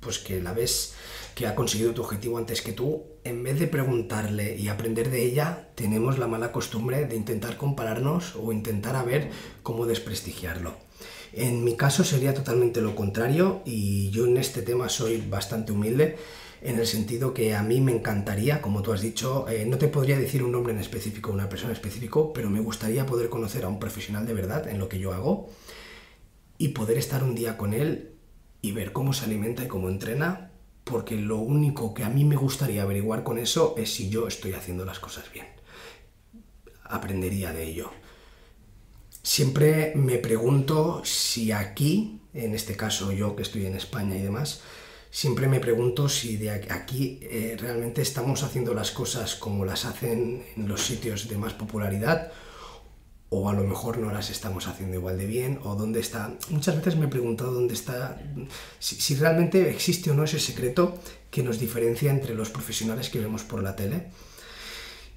pues 0.00 0.18
que 0.18 0.40
la 0.40 0.52
ves 0.52 0.94
que 1.34 1.46
ha 1.46 1.54
conseguido 1.54 1.92
tu 1.92 2.02
objetivo 2.02 2.38
antes 2.38 2.62
que 2.62 2.72
tú, 2.72 3.04
en 3.22 3.42
vez 3.42 3.58
de 3.58 3.66
preguntarle 3.66 4.56
y 4.56 4.68
aprender 4.68 5.10
de 5.10 5.22
ella, 5.24 5.68
tenemos 5.74 6.18
la 6.18 6.28
mala 6.28 6.50
costumbre 6.50 7.04
de 7.04 7.14
intentar 7.14 7.58
compararnos 7.58 8.36
o 8.36 8.52
intentar 8.52 8.96
a 8.96 9.02
ver 9.02 9.30
cómo 9.62 9.84
desprestigiarlo. 9.84 10.74
En 11.34 11.62
mi 11.62 11.76
caso 11.76 12.04
sería 12.04 12.32
totalmente 12.32 12.80
lo 12.80 12.96
contrario 12.96 13.60
y 13.66 14.08
yo 14.10 14.24
en 14.24 14.38
este 14.38 14.62
tema 14.62 14.88
soy 14.88 15.18
bastante 15.18 15.72
humilde 15.72 16.16
en 16.60 16.78
el 16.78 16.86
sentido 16.86 17.34
que 17.34 17.54
a 17.54 17.62
mí 17.62 17.80
me 17.80 17.92
encantaría, 17.92 18.62
como 18.62 18.82
tú 18.82 18.92
has 18.92 19.00
dicho, 19.00 19.48
eh, 19.48 19.66
no 19.66 19.78
te 19.78 19.88
podría 19.88 20.18
decir 20.18 20.42
un 20.42 20.52
nombre 20.52 20.72
en 20.72 20.80
específico, 20.80 21.32
una 21.32 21.48
persona 21.48 21.70
en 21.70 21.76
específico, 21.76 22.32
pero 22.32 22.50
me 22.50 22.60
gustaría 22.60 23.06
poder 23.06 23.28
conocer 23.28 23.64
a 23.64 23.68
un 23.68 23.78
profesional 23.78 24.26
de 24.26 24.34
verdad 24.34 24.68
en 24.68 24.78
lo 24.78 24.88
que 24.88 24.98
yo 24.98 25.12
hago 25.12 25.50
y 26.58 26.68
poder 26.68 26.98
estar 26.98 27.22
un 27.22 27.34
día 27.34 27.56
con 27.56 27.74
él 27.74 28.12
y 28.62 28.72
ver 28.72 28.92
cómo 28.92 29.12
se 29.12 29.26
alimenta 29.26 29.64
y 29.64 29.68
cómo 29.68 29.88
entrena, 29.88 30.50
porque 30.84 31.16
lo 31.16 31.38
único 31.38 31.94
que 31.94 32.04
a 32.04 32.08
mí 32.08 32.24
me 32.24 32.36
gustaría 32.36 32.82
averiguar 32.82 33.22
con 33.22 33.38
eso 33.38 33.74
es 33.76 33.92
si 33.92 34.08
yo 34.08 34.26
estoy 34.26 34.52
haciendo 34.52 34.84
las 34.84 34.98
cosas 34.98 35.30
bien. 35.32 35.46
Aprendería 36.84 37.52
de 37.52 37.64
ello. 37.64 37.90
Siempre 39.22 39.92
me 39.96 40.18
pregunto 40.18 41.02
si 41.04 41.50
aquí, 41.50 42.20
en 42.32 42.54
este 42.54 42.76
caso 42.76 43.12
yo 43.12 43.34
que 43.34 43.42
estoy 43.42 43.66
en 43.66 43.74
España 43.74 44.16
y 44.16 44.22
demás, 44.22 44.62
siempre 45.16 45.48
me 45.48 45.60
pregunto 45.60 46.10
si 46.10 46.36
de 46.36 46.50
aquí 46.50 47.18
eh, 47.22 47.56
realmente 47.58 48.02
estamos 48.02 48.42
haciendo 48.42 48.74
las 48.74 48.90
cosas 48.90 49.34
como 49.34 49.64
las 49.64 49.86
hacen 49.86 50.44
en 50.54 50.68
los 50.68 50.82
sitios 50.82 51.26
de 51.30 51.38
más 51.38 51.54
popularidad 51.54 52.30
o 53.30 53.48
a 53.48 53.54
lo 53.54 53.64
mejor 53.64 53.96
no 53.96 54.12
las 54.12 54.28
estamos 54.28 54.68
haciendo 54.68 54.98
igual 54.98 55.16
de 55.16 55.24
bien 55.24 55.58
o 55.64 55.74
dónde 55.74 56.00
está. 56.00 56.36
Muchas 56.50 56.76
veces 56.76 56.96
me 56.96 57.06
he 57.06 57.08
preguntado 57.08 57.50
dónde 57.50 57.72
está, 57.72 58.20
si, 58.78 58.96
si 58.96 59.14
realmente 59.14 59.70
existe 59.70 60.10
o 60.10 60.14
no 60.14 60.24
ese 60.24 60.38
secreto 60.38 60.98
que 61.30 61.42
nos 61.42 61.58
diferencia 61.58 62.10
entre 62.10 62.34
los 62.34 62.50
profesionales 62.50 63.08
que 63.08 63.18
vemos 63.18 63.42
por 63.42 63.62
la 63.62 63.74
tele. 63.74 64.08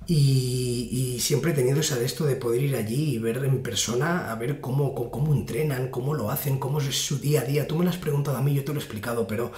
Y, 0.08 1.18
siempre 1.20 1.52
he 1.52 1.54
tenido 1.54 1.82
esa 1.82 1.98
de 1.98 2.06
esto 2.06 2.26
de 2.26 2.36
poder 2.36 2.64
ir 2.64 2.76
allí 2.76 3.14
y 3.14 3.18
ver 3.20 3.38
en 3.44 3.62
persona, 3.62 4.32
a 4.32 4.36
ver 4.36 4.62
cómo, 4.62 4.96
cómo, 4.96 5.34
entrenan, 5.34 5.90
cómo 5.90 6.16
lo 6.16 6.32
hacen, 6.32 6.58
cómo 6.58 6.80
es 6.80 7.06
su 7.06 7.20
día 7.20 7.42
a 7.42 7.44
día. 7.44 7.68
Tú 7.68 7.76
me 7.76 7.84
lo 7.84 7.92
has 7.92 7.98
preguntado 7.98 8.38
a 8.38 8.42
mí, 8.42 8.54
yo 8.54 8.64
te 8.64 8.74
lo 8.74 8.80
he 8.80 8.84
explicado, 8.84 9.28
pero 9.28 9.52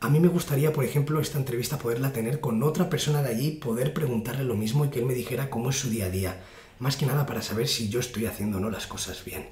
a 0.00 0.08
mí 0.08 0.20
me 0.20 0.28
gustaría, 0.28 0.72
por 0.72 0.84
ejemplo, 0.84 1.20
esta 1.20 1.38
entrevista 1.38 1.76
poderla 1.76 2.12
tener 2.12 2.40
con 2.40 2.62
otra 2.62 2.88
persona 2.88 3.22
de 3.22 3.30
allí, 3.30 3.50
poder 3.52 3.92
preguntarle 3.92 4.44
lo 4.44 4.54
mismo 4.54 4.84
y 4.84 4.88
que 4.88 5.00
él 5.00 5.06
me 5.06 5.14
dijera 5.14 5.50
cómo 5.50 5.70
es 5.70 5.76
su 5.76 5.90
día 5.90 6.06
a 6.06 6.10
día. 6.10 6.40
Más 6.78 6.96
que 6.96 7.06
nada 7.06 7.26
para 7.26 7.42
saber 7.42 7.66
si 7.66 7.88
yo 7.88 8.00
estoy 8.00 8.26
haciendo 8.26 8.58
o 8.58 8.60
no 8.60 8.70
las 8.70 8.86
cosas 8.86 9.24
bien. 9.24 9.48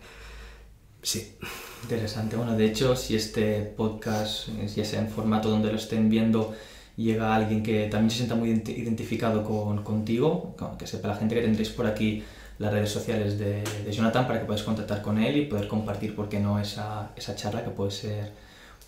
Sí. 1.02 1.36
Interesante. 1.82 2.36
Bueno, 2.36 2.56
de 2.56 2.64
hecho, 2.64 2.96
si 2.96 3.16
este 3.16 3.62
podcast, 3.62 4.48
ya 4.74 4.84
sea 4.84 5.00
en 5.00 5.08
formato 5.08 5.50
donde 5.50 5.70
lo 5.70 5.76
estén 5.76 6.08
viendo, 6.08 6.54
llega 6.96 7.34
alguien 7.34 7.62
que 7.62 7.88
también 7.88 8.10
se 8.10 8.18
sienta 8.18 8.34
muy 8.34 8.50
identificado 8.50 9.44
con, 9.44 9.82
contigo, 9.82 10.56
que 10.78 10.86
sepa 10.86 11.08
la 11.08 11.16
gente 11.16 11.34
que 11.34 11.42
tendréis 11.42 11.70
por 11.70 11.86
aquí 11.86 12.24
las 12.58 12.72
redes 12.72 12.90
sociales 12.90 13.38
de, 13.38 13.62
de, 13.84 13.92
Jonathan 13.92 14.26
para 14.26 14.40
que 14.40 14.46
podáis 14.46 14.62
contactar 14.62 15.02
con 15.02 15.18
él 15.18 15.36
y 15.36 15.44
poder 15.44 15.68
compartir, 15.68 16.16
por 16.16 16.28
qué 16.28 16.40
no, 16.40 16.58
esa, 16.58 17.10
esa 17.14 17.34
charla 17.34 17.62
que 17.62 17.70
puede 17.70 17.90
ser 17.90 18.32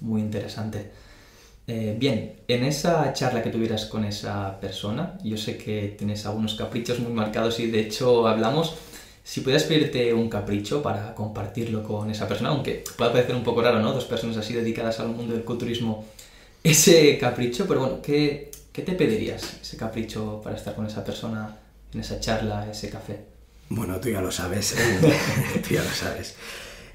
muy 0.00 0.22
interesante. 0.22 0.90
Eh, 1.66 1.94
bien, 1.98 2.36
en 2.48 2.64
esa 2.64 3.12
charla 3.12 3.42
que 3.42 3.50
tuvieras 3.50 3.84
con 3.84 4.06
esa 4.06 4.58
persona, 4.58 5.18
yo 5.22 5.36
sé 5.36 5.58
que 5.58 5.94
tienes 5.98 6.24
algunos 6.24 6.54
caprichos 6.54 6.98
muy 6.98 7.12
marcados 7.12 7.60
y 7.60 7.70
de 7.70 7.80
hecho 7.80 8.26
hablamos. 8.26 8.74
Si 9.22 9.42
pudieras 9.42 9.64
pedirte 9.64 10.14
un 10.14 10.30
capricho 10.30 10.82
para 10.82 11.14
compartirlo 11.14 11.82
con 11.82 12.10
esa 12.10 12.26
persona, 12.26 12.48
aunque 12.48 12.82
pueda 12.96 13.12
parecer 13.12 13.36
un 13.36 13.44
poco 13.44 13.60
raro, 13.60 13.80
¿no? 13.80 13.92
Dos 13.92 14.06
personas 14.06 14.38
así 14.38 14.54
dedicadas 14.54 15.00
al 15.00 15.08
mundo 15.08 15.34
del 15.34 15.44
culturismo 15.44 16.06
ese 16.62 17.18
capricho, 17.18 17.66
pero 17.66 17.80
bueno, 17.80 18.02
¿qué, 18.02 18.50
¿qué, 18.72 18.82
te 18.82 18.92
pedirías 18.92 19.58
ese 19.62 19.76
capricho 19.76 20.40
para 20.42 20.56
estar 20.56 20.74
con 20.74 20.86
esa 20.86 21.04
persona 21.04 21.56
en 21.92 22.00
esa 22.00 22.20
charla, 22.20 22.68
ese 22.70 22.90
café? 22.90 23.20
Bueno, 23.68 23.98
tú 24.00 24.08
ya 24.08 24.20
lo 24.20 24.30
sabes, 24.30 24.74
tú 25.68 25.74
ya 25.74 25.82
lo 25.82 25.90
sabes. 25.90 26.36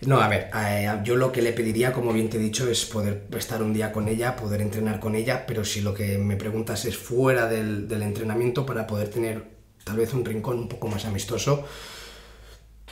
No, 0.01 0.20
a 0.20 0.28
ver, 0.28 0.49
eh, 0.53 0.89
yo 1.03 1.16
lo 1.16 1.32
que 1.32 1.41
le 1.41 1.53
pediría, 1.53 1.93
como 1.93 2.11
bien 2.11 2.30
te 2.30 2.38
he 2.38 2.39
dicho, 2.39 2.70
es 2.70 2.84
poder 2.86 3.26
estar 3.38 3.64
un 3.64 3.74
día 3.74 3.91
con 3.91 4.07
ella, 4.09 4.36
poder 4.36 4.61
entrenar 4.61 4.99
con 4.99 5.16
ella, 5.16 5.45
pero 5.45 5.64
si 5.64 5.82
lo 5.82 5.93
que 5.93 6.18
me 6.18 6.36
preguntas 6.36 6.84
es 6.86 6.97
fuera 6.97 7.47
del, 7.47 7.88
del 7.88 8.01
entrenamiento 8.01 8.66
para 8.66 8.86
poder 8.86 9.09
tener 9.09 9.53
tal 9.84 9.97
vez 9.97 10.14
un 10.14 10.26
rincón 10.26 10.59
un 10.59 10.70
poco 10.70 10.88
más 10.88 11.05
amistoso, 11.05 11.66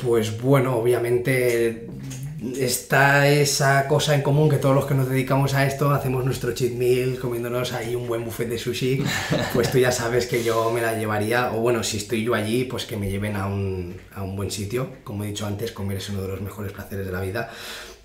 Pues 0.04 0.42
bueno, 0.42 0.78
obviamente 0.78 1.88
está 2.58 3.28
esa 3.28 3.88
cosa 3.88 4.16
en 4.16 4.22
común 4.22 4.50
que 4.50 4.58
todos 4.58 4.74
los 4.74 4.86
que 4.86 4.96
nos 4.96 5.08
dedicamos 5.08 5.54
a 5.54 5.66
esto 5.68 5.92
hacemos 5.92 6.26
nuestro 6.26 6.54
cheat 6.54 6.74
meal 6.74 7.20
comiéndonos 7.20 7.74
ahí 7.74 7.96
un 7.96 8.08
buen 8.08 8.26
buffet 8.26 8.50
de 8.50 8.58
sushi, 8.58 9.04
pues 9.54 9.72
tú 9.72 9.78
ya 9.78 9.92
sabes 9.92 10.26
que 10.26 10.44
yo 10.44 10.72
me 10.72 10.82
la 10.82 10.98
llevaría, 10.98 11.54
o 11.54 11.60
bueno, 11.60 11.84
si 11.84 11.98
estoy 11.98 12.24
yo 12.24 12.34
allí, 12.34 12.64
pues 12.64 12.86
que 12.86 12.98
me 12.98 13.12
lleven 13.12 13.36
a 13.36 13.46
un, 13.46 13.96
a 14.16 14.24
un 14.24 14.36
buen 14.36 14.50
sitio. 14.50 14.90
Como 15.04 15.24
he 15.24 15.28
dicho 15.28 15.46
antes, 15.46 15.72
comer 15.72 15.98
es 15.98 16.10
uno 16.10 16.22
de 16.24 16.30
los 16.30 16.42
mejores 16.42 16.72
placeres 16.72 17.06
de 17.06 17.12
la 17.12 17.22
vida. 17.22 17.50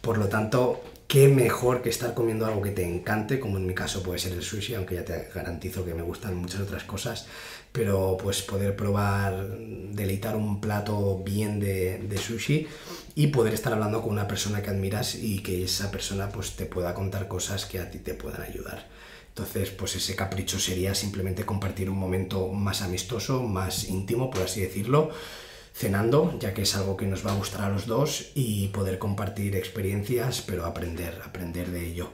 Por 0.02 0.18
lo 0.18 0.28
tanto, 0.28 0.82
qué 1.08 1.28
mejor 1.28 1.82
que 1.82 1.88
estar 1.88 2.14
comiendo 2.14 2.46
algo 2.46 2.62
que 2.62 2.70
te 2.70 2.84
encante, 2.84 3.40
como 3.40 3.56
en 3.56 3.66
mi 3.66 3.74
caso 3.74 4.02
puede 4.02 4.18
ser 4.18 4.32
el 4.32 4.42
sushi, 4.42 4.74
aunque 4.74 4.96
ya 4.96 5.04
te 5.04 5.28
garantizo 5.34 5.84
que 5.84 5.94
me 5.94 6.02
gustan 6.02 6.36
muchas 6.36 6.60
otras 6.60 6.84
cosas, 6.84 7.26
pero 7.72 8.16
pues 8.20 8.42
poder 8.42 8.74
probar, 8.74 9.48
deleitar 9.92 10.36
un 10.36 10.60
plato 10.60 11.22
bien 11.24 11.60
de, 11.60 11.98
de 11.98 12.18
sushi 12.18 12.66
y 13.14 13.28
poder 13.28 13.54
estar 13.54 13.72
hablando 13.72 14.02
con 14.02 14.12
una 14.12 14.28
persona 14.28 14.62
que 14.62 14.70
admiras 14.70 15.14
y 15.14 15.40
que 15.40 15.64
esa 15.64 15.90
persona 15.90 16.28
pues 16.28 16.52
te 16.52 16.66
pueda 16.66 16.94
contar 16.94 17.28
cosas 17.28 17.64
que 17.66 17.78
a 17.78 17.90
ti 17.90 17.98
te 17.98 18.14
puedan 18.14 18.42
ayudar. 18.42 18.86
Entonces, 19.36 19.70
pues 19.70 19.94
ese 19.96 20.16
capricho 20.16 20.58
sería 20.58 20.94
simplemente 20.94 21.44
compartir 21.44 21.90
un 21.90 21.98
momento 21.98 22.48
más 22.48 22.80
amistoso, 22.80 23.42
más 23.42 23.84
íntimo, 23.84 24.30
por 24.30 24.44
así 24.44 24.62
decirlo, 24.62 25.10
cenando, 25.76 26.38
ya 26.40 26.54
que 26.54 26.62
es 26.62 26.74
algo 26.74 26.96
que 26.96 27.06
nos 27.06 27.26
va 27.26 27.32
a 27.32 27.34
gustar 27.34 27.60
a 27.60 27.68
los 27.68 27.86
dos 27.86 28.30
y 28.34 28.68
poder 28.68 28.98
compartir 28.98 29.56
experiencias, 29.56 30.40
pero 30.40 30.64
aprender, 30.64 31.20
aprender 31.22 31.70
de 31.70 31.86
ello. 31.86 32.12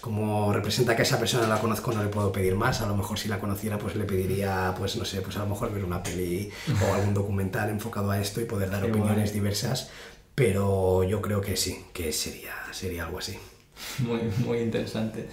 Como 0.00 0.52
representa 0.52 0.96
que 0.96 1.02
a 1.02 1.04
esa 1.04 1.20
persona 1.20 1.46
la 1.46 1.60
conozco, 1.60 1.92
no 1.92 2.02
le 2.02 2.08
puedo 2.08 2.32
pedir 2.32 2.56
más. 2.56 2.80
A 2.80 2.86
lo 2.86 2.96
mejor 2.96 3.16
si 3.16 3.28
la 3.28 3.38
conociera, 3.38 3.78
pues 3.78 3.94
le 3.94 4.04
pediría, 4.04 4.74
pues 4.76 4.96
no 4.96 5.04
sé, 5.04 5.20
pues 5.20 5.36
a 5.36 5.40
lo 5.40 5.46
mejor 5.46 5.72
ver 5.72 5.84
una 5.84 6.02
peli 6.02 6.50
o 6.82 6.94
algún 6.94 7.14
documental 7.20 7.70
enfocado 7.70 8.10
a 8.10 8.20
esto 8.20 8.40
y 8.40 8.46
poder 8.46 8.70
dar 8.70 8.82
Qué 8.82 8.90
opiniones 8.90 9.30
guay. 9.30 9.34
diversas. 9.34 9.90
Pero 10.34 11.04
yo 11.04 11.22
creo 11.22 11.40
que 11.40 11.56
sí, 11.56 11.84
que 11.92 12.12
sería, 12.12 12.54
sería 12.72 13.04
algo 13.04 13.18
así. 13.20 13.38
Muy, 14.00 14.22
muy 14.44 14.58
interesante. 14.58 15.28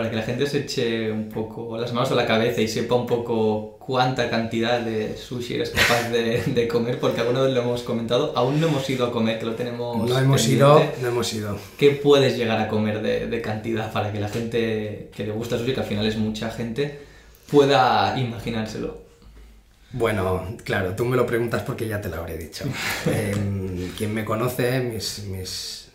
Para 0.00 0.10
que 0.10 0.16
la 0.16 0.22
gente 0.22 0.46
se 0.46 0.60
eche 0.60 1.12
un 1.12 1.28
poco 1.28 1.76
las 1.76 1.92
manos 1.92 2.10
a 2.10 2.14
la 2.14 2.24
cabeza 2.26 2.62
y 2.62 2.68
sepa 2.68 2.94
un 2.94 3.06
poco 3.06 3.76
cuánta 3.78 4.30
cantidad 4.30 4.80
de 4.80 5.14
sushi 5.14 5.56
eres 5.56 5.70
capaz 5.70 6.08
de, 6.08 6.42
de 6.46 6.68
comer, 6.68 6.98
porque 6.98 7.20
alguna 7.20 7.42
vez 7.42 7.52
lo 7.52 7.60
hemos 7.60 7.82
comentado, 7.82 8.32
aún 8.34 8.58
no 8.60 8.68
hemos 8.68 8.88
ido 8.88 9.04
a 9.04 9.12
comer, 9.12 9.38
que 9.38 9.44
lo 9.44 9.54
tenemos 9.56 10.08
No 10.08 10.18
hemos 10.18 10.40
pendiente. 10.40 10.56
ido, 10.56 10.82
no 11.02 11.08
hemos 11.08 11.32
ido. 11.34 11.58
¿Qué 11.76 11.90
puedes 11.90 12.38
llegar 12.38 12.58
a 12.60 12.68
comer 12.68 13.02
de, 13.02 13.26
de 13.26 13.42
cantidad 13.42 13.92
para 13.92 14.10
que 14.10 14.20
la 14.20 14.30
gente 14.30 15.10
que 15.14 15.26
le 15.26 15.32
gusta 15.32 15.56
el 15.56 15.60
sushi, 15.60 15.74
que 15.74 15.80
al 15.80 15.86
final 15.86 16.06
es 16.06 16.16
mucha 16.16 16.50
gente, 16.50 16.98
pueda 17.50 18.18
imaginárselo? 18.18 19.02
Bueno, 19.92 20.56
claro, 20.64 20.94
tú 20.96 21.04
me 21.04 21.16
lo 21.16 21.26
preguntas 21.26 21.62
porque 21.62 21.86
ya 21.86 22.00
te 22.00 22.08
lo 22.08 22.16
habré 22.16 22.38
dicho. 22.38 22.64
Em, 23.06 23.90
quien 23.98 24.14
me 24.14 24.24
conoce, 24.24 24.80
mis, 24.80 25.24
mis, 25.24 25.89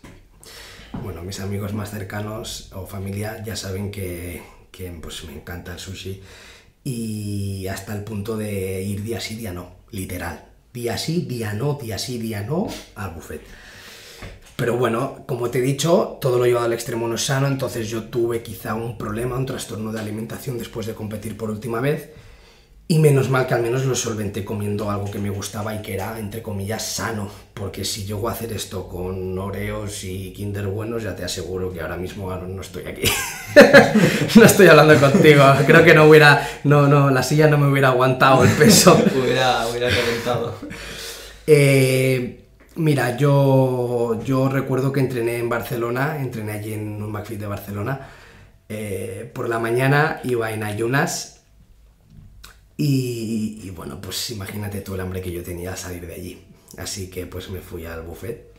bueno, 1.02 1.22
mis 1.22 1.40
amigos 1.40 1.72
más 1.72 1.90
cercanos 1.90 2.70
o 2.74 2.86
familia 2.86 3.42
ya 3.44 3.56
saben 3.56 3.90
que, 3.90 4.42
pues, 5.00 5.24
me 5.24 5.34
encanta 5.34 5.72
el 5.72 5.78
sushi 5.78 6.22
y 6.84 7.66
hasta 7.68 7.94
el 7.94 8.04
punto 8.04 8.36
de 8.36 8.82
ir 8.82 9.02
día 9.02 9.20
sí, 9.20 9.36
día 9.36 9.52
no, 9.52 9.76
literal. 9.90 10.44
Día 10.72 10.98
sí, 10.98 11.22
día 11.22 11.54
no, 11.54 11.78
día 11.80 11.98
sí, 11.98 12.18
día 12.18 12.42
no, 12.42 12.68
al 12.94 13.10
buffet. 13.12 13.42
Pero 14.56 14.76
bueno, 14.76 15.24
como 15.26 15.50
te 15.50 15.58
he 15.58 15.62
dicho, 15.62 16.18
todo 16.20 16.38
lo 16.38 16.46
llevado 16.46 16.66
al 16.66 16.72
extremo 16.72 17.08
no 17.08 17.16
es 17.16 17.24
sano, 17.24 17.46
entonces 17.46 17.88
yo 17.88 18.04
tuve 18.04 18.42
quizá 18.42 18.74
un 18.74 18.96
problema, 18.96 19.36
un 19.36 19.46
trastorno 19.46 19.92
de 19.92 20.00
alimentación 20.00 20.58
después 20.58 20.86
de 20.86 20.94
competir 20.94 21.36
por 21.36 21.50
última 21.50 21.80
vez. 21.80 22.10
Y 22.88 23.00
menos 23.00 23.30
mal 23.30 23.48
que 23.48 23.54
al 23.54 23.62
menos 23.62 23.84
lo 23.84 23.96
solventé 23.96 24.44
comiendo 24.44 24.88
algo 24.88 25.10
que 25.10 25.18
me 25.18 25.28
gustaba 25.28 25.74
y 25.74 25.82
que 25.82 25.94
era, 25.94 26.20
entre 26.20 26.40
comillas, 26.40 26.86
sano. 26.86 27.28
Porque 27.52 27.84
si 27.84 28.04
llego 28.04 28.28
a 28.28 28.32
hacer 28.32 28.52
esto 28.52 28.88
con 28.88 29.36
Oreos 29.36 30.04
y 30.04 30.32
Kinder 30.32 30.68
Buenos, 30.68 31.02
ya 31.02 31.16
te 31.16 31.24
aseguro 31.24 31.72
que 31.72 31.80
ahora 31.80 31.96
mismo 31.96 32.30
Aaron, 32.30 32.54
no 32.54 32.62
estoy 32.62 32.86
aquí. 32.86 33.10
no 34.36 34.44
estoy 34.44 34.68
hablando 34.68 34.94
contigo. 35.00 35.42
Creo 35.66 35.84
que 35.84 35.94
no 35.94 36.04
hubiera, 36.04 36.48
no, 36.62 36.86
no, 36.86 37.10
la 37.10 37.24
silla 37.24 37.48
no 37.48 37.58
me 37.58 37.66
hubiera 37.66 37.88
aguantado 37.88 38.44
el 38.44 38.50
peso. 38.50 38.94
Hubiera, 39.20 39.66
hubiera 39.66 39.88
reventado. 39.90 40.54
Eh, 41.44 42.44
mira, 42.76 43.16
yo, 43.16 44.22
yo 44.24 44.48
recuerdo 44.48 44.92
que 44.92 45.00
entrené 45.00 45.38
en 45.38 45.48
Barcelona, 45.48 46.18
entrené 46.20 46.52
allí 46.52 46.74
en 46.74 47.02
un 47.02 47.10
McFit 47.10 47.40
de 47.40 47.46
Barcelona. 47.48 48.08
Eh, 48.68 49.28
por 49.34 49.48
la 49.48 49.58
mañana 49.58 50.20
iba 50.22 50.52
en 50.52 50.62
ayunas 50.62 51.35
y, 52.76 53.60
y 53.64 53.70
bueno, 53.70 54.00
pues 54.00 54.30
imagínate 54.30 54.80
tú 54.80 54.94
el 54.94 55.00
hambre 55.00 55.22
que 55.22 55.32
yo 55.32 55.42
tenía 55.42 55.72
al 55.72 55.78
salir 55.78 56.06
de 56.06 56.14
allí. 56.14 56.42
Así 56.76 57.08
que 57.08 57.26
pues 57.26 57.48
me 57.50 57.60
fui 57.60 57.86
al 57.86 58.02
buffet 58.02 58.52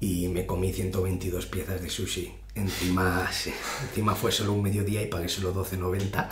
y 0.00 0.28
me 0.28 0.46
comí 0.46 0.72
122 0.72 1.46
piezas 1.46 1.80
de 1.80 1.88
sushi. 1.90 2.32
Encima, 2.56 3.30
sí, 3.30 3.52
encima 3.90 4.14
fue 4.14 4.32
solo 4.32 4.54
un 4.54 4.62
mediodía 4.62 5.02
y 5.02 5.06
pagué 5.06 5.28
solo 5.28 5.54
12.90. 5.54 6.28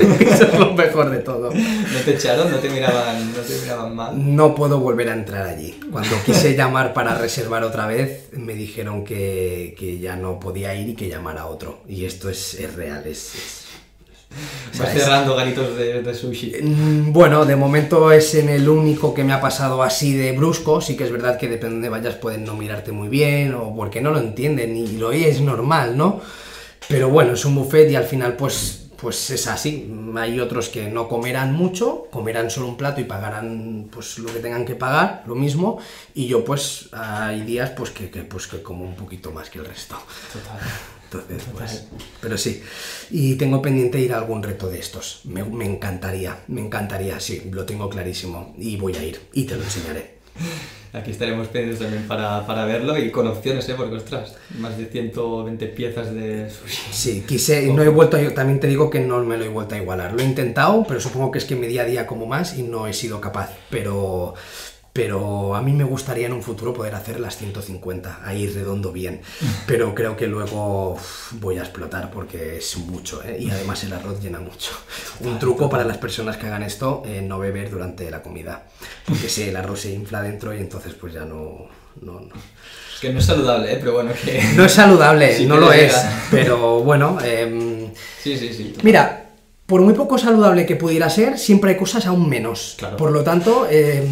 Eso 0.20 0.44
es 0.44 0.58
lo 0.58 0.74
mejor 0.74 1.08
de 1.08 1.18
todo. 1.18 1.52
¿No 1.54 2.00
te 2.04 2.14
echaron? 2.16 2.50
¿No 2.50 2.58
te 2.58 2.68
miraban, 2.68 3.32
no 3.32 3.38
te 3.38 3.56
miraban 3.60 3.94
mal? 3.94 4.34
No 4.36 4.56
puedo 4.56 4.80
volver 4.80 5.08
a 5.08 5.12
entrar 5.14 5.46
allí. 5.46 5.78
Cuando 5.92 6.16
quise 6.26 6.56
llamar 6.56 6.92
para 6.94 7.16
reservar 7.16 7.62
otra 7.62 7.86
vez, 7.86 8.28
me 8.32 8.54
dijeron 8.54 9.04
que, 9.04 9.76
que 9.78 10.00
ya 10.00 10.16
no 10.16 10.40
podía 10.40 10.74
ir 10.74 10.88
y 10.88 10.94
que 10.96 11.08
llamara 11.08 11.42
a 11.42 11.46
otro. 11.46 11.80
Y 11.88 12.06
esto 12.06 12.28
es, 12.28 12.54
es 12.54 12.74
real, 12.74 13.06
es... 13.06 13.34
es- 13.36 13.67
o 14.78 14.84
sea, 14.84 14.86
Vas 14.86 14.96
es- 14.96 15.04
cerrando 15.04 15.34
garitos 15.36 15.76
de, 15.76 16.02
de 16.02 16.14
sushi. 16.14 16.52
Mm, 16.62 17.12
Bueno, 17.12 17.44
de 17.44 17.56
momento 17.56 18.10
es 18.12 18.34
en 18.34 18.48
el 18.48 18.68
único 18.68 19.12
que 19.14 19.24
me 19.24 19.32
ha 19.32 19.40
pasado 19.40 19.82
así 19.82 20.14
de 20.16 20.32
brusco. 20.32 20.80
Sí 20.80 20.96
que 20.96 21.04
es 21.04 21.12
verdad 21.12 21.38
que 21.38 21.48
depende 21.48 21.80
de 21.82 21.88
vayas 21.88 22.14
pueden 22.14 22.44
no 22.44 22.54
mirarte 22.54 22.92
muy 22.92 23.08
bien 23.08 23.54
o 23.54 23.74
porque 23.74 24.00
no 24.00 24.10
lo 24.10 24.18
entienden 24.18 24.76
y 24.76 24.86
lo 24.98 25.12
es 25.12 25.40
normal, 25.40 25.96
¿no? 25.96 26.20
Pero 26.88 27.08
bueno, 27.10 27.32
es 27.34 27.44
un 27.44 27.54
buffet 27.54 27.90
y 27.90 27.96
al 27.96 28.04
final 28.04 28.34
pues, 28.36 28.86
pues 28.96 29.30
es 29.30 29.46
así. 29.46 29.92
Hay 30.16 30.40
otros 30.40 30.68
que 30.70 30.88
no 30.88 31.06
comerán 31.06 31.52
mucho, 31.52 32.06
comerán 32.10 32.50
solo 32.50 32.68
un 32.68 32.76
plato 32.76 33.00
y 33.00 33.04
pagarán 33.04 33.88
pues 33.92 34.18
lo 34.18 34.32
que 34.32 34.40
tengan 34.40 34.64
que 34.64 34.74
pagar, 34.74 35.22
lo 35.26 35.34
mismo. 35.34 35.78
Y 36.14 36.26
yo 36.28 36.44
pues 36.44 36.88
hay 36.92 37.42
días 37.42 37.70
pues 37.76 37.90
que, 37.90 38.10
que, 38.10 38.22
pues, 38.22 38.46
que 38.46 38.62
como 38.62 38.84
un 38.84 38.94
poquito 38.94 39.30
más 39.32 39.50
que 39.50 39.58
el 39.58 39.66
resto. 39.66 39.96
Total. 40.32 40.58
Entonces, 41.10 41.42
pues, 41.56 41.84
pero 42.20 42.36
sí. 42.36 42.62
Y 43.10 43.36
tengo 43.36 43.62
pendiente 43.62 43.98
ir 44.00 44.12
a 44.12 44.18
algún 44.18 44.42
reto 44.42 44.68
de 44.68 44.78
estos. 44.78 45.20
Me, 45.24 45.42
me 45.42 45.64
encantaría, 45.64 46.40
me 46.48 46.60
encantaría, 46.60 47.18
sí, 47.20 47.48
lo 47.50 47.64
tengo 47.64 47.88
clarísimo. 47.88 48.54
Y 48.58 48.76
voy 48.76 48.94
a 48.96 49.02
ir 49.02 49.18
y 49.32 49.44
te 49.44 49.56
lo 49.56 49.64
enseñaré. 49.64 50.18
Aquí 50.92 51.10
estaremos 51.10 51.48
pendientes 51.48 51.80
también 51.80 52.06
para, 52.08 52.46
para 52.46 52.64
verlo 52.64 52.96
y 52.98 53.10
con 53.10 53.26
opciones, 53.26 53.68
¿eh? 53.68 53.74
Porque, 53.76 53.96
ostras, 53.96 54.36
más 54.58 54.76
de 54.78 54.86
120 54.86 55.66
piezas 55.66 56.14
de 56.14 56.48
sushi. 56.50 56.82
Sí, 56.92 57.24
quise, 57.28 57.66
no 57.74 57.82
he 57.82 57.88
vuelto, 57.88 58.16
a- 58.16 58.34
también 58.34 58.58
te 58.58 58.66
digo 58.68 58.88
que 58.88 59.00
no 59.00 59.22
me 59.22 59.36
lo 59.36 59.44
he 59.44 59.48
vuelto 59.48 59.74
a 59.74 59.78
igualar. 59.78 60.14
Lo 60.14 60.20
he 60.20 60.24
intentado, 60.24 60.84
pero 60.88 60.98
supongo 60.98 61.30
que 61.30 61.38
es 61.38 61.44
que 61.44 61.56
mi 61.56 61.66
día 61.66 61.82
a 61.82 61.84
día 61.84 62.06
como 62.06 62.24
más 62.26 62.56
y 62.56 62.62
no 62.62 62.86
he 62.86 62.94
sido 62.94 63.20
capaz. 63.20 63.50
Pero, 63.68 64.32
pero 64.92 65.54
a 65.54 65.62
mí 65.62 65.72
me 65.72 65.84
gustaría 65.84 66.26
en 66.26 66.32
un 66.32 66.42
futuro 66.42 66.74
poder 66.74 66.94
hacer 66.94 67.20
las 67.20 67.36
150, 67.36 68.20
ahí 68.24 68.48
redondo 68.48 68.92
bien. 68.92 69.20
Pero 69.66 69.94
creo 69.94 70.16
que 70.16 70.26
luego 70.26 70.96
voy 71.32 71.58
a 71.58 71.60
explotar 71.60 72.10
porque 72.10 72.56
es 72.56 72.76
mucho, 72.78 73.22
¿eh? 73.22 73.36
y 73.38 73.50
además 73.50 73.84
el 73.84 73.92
arroz 73.92 74.20
llena 74.20 74.40
mucho. 74.40 74.70
Un 75.20 75.38
truco 75.38 75.70
para 75.70 75.84
las 75.84 75.98
personas 75.98 76.36
que 76.36 76.46
hagan 76.46 76.62
esto, 76.62 77.02
eh, 77.06 77.22
no 77.22 77.38
beber 77.38 77.70
durante 77.70 78.10
la 78.10 78.22
comida. 78.22 78.66
Porque 79.06 79.28
si 79.28 79.42
el 79.42 79.56
arroz 79.56 79.80
se 79.80 79.92
infla 79.92 80.22
dentro 80.22 80.54
y 80.54 80.58
entonces 80.58 80.94
pues 80.94 81.12
ya 81.12 81.24
no... 81.24 81.68
no, 82.00 82.20
no. 82.20 82.34
Es 82.94 83.00
que 83.00 83.12
no 83.12 83.20
es 83.20 83.26
saludable, 83.26 83.72
¿eh? 83.72 83.76
Pero 83.78 83.92
bueno, 83.92 84.10
que... 84.24 84.42
No 84.56 84.64
es 84.64 84.72
saludable, 84.72 85.32
Sí 85.36 85.46
no 85.46 85.58
lo 85.58 85.72
es, 85.72 85.94
pero 86.30 86.80
bueno... 86.80 87.18
em, 87.22 87.92
Sí, 88.20 88.36
sí, 88.36 88.52
sí. 88.52 88.74
Mira, 88.82 89.30
por 89.66 89.82
muy 89.82 89.94
poco 89.94 90.18
saludable 90.18 90.66
que 90.66 90.76
pudiera 90.76 91.08
ser, 91.08 91.38
siempre 91.38 91.72
hay 91.72 91.76
cosas 91.76 92.06
aún 92.06 92.28
menos. 92.28 92.74
Claro. 92.78 92.96
Por 92.96 93.12
lo 93.12 93.22
tanto, 93.22 93.68
eh, 93.70 94.02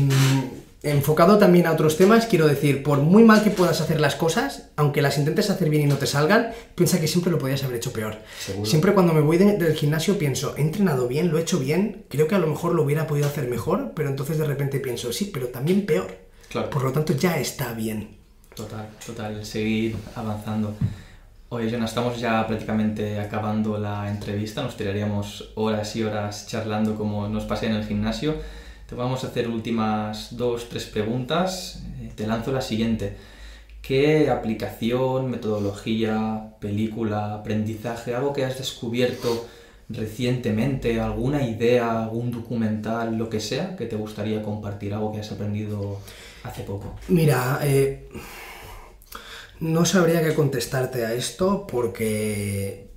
enfocado 0.90 1.38
también 1.38 1.66
a 1.66 1.72
otros 1.72 1.96
temas, 1.96 2.26
quiero 2.26 2.46
decir, 2.46 2.82
por 2.82 2.98
muy 3.00 3.22
mal 3.24 3.42
que 3.42 3.50
puedas 3.50 3.80
hacer 3.80 4.00
las 4.00 4.14
cosas, 4.16 4.70
aunque 4.76 5.02
las 5.02 5.18
intentes 5.18 5.50
hacer 5.50 5.68
bien 5.70 5.82
y 5.82 5.86
no 5.86 5.96
te 5.96 6.06
salgan, 6.06 6.50
piensa 6.74 7.00
que 7.00 7.08
siempre 7.08 7.30
lo 7.30 7.38
podías 7.38 7.62
haber 7.64 7.76
hecho 7.76 7.92
peor. 7.92 8.16
Seguro. 8.38 8.66
Siempre 8.66 8.92
cuando 8.94 9.12
me 9.12 9.20
voy 9.20 9.36
de- 9.38 9.56
del 9.58 9.74
gimnasio 9.74 10.18
pienso, 10.18 10.54
he 10.56 10.62
entrenado 10.62 11.08
bien, 11.08 11.30
lo 11.30 11.38
he 11.38 11.42
hecho 11.42 11.58
bien, 11.58 12.04
creo 12.08 12.26
que 12.28 12.34
a 12.34 12.38
lo 12.38 12.46
mejor 12.46 12.74
lo 12.74 12.82
hubiera 12.82 13.06
podido 13.06 13.26
hacer 13.26 13.48
mejor, 13.48 13.92
pero 13.94 14.08
entonces 14.08 14.38
de 14.38 14.44
repente 14.44 14.80
pienso, 14.80 15.12
sí, 15.12 15.30
pero 15.32 15.48
también 15.48 15.86
peor. 15.86 16.16
Claro. 16.48 16.70
Por 16.70 16.84
lo 16.84 16.92
tanto, 16.92 17.12
ya 17.12 17.38
está 17.38 17.72
bien. 17.72 18.16
Total, 18.54 18.88
total, 19.04 19.44
seguir 19.44 19.96
avanzando. 20.14 20.74
Oye, 21.48 21.70
Jonah, 21.70 21.84
estamos 21.86 22.18
ya 22.18 22.44
prácticamente 22.46 23.20
acabando 23.20 23.78
la 23.78 24.10
entrevista, 24.10 24.62
nos 24.62 24.76
tiraríamos 24.76 25.52
horas 25.54 25.94
y 25.94 26.02
horas 26.02 26.46
charlando 26.48 26.96
como 26.96 27.28
nos 27.28 27.44
pasé 27.44 27.66
en 27.66 27.74
el 27.76 27.84
gimnasio. 27.86 28.34
Te 28.88 28.94
vamos 28.94 29.24
a 29.24 29.28
hacer 29.28 29.48
últimas 29.48 30.36
dos, 30.36 30.68
tres 30.68 30.84
preguntas. 30.84 31.82
Eh, 32.00 32.12
Te 32.14 32.26
lanzo 32.26 32.52
la 32.52 32.60
siguiente. 32.60 33.16
¿Qué 33.82 34.30
aplicación, 34.30 35.30
metodología, 35.30 36.54
película, 36.60 37.34
aprendizaje, 37.34 38.14
algo 38.14 38.32
que 38.32 38.44
has 38.44 38.58
descubierto 38.58 39.46
recientemente, 39.88 41.00
alguna 41.00 41.42
idea, 41.46 42.02
algún 42.02 42.30
documental, 42.32 43.16
lo 43.16 43.28
que 43.28 43.40
sea, 43.40 43.76
que 43.76 43.86
te 43.86 43.94
gustaría 43.96 44.42
compartir, 44.42 44.94
algo 44.94 45.12
que 45.12 45.20
has 45.20 45.30
aprendido 45.30 46.00
hace 46.42 46.62
poco? 46.62 46.94
Mira, 47.08 47.60
eh, 47.62 48.08
no 49.60 49.84
sabría 49.84 50.22
qué 50.22 50.34
contestarte 50.34 51.06
a 51.06 51.14
esto 51.14 51.66
porque 51.66 52.90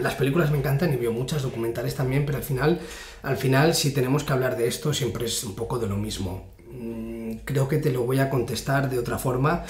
las 0.00 0.14
películas 0.14 0.50
me 0.50 0.58
encantan 0.58 0.92
y 0.92 0.96
veo 0.96 1.12
muchas 1.12 1.42
documentales 1.42 1.94
también, 1.94 2.26
pero 2.26 2.38
al 2.38 2.44
final, 2.44 2.80
al 3.22 3.36
final 3.36 3.74
si 3.74 3.92
tenemos 3.92 4.24
que 4.24 4.32
hablar 4.32 4.56
de 4.56 4.68
esto 4.68 4.92
siempre 4.92 5.26
es 5.26 5.44
un 5.44 5.54
poco 5.54 5.78
de 5.78 5.86
lo 5.86 5.96
mismo. 5.96 6.54
Mm, 6.70 7.36
creo 7.44 7.68
que 7.68 7.78
te 7.78 7.90
lo 7.90 8.02
voy 8.02 8.18
a 8.18 8.30
contestar 8.30 8.90
de 8.90 8.98
otra 8.98 9.18
forma 9.18 9.64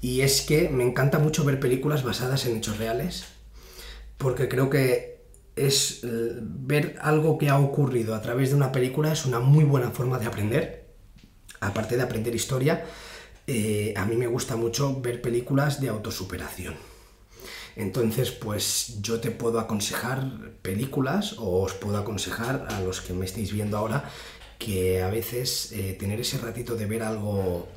y 0.00 0.22
es 0.22 0.42
que 0.42 0.68
me 0.68 0.84
encanta 0.84 1.18
mucho 1.18 1.44
ver 1.44 1.60
películas 1.60 2.02
basadas 2.02 2.46
en 2.46 2.56
hechos 2.56 2.78
reales 2.78 3.24
porque 4.16 4.48
creo 4.48 4.68
que 4.68 5.24
es 5.56 6.04
eh, 6.04 6.38
ver 6.40 6.96
algo 7.00 7.38
que 7.38 7.48
ha 7.48 7.58
ocurrido 7.58 8.14
a 8.14 8.22
través 8.22 8.50
de 8.50 8.56
una 8.56 8.72
película 8.72 9.12
es 9.12 9.24
una 9.24 9.40
muy 9.40 9.64
buena 9.64 9.90
forma 9.90 10.18
de 10.18 10.26
aprender, 10.26 10.94
aparte 11.60 11.96
de 11.96 12.02
aprender 12.02 12.34
historia. 12.34 12.84
Eh, 13.46 13.94
a 13.96 14.04
mí 14.04 14.16
me 14.16 14.26
gusta 14.26 14.56
mucho 14.56 15.00
ver 15.00 15.20
películas 15.20 15.80
de 15.80 15.88
autosuperación. 15.88 16.89
Entonces, 17.80 18.30
pues 18.30 19.00
yo 19.00 19.20
te 19.20 19.30
puedo 19.30 19.58
aconsejar 19.58 20.52
películas 20.60 21.36
o 21.38 21.62
os 21.62 21.72
puedo 21.72 21.96
aconsejar 21.96 22.66
a 22.68 22.80
los 22.82 23.00
que 23.00 23.14
me 23.14 23.24
estéis 23.24 23.52
viendo 23.52 23.78
ahora 23.78 24.04
que 24.58 25.02
a 25.02 25.08
veces 25.08 25.72
eh, 25.72 25.96
tener 25.98 26.20
ese 26.20 26.36
ratito 26.36 26.76
de 26.76 26.84
ver 26.84 27.02
algo, 27.02 27.68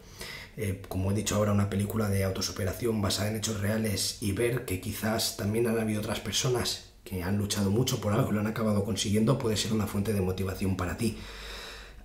eh, 0.58 0.82
como 0.90 1.12
he 1.12 1.14
dicho 1.14 1.36
ahora, 1.36 1.54
una 1.54 1.70
película 1.70 2.10
de 2.10 2.26
autosuperación 2.26 3.02
basada 3.02 3.30
en 3.30 3.38
hechos 3.38 3.62
reales 3.62 4.18
y 4.20 4.34
ver 4.34 4.66
que 4.66 4.82
quizás 4.82 5.38
también 5.38 5.68
han 5.68 5.80
habido 5.80 6.02
otras 6.02 6.20
personas 6.20 6.92
que 7.06 7.24
han 7.24 7.38
luchado 7.38 7.72
mucho 7.72 8.02
por 8.02 8.12
algo 8.12 8.30
y 8.30 8.34
lo 8.34 8.42
han 8.42 8.48
acabado 8.48 8.84
consiguiendo, 8.84 9.38
puede 9.38 9.56
ser 9.56 9.72
una 9.72 9.88
fuente 9.88 10.12
de 10.12 10.20
motivación 10.20 10.76
para 10.76 10.98
ti. 10.98 11.18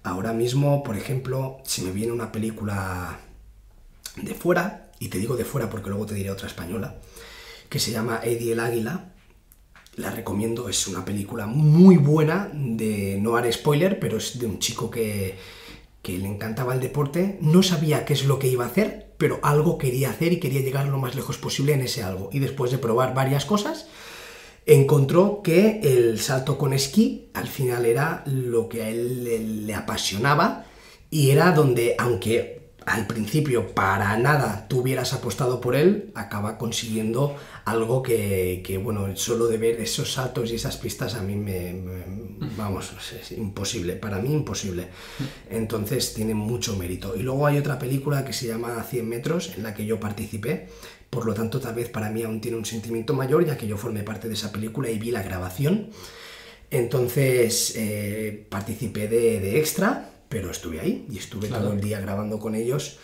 Ahora 0.04 0.32
mismo, 0.32 0.84
por 0.84 0.96
ejemplo, 0.96 1.58
si 1.64 1.82
me 1.82 1.90
viene 1.90 2.12
una 2.12 2.30
película 2.30 3.18
de 4.14 4.34
fuera, 4.34 4.92
y 5.00 5.08
te 5.08 5.18
digo 5.18 5.36
de 5.36 5.44
fuera 5.44 5.68
porque 5.68 5.90
luego 5.90 6.06
te 6.06 6.14
diré 6.14 6.30
otra 6.30 6.46
española, 6.46 6.94
que 7.68 7.78
se 7.78 7.92
llama 7.92 8.20
Eddie 8.22 8.52
el 8.52 8.60
Águila. 8.60 9.12
La 9.96 10.10
recomiendo, 10.10 10.68
es 10.68 10.86
una 10.86 11.04
película 11.04 11.46
muy 11.46 11.96
buena, 11.96 12.50
de 12.52 13.18
no 13.20 13.36
haré 13.36 13.52
spoiler, 13.52 13.98
pero 13.98 14.18
es 14.18 14.38
de 14.38 14.46
un 14.46 14.58
chico 14.60 14.90
que, 14.90 15.36
que 16.02 16.18
le 16.18 16.28
encantaba 16.28 16.74
el 16.74 16.80
deporte, 16.80 17.38
no 17.40 17.62
sabía 17.62 18.04
qué 18.04 18.12
es 18.12 18.24
lo 18.24 18.38
que 18.38 18.48
iba 18.48 18.64
a 18.64 18.68
hacer, 18.68 19.12
pero 19.18 19.40
algo 19.42 19.76
quería 19.76 20.10
hacer 20.10 20.32
y 20.32 20.40
quería 20.40 20.60
llegar 20.60 20.86
lo 20.86 20.98
más 20.98 21.14
lejos 21.14 21.36
posible 21.38 21.72
en 21.72 21.80
ese 21.80 22.04
algo. 22.04 22.30
Y 22.32 22.38
después 22.38 22.70
de 22.70 22.78
probar 22.78 23.12
varias 23.14 23.44
cosas, 23.44 23.88
encontró 24.64 25.42
que 25.42 25.80
el 25.82 26.20
salto 26.20 26.58
con 26.58 26.72
esquí 26.72 27.30
al 27.34 27.48
final 27.48 27.84
era 27.84 28.22
lo 28.26 28.68
que 28.68 28.82
a 28.82 28.88
él 28.88 29.24
le, 29.24 29.38
le 29.40 29.74
apasionaba 29.74 30.66
y 31.10 31.30
era 31.30 31.52
donde, 31.52 31.96
aunque 31.98 32.57
al 32.88 33.06
principio 33.06 33.74
para 33.74 34.16
nada 34.16 34.66
tú 34.68 34.80
hubieras 34.80 35.12
apostado 35.12 35.60
por 35.60 35.76
él, 35.76 36.10
acaba 36.14 36.56
consiguiendo 36.56 37.36
algo 37.64 38.02
que, 38.02 38.80
bueno, 38.82 39.14
solo 39.14 39.46
de 39.46 39.58
ver 39.58 39.80
esos 39.80 40.14
saltos 40.14 40.50
y 40.50 40.54
esas 40.54 40.78
pistas 40.78 41.14
a 41.14 41.22
mí 41.22 41.36
me, 41.36 41.74
vamos, 42.56 42.92
es 43.12 43.32
imposible, 43.32 43.94
para 43.94 44.18
mí 44.18 44.32
imposible. 44.32 44.88
Entonces 45.50 46.14
tiene 46.14 46.34
mucho 46.34 46.76
mérito. 46.76 47.14
Y 47.14 47.22
luego 47.22 47.46
hay 47.46 47.58
otra 47.58 47.78
película 47.78 48.24
que 48.24 48.32
se 48.32 48.46
llama 48.46 48.82
100 48.82 49.08
metros, 49.08 49.52
en 49.56 49.64
la 49.64 49.74
que 49.74 49.84
yo 49.84 50.00
participé, 50.00 50.68
por 51.10 51.26
lo 51.26 51.34
tanto 51.34 51.60
tal 51.60 51.74
vez 51.74 51.90
para 51.90 52.08
mí 52.08 52.22
aún 52.22 52.40
tiene 52.40 52.56
un 52.56 52.64
sentimiento 52.64 53.12
mayor, 53.12 53.44
ya 53.44 53.58
que 53.58 53.66
yo 53.66 53.76
formé 53.76 54.02
parte 54.02 54.28
de 54.28 54.34
esa 54.34 54.50
película 54.50 54.88
y 54.88 54.98
vi 54.98 55.10
la 55.10 55.22
grabación. 55.22 55.90
Entonces 56.70 57.74
eh, 57.76 58.46
participé 58.48 59.08
de, 59.08 59.40
de 59.40 59.58
extra, 59.58 60.10
pero 60.28 60.50
estuve 60.50 60.80
ahí 60.80 61.06
y 61.10 61.18
estuve 61.18 61.48
todo 61.48 61.72
el 61.72 61.80
día 61.80 62.00
grabando 62.00 62.38
con 62.38 62.54
ellos. 62.54 62.98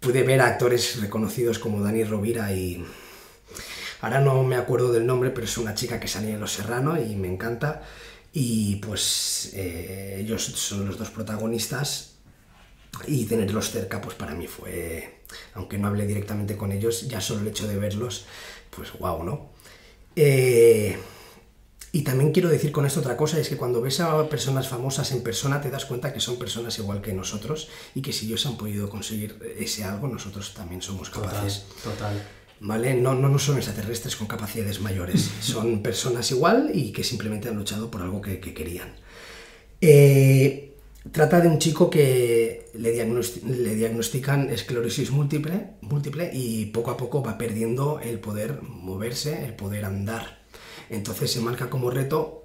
Pude 0.00 0.22
ver 0.22 0.40
a 0.40 0.46
actores 0.46 1.00
reconocidos 1.00 1.58
como 1.58 1.82
Dani 1.82 2.04
Rovira 2.04 2.52
y... 2.52 2.84
Ahora 4.02 4.20
no 4.20 4.42
me 4.42 4.56
acuerdo 4.56 4.92
del 4.92 5.06
nombre, 5.06 5.30
pero 5.30 5.46
es 5.46 5.56
una 5.56 5.74
chica 5.74 5.98
que 5.98 6.06
salía 6.06 6.34
en 6.34 6.40
Los 6.40 6.52
Serrano 6.52 7.00
y 7.00 7.16
me 7.16 7.28
encanta. 7.28 7.82
Y 8.32 8.76
pues 8.76 9.52
eh, 9.54 10.18
ellos 10.20 10.44
son 10.44 10.86
los 10.86 10.98
dos 10.98 11.10
protagonistas 11.10 12.16
y 13.06 13.24
tenerlos 13.24 13.70
cerca 13.70 14.00
pues 14.00 14.14
para 14.14 14.34
mí 14.34 14.46
fue, 14.46 15.20
aunque 15.54 15.78
no 15.78 15.88
hablé 15.88 16.06
directamente 16.06 16.56
con 16.56 16.72
ellos, 16.72 17.08
ya 17.08 17.20
solo 17.20 17.40
el 17.40 17.48
hecho 17.48 17.66
de 17.66 17.76
verlos, 17.76 18.26
pues 18.70 18.92
wow, 18.98 19.22
¿no? 19.22 19.50
Eh, 20.14 20.96
y 21.96 22.02
también 22.02 22.30
quiero 22.30 22.50
decir 22.50 22.72
con 22.72 22.84
esto 22.84 23.00
otra 23.00 23.16
cosa, 23.16 23.40
es 23.40 23.48
que 23.48 23.56
cuando 23.56 23.80
ves 23.80 24.00
a 24.00 24.28
personas 24.28 24.68
famosas 24.68 25.12
en 25.12 25.22
persona 25.22 25.62
te 25.62 25.70
das 25.70 25.86
cuenta 25.86 26.12
que 26.12 26.20
son 26.20 26.36
personas 26.36 26.78
igual 26.78 27.00
que 27.00 27.14
nosotros 27.14 27.70
y 27.94 28.02
que 28.02 28.12
si 28.12 28.26
ellos 28.26 28.44
han 28.44 28.58
podido 28.58 28.90
conseguir 28.90 29.38
ese 29.58 29.82
algo, 29.82 30.06
nosotros 30.06 30.52
también 30.52 30.82
somos 30.82 31.08
capaces. 31.08 31.64
Total. 31.82 32.22
¿Vale? 32.60 32.92
No, 32.96 33.14
no, 33.14 33.30
no 33.30 33.38
son 33.38 33.56
extraterrestres 33.56 34.14
con 34.14 34.26
capacidades 34.26 34.78
mayores, 34.78 35.30
son 35.40 35.82
personas 35.82 36.30
igual 36.32 36.70
y 36.74 36.92
que 36.92 37.02
simplemente 37.02 37.48
han 37.48 37.56
luchado 37.56 37.90
por 37.90 38.02
algo 38.02 38.20
que, 38.20 38.40
querían. 38.40 38.92
Eh, 39.80 40.76
trata 41.12 41.40
de 41.40 41.48
un 41.48 41.58
chico 41.58 41.88
que 41.88 42.72
le, 42.74 42.92
le, 42.92 43.74
diagnostican 43.74 44.50
esclerosis 44.50 45.10
múltiple, 45.12 45.68
múltiple 45.80 46.30
y 46.30 46.66
poco 46.66 46.90
a 46.90 46.98
poco 46.98 47.22
va 47.22 47.38
perdiendo 47.38 48.00
el 48.00 48.18
poder 48.18 48.60
moverse, 48.60 49.46
el 49.46 49.54
poder 49.54 49.86
andar. 49.86 50.44
Entonces 50.90 51.32
se 51.32 51.40
marca 51.40 51.68
como 51.70 51.90
reto 51.90 52.44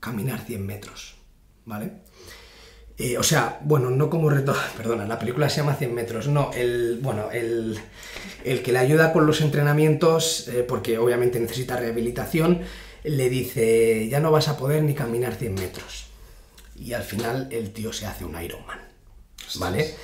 caminar 0.00 0.40
100 0.40 0.66
metros, 0.66 1.16
¿vale? 1.64 1.92
Eh, 2.98 3.16
o 3.16 3.22
sea, 3.22 3.60
bueno, 3.62 3.90
no 3.90 4.10
como 4.10 4.28
reto, 4.28 4.54
perdona, 4.76 5.06
la 5.06 5.18
película 5.18 5.48
se 5.48 5.58
llama 5.58 5.74
100 5.74 5.94
metros, 5.94 6.26
no, 6.26 6.50
el, 6.52 6.98
bueno, 7.00 7.30
el, 7.30 7.80
que 8.42 8.72
le 8.72 8.78
ayuda 8.78 9.12
con 9.12 9.24
los 9.24 9.40
entrenamientos, 9.40 10.48
eh, 10.48 10.64
porque 10.66 10.98
obviamente 10.98 11.38
necesita 11.38 11.76
rehabilitación, 11.76 12.62
le 13.04 13.30
dice, 13.30 14.08
ya 14.08 14.18
no 14.18 14.32
vas 14.32 14.48
a 14.48 14.56
poder 14.56 14.82
ni 14.82 14.94
caminar 14.94 15.36
100 15.36 15.54
metros. 15.54 16.06
Y 16.74 16.92
al 16.92 17.02
final 17.02 17.48
el 17.52 17.72
tío 17.72 17.92
se 17.92 18.06
hace 18.06 18.24
un 18.24 18.40
Ironman, 18.40 18.80
¿vale? 19.56 19.94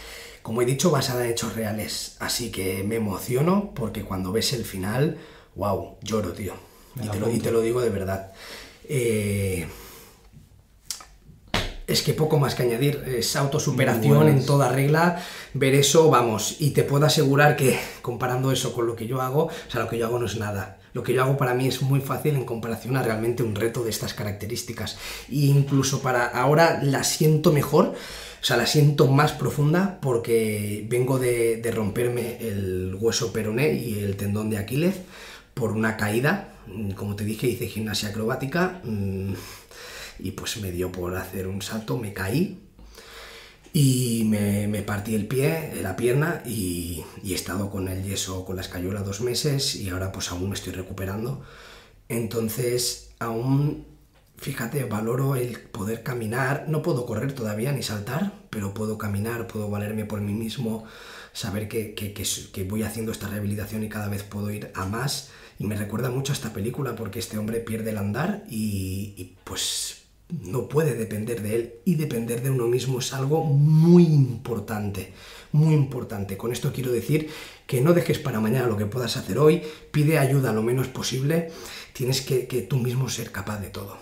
Como 0.42 0.62
he 0.62 0.64
dicho, 0.64 0.90
basada 0.90 1.24
en 1.24 1.32
hechos 1.32 1.54
reales, 1.56 2.16
así 2.20 2.52
que 2.52 2.84
me 2.84 2.96
emociono 2.96 3.72
porque 3.74 4.04
cuando 4.04 4.30
ves 4.30 4.52
el 4.52 4.64
final, 4.64 5.18
wow, 5.56 5.96
lloro, 6.02 6.32
tío. 6.32 6.54
Y 7.02 7.08
te, 7.40 7.50
lo, 7.50 7.60
digo 7.60 7.80
de 7.80 7.90
verdad. 7.90 8.32
Eh, 8.88 9.66
es 11.86 12.02
que 12.02 12.14
poco 12.14 12.38
más 12.38 12.54
que 12.54 12.62
añadir, 12.62 13.04
es 13.06 13.36
autosuperación 13.36 14.28
en 14.28 14.46
toda 14.46 14.68
regla, 14.68 15.22
ver 15.52 15.74
eso, 15.74 16.08
vamos, 16.08 16.56
y 16.60 16.70
te 16.70 16.82
puedo 16.82 17.04
asegurar 17.04 17.56
que 17.56 17.78
comparando 18.00 18.52
eso 18.52 18.72
con 18.72 18.86
lo 18.86 18.96
que 18.96 19.06
yo 19.06 19.20
hago, 19.20 19.44
o 19.44 19.70
sea, 19.70 19.82
lo 19.82 19.88
que 19.88 19.98
yo 19.98 20.06
hago 20.06 20.18
no 20.18 20.26
es 20.26 20.36
nada. 20.36 20.78
Lo 20.94 21.02
que 21.02 21.12
yo 21.12 21.22
hago 21.22 21.36
para 21.36 21.54
mí 21.54 21.66
es 21.66 21.82
muy 21.82 22.00
fácil 22.00 22.36
en 22.36 22.44
comparación 22.44 22.96
a 22.96 23.02
realmente 23.02 23.42
un 23.42 23.56
reto 23.56 23.82
de 23.82 23.90
estas 23.90 24.14
características. 24.14 24.96
E 25.28 25.46
incluso 25.46 26.00
para 26.00 26.26
ahora 26.26 26.80
la 26.82 27.02
siento 27.02 27.52
mejor, 27.52 27.86
o 27.86 28.44
sea, 28.44 28.56
la 28.56 28.66
siento 28.66 29.08
más 29.08 29.32
profunda 29.32 29.98
porque 30.00 30.86
vengo 30.88 31.18
de, 31.18 31.56
de 31.56 31.70
romperme 31.72 32.38
el 32.40 32.96
hueso 33.00 33.32
peroné 33.32 33.72
y 33.72 34.04
el 34.04 34.16
tendón 34.16 34.50
de 34.50 34.58
Aquiles 34.58 34.94
por 35.52 35.72
una 35.72 35.96
caída 35.96 36.53
como 36.94 37.16
te 37.16 37.24
dije, 37.24 37.48
hice 37.48 37.66
gimnasia 37.66 38.10
acrobática 38.10 38.80
mm, 38.84 39.32
y 40.20 40.30
pues 40.32 40.56
me 40.58 40.70
dio 40.70 40.90
por 40.92 41.16
hacer 41.16 41.46
un 41.46 41.62
salto, 41.62 41.96
me 41.98 42.12
caí 42.12 42.60
y 43.72 44.22
me, 44.26 44.82
partí 44.82 45.16
el 45.16 45.26
pie, 45.26 45.72
la 45.82 45.96
pierna 45.96 46.42
y, 46.46 47.04
he 47.24 47.34
estado 47.34 47.70
con 47.70 47.88
el 47.88 48.04
yeso, 48.04 48.44
con 48.44 48.54
la 48.54 48.62
escayola 48.62 49.02
dos 49.02 49.20
meses 49.20 49.74
y 49.74 49.90
ahora 49.90 50.12
pues 50.12 50.30
aún 50.30 50.48
me 50.48 50.54
estoy 50.54 50.72
recuperando. 50.72 51.42
Entonces 52.08 53.10
aún, 53.18 53.84
fíjate, 54.36 54.84
valoro 54.84 55.34
el 55.34 55.58
poder 55.58 56.04
caminar, 56.04 56.66
no 56.68 56.82
puedo 56.82 57.04
correr 57.04 57.32
todavía 57.32 57.72
ni 57.72 57.82
saltar, 57.82 58.32
pero 58.48 58.74
puedo 58.74 58.96
caminar, 58.96 59.48
puedo 59.48 59.68
valerme 59.68 60.04
por 60.04 60.20
mí 60.20 60.34
mismo, 60.34 60.84
saber 61.34 61.68
que, 61.68 61.94
que 61.94 62.64
voy 62.64 62.84
haciendo 62.84 63.12
esta 63.12 63.28
rehabilitación 63.28 63.84
y 63.84 63.90
cada 63.90 64.08
vez 64.08 64.22
puedo 64.22 64.50
ir 64.50 64.70
a 64.74 64.86
más 64.86 65.30
y 65.58 65.64
me 65.66 65.76
recuerda 65.76 66.10
mucho 66.10 66.32
a 66.32 66.34
esta 66.36 66.52
película 66.52 66.96
porque 66.96 67.18
este 67.18 67.38
hombre 67.38 67.60
pierde 67.60 67.90
el 67.90 67.98
andar 67.98 68.44
y, 68.48 69.34
pues 69.44 70.02
no 70.30 70.68
puede 70.68 70.94
depender 70.94 71.42
de 71.42 71.54
él 71.54 71.74
y 71.84 71.96
depender 71.96 72.42
de 72.42 72.50
uno 72.50 72.66
mismo 72.66 72.98
es 72.98 73.12
algo 73.12 73.44
muy 73.44 74.04
importante, 74.04 75.12
muy 75.52 75.74
importante. 75.74 76.36
Con 76.36 76.50
esto 76.50 76.72
quiero 76.72 76.90
decir 76.90 77.30
que 77.66 77.82
no 77.82 77.92
dejes 77.92 78.18
para 78.18 78.40
mañana 78.40 78.66
lo 78.66 78.76
que 78.76 78.86
puedas 78.86 79.16
hacer 79.16 79.38
hoy, 79.38 79.62
pide 79.92 80.18
ayuda 80.18 80.52
lo 80.52 80.62
menos 80.62 80.88
posible, 80.88 81.52
tienes 81.92 82.22
que, 82.22 82.46
que 82.46 82.62
tú 82.62 82.78
mismo 82.78 83.08
ser 83.10 83.30
capaz 83.30 83.58
de 83.58 83.68
todo. 83.68 83.96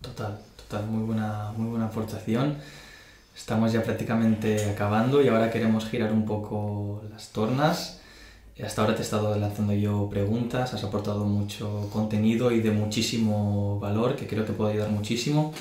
Total, 0.00 0.40
total, 0.56 0.86
muy 0.86 1.04
buena, 1.04 1.52
muy 1.56 1.68
buena 1.68 1.86
aportación. 1.86 2.58
Estamos 3.36 3.72
ya 3.72 3.82
prácticamente 3.82 4.70
acabando 4.70 5.22
y 5.22 5.28
ahora 5.28 5.50
queremos 5.50 5.88
girar 5.88 6.12
un 6.12 6.26
poco 6.26 7.02
las 7.10 7.30
tornas 7.30 8.00
Hasta 8.62 8.82
ahora 8.82 8.94
te 8.94 9.00
he 9.00 9.04
estado 9.04 9.34
lanzando 9.36 9.72
yo 9.72 10.08
preguntas, 10.10 10.74
has 10.74 10.84
aportado 10.84 11.24
mucho 11.24 11.88
contenido 11.92 12.52
y 12.52 12.60
de 12.60 12.70
muchísimo 12.70 13.80
valor 13.80 14.14
que 14.14 14.26
creo 14.26 14.44
que 14.44 14.52
puede 14.52 14.72
ayudar 14.72 14.90
muchísimo. 14.90 15.52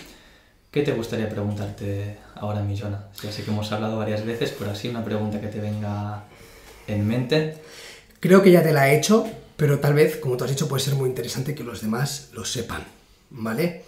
¿Qué 0.72 0.84
te 0.84 0.92
gustaría 0.94 1.28
preguntarte 1.30 2.18
ahora, 2.36 2.62
Millona? 2.62 3.08
Ya 3.24 3.32
sé 3.32 3.44
que 3.44 3.52
hemos 3.52 3.72
hablado 3.72 3.98
varias 3.98 4.26
veces, 4.26 4.54
pero 4.58 4.72
así 4.72 4.88
una 4.88 5.04
pregunta 5.04 5.42
que 5.42 5.48
te 5.48 5.60
venga 5.60 6.24
en 6.88 7.08
mente. 7.08 7.58
Creo 8.20 8.42
que 8.42 8.52
ya 8.52 8.62
te 8.62 8.72
la 8.72 8.90
he 8.90 8.98
hecho, 8.98 9.28
pero 9.58 9.80
tal 9.80 9.94
vez, 9.94 10.18
como 10.18 10.38
tú 10.38 10.44
has 10.44 10.50
dicho, 10.50 10.68
puede 10.68 10.84
ser 10.84 10.96
muy 10.96 11.10
interesante 11.10 11.56
que 11.56 11.64
los 11.64 11.82
demás 11.82 12.30
lo 12.34 12.46
sepan, 12.46 12.84
¿vale? 13.32 13.84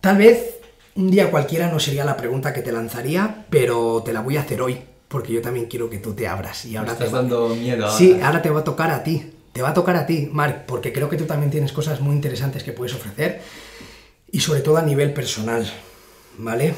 Tal 0.00 0.18
vez 0.18 0.53
un 0.96 1.10
día 1.10 1.30
cualquiera 1.30 1.70
no 1.70 1.80
sería 1.80 2.04
la 2.04 2.16
pregunta 2.16 2.52
que 2.52 2.62
te 2.62 2.72
lanzaría, 2.72 3.46
pero 3.50 4.02
te 4.04 4.12
la 4.12 4.20
voy 4.20 4.36
a 4.36 4.40
hacer 4.42 4.62
hoy, 4.62 4.80
porque 5.08 5.32
yo 5.32 5.42
también 5.42 5.66
quiero 5.66 5.90
que 5.90 5.98
tú 5.98 6.14
te 6.14 6.26
abras. 6.28 6.64
Y 6.64 6.76
ahora 6.76 6.88
Me 6.88 6.92
estás 6.94 7.08
te 7.08 7.14
va- 7.14 7.20
dando 7.22 7.48
miedo 7.50 7.84
ahora. 7.86 7.96
Sí, 7.98 8.18
ahora 8.22 8.42
te 8.42 8.50
va 8.50 8.60
a 8.60 8.64
tocar 8.64 8.90
a 8.90 9.02
ti. 9.02 9.30
Te 9.52 9.62
va 9.62 9.68
a 9.70 9.74
tocar 9.74 9.96
a 9.96 10.04
ti, 10.06 10.28
Marc, 10.32 10.66
porque 10.66 10.92
creo 10.92 11.08
que 11.08 11.16
tú 11.16 11.26
también 11.26 11.50
tienes 11.50 11.72
cosas 11.72 12.00
muy 12.00 12.14
interesantes 12.16 12.64
que 12.64 12.72
puedes 12.72 12.94
ofrecer 12.94 13.40
y 14.32 14.40
sobre 14.40 14.60
todo 14.62 14.78
a 14.78 14.82
nivel 14.82 15.12
personal, 15.12 15.64
¿vale? 16.38 16.74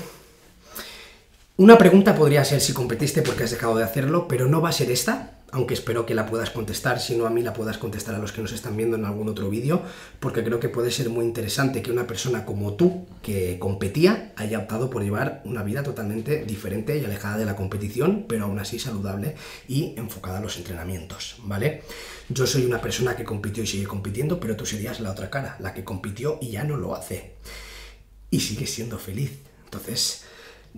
Una 1.58 1.78
pregunta 1.78 2.14
podría 2.14 2.44
ser 2.44 2.60
si 2.60 2.74
competiste 2.74 3.22
porque 3.22 3.44
has 3.44 3.50
dejado 3.50 3.76
de 3.76 3.84
hacerlo, 3.84 4.28
pero 4.28 4.46
no 4.46 4.60
va 4.60 4.68
a 4.68 4.72
ser 4.72 4.90
esta, 4.90 5.36
aunque 5.57 5.72
espero 5.72 6.04
que 6.04 6.14
la 6.14 6.26
puedas 6.26 6.50
contestar, 6.50 7.00
si 7.00 7.16
no 7.16 7.26
a 7.26 7.30
mí 7.30 7.40
la 7.40 7.54
puedas 7.54 7.78
contestar 7.78 8.14
a 8.14 8.18
los 8.18 8.30
que 8.30 8.42
nos 8.42 8.52
están 8.52 8.76
viendo 8.76 8.94
en 8.94 9.07
algún 9.07 9.26
otro 9.30 9.48
vídeo, 9.48 9.80
porque 10.20 10.44
creo 10.44 10.61
que 10.61 10.68
puede 10.68 10.90
ser 10.90 11.09
muy 11.09 11.24
interesante 11.24 11.80
que 11.80 11.90
una 11.90 12.07
persona 12.07 12.44
como 12.44 12.74
tú, 12.74 13.07
que 13.22 13.59
competía, 13.59 14.34
haya 14.36 14.59
optado 14.59 14.90
por 14.90 15.02
llevar 15.02 15.40
una 15.46 15.62
vida 15.62 15.82
totalmente 15.82 16.44
diferente 16.44 16.98
y 16.98 17.07
alejada 17.07 17.38
de 17.38 17.46
la 17.46 17.57
competición, 17.57 18.26
pero 18.28 18.44
aún 18.44 18.59
así 18.59 18.78
saludable 18.78 19.34
y 19.66 19.94
enfocada 19.96 20.38
a 20.38 20.42
los 20.42 20.59
entrenamientos, 20.59 21.36
¿vale? 21.44 21.84
Yo 22.28 22.46
soy 22.46 22.66
una 22.66 22.82
persona 22.82 23.16
que 23.16 23.24
compitió 23.24 23.62
y 23.62 23.66
sigue 23.66 23.86
compitiendo, 23.86 24.38
pero 24.38 24.57
tú 24.57 24.66
serías 24.66 25.00
la 25.00 25.11
otra 25.11 25.30
cara, 25.30 25.57
la 25.61 25.72
que 25.72 25.84
compitió 25.84 26.38
y 26.42 26.50
ya 26.50 26.64
no 26.64 26.76
lo 26.76 26.94
hace 26.94 27.32
y 28.30 28.40
sigues 28.40 28.74
siendo 28.74 28.98
feliz. 28.98 29.38
Entonces, 29.64 30.25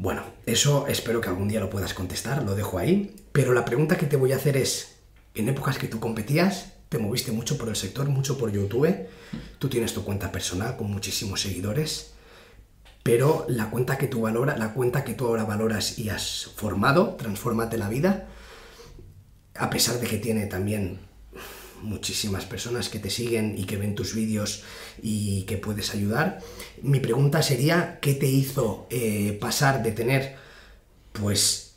bueno, 0.00 0.22
eso 0.46 0.86
espero 0.86 1.20
que 1.20 1.28
algún 1.28 1.48
día 1.48 1.58
lo 1.58 1.70
puedas 1.70 1.92
contestar, 1.92 2.44
lo 2.44 2.54
dejo 2.54 2.78
ahí. 2.78 3.16
Pero 3.32 3.52
la 3.52 3.64
pregunta 3.64 3.98
que 3.98 4.06
te 4.06 4.14
voy 4.16 4.32
a 4.32 4.36
hacer 4.36 4.56
es, 4.56 4.94
en 5.34 5.48
épocas 5.48 5.76
que 5.76 5.88
tú 5.88 5.98
competías, 5.98 6.74
te 6.88 6.98
moviste 6.98 7.32
mucho 7.32 7.58
por 7.58 7.68
el 7.68 7.74
sector, 7.74 8.08
mucho 8.08 8.38
por 8.38 8.52
YouTube, 8.52 9.08
tú 9.58 9.68
tienes 9.68 9.92
tu 9.94 10.04
cuenta 10.04 10.30
personal 10.30 10.76
con 10.76 10.88
muchísimos 10.88 11.40
seguidores, 11.40 12.12
pero 13.02 13.44
la 13.48 13.70
cuenta 13.70 13.98
que 13.98 14.06
tú 14.06 14.20
valoras, 14.20 14.56
la 14.56 14.72
cuenta 14.72 15.02
que 15.02 15.14
tú 15.14 15.26
ahora 15.26 15.44
valoras 15.44 15.98
y 15.98 16.10
has 16.10 16.52
formado, 16.54 17.16
Transfórmate 17.16 17.76
la 17.76 17.88
vida, 17.88 18.28
a 19.56 19.68
pesar 19.68 19.98
de 19.98 20.06
que 20.06 20.18
tiene 20.18 20.46
también 20.46 21.00
muchísimas 21.82 22.44
personas 22.44 22.88
que 22.88 22.98
te 22.98 23.10
siguen 23.10 23.56
y 23.56 23.64
que 23.64 23.76
ven 23.76 23.94
tus 23.94 24.14
vídeos 24.14 24.62
y 25.02 25.42
que 25.42 25.56
puedes 25.56 25.94
ayudar. 25.94 26.40
Mi 26.82 27.00
pregunta 27.00 27.42
sería, 27.42 27.98
¿qué 28.00 28.14
te 28.14 28.26
hizo 28.26 28.86
eh, 28.90 29.36
pasar 29.40 29.82
de 29.82 29.92
tener 29.92 30.36
pues 31.12 31.68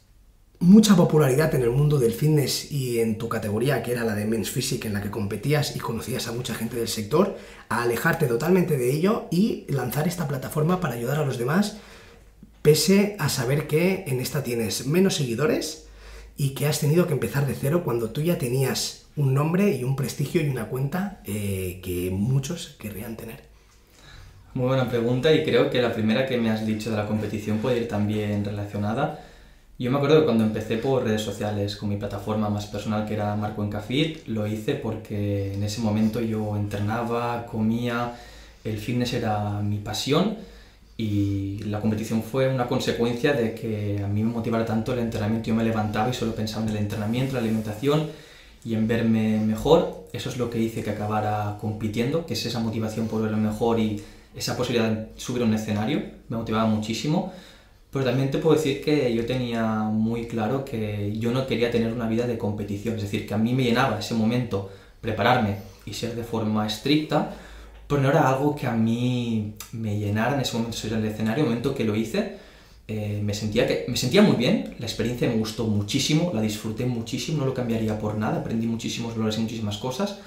mucha 0.61 0.95
popularidad 0.95 1.53
en 1.55 1.63
el 1.63 1.71
mundo 1.71 1.97
del 1.97 2.13
fitness 2.13 2.71
y 2.71 2.99
en 2.99 3.17
tu 3.17 3.27
categoría, 3.27 3.81
que 3.81 3.91
era 3.91 4.03
la 4.03 4.13
de 4.13 4.25
Men's 4.25 4.51
Physique, 4.51 4.87
en 4.87 4.93
la 4.93 5.01
que 5.01 5.09
competías 5.09 5.75
y 5.75 5.79
conocías 5.79 6.27
a 6.27 6.33
mucha 6.33 6.53
gente 6.53 6.77
del 6.77 6.87
sector, 6.87 7.35
a 7.67 7.81
alejarte 7.81 8.27
totalmente 8.27 8.77
de 8.77 8.91
ello 8.91 9.27
y 9.31 9.65
lanzar 9.69 10.07
esta 10.07 10.27
plataforma 10.27 10.79
para 10.79 10.93
ayudar 10.93 11.17
a 11.17 11.25
los 11.25 11.39
demás, 11.39 11.77
pese 12.61 13.15
a 13.17 13.27
saber 13.27 13.65
que 13.65 14.03
en 14.05 14.19
esta 14.19 14.43
tienes 14.43 14.85
menos 14.85 15.15
seguidores 15.15 15.87
y 16.37 16.49
que 16.49 16.67
has 16.67 16.79
tenido 16.79 17.07
que 17.07 17.13
empezar 17.13 17.45
de 17.45 17.53
cero 17.53 17.83
cuando 17.83 18.09
tú 18.09 18.21
ya 18.21 18.37
tenías 18.37 19.05
un 19.15 19.33
nombre 19.33 19.75
y 19.75 19.83
un 19.83 19.95
prestigio 19.95 20.41
y 20.41 20.49
una 20.49 20.65
cuenta 20.65 21.21
eh, 21.25 21.79
que 21.83 22.09
muchos 22.11 22.75
querrían 22.79 23.17
tener. 23.17 23.41
Muy 24.53 24.67
buena 24.67 24.89
pregunta 24.89 25.33
y 25.33 25.43
creo 25.43 25.69
que 25.69 25.81
la 25.81 25.93
primera 25.93 26.25
que 26.25 26.37
me 26.37 26.49
has 26.49 26.65
dicho 26.65 26.91
de 26.91 26.97
la 26.97 27.07
competición 27.07 27.59
puede 27.59 27.79
ir 27.81 27.87
también 27.87 28.43
relacionada. 28.43 29.19
Yo 29.79 29.89
me 29.89 29.97
acuerdo 29.97 30.19
que 30.19 30.25
cuando 30.25 30.43
empecé 30.43 30.77
por 30.77 31.03
redes 31.03 31.21
sociales 31.21 31.75
con 31.75 31.89
mi 31.89 31.97
plataforma 31.97 32.49
más 32.49 32.67
personal 32.67 33.07
que 33.07 33.15
era 33.15 33.35
Marco 33.35 33.63
Encafit, 33.63 34.27
lo 34.27 34.45
hice 34.45 34.75
porque 34.75 35.53
en 35.53 35.63
ese 35.63 35.81
momento 35.81 36.21
yo 36.21 36.55
entrenaba, 36.55 37.45
comía, 37.45 38.15
el 38.63 38.77
fitness 38.77 39.13
era 39.13 39.61
mi 39.61 39.77
pasión 39.77 40.37
y 40.97 41.59
la 41.63 41.79
competición 41.79 42.21
fue 42.21 42.47
una 42.47 42.67
consecuencia 42.67 43.33
de 43.33 43.55
que 43.55 44.01
a 44.03 44.07
mí 44.07 44.23
me 44.23 44.31
motivara 44.31 44.65
tanto 44.65 44.93
el 44.93 44.99
entrenamiento. 44.99 45.47
Yo 45.47 45.55
me 45.55 45.63
levantaba 45.63 46.09
y 46.09 46.13
solo 46.13 46.35
pensaba 46.35 46.63
en 46.63 46.69
el 46.69 46.77
entrenamiento, 46.77 47.33
la 47.33 47.39
alimentación 47.39 48.07
y 48.63 48.75
en 48.75 48.87
verme 48.87 49.39
mejor. 49.39 50.07
Eso 50.13 50.29
es 50.29 50.37
lo 50.37 50.49
que 50.49 50.59
hice 50.59 50.83
que 50.83 50.91
acabara 50.91 51.57
compitiendo, 51.59 52.25
que 52.25 52.33
es 52.33 52.45
esa 52.45 52.59
motivación 52.59 53.07
por 53.07 53.21
verlo 53.21 53.37
mejor 53.37 53.79
y 53.79 54.01
esa 54.35 54.55
posibilidad 54.55 54.91
de 54.91 55.07
subir 55.17 55.41
a 55.41 55.45
un 55.45 55.53
escenario. 55.53 56.03
Me 56.29 56.37
motivaba 56.37 56.65
muchísimo. 56.65 57.33
Pero 57.91 58.05
también 58.05 58.31
te 58.31 58.37
puedo 58.37 58.55
decir 58.55 58.81
que 58.81 59.13
yo 59.13 59.25
tenía 59.25 59.63
muy 59.83 60.25
claro 60.25 60.63
que 60.63 61.13
yo 61.17 61.31
no 61.31 61.45
quería 61.45 61.69
tener 61.71 61.91
una 61.91 62.07
vida 62.07 62.25
de 62.25 62.37
competición. 62.37 62.95
Es 62.95 63.01
decir, 63.01 63.27
que 63.27 63.33
a 63.33 63.37
mí 63.37 63.53
me 63.53 63.63
llenaba 63.63 63.99
ese 63.99 64.13
momento 64.13 64.69
prepararme 65.01 65.57
y 65.85 65.93
ser 65.93 66.15
de 66.15 66.23
forma 66.23 66.65
estricta, 66.65 67.33
pero 67.91 68.03
no 68.03 68.09
era 68.09 68.29
algo 68.29 68.55
que 68.55 68.67
a 68.67 68.71
mí 68.71 69.53
me 69.73 69.99
llenara 69.99 70.35
en 70.35 70.39
ese 70.39 70.55
momento 70.55 70.77
salir 70.77 70.95
al 70.95 71.03
escenario, 71.03 71.43
el 71.43 71.49
momento 71.49 71.75
que 71.75 71.83
lo 71.83 71.93
hice. 71.93 72.37
Eh, 72.87 73.19
me, 73.21 73.33
sentía 73.33 73.67
que, 73.67 73.83
me 73.89 73.97
sentía 73.97 74.21
muy 74.21 74.37
bien, 74.37 74.75
la 74.79 74.85
experiencia 74.85 75.27
me 75.27 75.35
gustó 75.35 75.65
muchísimo, 75.65 76.31
la 76.33 76.41
disfruté 76.41 76.85
muchísimo, 76.85 77.39
no 77.39 77.47
lo 77.47 77.53
cambiaría 77.53 77.99
por 77.99 78.15
nada, 78.15 78.39
aprendí 78.39 78.65
muchísimos 78.65 79.13
valores 79.13 79.37
y 79.37 79.41
muchísimas 79.41 79.77
cosas, 79.77 80.19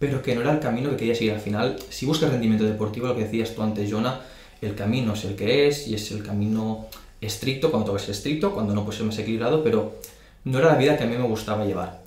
pero 0.00 0.22
que 0.22 0.34
no 0.34 0.40
era 0.40 0.50
el 0.50 0.58
camino 0.58 0.90
que 0.90 0.96
quería 0.96 1.14
seguir 1.14 1.34
al 1.34 1.40
final. 1.40 1.76
Si 1.88 2.04
buscas 2.04 2.30
rendimiento 2.30 2.64
deportivo, 2.64 3.06
lo 3.06 3.14
que 3.14 3.22
decías 3.22 3.54
tú 3.54 3.62
antes, 3.62 3.88
Jonah, 3.88 4.20
el 4.60 4.74
camino 4.74 5.14
es 5.14 5.24
el 5.24 5.36
que 5.36 5.68
es 5.68 5.86
y 5.86 5.94
es 5.94 6.10
el 6.10 6.24
camino 6.24 6.86
estricto, 7.20 7.70
cuando 7.70 7.86
todo 7.86 7.96
es 7.96 8.08
estricto, 8.08 8.52
cuando 8.52 8.74
no 8.74 8.84
puede 8.84 8.98
ser 8.98 9.06
más 9.06 9.18
equilibrado, 9.20 9.62
pero 9.62 10.00
no 10.42 10.58
era 10.58 10.72
la 10.72 10.78
vida 10.78 10.96
que 10.96 11.04
a 11.04 11.06
mí 11.06 11.16
me 11.16 11.28
gustaba 11.28 11.64
llevar. 11.64 12.02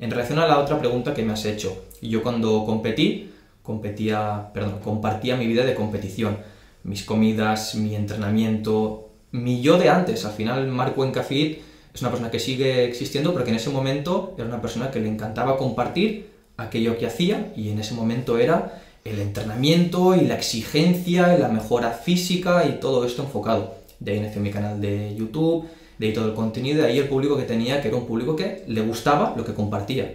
En 0.00 0.10
relación 0.10 0.40
a 0.40 0.48
la 0.48 0.58
otra 0.58 0.80
pregunta 0.80 1.14
que 1.14 1.22
me 1.22 1.32
has 1.32 1.44
hecho, 1.44 1.84
yo 2.02 2.24
cuando 2.24 2.64
competí, 2.64 3.30
competía, 3.68 4.50
perdón, 4.54 4.78
compartía 4.82 5.36
mi 5.36 5.46
vida 5.46 5.62
de 5.66 5.74
competición, 5.74 6.38
mis 6.84 7.04
comidas, 7.04 7.74
mi 7.74 7.94
entrenamiento, 7.94 9.10
mi 9.30 9.60
yo 9.60 9.76
de 9.76 9.90
antes. 9.90 10.24
Al 10.24 10.32
final, 10.32 10.66
Marco 10.68 11.04
Encafit 11.04 11.58
es 11.92 12.00
una 12.00 12.10
persona 12.10 12.30
que 12.30 12.38
sigue 12.38 12.86
existiendo, 12.86 13.34
pero 13.34 13.44
que 13.44 13.50
en 13.50 13.56
ese 13.56 13.68
momento 13.68 14.34
era 14.38 14.46
una 14.46 14.62
persona 14.62 14.90
que 14.90 15.00
le 15.00 15.08
encantaba 15.10 15.58
compartir 15.58 16.30
aquello 16.56 16.96
que 16.96 17.06
hacía 17.06 17.52
y 17.54 17.68
en 17.68 17.78
ese 17.78 17.92
momento 17.92 18.38
era 18.38 18.82
el 19.04 19.20
entrenamiento 19.20 20.16
y 20.16 20.22
la 20.22 20.36
exigencia 20.36 21.36
y 21.36 21.38
la 21.38 21.48
mejora 21.48 21.90
física 21.90 22.64
y 22.66 22.80
todo 22.80 23.04
esto 23.04 23.22
enfocado. 23.22 23.74
De 24.00 24.12
ahí 24.12 24.20
nació 24.20 24.40
mi 24.40 24.50
canal 24.50 24.80
de 24.80 25.14
YouTube, 25.14 25.66
de 25.98 26.06
ahí 26.06 26.12
todo 26.14 26.28
el 26.28 26.34
contenido, 26.34 26.78
de 26.78 26.88
ahí 26.88 26.98
el 26.98 27.08
público 27.08 27.36
que 27.36 27.42
tenía, 27.42 27.82
que 27.82 27.88
era 27.88 27.98
un 27.98 28.06
público 28.06 28.34
que 28.34 28.64
le 28.66 28.80
gustaba 28.80 29.34
lo 29.36 29.44
que 29.44 29.52
compartía. 29.52 30.10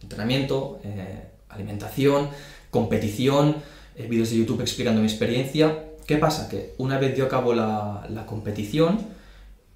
Entrenamiento, 0.00 0.78
eh, 0.84 1.24
alimentación, 1.48 2.28
competición, 2.74 3.54
eh, 3.96 4.08
vídeos 4.10 4.30
de 4.30 4.38
YouTube 4.38 4.60
explicando 4.60 5.00
mi 5.00 5.06
experiencia. 5.06 5.84
¿Qué 6.08 6.16
pasa? 6.16 6.48
Que 6.48 6.74
una 6.78 6.98
vez 6.98 7.16
yo 7.16 7.26
acabo 7.26 7.54
la, 7.54 8.04
la 8.10 8.26
competición 8.26 8.98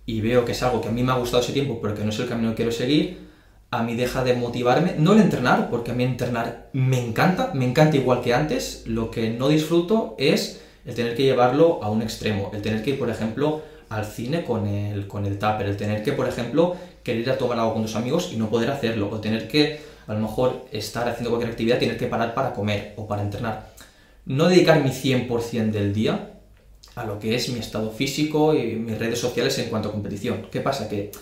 y 0.05 0.21
veo 0.21 0.45
que 0.45 0.51
es 0.51 0.63
algo 0.65 0.81
que 0.81 0.89
a 0.89 0.91
mí 0.91 1.05
me 1.05 1.13
ha 1.13 1.15
gustado 1.15 1.41
ese 1.45 1.53
tiempo, 1.53 1.79
pero 1.81 1.95
que 1.95 2.03
no 2.03 2.11
es 2.11 2.19
el 2.19 2.29
camino 2.29 2.51
que 2.51 2.57
quiero 2.57 2.73
seguir, 2.73 3.29
a 3.71 3.85
mí 3.85 3.95
deja 3.95 4.25
de 4.25 4.35
motivarme, 4.35 4.97
no 4.99 5.13
el 5.13 5.21
entrenar, 5.21 5.71
porque 5.71 5.93
a 5.93 5.95
mí 5.95 6.03
entrenar 6.03 6.71
me 6.73 6.99
encanta, 7.07 7.53
me 7.55 7.67
encanta 7.67 7.97
igual 7.97 8.21
que 8.21 8.35
antes, 8.35 8.83
lo 8.87 9.13
que 9.13 9.31
no 9.31 9.49
disfruto 9.49 10.17
es 10.19 10.61
el 10.85 10.95
tener 10.97 11.15
que 11.15 11.23
llevarlo 11.23 11.81
a 11.85 11.91
un 11.91 12.03
extremo, 12.03 12.51
el 12.53 12.63
tener 12.63 12.83
que 12.83 12.91
ir, 12.91 12.99
por 12.99 13.11
ejemplo, 13.11 13.63
al 13.91 14.07
cine 14.07 14.43
con 14.43 14.67
el, 14.67 15.07
con 15.07 15.25
el 15.25 15.39
tupper, 15.39 15.67
el 15.67 15.77
tener 15.77 16.03
que, 16.03 16.13
por 16.13 16.27
ejemplo, 16.29 16.77
querer 17.05 17.21
ir 17.23 17.31
a 17.31 17.39
tomar 17.39 17.59
algo 17.59 17.75
con 17.75 17.83
tus 17.83 17.95
amigos 17.95 18.31
y 18.33 18.37
no 18.37 18.51
poder 18.51 18.71
hacerlo, 18.71 19.09
o 19.13 19.21
tener 19.21 19.47
que, 19.47 19.81
a 20.09 20.15
lo 20.15 20.21
mejor, 20.21 20.67
estar 20.73 21.07
haciendo 21.07 21.31
cualquier 21.31 21.53
actividad, 21.53 21.79
tener 21.79 21.99
que 21.99 22.07
parar 22.07 22.35
para 22.35 22.55
comer 22.55 22.95
o 22.97 23.07
para 23.07 23.23
entrenar. 23.23 23.69
No 24.25 24.49
dedicar 24.49 24.83
mi 24.83 24.91
100% 24.91 25.71
del 25.71 25.93
día 25.93 26.31
a 26.97 27.05
lo 27.05 27.19
que 27.19 27.35
es 27.35 27.49
mi 27.51 27.61
estado 27.61 27.91
físico 27.91 28.55
y 28.55 28.75
mis 28.75 28.99
redes 28.99 29.21
sociales 29.21 29.59
en 29.59 29.69
cuanto 29.69 29.91
a 29.91 29.93
competición. 29.93 30.47
¿Qué 30.51 30.61
pasa? 30.61 30.89
Que 30.89 31.13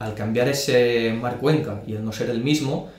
al 0.00 0.14
cambiar 0.14 0.48
ese 0.48 1.16
Marc 1.18 1.38
Cuenca 1.38 1.82
y 1.86 1.94
el 1.94 2.04
no 2.04 2.12
ser 2.12 2.30
el 2.30 2.42
mismo, 2.42 2.90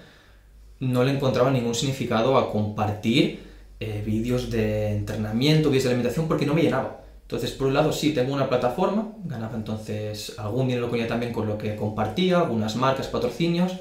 no 0.79 1.03
le 1.03 1.11
encontraba 1.11 1.51
ningún 1.51 1.75
significado 1.75 2.37
a 2.37 2.49
compartir 2.49 3.41
eh, 3.81 4.01
vídeos 4.05 4.49
de 4.49 4.91
entrenamiento, 4.91 5.69
vídeos 5.69 5.83
de 5.83 5.89
alimentación, 5.89 6.29
porque 6.29 6.45
no 6.45 6.53
me 6.53 6.61
llenaba. 6.61 7.01
Entonces, 7.23 7.51
por 7.51 7.67
un 7.67 7.73
lado, 7.73 7.91
sí, 7.91 8.13
tengo 8.13 8.33
una 8.33 8.47
plataforma, 8.47 9.11
ganaba 9.25 9.55
entonces 9.55 10.35
algún 10.37 10.67
dinero 10.67 10.89
con 10.89 10.99
ella 10.99 11.07
también 11.07 11.33
con 11.33 11.47
lo 11.47 11.57
que 11.57 11.75
compartía, 11.75 12.39
algunas 12.39 12.75
marcas, 12.77 13.07
patrocinios, 13.07 13.73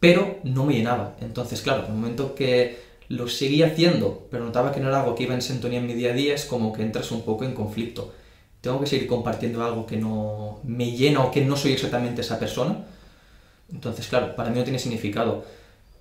pero 0.00 0.38
no 0.44 0.64
me 0.64 0.74
llenaba. 0.74 1.16
Entonces, 1.20 1.62
claro, 1.62 1.84
en 1.84 1.92
el 1.92 1.94
momento 1.94 2.34
que 2.34 2.78
lo 3.08 3.28
seguía 3.28 3.68
haciendo, 3.68 4.28
pero 4.30 4.44
notaba 4.44 4.72
que 4.72 4.80
no 4.80 4.88
era 4.88 5.00
algo 5.00 5.14
que 5.14 5.24
iba 5.24 5.34
en 5.34 5.42
sintonía 5.42 5.78
en 5.78 5.86
mi 5.86 5.94
día 5.94 6.10
a 6.10 6.14
día, 6.14 6.34
es 6.34 6.44
como 6.44 6.72
que 6.72 6.82
entras 6.82 7.10
un 7.10 7.22
poco 7.22 7.44
en 7.44 7.54
conflicto. 7.54 8.12
Tengo 8.60 8.80
que 8.80 8.86
seguir 8.86 9.06
compartiendo 9.06 9.64
algo 9.64 9.86
que 9.86 9.96
no 9.96 10.60
me 10.64 10.90
llena 10.90 11.24
o 11.24 11.30
que 11.30 11.44
no 11.44 11.56
soy 11.56 11.72
exactamente 11.72 12.20
esa 12.20 12.38
persona. 12.38 12.84
Entonces, 13.72 14.06
claro, 14.08 14.36
para 14.36 14.50
mí 14.50 14.58
no 14.58 14.64
tiene 14.64 14.78
significado. 14.78 15.44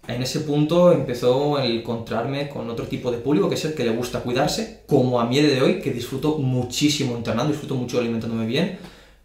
En 0.08 0.22
ese 0.22 0.42
punto 0.42 0.92
empezó 0.92 1.60
el 1.60 1.80
encontrarme 1.80 2.48
con 2.50 2.70
otro 2.70 2.88
tipo 2.88 3.12
de 3.12 3.18
público, 3.18 3.50
que 3.50 3.56
es 3.56 3.66
el 3.66 3.74
que 3.74 3.84
le 3.84 3.92
gusta 3.92 4.22
cuidarse, 4.22 4.84
como 4.88 5.20
a 5.20 5.26
mí 5.26 5.40
de 5.42 5.62
hoy, 5.62 5.82
que 5.82 5.92
disfruto 5.92 6.38
muchísimo 6.38 7.16
entrenando, 7.16 7.52
disfruto 7.52 7.76
mucho 7.76 8.00
alimentándome 8.00 8.46
bien, 8.46 8.80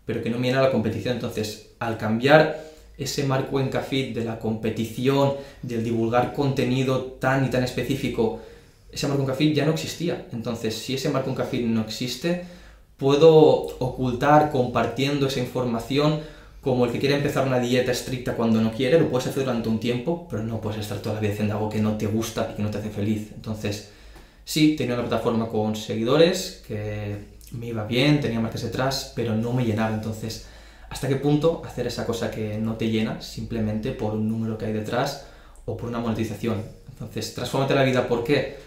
pero 0.04 0.22
que 0.22 0.30
no 0.30 0.38
me 0.38 0.48
llena 0.48 0.60
la 0.60 0.72
competición. 0.72 1.14
Entonces, 1.14 1.70
al 1.78 1.98
cambiar 1.98 2.71
ese 3.02 3.24
marco 3.24 3.60
en 3.60 3.68
Cafit 3.68 4.14
de 4.14 4.24
la 4.24 4.38
competición, 4.38 5.34
del 5.62 5.84
divulgar 5.84 6.32
contenido 6.32 7.02
tan 7.20 7.44
y 7.44 7.50
tan 7.50 7.64
específico, 7.64 8.40
ese 8.90 9.08
marco 9.08 9.22
en 9.22 9.28
Cafit 9.28 9.54
ya 9.54 9.64
no 9.64 9.72
existía. 9.72 10.26
Entonces, 10.32 10.76
si 10.76 10.94
ese 10.94 11.08
marco 11.08 11.30
en 11.30 11.36
Cafit 11.36 11.64
no 11.64 11.80
existe, 11.80 12.44
puedo 12.96 13.32
ocultar 13.78 14.50
compartiendo 14.50 15.26
esa 15.26 15.40
información 15.40 16.20
como 16.60 16.84
el 16.84 16.92
que 16.92 17.00
quiere 17.00 17.16
empezar 17.16 17.46
una 17.46 17.58
dieta 17.58 17.90
estricta 17.90 18.34
cuando 18.34 18.60
no 18.60 18.70
quiere, 18.70 19.00
lo 19.00 19.08
puedes 19.08 19.26
hacer 19.26 19.44
durante 19.44 19.68
un 19.68 19.80
tiempo, 19.80 20.28
pero 20.30 20.44
no 20.44 20.60
puedes 20.60 20.78
estar 20.78 20.98
toda 20.98 21.16
la 21.16 21.20
vida 21.20 21.32
haciendo 21.32 21.54
algo 21.54 21.68
que 21.68 21.80
no 21.80 21.96
te 21.96 22.06
gusta 22.06 22.50
y 22.52 22.56
que 22.56 22.62
no 22.62 22.70
te 22.70 22.78
hace 22.78 22.90
feliz. 22.90 23.32
Entonces, 23.34 23.90
sí, 24.44 24.76
tenía 24.76 24.94
una 24.94 25.02
plataforma 25.02 25.48
con 25.48 25.74
seguidores, 25.74 26.62
que 26.68 27.16
me 27.50 27.66
iba 27.66 27.84
bien, 27.84 28.20
tenía 28.20 28.38
marcas 28.38 28.62
detrás, 28.62 29.12
pero 29.16 29.34
no 29.34 29.52
me 29.52 29.64
llenaba. 29.64 29.92
Entonces, 29.92 30.46
¿hasta 30.92 31.08
qué 31.08 31.16
punto 31.16 31.62
hacer 31.64 31.86
esa 31.86 32.04
cosa 32.04 32.30
que 32.30 32.58
no 32.58 32.76
te 32.76 32.90
llena 32.90 33.22
simplemente 33.22 33.92
por 33.92 34.12
un 34.12 34.28
número 34.28 34.58
que 34.58 34.66
hay 34.66 34.74
detrás 34.74 35.24
o 35.64 35.74
por 35.74 35.88
una 35.88 36.00
monetización? 36.00 36.62
Entonces, 36.90 37.34
transformate 37.34 37.74
la 37.74 37.82
vida, 37.82 38.06
¿por 38.06 38.22
qué? 38.22 38.58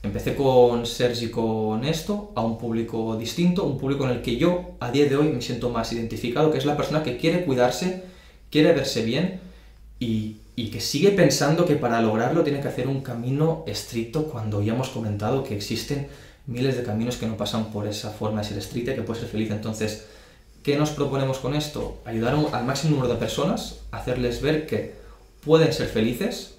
Empecé 0.00 0.36
con 0.36 0.86
Sergi 0.86 1.28
con 1.28 1.84
esto, 1.84 2.30
a 2.36 2.42
un 2.42 2.56
público 2.56 3.16
distinto, 3.16 3.64
un 3.64 3.78
público 3.78 4.04
en 4.04 4.10
el 4.10 4.22
que 4.22 4.36
yo 4.36 4.76
a 4.78 4.92
día 4.92 5.06
de 5.06 5.16
hoy 5.16 5.28
me 5.30 5.42
siento 5.42 5.70
más 5.70 5.92
identificado, 5.92 6.52
que 6.52 6.58
es 6.58 6.66
la 6.66 6.76
persona 6.76 7.02
que 7.02 7.16
quiere 7.16 7.44
cuidarse, 7.44 8.04
quiere 8.48 8.72
verse 8.72 9.02
bien 9.02 9.40
y, 9.98 10.36
y 10.54 10.70
que 10.70 10.80
sigue 10.80 11.10
pensando 11.10 11.66
que 11.66 11.74
para 11.74 12.00
lograrlo 12.00 12.44
tiene 12.44 12.60
que 12.60 12.68
hacer 12.68 12.86
un 12.86 13.00
camino 13.00 13.64
estricto 13.66 14.28
cuando 14.28 14.62
ya 14.62 14.74
hemos 14.74 14.90
comentado 14.90 15.42
que 15.42 15.56
existen 15.56 16.06
miles 16.46 16.76
de 16.76 16.84
caminos 16.84 17.16
que 17.16 17.26
no 17.26 17.36
pasan 17.36 17.72
por 17.72 17.88
esa 17.88 18.10
forma 18.10 18.40
de 18.40 18.48
ser 18.48 18.58
estricta 18.58 18.92
y 18.92 18.94
que 18.94 19.02
puede 19.02 19.18
ser 19.18 19.28
feliz. 19.28 19.50
Entonces, 19.50 20.06
¿qué 20.62 20.76
nos 20.76 20.90
proponemos 20.90 21.38
con 21.38 21.54
esto? 21.54 21.98
Ayudar 22.04 22.36
al 22.52 22.64
máximo 22.64 22.96
número 22.96 23.12
de 23.12 23.18
personas, 23.18 23.80
hacerles 23.90 24.42
ver 24.42 24.66
que 24.66 24.94
pueden 25.44 25.72
ser 25.72 25.88
felices, 25.88 26.52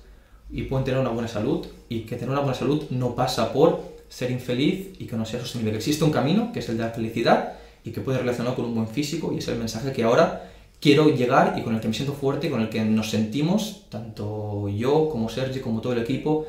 y 0.54 0.64
pueden 0.64 0.86
tener 0.86 1.00
una 1.00 1.10
buena 1.10 1.28
salud 1.28 1.66
y 1.90 2.02
que 2.02 2.16
tener 2.16 2.30
una 2.30 2.42
buena 2.42 2.54
salud 2.54 2.84
no 2.92 3.16
pasa 3.16 3.52
por 3.52 3.82
ser 4.08 4.30
infeliz 4.30 4.92
y 5.00 5.06
que 5.06 5.16
no 5.16 5.26
sea 5.26 5.40
sostenible. 5.40 5.72
Que 5.72 5.78
existe 5.78 6.04
un 6.04 6.12
camino 6.12 6.52
que 6.54 6.60
es 6.60 6.70
el 6.70 6.78
de 6.78 6.84
la 6.84 6.92
felicidad 6.92 7.54
y 7.84 7.92
que 7.92 8.02
puede 8.02 8.20
relacionar 8.20 8.56
con 8.56 8.66
un 8.66 8.76
buen 8.76 8.88
físico 8.88 9.34
y 9.34 9.40
es 9.40 9.48
el 9.48 9.58
mensaje 9.58 9.92
que 9.92 10.04
ahora 10.04 10.52
quiero 10.80 11.10
llegar 11.10 11.56
y 11.58 11.64
con 11.64 11.74
el 11.74 11.82
que 11.82 11.88
me 11.88 11.94
siento 11.96 12.14
fuerte 12.14 12.48
y 12.48 12.50
con 12.52 12.62
el 12.62 12.70
que 12.70 12.86
nos 12.86 13.10
sentimos, 13.10 13.86
tanto 13.90 14.70
yo 14.70 15.10
como 15.10 15.28
Sergi, 15.28 15.60
como 15.60 15.82
todo 15.82 15.94
el 15.94 16.00
equipo, 16.00 16.46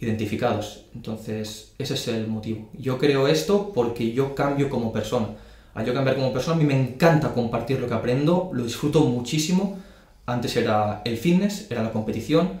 identificados. 0.00 0.86
Entonces, 0.94 1.72
ese 1.78 1.94
es 1.94 2.08
el 2.08 2.26
motivo. 2.26 2.68
Yo 2.76 2.98
creo 2.98 3.28
esto 3.28 3.70
porque 3.72 4.12
yo 4.12 4.34
cambio 4.34 4.68
como 4.68 4.92
persona. 4.92 5.28
Al 5.76 5.84
yo 5.84 5.92
cambiar 5.92 6.16
como 6.16 6.32
persona, 6.32 6.56
a 6.56 6.58
mí 6.58 6.64
me 6.64 6.80
encanta 6.80 7.34
compartir 7.34 7.78
lo 7.78 7.86
que 7.86 7.92
aprendo, 7.92 8.50
lo 8.54 8.64
disfruto 8.64 9.00
muchísimo. 9.04 9.78
Antes 10.24 10.56
era 10.56 11.02
el 11.04 11.18
fitness, 11.18 11.70
era 11.70 11.82
la 11.82 11.92
competición, 11.92 12.58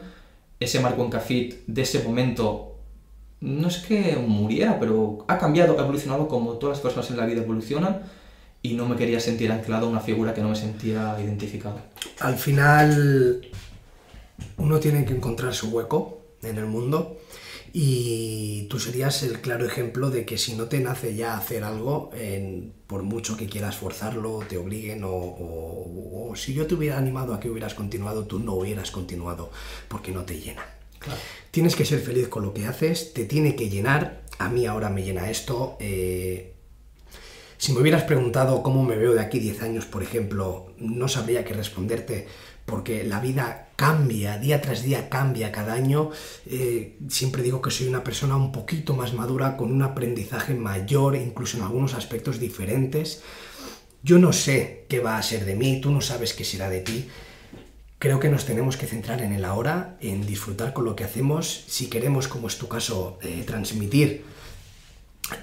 ese 0.60 0.80
Marco 0.80 1.02
en 1.02 1.10
Cafit 1.10 1.66
de 1.66 1.82
ese 1.82 2.02
momento 2.02 2.76
no 3.40 3.68
es 3.68 3.78
que 3.78 4.16
muriera, 4.16 4.78
pero 4.78 5.24
ha 5.28 5.38
cambiado, 5.38 5.78
ha 5.78 5.82
evolucionado 5.82 6.28
como 6.28 6.52
todas 6.58 6.76
las 6.76 6.82
personas 6.82 7.10
en 7.10 7.16
la 7.16 7.24
vida 7.24 7.42
evolucionan 7.42 8.02
y 8.60 8.74
no 8.74 8.86
me 8.86 8.96
quería 8.96 9.18
sentir 9.18 9.50
anclado 9.50 9.86
a 9.86 9.90
una 9.90 10.00
figura 10.00 10.34
que 10.34 10.42
no 10.42 10.50
me 10.50 10.56
sentía 10.56 11.16
identificado. 11.18 11.80
Al 12.20 12.36
final 12.36 13.48
uno 14.58 14.78
tiene 14.78 15.06
que 15.06 15.14
encontrar 15.14 15.54
su 15.54 15.70
hueco 15.70 16.20
en 16.42 16.58
el 16.58 16.66
mundo 16.66 17.16
y 17.78 18.62
tú 18.70 18.80
serías 18.80 19.22
el 19.22 19.42
claro 19.42 19.66
ejemplo 19.66 20.08
de 20.08 20.24
que 20.24 20.38
si 20.38 20.54
no 20.54 20.64
te 20.64 20.80
nace 20.80 21.14
ya 21.14 21.36
hacer 21.36 21.62
algo, 21.62 22.10
por 22.86 23.02
mucho 23.02 23.36
que 23.36 23.50
quieras 23.50 23.76
forzarlo, 23.76 24.38
te 24.48 24.56
obliguen 24.56 25.02
o, 25.04 26.32
si 26.36 26.54
yo 26.54 26.66
te 26.66 26.74
hubiera 26.74 26.96
animado 26.96 27.34
a 27.34 27.38
que 27.38 27.50
hubieras 27.50 27.74
continuado, 27.74 28.24
tú 28.24 28.38
no 28.38 28.54
hubieras 28.54 28.90
continuado 28.90 29.50
porque 29.88 30.10
no 30.10 30.24
te 30.24 30.40
llena. 30.40 30.64
Tienes 31.50 31.76
que 31.76 31.84
ser 31.84 32.00
feliz 32.00 32.28
con 32.28 32.44
lo 32.44 32.54
que 32.54 32.64
haces, 32.64 33.12
te 33.12 33.26
tiene 33.26 33.54
que 33.56 33.68
llenar. 33.68 34.22
A 34.38 34.48
mí 34.48 34.64
ahora 34.64 34.88
me 34.88 35.02
llena 35.02 35.28
esto. 35.28 35.76
Eh, 35.78 36.54
si 37.58 37.74
me 37.74 37.80
hubieras 37.80 38.04
preguntado 38.04 38.62
cómo 38.62 38.84
me 38.84 38.96
veo 38.96 39.12
de 39.12 39.20
aquí 39.20 39.38
10 39.38 39.60
años, 39.60 39.84
por 39.84 40.02
ejemplo, 40.02 40.72
no 40.78 41.08
sabría 41.08 41.44
qué 41.44 41.52
responderte 41.52 42.26
porque 42.64 43.04
la 43.04 43.20
vida 43.20 43.65
cambia, 43.76 44.38
día 44.38 44.60
tras 44.60 44.82
día 44.82 45.08
cambia 45.08 45.52
cada 45.52 45.74
año. 45.74 46.10
Eh, 46.46 46.98
siempre 47.08 47.42
digo 47.42 47.60
que 47.60 47.70
soy 47.70 47.86
una 47.86 48.02
persona 48.02 48.36
un 48.36 48.50
poquito 48.50 48.94
más 48.94 49.12
madura, 49.12 49.56
con 49.56 49.70
un 49.70 49.82
aprendizaje 49.82 50.54
mayor, 50.54 51.14
incluso 51.14 51.58
en 51.58 51.62
algunos 51.62 51.94
aspectos 51.94 52.40
diferentes. 52.40 53.22
Yo 54.02 54.18
no 54.18 54.32
sé 54.32 54.86
qué 54.88 55.00
va 55.00 55.18
a 55.18 55.22
ser 55.22 55.44
de 55.44 55.54
mí, 55.54 55.80
tú 55.80 55.90
no 55.90 56.00
sabes 56.00 56.32
qué 56.32 56.44
será 56.44 56.70
de 56.70 56.80
ti. 56.80 57.08
Creo 57.98 58.20
que 58.20 58.28
nos 58.28 58.44
tenemos 58.44 58.76
que 58.76 58.86
centrar 58.86 59.22
en 59.22 59.32
el 59.32 59.44
ahora, 59.44 59.96
en 60.00 60.26
disfrutar 60.26 60.72
con 60.72 60.84
lo 60.84 60.94
que 60.96 61.04
hacemos. 61.04 61.64
Si 61.66 61.88
queremos, 61.88 62.28
como 62.28 62.46
es 62.46 62.58
tu 62.58 62.68
caso, 62.68 63.18
eh, 63.22 63.42
transmitir 63.46 64.24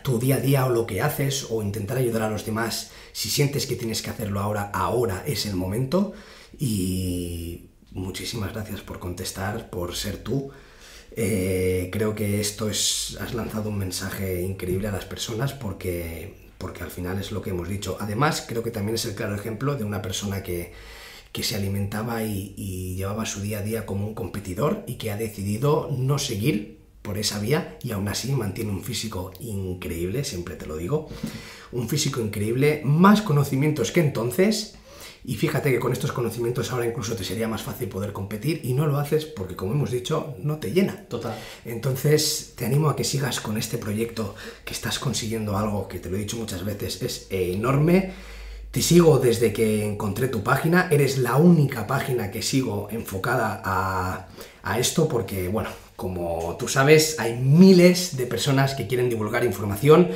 tu 0.01 0.17
día 0.17 0.35
a 0.35 0.39
día 0.39 0.65
o 0.65 0.69
lo 0.69 0.85
que 0.85 1.01
haces 1.01 1.47
o 1.49 1.61
intentar 1.61 1.97
ayudar 1.97 2.21
a 2.21 2.29
los 2.29 2.45
demás, 2.45 2.91
si 3.11 3.29
sientes 3.29 3.65
que 3.65 3.75
tienes 3.75 4.01
que 4.01 4.11
hacerlo 4.11 4.39
ahora, 4.39 4.71
ahora 4.73 5.23
es 5.25 5.45
el 5.45 5.55
momento. 5.55 6.13
Y 6.57 7.69
muchísimas 7.93 8.53
gracias 8.53 8.81
por 8.81 8.99
contestar, 8.99 9.69
por 9.69 9.95
ser 9.95 10.17
tú. 10.17 10.51
Eh, 11.15 11.89
creo 11.91 12.15
que 12.15 12.41
esto 12.41 12.69
es, 12.69 13.17
has 13.21 13.33
lanzado 13.33 13.69
un 13.69 13.77
mensaje 13.77 14.41
increíble 14.41 14.87
a 14.87 14.91
las 14.91 15.05
personas 15.05 15.53
porque, 15.53 16.33
porque 16.57 16.83
al 16.83 16.89
final 16.89 17.19
es 17.19 17.31
lo 17.31 17.41
que 17.41 17.51
hemos 17.51 17.69
dicho. 17.69 17.97
Además, 17.99 18.45
creo 18.47 18.63
que 18.63 18.71
también 18.71 18.95
es 18.95 19.05
el 19.05 19.15
claro 19.15 19.35
ejemplo 19.35 19.75
de 19.75 19.83
una 19.83 20.01
persona 20.01 20.41
que, 20.41 20.73
que 21.31 21.43
se 21.43 21.55
alimentaba 21.55 22.23
y, 22.23 22.53
y, 22.57 22.95
llevaba 22.95 23.25
su 23.25 23.41
día 23.41 23.59
a 23.59 23.61
día 23.61 23.85
como 23.85 24.07
un 24.07 24.15
competidor 24.15 24.83
y 24.87 24.95
que 24.95 25.11
ha 25.11 25.17
decidido 25.17 25.89
no 25.95 26.17
seguir 26.17 26.83
por 27.03 27.17
esa 27.17 27.39
vía 27.39 27.77
y 27.83 27.91
aún 27.91 28.07
así 28.07 28.31
mantiene 28.31 28.71
un 28.71 28.81
físico 28.83 29.33
increíble, 29.39 30.23
siempre 30.23 30.55
te 30.55 30.65
lo 30.65 30.77
digo, 30.77 31.09
un 31.71 31.89
físico 31.89 32.21
increíble, 32.21 32.81
más 32.85 33.21
conocimientos 33.21 33.91
que 33.91 33.99
entonces 33.99 34.75
y 35.25 35.35
fíjate 35.35 35.71
que 35.71 35.79
con 35.79 35.93
estos 35.93 36.11
conocimientos 36.11 36.71
ahora 36.71 36.85
incluso 36.85 37.15
te 37.15 37.23
sería 37.23 37.47
más 37.47 37.63
fácil 37.63 37.87
poder 37.87 38.11
competir 38.11 38.59
y 38.63 38.73
no 38.73 38.87
lo 38.87 38.97
haces 38.97 39.25
porque, 39.25 39.55
como 39.55 39.71
hemos 39.71 39.89
dicho, 39.89 40.35
no 40.39 40.57
te 40.57 40.73
llena. 40.73 41.05
Total. 41.07 41.33
Entonces, 41.63 42.53
te 42.57 42.65
animo 42.65 42.89
a 42.89 42.95
que 42.95 43.05
sigas 43.05 43.39
con 43.39 43.57
este 43.57 43.77
proyecto, 43.77 44.35
que 44.65 44.73
estás 44.73 44.99
consiguiendo 44.99 45.57
algo 45.57 45.87
que 45.87 45.99
te 45.99 46.09
lo 46.09 46.17
he 46.17 46.19
dicho 46.19 46.35
muchas 46.35 46.65
veces, 46.65 47.01
es 47.01 47.27
enorme. 47.29 48.11
Te 48.71 48.81
sigo 48.81 49.19
desde 49.19 49.53
que 49.53 49.85
encontré 49.85 50.27
tu 50.27 50.43
página, 50.43 50.89
eres 50.91 51.17
la 51.17 51.37
única 51.37 51.87
página 51.87 52.29
que 52.29 52.41
sigo 52.41 52.89
enfocada 52.91 53.61
a, 53.63 54.27
a 54.63 54.79
esto 54.79 55.07
porque, 55.07 55.47
bueno, 55.47 55.69
como 55.95 56.57
tú 56.59 56.67
sabes, 56.67 57.17
hay 57.19 57.39
miles 57.39 58.17
de 58.17 58.25
personas 58.25 58.73
que 58.73 58.87
quieren 58.87 59.09
divulgar 59.09 59.45
información 59.45 60.09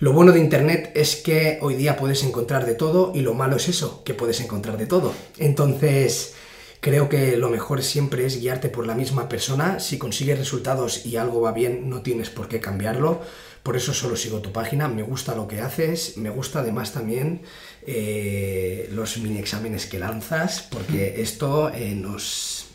lo 0.00 0.14
bueno 0.14 0.32
de 0.32 0.40
Internet 0.40 0.92
es 0.94 1.16
que 1.16 1.58
hoy 1.60 1.74
día 1.74 1.96
puedes 1.96 2.24
encontrar 2.24 2.64
de 2.64 2.74
todo 2.74 3.12
y 3.14 3.20
lo 3.20 3.34
malo 3.34 3.56
es 3.56 3.68
eso, 3.68 4.02
que 4.02 4.14
puedes 4.14 4.40
encontrar 4.40 4.78
de 4.78 4.86
todo. 4.86 5.12
Entonces, 5.36 6.34
creo 6.80 7.10
que 7.10 7.36
lo 7.36 7.50
mejor 7.50 7.82
siempre 7.82 8.24
es 8.24 8.40
guiarte 8.40 8.70
por 8.70 8.86
la 8.86 8.94
misma 8.94 9.28
persona. 9.28 9.78
Si 9.78 9.98
consigues 9.98 10.38
resultados 10.38 11.04
y 11.04 11.16
algo 11.16 11.42
va 11.42 11.52
bien, 11.52 11.90
no 11.90 12.00
tienes 12.00 12.30
por 12.30 12.48
qué 12.48 12.60
cambiarlo. 12.60 13.20
Por 13.62 13.76
eso 13.76 13.92
solo 13.92 14.16
sigo 14.16 14.40
tu 14.40 14.52
página, 14.52 14.88
me 14.88 15.02
gusta 15.02 15.34
lo 15.34 15.46
que 15.46 15.60
haces, 15.60 16.16
me 16.16 16.30
gusta 16.30 16.60
además 16.60 16.92
también 16.92 17.42
eh, 17.86 18.88
los 18.92 19.18
mini 19.18 19.38
exámenes 19.38 19.84
que 19.84 19.98
lanzas, 19.98 20.62
porque 20.62 21.20
esto 21.20 21.70
eh, 21.74 21.94
nos 21.94 22.68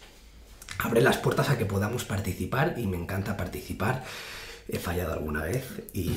abre 0.77 1.01
las 1.01 1.17
puertas 1.17 1.49
a 1.49 1.57
que 1.57 1.65
podamos 1.65 2.05
participar 2.05 2.75
y 2.77 2.85
me 2.85 2.97
encanta 2.97 3.35
participar 3.35 4.03
he 4.67 4.79
fallado 4.79 5.13
alguna 5.13 5.43
vez 5.43 5.63
y 5.93 6.11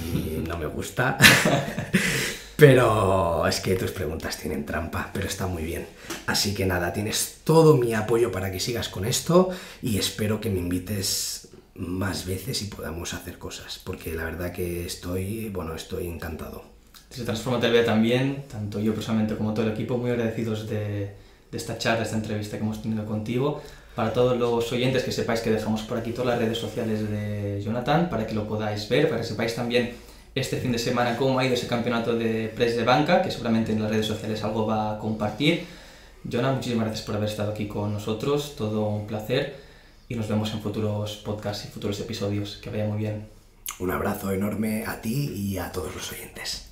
no 0.47 0.57
me 0.59 0.67
gusta. 0.67 1.19
pero 2.57 3.47
es 3.47 3.61
que 3.61 3.77
tus 3.77 3.93
preguntas 3.93 4.37
tienen 4.37 4.67
trampa, 4.67 5.11
pero 5.13 5.27
está 5.27 5.47
muy 5.47 5.63
bien. 5.63 5.87
Así 6.27 6.55
que 6.55 6.67
nada, 6.67 6.93
tienes 6.93 7.39
todo 7.45 7.77
mi 7.77 7.95
apoyo 7.95 8.33
para 8.33 8.51
que 8.51 8.59
sigas 8.59 8.89
con 8.89 9.05
esto 9.05 9.51
y 9.81 9.99
espero 9.99 10.41
que 10.41 10.51
me 10.51 10.59
invites 10.59 11.49
más 11.77 12.27
veces 12.27 12.61
y 12.63 12.65
podamos 12.67 13.15
hacer 13.15 13.39
cosas, 13.39 13.81
porque 13.85 14.13
la 14.13 14.25
verdad 14.25 14.53
que 14.53 14.85
estoy, 14.85 15.49
bueno, 15.51 15.75
estoy 15.75 16.09
encantado. 16.09 16.65
Desde 17.09 17.25
Transforma 17.25 17.61
también, 17.85 18.45
tanto 18.51 18.81
yo 18.81 18.93
personalmente 18.93 19.37
como 19.37 19.55
todo 19.55 19.67
el 19.67 19.73
equipo, 19.73 19.97
muy 19.97 20.11
agradecidos 20.11 20.69
de, 20.69 21.15
de 21.51 21.57
esta 21.57 21.79
charla, 21.79 22.01
de 22.01 22.05
esta 22.07 22.17
entrevista 22.17 22.59
que 22.59 22.65
hemos 22.65 22.83
tenido 22.83 23.07
contigo 23.07 23.63
para 23.99 24.13
todos 24.13 24.39
los 24.39 24.71
oyentes 24.71 25.03
que 25.03 25.11
sepáis 25.11 25.41
que 25.41 25.51
dejamos 25.51 25.83
por 25.83 25.99
aquí 25.99 26.13
todas 26.13 26.29
las 26.29 26.39
redes 26.39 26.57
sociales 26.57 27.11
de 27.11 27.61
Jonathan 27.61 28.09
para 28.09 28.29
que 28.29 28.33
lo 28.33 28.47
podáis 28.47 28.89
ver, 28.89 29.09
para 29.09 29.23
que 29.23 29.27
sepáis 29.27 29.57
también 29.57 29.93
este 30.37 30.59
fin 30.59 30.71
de 30.71 30.79
semana 30.79 31.17
cómo 31.17 31.37
ha 31.37 31.45
ido 31.45 31.55
ese 31.55 31.67
campeonato 31.67 32.15
de 32.15 32.47
press 32.55 32.77
de 32.77 32.85
banca, 32.85 33.23
que 33.23 33.33
seguramente 33.33 33.73
en 33.73 33.83
las 33.83 33.91
redes 33.91 34.07
sociales 34.07 34.45
algo 34.45 34.67
va 34.69 34.95
a 34.95 34.99
compartir. 35.01 35.65
Jonathan, 36.23 36.55
muchísimas 36.55 36.87
gracias 36.87 37.05
por 37.05 37.17
haber 37.17 37.29
estado 37.29 37.51
aquí 37.51 37.67
con 37.67 37.93
nosotros, 37.93 38.55
todo 38.55 38.87
un 38.87 39.09
placer 39.09 39.57
y 40.09 40.15
nos 40.15 40.29
vemos 40.29 40.53
en 40.53 40.61
futuros 40.61 41.17
podcasts 41.17 41.65
y 41.65 41.69
futuros 41.69 41.99
episodios. 41.99 42.61
Que 42.63 42.71
vaya 42.71 42.85
muy 42.85 42.99
bien. 42.99 43.27
Un 43.81 43.91
abrazo 43.91 44.31
enorme 44.31 44.85
a 44.87 45.01
ti 45.01 45.33
y 45.35 45.59
a 45.59 45.73
todos 45.73 45.93
los 45.93 46.13
oyentes. 46.13 46.69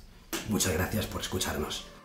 Muchas 0.47 0.71
gracias 0.71 1.05
por 1.07 1.19
escucharnos. 1.19 1.96